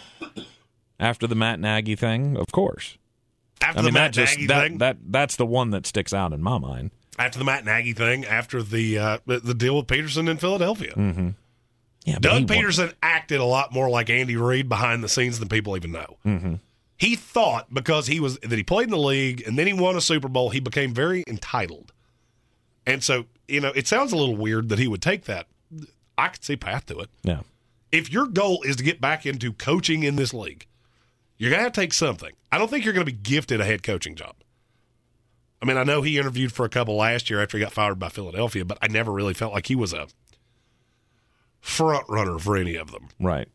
After 1.00 1.26
the 1.26 1.34
Matt 1.34 1.58
Nagy 1.58 1.96
thing, 1.96 2.36
of 2.36 2.46
course. 2.52 2.96
After 3.60 3.80
I 3.80 3.82
the 3.82 3.90
Matt 3.90 4.14
that 4.14 4.20
just 4.26 4.36
Nagy 4.36 4.46
that, 4.46 4.68
thing? 4.68 4.78
that 4.78 4.96
that's 5.08 5.34
the 5.34 5.46
one 5.46 5.70
that 5.70 5.84
sticks 5.84 6.14
out 6.14 6.32
in 6.32 6.40
my 6.44 6.56
mind. 6.58 6.92
After 7.20 7.38
the 7.38 7.44
Matt 7.44 7.64
Nagy 7.66 7.92
thing, 7.92 8.24
after 8.24 8.62
the 8.62 8.98
uh, 8.98 9.18
the 9.26 9.54
deal 9.54 9.76
with 9.76 9.86
Pederson 9.86 10.28
in 10.28 10.38
Philadelphia, 10.38 10.92
Mm-hmm. 10.96 11.28
Yeah, 12.06 12.18
Doug 12.18 12.32
he 12.38 12.44
won- 12.46 12.64
Pederson 12.64 12.94
acted 13.02 13.40
a 13.40 13.44
lot 13.44 13.72
more 13.74 13.90
like 13.90 14.08
Andy 14.08 14.34
Reid 14.36 14.70
behind 14.70 15.04
the 15.04 15.08
scenes 15.08 15.38
than 15.38 15.48
people 15.48 15.76
even 15.76 15.92
know. 15.92 16.16
Mm-hmm. 16.24 16.54
He 16.96 17.14
thought 17.14 17.72
because 17.72 18.06
he 18.06 18.20
was 18.20 18.38
that 18.38 18.52
he 18.56 18.62
played 18.62 18.84
in 18.84 18.90
the 18.90 18.96
league 18.98 19.42
and 19.46 19.58
then 19.58 19.66
he 19.66 19.74
won 19.74 19.96
a 19.96 20.00
Super 20.00 20.28
Bowl, 20.28 20.48
he 20.50 20.60
became 20.60 20.94
very 20.94 21.22
entitled. 21.26 21.92
And 22.86 23.04
so, 23.04 23.26
you 23.48 23.60
know, 23.60 23.72
it 23.76 23.86
sounds 23.86 24.12
a 24.12 24.16
little 24.16 24.36
weird 24.36 24.70
that 24.70 24.78
he 24.78 24.88
would 24.88 25.02
take 25.02 25.24
that. 25.24 25.46
I 26.16 26.28
could 26.28 26.42
see 26.42 26.56
path 26.56 26.86
to 26.86 27.00
it. 27.00 27.10
Yeah. 27.22 27.40
If 27.92 28.10
your 28.10 28.26
goal 28.26 28.62
is 28.62 28.76
to 28.76 28.82
get 28.82 28.98
back 29.00 29.26
into 29.26 29.52
coaching 29.52 30.02
in 30.02 30.16
this 30.16 30.32
league, 30.32 30.66
you're 31.36 31.50
gonna 31.50 31.62
have 31.64 31.72
to 31.72 31.80
take 31.82 31.92
something. 31.92 32.32
I 32.50 32.56
don't 32.56 32.68
think 32.70 32.84
you're 32.86 32.94
gonna 32.94 33.04
be 33.04 33.12
gifted 33.12 33.60
a 33.60 33.64
head 33.66 33.82
coaching 33.82 34.14
job. 34.14 34.34
I 35.62 35.66
mean, 35.66 35.76
I 35.76 35.84
know 35.84 36.02
he 36.02 36.18
interviewed 36.18 36.52
for 36.52 36.64
a 36.64 36.68
couple 36.70 36.96
last 36.96 37.28
year 37.28 37.42
after 37.42 37.58
he 37.58 37.64
got 37.64 37.72
fired 37.72 37.98
by 37.98 38.08
Philadelphia, 38.08 38.64
but 38.64 38.78
I 38.80 38.88
never 38.88 39.12
really 39.12 39.34
felt 39.34 39.52
like 39.52 39.66
he 39.66 39.74
was 39.74 39.92
a 39.92 40.08
front 41.60 42.06
runner 42.08 42.38
for 42.38 42.56
any 42.56 42.76
of 42.76 42.92
them. 42.92 43.08
Right. 43.20 43.48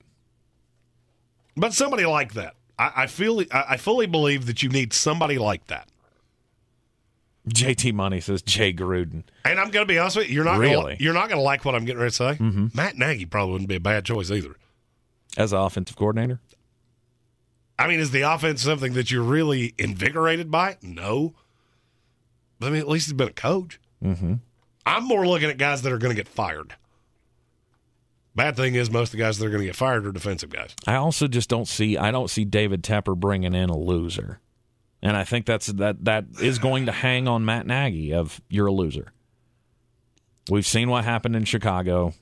But 1.58 1.74
somebody 1.74 2.06
like 2.06 2.34
that, 2.34 2.56
I, 2.78 2.92
I 2.96 3.08
feel, 3.08 3.42
I, 3.52 3.64
I 3.70 3.78
fully 3.78 4.06
believe 4.06 4.46
that 4.46 4.62
you 4.62 4.70
need 4.70 4.94
somebody 4.94 5.38
like 5.40 5.66
that. 5.68 5.90
JT 7.50 7.94
Money 7.94 8.20
says 8.22 8.42
Jay 8.42 8.74
Gruden. 8.74 9.24
And 9.44 9.60
I'm 9.60 9.70
going 9.70 9.86
to 9.86 9.92
be 9.92 9.98
honest 10.00 10.18
with 10.18 10.28
you, 10.30 10.36
you're 10.36 10.44
not 10.44 10.60
Really? 10.60 10.76
gonna, 10.94 10.96
you're 11.00 11.14
not 11.14 11.30
going 11.30 11.38
to 11.40 11.44
like 11.44 11.64
what 11.64 11.76
I'm 11.76 11.86
getting 11.86 12.00
ready 12.00 12.10
to 12.12 12.16
say. 12.16 12.34
Mm-hmm. 12.34 12.68
Matt 12.74 12.98
Nagy 12.98 13.26
probably 13.26 13.52
wouldn't 13.54 13.70
be 13.70 13.76
a 13.76 13.80
bad 13.80 14.04
choice 14.06 14.32
either. 14.32 14.56
As 15.38 15.54
an 15.54 15.60
offensive 15.60 15.96
coordinator? 15.96 16.40
I 17.78 17.88
mean, 17.88 18.00
is 18.00 18.12
the 18.12 18.22
offense 18.22 18.62
something 18.62 18.94
that 18.94 19.12
you're 19.12 19.22
really 19.24 19.76
invigorated 19.78 20.50
by? 20.50 20.78
No. 20.82 21.34
I 22.62 22.70
mean, 22.70 22.80
at 22.82 22.88
least 22.88 23.08
he's 23.08 23.14
been 23.14 23.28
a 23.28 23.34
coach. 23.34 23.80
Mm-hmm. 24.04 24.36
I'm 24.86 25.04
more 25.08 25.28
looking 25.28 25.50
at 25.50 25.58
guys 25.58 25.82
that 25.82 25.92
are 25.92 25.98
going 25.98 26.16
to 26.16 26.22
get 26.22 26.28
fired. 26.28 26.76
Bad 28.36 28.56
thing 28.58 28.76
is, 28.76 28.92
most 28.92 29.10
of 29.10 29.12
the 29.14 29.18
guys 29.24 29.38
that 29.38 29.46
are 29.46 29.50
going 29.50 29.62
to 29.62 29.66
get 29.68 29.76
fired 29.76 30.06
are 30.06 30.12
defensive 30.12 30.50
guys. 30.50 30.76
I 30.86 30.96
also 30.96 31.28
just 31.28 31.50
don't 31.50 31.68
see 31.68 31.98
I 31.98 32.12
don't 32.12 32.30
see 32.30 32.44
David 32.46 32.84
Tepper 32.84 33.16
bringing 33.18 33.54
in 33.54 33.70
a 33.70 33.78
loser. 33.78 34.40
And 35.02 35.16
I 35.16 35.24
think 35.24 35.46
that's 35.46 35.68
that 35.68 36.04
that 36.06 36.26
is 36.42 36.60
going 36.60 36.88
to 36.88 36.92
hang 36.92 37.28
on 37.28 37.46
Matt 37.46 37.66
Nagy 37.66 38.14
of 38.14 38.42
you're 38.50 38.68
a 38.68 38.72
loser. 38.74 39.12
We've 40.50 40.66
seen 40.66 40.90
what 40.90 41.06
happened 41.06 41.36
in 41.36 41.46
Chicago. 41.46 42.14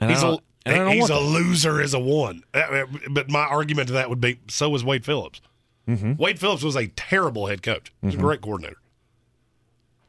And 0.00 0.10
he's 0.10 0.22
I 0.24 0.28
a, 0.30 0.38
and 0.64 0.74
I 0.74 0.78
don't 0.78 0.92
he's 0.94 1.10
a 1.10 1.18
loser 1.18 1.80
as 1.82 1.92
a 1.94 1.98
one. 2.00 2.42
Uh, 2.54 2.84
But 3.10 3.28
my 3.30 3.44
argument 3.44 3.88
to 3.88 3.94
that 3.94 4.08
would 4.08 4.20
be 4.20 4.40
so 4.48 4.70
was 4.70 4.82
Wade 4.82 5.04
Phillips. 5.04 5.40
Mhm. 5.86 6.18
Wade 6.18 6.38
Phillips 6.40 6.62
was 6.62 6.76
a 6.76 6.86
terrible 6.88 7.46
head 7.46 7.62
coach. 7.62 7.92
He's 8.02 8.14
Mhm. 8.14 8.18
a 8.18 8.20
great 8.22 8.40
coordinator. 8.40 8.76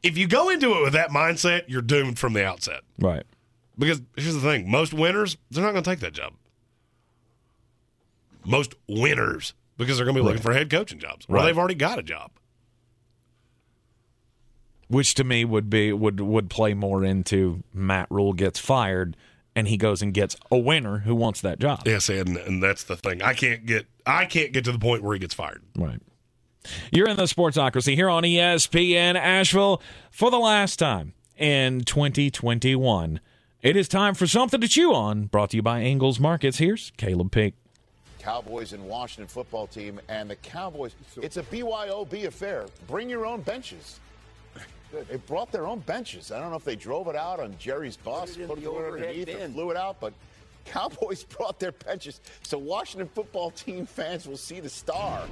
If 0.03 0.17
you 0.17 0.27
go 0.27 0.49
into 0.49 0.73
it 0.75 0.81
with 0.81 0.93
that 0.93 1.09
mindset, 1.11 1.63
you're 1.67 1.81
doomed 1.81 2.17
from 2.17 2.33
the 2.33 2.43
outset. 2.45 2.81
Right. 2.99 3.23
Because 3.77 4.01
here's 4.15 4.33
the 4.35 4.41
thing 4.41 4.69
most 4.69 4.93
winners, 4.93 5.37
they're 5.49 5.63
not 5.63 5.71
going 5.71 5.83
to 5.83 5.89
take 5.89 5.99
that 5.99 6.13
job. 6.13 6.33
Most 8.45 8.73
winners, 8.87 9.53
because 9.77 9.97
they're 9.97 10.05
going 10.05 10.15
to 10.15 10.21
be 10.21 10.25
looking 10.25 10.37
Right. 10.37 10.43
for 10.43 10.53
head 10.53 10.69
coaching 10.69 10.99
jobs. 10.99 11.25
Or 11.29 11.35
Right. 11.35 11.45
they've 11.45 11.57
already 11.57 11.75
got 11.75 11.99
a 11.99 12.03
job. 12.03 12.31
Which 14.87 15.13
to 15.15 15.23
me 15.23 15.45
would 15.45 15.69
be 15.69 15.93
would 15.93 16.19
would 16.19 16.49
play 16.49 16.73
more 16.73 17.03
into 17.05 17.63
Matt 17.73 18.07
Rhule 18.09 18.33
gets 18.33 18.59
fired 18.59 19.15
and 19.55 19.67
he 19.69 19.77
goes 19.77 20.01
and 20.01 20.13
gets 20.13 20.35
a 20.51 20.57
winner 20.57 20.99
who 20.99 21.15
wants 21.15 21.39
that 21.41 21.59
job. 21.59 21.83
Yes, 21.85 22.09
and, 22.09 22.35
and 22.37 22.61
that's 22.61 22.83
the 22.83 22.97
thing. 22.97 23.21
I 23.21 23.33
can't 23.33 23.65
get 23.65 23.85
I 24.05 24.25
can't 24.25 24.51
get 24.51 24.65
to 24.65 24.71
the 24.73 24.79
point 24.79 25.01
where 25.03 25.13
he 25.13 25.19
gets 25.19 25.33
fired. 25.33 25.61
Right. 25.77 26.01
You're 26.91 27.07
in 27.07 27.17
the 27.17 27.23
Sportsocracy 27.23 27.95
here 27.95 28.09
on 28.09 28.23
ESPN 28.23 29.15
Asheville 29.15 29.81
for 30.11 30.29
the 30.29 30.39
last 30.39 30.77
time 30.77 31.13
in 31.37 31.81
2021. 31.81 33.19
It 33.61 33.75
is 33.75 33.87
time 33.87 34.13
for 34.13 34.27
something 34.27 34.59
to 34.61 34.67
chew 34.67 34.93
on. 34.93 35.25
Brought 35.25 35.51
to 35.51 35.57
you 35.57 35.61
by 35.61 35.81
Ingles 35.81 36.19
Markets. 36.19 36.57
Here's 36.57 36.91
Caleb 36.97 37.31
Peak. 37.31 37.53
Cowboys 38.19 38.73
and 38.73 38.83
Washington 38.87 39.27
football 39.27 39.65
team, 39.65 39.99
and 40.07 40.29
the 40.29 40.35
Cowboys. 40.35 40.93
It's 41.21 41.37
a 41.37 41.43
BYOB 41.43 42.25
affair. 42.25 42.67
Bring 42.87 43.09
your 43.09 43.25
own 43.25 43.41
benches. 43.41 43.99
They 44.91 45.17
brought 45.17 45.51
their 45.51 45.65
own 45.65 45.79
benches. 45.79 46.31
I 46.31 46.39
don't 46.39 46.51
know 46.51 46.57
if 46.57 46.65
they 46.65 46.75
drove 46.75 47.07
it 47.07 47.15
out 47.15 47.39
on 47.39 47.55
Jerry's 47.57 47.97
bus, 47.97 48.35
Put 48.35 48.41
it 48.41 48.47
put 48.47 48.57
it 48.57 48.61
the 48.61 48.69
overhead 48.69 49.09
underneath, 49.09 49.29
or 49.29 49.49
flew 49.49 49.71
it 49.71 49.77
out, 49.77 49.99
but 49.99 50.13
Cowboys 50.65 51.23
brought 51.37 51.59
their 51.59 51.71
benches. 51.71 52.19
So 52.43 52.57
Washington 52.57 53.09
football 53.13 53.51
team 53.51 53.85
fans 53.85 54.27
will 54.27 54.37
see 54.37 54.59
the 54.59 54.69
star. 54.69 55.23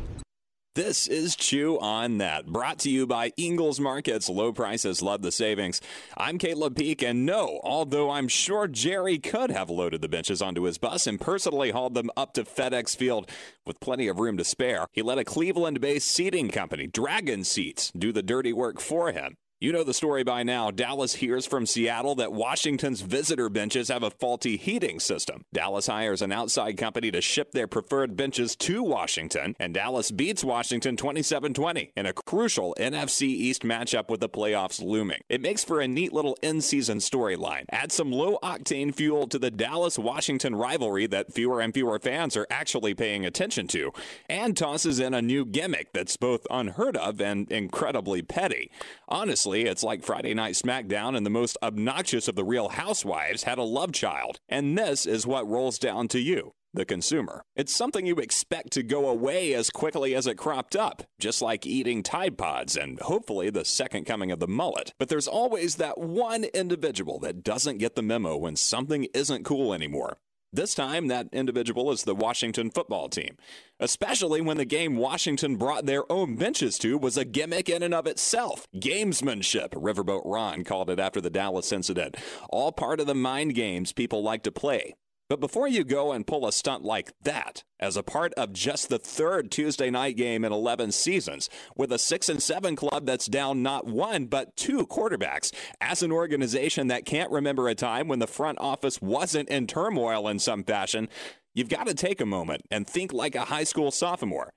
This 0.80 1.08
is 1.08 1.36
Chew 1.36 1.78
on 1.82 2.20
That, 2.20 2.46
brought 2.46 2.80
to 2.80 2.90
you 2.90 3.06
by 3.06 3.34
Ingles 3.36 3.82
Markets. 3.82 4.30
Low 4.30 4.54
prices, 4.54 5.02
love 5.02 5.22
the 5.22 5.30
savings. 5.30 5.82
I'm 6.16 6.38
Caleb 6.38 6.78
Peak, 6.78 7.02
and 7.02 7.26
no, 7.26 7.60
although 7.66 8.10
I'm 8.12 8.30
sure 8.30 8.66
Jerry 8.66 9.18
could 9.18 9.52
have 9.52 9.70
loaded 9.70 10.02
the 10.02 10.08
benches 10.08 10.42
onto 10.42 10.62
his 10.62 10.78
bus 10.78 11.06
and 11.06 11.20
personally 11.20 11.72
hauled 11.72 11.96
them 11.96 12.10
up 12.16 12.32
to 12.36 12.46
FedEx 12.46 12.96
Field 12.96 13.30
with 13.66 13.82
plenty 13.82 14.08
of 14.08 14.20
room 14.20 14.38
to 14.38 14.46
spare, 14.46 14.88
he 14.94 15.02
let 15.02 15.18
a 15.18 15.26
Cleveland 15.26 15.82
based 15.82 16.08
seating 16.08 16.48
company, 16.48 16.88
Dragon 16.88 17.44
Seats, 17.44 17.92
do 17.92 18.14
the 18.14 18.24
dirty 18.24 18.54
work 18.54 18.80
for 18.80 19.12
him. 19.12 19.36
You 19.62 19.74
know 19.74 19.84
the 19.84 19.94
story 19.94 20.24
by 20.24 20.44
now. 20.44 20.72
Dallas 20.72 21.16
hears 21.16 21.46
from 21.46 21.66
Seattle 21.66 22.16
that 22.16 22.32
Washington's 22.32 23.02
visitor 23.02 23.50
benches 23.50 23.90
have 23.90 24.04
a 24.04 24.10
faulty 24.10 24.56
heating 24.56 25.02
system. 25.02 25.44
Dallas 25.52 25.88
hires 25.88 26.22
an 26.22 26.32
outside 26.32 26.78
company 26.78 27.12
to 27.12 27.20
ship 27.20 27.52
their 27.52 27.68
preferred 27.68 28.16
benches 28.16 28.56
to 28.56 28.82
Washington, 28.82 29.58
and 29.60 29.74
Dallas 29.74 30.12
beats 30.12 30.46
Washington 30.46 30.96
27 30.96 31.54
20 31.54 31.92
in 31.98 32.06
a 32.06 32.14
crucial 32.14 32.74
NFC 32.80 33.24
East 33.24 33.64
matchup 33.64 34.10
with 34.10 34.22
the 34.22 34.30
playoffs 34.30 34.82
looming. 34.82 35.20
It 35.28 35.42
makes 35.42 35.66
for 35.66 35.82
a 35.82 35.90
neat 35.90 36.14
little 36.14 36.38
in 36.42 36.62
season 36.62 37.00
storyline. 37.00 37.66
Add 37.70 37.92
some 37.92 38.14
low 38.14 38.38
octane 38.42 38.96
fuel 38.96 39.28
to 39.28 39.38
the 39.38 39.52
Dallas 39.52 40.00
Washington 40.00 40.56
rivalry 40.56 41.06
that 41.08 41.34
fewer 41.34 41.60
and 41.60 41.74
fewer 41.74 42.00
fans 42.00 42.38
are 42.38 42.48
actually 42.50 42.94
paying 42.94 43.26
attention 43.26 43.68
to, 43.68 43.92
and 44.30 44.56
tosses 44.56 45.02
in 45.02 45.14
a 45.14 45.22
new 45.22 45.44
gimmick 45.44 45.92
that's 45.92 46.16
both 46.16 46.48
unheard 46.50 46.96
of 46.96 47.20
and 47.20 47.52
incredibly 47.52 48.22
petty. 48.22 48.72
Honestly, 49.10 49.49
it's 49.58 49.84
like 49.84 50.04
Friday 50.04 50.34
Night 50.34 50.54
SmackDown 50.54 51.18
and 51.18 51.26
the 51.26 51.32
most 51.32 51.58
obnoxious 51.64 52.28
of 52.28 52.36
the 52.36 52.44
real 52.44 52.70
housewives 52.70 53.44
had 53.44 53.58
a 53.58 53.64
love 53.64 53.92
child. 53.92 54.40
And 54.48 54.78
this 54.78 55.06
is 55.06 55.26
what 55.26 55.48
rolls 55.48 55.80
down 55.80 56.08
to 56.10 56.20
you. 56.20 56.54
The 56.72 56.86
consumer. 56.86 57.42
It's 57.56 57.76
something 57.76 58.06
you 58.06 58.18
expect 58.18 58.74
to 58.74 58.84
go 58.84 59.10
away 59.10 59.56
as 59.56 59.72
quickly 59.72 60.14
as 60.14 60.28
it 60.28 60.38
cropped 60.38 60.76
up, 60.76 61.02
just 61.20 61.42
like 61.42 61.66
eating 61.66 62.04
Tide 62.04 62.38
Pods 62.38 62.78
and 62.78 63.00
hopefully 63.00 63.50
the 63.50 63.66
second 63.66 64.06
coming 64.06 64.32
of 64.32 64.40
the 64.40 64.48
mullet. 64.48 64.94
But 65.00 65.10
there's 65.10 65.28
always 65.28 65.78
that 65.78 65.98
one 65.98 66.44
individual 66.44 67.18
that 67.20 67.44
doesn't 67.44 67.80
get 67.80 67.96
the 67.96 68.04
memo 68.04 68.38
when 68.38 68.56
something 68.56 69.08
isn't 69.16 69.46
cool 69.46 69.74
anymore. 69.74 70.18
This 70.52 70.74
time, 70.74 71.10
that 71.10 71.28
individual 71.32 71.92
is 71.92 72.04
the 72.04 72.16
Washington 72.16 72.72
football 72.72 73.08
team, 73.08 73.38
especially 73.80 74.42
when 74.42 74.58
the 74.58 74.66
game 74.66 74.98
Washington 74.98 75.58
brought 75.58 75.86
their 75.86 76.12
own 76.12 76.38
benches 76.38 76.80
to 76.80 76.98
was 76.98 77.18
a 77.18 77.26
gimmick 77.26 77.70
in 77.70 77.84
and 77.84 77.94
of 77.94 78.08
itself. 78.08 78.66
Gamesmanship, 78.76 79.70
Riverboat 79.70 80.24
Ron 80.26 80.64
called 80.64 80.90
it 80.90 81.00
after 81.00 81.22
the 81.22 81.30
Dallas 81.30 81.72
incident. 81.72 82.18
All 82.50 82.72
part 82.72 83.00
of 83.00 83.06
the 83.06 83.14
mind 83.14 83.54
games 83.54 83.94
people 83.94 84.24
like 84.24 84.42
to 84.42 84.52
play. 84.52 84.96
But 85.30 85.40
before 85.40 85.68
you 85.68 85.84
go 85.84 86.12
and 86.12 86.26
pull 86.26 86.48
a 86.48 86.52
stunt 86.52 86.84
like 86.84 87.14
that, 87.22 87.64
as 87.80 87.96
a 87.96 88.02
part 88.02 88.34
of 88.34 88.52
just 88.52 88.90
the 88.90 88.98
third 88.98 89.52
Tuesday 89.52 89.92
night 89.92 90.18
game 90.18 90.44
in 90.44 90.52
11 90.52 90.92
seasons, 90.92 91.52
with 91.76 91.92
a 91.92 92.00
6 92.00 92.30
and 92.30 92.42
7 92.42 92.76
club 92.76 93.06
that's 93.06 93.28
down 93.28 93.62
not 93.62 93.86
one, 93.86 94.26
but 94.26 94.56
two 94.56 94.88
quarterbacks, 94.88 95.54
as 95.80 96.02
an 96.02 96.12
organization 96.12 96.88
that 96.88 97.06
can't 97.06 97.30
remember 97.30 97.68
a 97.68 97.76
time 97.76 98.08
when 98.08 98.18
the 98.18 98.26
front 98.26 98.58
office 98.60 99.04
wasn't 99.04 99.48
in 99.50 99.68
turmoil 99.68 100.28
in 100.28 100.40
some 100.40 100.64
fashion, 100.64 101.08
you've 101.54 101.70
got 101.70 101.86
to 101.86 101.94
take 101.94 102.20
a 102.20 102.26
moment 102.26 102.64
and 102.72 102.88
think 102.88 103.14
like 103.14 103.36
a 103.36 103.46
high 103.46 103.64
school 103.64 103.92
sophomore. 103.92 104.50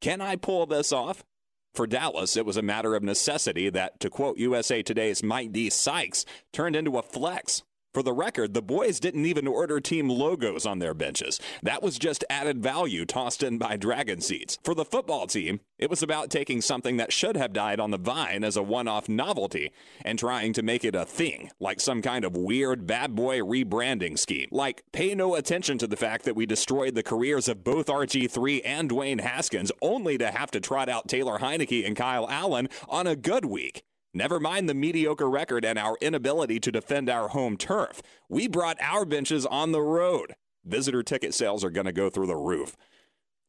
Can 0.00 0.22
I 0.22 0.36
pull 0.36 0.64
this 0.64 0.90
off? 0.90 1.22
For 1.74 1.86
Dallas, 1.86 2.34
it 2.34 2.46
was 2.46 2.56
a 2.56 2.62
matter 2.62 2.94
of 2.94 3.02
necessity 3.02 3.68
that, 3.68 4.00
to 4.00 4.08
quote 4.08 4.38
USA 4.38 4.82
Today's 4.82 5.22
Mike 5.22 5.52
D. 5.52 5.68
Sykes, 5.68 6.24
turned 6.50 6.76
into 6.76 6.96
a 6.96 7.02
flex. 7.02 7.62
For 7.94 8.02
the 8.02 8.12
record, 8.12 8.54
the 8.54 8.60
boys 8.60 8.98
didn't 8.98 9.24
even 9.24 9.46
order 9.46 9.78
team 9.78 10.08
logos 10.08 10.66
on 10.66 10.80
their 10.80 10.94
benches. 10.94 11.40
That 11.62 11.80
was 11.80 11.96
just 11.96 12.24
added 12.28 12.60
value 12.60 13.04
tossed 13.04 13.40
in 13.44 13.56
by 13.56 13.76
Dragon 13.76 14.20
Seats. 14.20 14.58
For 14.64 14.74
the 14.74 14.84
football 14.84 15.28
team, 15.28 15.60
it 15.78 15.88
was 15.88 16.02
about 16.02 16.28
taking 16.28 16.60
something 16.60 16.96
that 16.96 17.12
should 17.12 17.36
have 17.36 17.52
died 17.52 17.78
on 17.78 17.92
the 17.92 17.96
vine 17.96 18.42
as 18.42 18.56
a 18.56 18.64
one 18.64 18.88
off 18.88 19.08
novelty 19.08 19.70
and 20.04 20.18
trying 20.18 20.52
to 20.54 20.62
make 20.64 20.84
it 20.84 20.96
a 20.96 21.04
thing, 21.04 21.52
like 21.60 21.78
some 21.78 22.02
kind 22.02 22.24
of 22.24 22.36
weird 22.36 22.84
bad 22.84 23.14
boy 23.14 23.38
rebranding 23.38 24.18
scheme. 24.18 24.48
Like, 24.50 24.82
pay 24.90 25.14
no 25.14 25.36
attention 25.36 25.78
to 25.78 25.86
the 25.86 25.96
fact 25.96 26.24
that 26.24 26.34
we 26.34 26.46
destroyed 26.46 26.96
the 26.96 27.04
careers 27.04 27.46
of 27.46 27.62
both 27.62 27.86
RG3 27.86 28.62
and 28.64 28.90
Dwayne 28.90 29.20
Haskins 29.20 29.70
only 29.80 30.18
to 30.18 30.32
have 30.32 30.50
to 30.50 30.58
trot 30.58 30.88
out 30.88 31.06
Taylor 31.06 31.38
Heinicke 31.38 31.86
and 31.86 31.94
Kyle 31.94 32.28
Allen 32.28 32.68
on 32.88 33.06
a 33.06 33.14
good 33.14 33.44
week. 33.44 33.84
Never 34.16 34.38
mind 34.38 34.68
the 34.68 34.74
mediocre 34.74 35.28
record 35.28 35.64
and 35.64 35.76
our 35.76 35.96
inability 36.00 36.60
to 36.60 36.70
defend 36.70 37.10
our 37.10 37.28
home 37.28 37.56
turf. 37.56 38.00
We 38.28 38.46
brought 38.46 38.76
our 38.80 39.04
benches 39.04 39.44
on 39.44 39.72
the 39.72 39.82
road. 39.82 40.36
Visitor 40.64 41.02
ticket 41.02 41.34
sales 41.34 41.64
are 41.64 41.70
going 41.70 41.86
to 41.86 41.92
go 41.92 42.08
through 42.08 42.28
the 42.28 42.36
roof. 42.36 42.76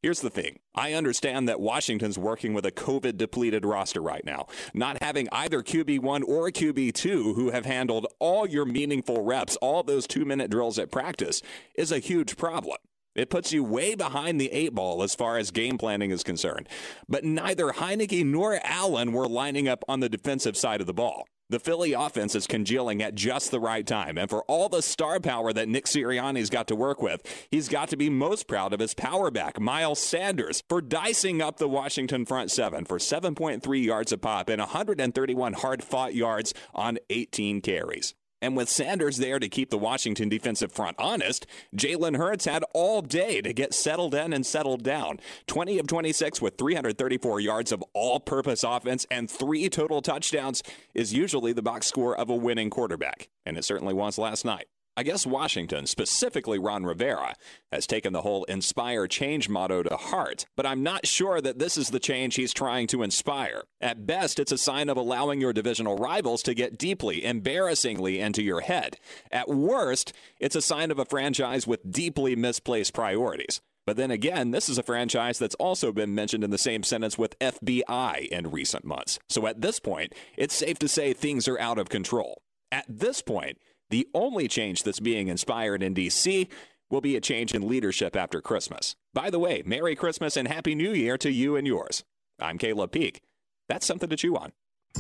Here's 0.01 0.21
the 0.21 0.31
thing. 0.31 0.57
I 0.73 0.93
understand 0.93 1.47
that 1.47 1.59
Washington's 1.59 2.17
working 2.17 2.55
with 2.55 2.65
a 2.65 2.71
COVID 2.71 3.15
depleted 3.15 3.63
roster 3.63 4.01
right 4.01 4.25
now. 4.25 4.47
Not 4.73 5.03
having 5.03 5.29
either 5.31 5.61
QB1 5.61 6.23
or 6.27 6.49
QB2 6.49 7.35
who 7.35 7.51
have 7.51 7.65
handled 7.65 8.07
all 8.19 8.47
your 8.47 8.65
meaningful 8.65 9.23
reps, 9.23 9.55
all 9.57 9.83
those 9.83 10.07
two 10.07 10.25
minute 10.25 10.49
drills 10.49 10.79
at 10.79 10.91
practice, 10.91 11.43
is 11.75 11.91
a 11.91 11.99
huge 11.99 12.37
problem. 12.37 12.77
It 13.15 13.29
puts 13.29 13.53
you 13.53 13.63
way 13.63 13.95
behind 13.95 14.39
the 14.39 14.51
eight 14.51 14.73
ball 14.73 15.01
as 15.01 15.15
far 15.15 15.37
as 15.37 15.51
game 15.51 15.77
planning 15.77 16.11
is 16.11 16.23
concerned. 16.23 16.67
But 17.07 17.23
neither 17.23 17.67
Heinicke 17.67 18.25
nor 18.25 18.59
Allen 18.63 19.13
were 19.13 19.27
lining 19.27 19.67
up 19.67 19.83
on 19.87 20.01
the 20.01 20.09
defensive 20.09 20.57
side 20.57 20.81
of 20.81 20.87
the 20.87 20.93
ball. 20.93 21.25
The 21.47 21.59
Philly 21.59 21.93
offense 21.93 22.33
is 22.33 22.47
congealing 22.47 23.03
at 23.03 23.13
just 23.13 23.51
the 23.51 23.59
right 23.59 23.85
time, 23.85 24.17
and 24.17 24.27
for 24.27 24.43
all 24.45 24.67
the 24.67 24.81
star 24.81 25.19
power 25.19 25.53
that 25.53 25.69
Nick 25.69 25.85
Sirianni's 25.85 26.49
got 26.49 26.67
to 26.69 26.75
work 26.75 27.03
with, 27.03 27.21
he's 27.51 27.69
got 27.69 27.89
to 27.89 27.97
be 27.97 28.09
most 28.09 28.47
proud 28.47 28.73
of 28.73 28.79
his 28.79 28.95
power 28.95 29.29
back, 29.29 29.59
Miles 29.59 29.99
Sanders, 29.99 30.63
for 30.67 30.81
dicing 30.81 31.43
up 31.43 31.57
the 31.57 31.69
Washington 31.69 32.25
front 32.25 32.49
seven 32.49 32.83
for 32.83 32.97
7.3 32.97 33.83
yards 33.83 34.11
a 34.11 34.17
pop 34.17 34.49
and 34.49 34.59
131 34.59 35.53
hard 35.53 35.83
fought 35.83 36.15
yards 36.15 36.55
on 36.73 36.97
18 37.11 37.61
carries. 37.61 38.15
And 38.45 38.55
with 38.55 38.69
Sanders 38.69 39.17
there 39.17 39.39
to 39.39 39.49
keep 39.49 39.71
the 39.71 39.77
Washington 39.79 40.29
defensive 40.29 40.71
front 40.71 40.97
honest, 40.99 41.47
Jalen 41.75 42.15
Hurts 42.15 42.45
had 42.45 42.63
all 42.75 43.01
day 43.01 43.41
to 43.41 43.51
get 43.53 43.73
settled 43.73 44.13
in 44.13 44.33
and 44.33 44.45
settled 44.45 44.83
down. 44.83 45.19
20 45.47 45.79
of 45.79 45.87
26 45.87 46.43
with 46.43 46.55
334 46.55 47.39
yards 47.39 47.71
of 47.71 47.83
all 47.93 48.19
purpose 48.19 48.63
offense 48.63 49.07
and 49.09 49.31
three 49.31 49.67
total 49.67 49.99
touchdowns 49.99 50.61
is 50.93 51.11
usually 51.11 51.53
the 51.53 51.63
box 51.63 51.87
score 51.87 52.15
of 52.15 52.29
a 52.29 52.35
winning 52.35 52.69
quarterback. 52.69 53.29
And 53.47 53.57
it 53.57 53.65
certainly 53.65 53.95
was 53.95 54.19
last 54.19 54.45
night. 54.45 54.67
I 54.97 55.03
guess 55.03 55.27
Washington, 55.27 55.87
specifically 55.87 56.57
Ron 56.57 56.85
Rivera, 56.85 57.33
has 57.69 57.85
taken 57.85 58.13
the 58.13 58.21
whole 58.21 58.45
inspire 58.45 59.07
change 59.07 59.49
motto 59.49 59.83
to 59.83 59.97
heart, 59.97 60.45
but 60.55 60.65
I'm 60.65 60.83
not 60.83 61.05
sure 61.05 61.41
that 61.41 61.59
this 61.59 61.75
is 61.75 61.89
the 61.89 61.99
change 61.99 62.35
he's 62.35 62.53
trying 62.53 62.87
to 62.87 63.03
inspire. 63.03 63.63
At 63.81 64.07
best, 64.07 64.39
it's 64.39 64.53
a 64.53 64.57
sign 64.57 64.87
of 64.87 64.95
allowing 64.95 65.41
your 65.41 65.51
divisional 65.51 65.97
rivals 65.97 66.41
to 66.43 66.53
get 66.53 66.77
deeply, 66.77 67.25
embarrassingly 67.25 68.21
into 68.21 68.41
your 68.41 68.61
head. 68.61 68.97
At 69.33 69.49
worst, 69.49 70.13
it's 70.39 70.55
a 70.55 70.61
sign 70.61 70.91
of 70.91 70.99
a 70.99 71.05
franchise 71.05 71.67
with 71.67 71.91
deeply 71.91 72.37
misplaced 72.37 72.93
priorities. 72.93 73.59
But 73.85 73.97
then 73.97 74.11
again, 74.11 74.51
this 74.51 74.69
is 74.69 74.77
a 74.77 74.83
franchise 74.83 75.39
that's 75.39 75.55
also 75.55 75.91
been 75.91 76.15
mentioned 76.15 76.45
in 76.45 76.51
the 76.51 76.57
same 76.57 76.83
sentence 76.83 77.17
with 77.17 77.37
FBI 77.39 78.29
in 78.29 78.49
recent 78.49 78.85
months. 78.85 79.19
So 79.27 79.45
at 79.45 79.59
this 79.59 79.81
point, 79.81 80.13
it's 80.37 80.55
safe 80.55 80.79
to 80.79 80.87
say 80.87 81.11
things 81.11 81.49
are 81.49 81.59
out 81.59 81.79
of 81.79 81.89
control. 81.89 82.41
At 82.71 82.85
this 82.89 83.21
point, 83.21 83.59
the 83.89 84.07
only 84.13 84.47
change 84.47 84.83
that's 84.83 84.99
being 84.99 85.27
inspired 85.27 85.83
in 85.83 85.93
D.C. 85.93 86.49
will 86.89 87.01
be 87.01 87.15
a 87.15 87.21
change 87.21 87.53
in 87.53 87.67
leadership 87.67 88.15
after 88.15 88.41
Christmas. 88.41 88.95
By 89.13 89.29
the 89.29 89.39
way, 89.39 89.63
Merry 89.65 89.95
Christmas 89.95 90.37
and 90.37 90.47
Happy 90.47 90.75
New 90.75 90.91
Year 90.91 91.17
to 91.19 91.31
you 91.31 91.55
and 91.55 91.67
yours. 91.67 92.03
I'm 92.39 92.57
Caleb 92.57 92.91
Peak. 92.91 93.21
That's 93.69 93.85
something 93.85 94.09
to 94.09 94.15
chew 94.15 94.35
on. 94.35 94.51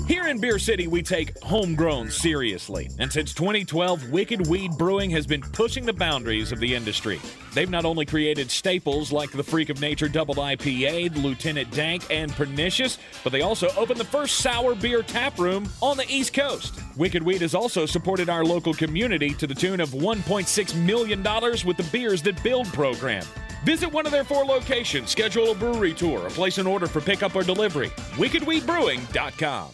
Here 0.07 0.27
in 0.27 0.39
Beer 0.39 0.59
City, 0.59 0.87
we 0.87 1.01
take 1.01 1.35
homegrown 1.41 2.11
seriously. 2.11 2.91
And 2.99 3.11
since 3.11 3.33
2012, 3.33 4.11
Wicked 4.11 4.45
Weed 4.45 4.77
Brewing 4.77 5.09
has 5.09 5.25
been 5.25 5.41
pushing 5.41 5.83
the 5.83 5.93
boundaries 5.93 6.51
of 6.51 6.59
the 6.59 6.75
industry. 6.75 7.19
They've 7.55 7.69
not 7.69 7.85
only 7.85 8.05
created 8.05 8.51
staples 8.51 9.11
like 9.11 9.31
the 9.31 9.41
Freak 9.41 9.69
of 9.69 9.81
Nature 9.81 10.07
Double 10.07 10.35
IPA, 10.35 11.23
Lieutenant 11.23 11.71
Dank, 11.71 12.05
and 12.11 12.31
Pernicious, 12.31 12.99
but 13.23 13.31
they 13.31 13.41
also 13.41 13.69
opened 13.75 13.99
the 13.99 14.05
first 14.05 14.35
sour 14.35 14.75
beer 14.75 15.01
tap 15.01 15.39
room 15.39 15.67
on 15.81 15.97
the 15.97 16.05
East 16.07 16.35
Coast. 16.35 16.79
Wicked 16.97 17.23
Weed 17.23 17.41
has 17.41 17.55
also 17.55 17.87
supported 17.87 18.29
our 18.29 18.45
local 18.45 18.75
community 18.75 19.33
to 19.33 19.47
the 19.47 19.55
tune 19.55 19.79
of 19.79 19.89
$1.6 19.89 20.85
million 20.85 21.23
with 21.65 21.77
the 21.77 21.89
Beers 21.91 22.21
That 22.21 22.43
Build 22.43 22.67
program. 22.67 23.25
Visit 23.63 23.91
one 23.91 24.05
of 24.05 24.11
their 24.11 24.23
four 24.23 24.45
locations, 24.45 25.09
schedule 25.09 25.49
a 25.51 25.55
brewery 25.55 25.95
tour, 25.95 26.19
or 26.19 26.29
place 26.29 26.59
an 26.59 26.67
order 26.67 26.85
for 26.85 27.01
pickup 27.01 27.35
or 27.35 27.41
delivery. 27.41 27.89
WickedWeedBrewing.com. 28.17 29.71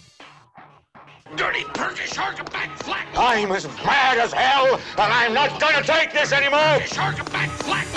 Dirty 1.35 1.63
perky 1.73 2.05
shark 2.07 2.51
back 2.51 2.77
flat. 2.83 3.07
I'm 3.15 3.51
as 3.51 3.65
mad 3.85 4.17
as 4.17 4.33
hell, 4.33 4.75
and 4.75 5.13
I'm 5.13 5.33
not 5.33 5.59
gonna 5.59 5.81
take 5.81 6.11
this 6.11 6.33
anymore. 6.33 6.81
Shark 6.85 7.17
back 7.31 7.49
flat. 7.49 7.87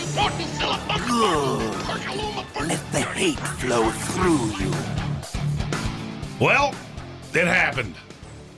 Good. 1.06 2.69
Let 2.69 2.93
the 2.93 3.01
hate 3.01 3.39
flow 3.39 3.90
through 3.90 4.65
you. 4.65 4.73
Well, 6.40 6.74
it 7.32 7.47
happened. 7.47 7.94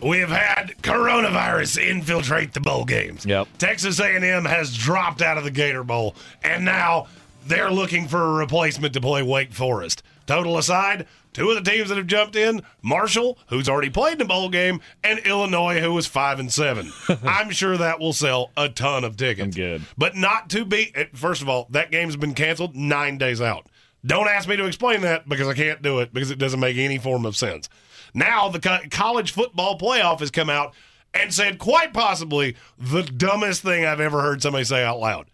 We 0.02 0.18
have 0.18 0.30
had 0.30 0.74
coronavirus 0.82 1.82
infiltrate 1.82 2.52
the 2.52 2.60
bowl 2.60 2.84
games. 2.84 3.24
Yep. 3.24 3.48
Texas 3.58 3.98
A&M 3.98 4.44
has 4.44 4.76
dropped 4.76 5.22
out 5.22 5.38
of 5.38 5.44
the 5.44 5.50
Gator 5.50 5.82
Bowl, 5.84 6.14
and 6.44 6.64
now 6.64 7.06
they're 7.46 7.70
looking 7.70 8.06
for 8.08 8.22
a 8.22 8.32
replacement 8.32 8.92
to 8.94 9.00
play 9.00 9.22
Wake 9.22 9.52
Forest. 9.52 10.02
Total 10.26 10.58
aside, 10.58 11.06
two 11.36 11.50
of 11.50 11.62
the 11.62 11.70
teams 11.70 11.90
that 11.90 11.98
have 11.98 12.06
jumped 12.06 12.34
in: 12.34 12.62
Marshall, 12.80 13.38
who's 13.48 13.68
already 13.68 13.90
played 13.90 14.12
in 14.12 14.18
the 14.18 14.24
bowl 14.24 14.48
game, 14.48 14.80
and 15.04 15.18
Illinois, 15.20 15.80
who 15.80 15.92
was 15.92 16.06
five 16.06 16.40
and 16.40 16.50
seven. 16.50 16.90
I'm 17.24 17.50
sure 17.50 17.76
that 17.76 18.00
will 18.00 18.14
sell 18.14 18.50
a 18.56 18.70
ton 18.70 19.04
of 19.04 19.16
tickets. 19.18 19.54
good. 19.54 19.82
but 19.98 20.16
not 20.16 20.48
to 20.50 20.64
be. 20.64 20.90
Eh, 20.94 21.04
first 21.12 21.42
of 21.42 21.48
all, 21.48 21.66
that 21.70 21.90
game's 21.90 22.16
been 22.16 22.34
canceled 22.34 22.74
nine 22.74 23.18
days 23.18 23.42
out. 23.42 23.66
Don't 24.04 24.28
ask 24.28 24.48
me 24.48 24.56
to 24.56 24.64
explain 24.64 25.02
that 25.02 25.28
because 25.28 25.46
I 25.46 25.54
can't 25.54 25.82
do 25.82 25.98
it 26.00 26.14
because 26.14 26.30
it 26.30 26.38
doesn't 26.38 26.60
make 26.60 26.78
any 26.78 26.96
form 26.96 27.26
of 27.26 27.36
sense. 27.36 27.68
Now 28.14 28.48
the 28.48 28.60
co- 28.60 28.78
college 28.90 29.32
football 29.32 29.78
playoff 29.78 30.20
has 30.20 30.30
come 30.30 30.48
out 30.48 30.74
and 31.12 31.34
said 31.34 31.58
quite 31.58 31.92
possibly 31.92 32.56
the 32.78 33.02
dumbest 33.02 33.62
thing 33.62 33.84
I've 33.84 34.00
ever 34.00 34.22
heard 34.22 34.40
somebody 34.40 34.64
say 34.64 34.82
out 34.82 35.00
loud. 35.00 35.26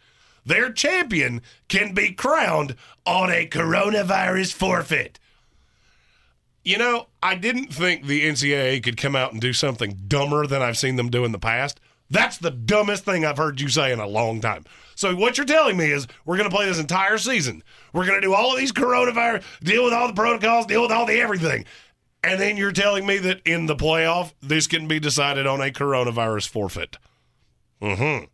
Their 0.44 0.72
champion 0.72 1.42
can 1.68 1.94
be 1.94 2.12
crowned 2.12 2.74
on 3.06 3.30
a 3.30 3.46
coronavirus 3.46 4.54
forfeit. 4.54 5.20
You 6.64 6.78
know, 6.78 7.06
I 7.22 7.34
didn't 7.34 7.72
think 7.72 8.06
the 8.06 8.22
NCAA 8.22 8.82
could 8.82 8.96
come 8.96 9.16
out 9.16 9.32
and 9.32 9.40
do 9.40 9.52
something 9.52 9.98
dumber 10.06 10.46
than 10.46 10.62
I've 10.62 10.78
seen 10.78 10.96
them 10.96 11.10
do 11.10 11.24
in 11.24 11.32
the 11.32 11.38
past. 11.38 11.80
That's 12.08 12.38
the 12.38 12.50
dumbest 12.50 13.04
thing 13.04 13.24
I've 13.24 13.38
heard 13.38 13.60
you 13.60 13.68
say 13.68 13.90
in 13.90 13.98
a 13.98 14.06
long 14.06 14.40
time. 14.40 14.64
So 14.94 15.16
what 15.16 15.38
you're 15.38 15.46
telling 15.46 15.76
me 15.76 15.90
is 15.90 16.06
we're 16.24 16.36
going 16.36 16.48
to 16.48 16.54
play 16.54 16.66
this 16.66 16.78
entire 16.78 17.18
season. 17.18 17.64
We're 17.92 18.06
going 18.06 18.20
to 18.20 18.26
do 18.26 18.34
all 18.34 18.52
of 18.52 18.58
these 18.58 18.70
coronavirus, 18.70 19.42
deal 19.62 19.82
with 19.82 19.94
all 19.94 20.06
the 20.08 20.14
protocols, 20.14 20.66
deal 20.66 20.82
with 20.82 20.92
all 20.92 21.06
the 21.06 21.18
everything. 21.18 21.64
And 22.22 22.38
then 22.38 22.56
you're 22.56 22.70
telling 22.70 23.06
me 23.06 23.18
that 23.18 23.40
in 23.44 23.66
the 23.66 23.74
playoff, 23.74 24.34
this 24.40 24.66
can 24.66 24.86
be 24.86 25.00
decided 25.00 25.46
on 25.46 25.60
a 25.60 25.70
coronavirus 25.70 26.48
forfeit. 26.48 26.98
Mm-hmm. 27.80 28.26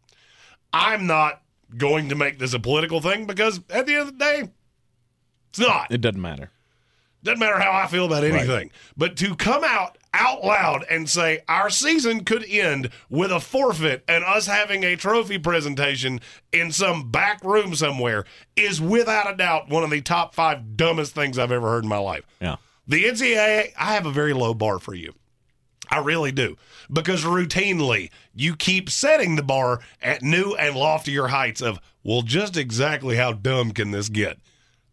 I'm 0.72 1.06
not 1.06 1.42
going 1.76 2.08
to 2.10 2.14
make 2.14 2.38
this 2.38 2.52
a 2.52 2.58
political 2.58 3.00
thing 3.00 3.26
because 3.26 3.60
at 3.70 3.86
the 3.86 3.94
end 3.94 4.08
of 4.08 4.18
the 4.18 4.24
day, 4.24 4.50
it's 5.50 5.58
not. 5.58 5.90
It 5.90 6.00
doesn't 6.00 6.20
matter. 6.20 6.50
Doesn't 7.28 7.40
matter 7.40 7.58
how 7.58 7.72
I 7.72 7.86
feel 7.88 8.06
about 8.06 8.24
anything. 8.24 8.70
But 8.96 9.16
to 9.18 9.36
come 9.36 9.62
out 9.62 9.98
out 10.14 10.42
loud 10.42 10.86
and 10.88 11.08
say 11.08 11.40
our 11.46 11.68
season 11.68 12.24
could 12.24 12.42
end 12.48 12.88
with 13.10 13.30
a 13.30 13.38
forfeit 13.38 14.02
and 14.08 14.24
us 14.24 14.46
having 14.46 14.82
a 14.82 14.96
trophy 14.96 15.36
presentation 15.38 16.20
in 16.52 16.72
some 16.72 17.10
back 17.10 17.44
room 17.44 17.74
somewhere 17.74 18.24
is 18.56 18.80
without 18.80 19.30
a 19.30 19.36
doubt 19.36 19.68
one 19.68 19.84
of 19.84 19.90
the 19.90 20.00
top 20.00 20.34
five 20.34 20.74
dumbest 20.74 21.14
things 21.14 21.38
I've 21.38 21.52
ever 21.52 21.68
heard 21.68 21.84
in 21.84 21.90
my 21.90 21.98
life. 21.98 22.24
Yeah. 22.40 22.56
The 22.86 23.04
NCAA, 23.04 23.72
I 23.78 23.92
have 23.92 24.06
a 24.06 24.10
very 24.10 24.32
low 24.32 24.54
bar 24.54 24.78
for 24.78 24.94
you. 24.94 25.12
I 25.90 25.98
really 25.98 26.32
do. 26.32 26.56
Because 26.90 27.24
routinely 27.24 28.10
you 28.34 28.56
keep 28.56 28.88
setting 28.88 29.36
the 29.36 29.42
bar 29.42 29.80
at 30.00 30.22
new 30.22 30.54
and 30.54 30.74
loftier 30.74 31.26
heights 31.26 31.60
of, 31.60 31.78
well, 32.02 32.22
just 32.22 32.56
exactly 32.56 33.16
how 33.16 33.32
dumb 33.32 33.72
can 33.72 33.90
this 33.90 34.08
get? 34.08 34.38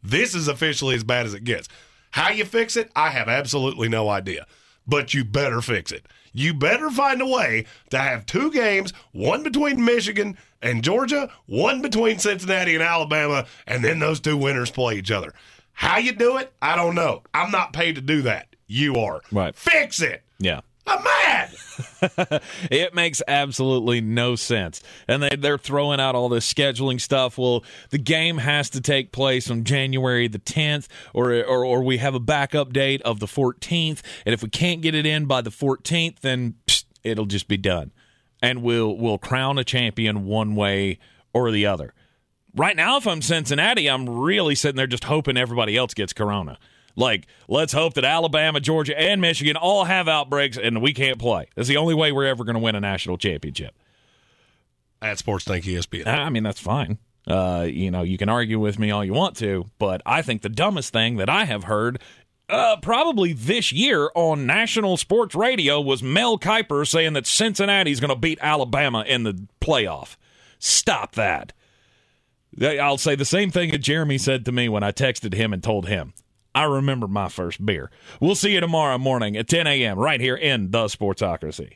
This 0.04 0.36
is 0.36 0.50
officially 0.50 0.96
as 0.96 1.04
bad 1.04 1.26
as 1.26 1.34
it 1.34 1.46
gets. 1.46 1.68
How 2.16 2.30
you 2.30 2.46
fix 2.46 2.78
it, 2.78 2.90
I 2.96 3.10
have 3.10 3.28
absolutely 3.28 3.90
no 3.90 4.08
idea. 4.08 4.48
But 4.88 5.14
you 5.14 5.26
better 5.26 5.60
fix 5.60 5.92
it. 5.92 6.06
You 6.32 6.54
better 6.54 6.90
find 6.90 7.22
a 7.22 7.26
way 7.26 7.66
to 7.90 7.98
have 7.98 8.26
two 8.26 8.50
games, 8.52 8.94
one 9.12 9.44
between 9.44 9.84
Michigan 9.84 10.38
and 10.62 10.82
Georgia, 10.82 11.30
one 11.46 11.82
between 11.82 12.18
Cincinnati 12.18 12.74
and 12.74 12.82
Alabama, 12.82 13.48
and 13.68 13.84
then 13.84 14.00
those 14.00 14.22
two 14.22 14.38
winners 14.38 14.72
play 14.72 14.96
each 14.96 15.12
other. 15.12 15.34
How 15.74 15.98
you 15.98 16.14
do 16.14 16.38
it, 16.38 16.54
I 16.62 16.78
don't 16.78 16.96
know. 16.96 17.22
I'm 17.34 17.52
not 17.52 17.74
paid 17.74 17.96
to 17.96 18.02
do 18.02 18.22
that. 18.22 18.48
You 18.66 18.96
are. 18.96 19.20
Right. 19.30 19.54
Fix 19.54 20.02
it. 20.02 20.24
Yeah. 20.40 20.62
I'm 20.88 21.04
mad. 21.04 21.56
it 22.72 22.94
makes 22.94 23.22
absolutely 23.28 24.02
no 24.02 24.36
sense. 24.36 24.82
And 25.08 25.24
they, 25.24 25.36
they're 25.36 25.58
throwing 25.58 26.00
out 26.00 26.16
all 26.16 26.30
this 26.30 26.52
scheduling 26.52 27.02
stuff. 27.02 27.38
Well, 27.38 27.64
the 27.90 27.98
game 27.98 28.38
has 28.38 28.70
to 28.72 28.82
take 28.82 29.12
place 29.12 29.50
on 29.50 29.64
January 29.64 30.28
the 30.28 30.40
10th, 30.40 30.88
or, 31.14 31.34
or, 31.34 31.66
or 31.66 31.84
we 31.84 31.98
have 31.98 32.16
a 32.16 32.20
backup 32.20 32.72
date 32.72 33.02
of 33.02 33.20
the 33.20 33.26
14th. 33.26 34.02
And 34.26 34.34
if 34.34 34.44
we 34.44 34.50
can't 34.50 34.82
get 34.82 34.96
it 34.96 35.06
in 35.06 35.26
by 35.26 35.42
the 35.42 35.50
14th, 35.50 36.20
then 36.20 36.56
psst, 36.68 36.86
it'll 37.04 37.26
just 37.26 37.48
be 37.48 37.58
done. 37.58 37.92
And 38.42 38.62
we'll, 38.62 38.96
we'll 38.96 39.18
crown 39.18 39.58
a 39.58 39.64
champion 39.64 40.26
one 40.26 40.56
way 40.56 41.00
or 41.34 41.52
the 41.52 41.66
other. 41.66 41.94
Right 42.56 42.76
now, 42.76 42.98
if 42.98 43.08
I'm 43.08 43.22
Cincinnati, 43.22 43.90
I'm 43.90 44.08
really 44.08 44.56
sitting 44.56 44.78
there 44.78 44.88
just 44.88 45.06
hoping 45.06 45.36
everybody 45.36 45.76
else 45.76 45.94
gets 45.94 46.14
corona. 46.14 46.58
Like, 46.96 47.28
let's 47.48 47.74
hope 47.74 47.96
that 47.96 48.06
Alabama, 48.06 48.60
Georgia, 48.60 48.98
and 49.00 49.20
Michigan 49.22 49.58
all 49.58 49.84
have 49.84 50.08
outbreaks 50.08 50.58
and 50.58 50.82
we 50.82 50.94
can't 50.94 51.20
play. 51.20 51.48
That's 51.56 51.68
the 51.68 51.78
only 51.78 51.94
way 51.94 52.12
we're 52.12 52.26
ever 52.26 52.44
going 52.44 52.56
to 52.56 52.62
win 52.62 52.76
a 52.76 52.80
national 52.80 53.18
championship. 53.18 53.76
At 55.02 55.18
Sports 55.18 55.46
Think 55.46 55.66
ESPN. 55.66 56.08
I 56.08 56.30
mean, 56.30 56.44
that's 56.44 56.60
fine. 56.60 56.98
Uh, 57.28 57.68
you 57.70 57.92
know, 57.92 58.04
you 58.04 58.18
can 58.18 58.30
argue 58.30 58.60
with 58.60 58.80
me 58.80 58.92
all 58.92 59.04
you 59.04 59.14
want 59.14 59.36
to, 59.38 59.66
but 59.78 60.02
I 60.06 60.22
think 60.22 60.42
the 60.42 60.50
dumbest 60.50 60.94
thing 60.94 61.18
that 61.18 61.30
I 61.30 61.46
have 61.46 61.66
heard 61.66 62.00
uh, 62.48 62.78
probably 62.82 63.34
this 63.34 63.72
year 63.72 64.12
on 64.14 64.46
national 64.46 64.98
sports 64.98 65.34
radio 65.34 65.82
was 65.82 66.04
Mel 66.04 66.38
Kiper 66.38 66.88
saying 66.88 67.14
that 67.14 67.26
Cincinnati's 67.26 68.00
going 68.00 68.10
to 68.10 68.16
beat 68.16 68.38
Alabama 68.42 69.04
in 69.08 69.24
the 69.24 69.48
playoff. 69.60 70.16
Stop 70.60 71.16
that. 71.16 71.54
I'll 72.62 72.98
say 72.98 73.16
the 73.16 73.26
same 73.26 73.52
thing 73.52 73.72
that 73.72 73.80
Jeremy 73.80 74.18
said 74.18 74.46
to 74.46 74.52
me 74.52 74.70
when 74.70 74.84
I 74.84 74.92
texted 74.92 75.34
him 75.34 75.52
and 75.54 75.62
told 75.62 75.88
him. 75.88 76.14
I 76.56 76.64
remember 76.64 77.08
my 77.08 77.28
first 77.28 77.64
beer. 77.66 77.92
We'll 78.22 78.34
see 78.34 78.54
you 78.54 78.62
tomorrow 78.62 78.98
morning 78.98 79.36
at 79.36 79.50
10 79.50 79.68
a.m. 79.68 80.00
right 80.00 80.22
here 80.22 80.38
in 80.38 80.72
the 80.72 80.86
Sportsocracy. 80.86 81.76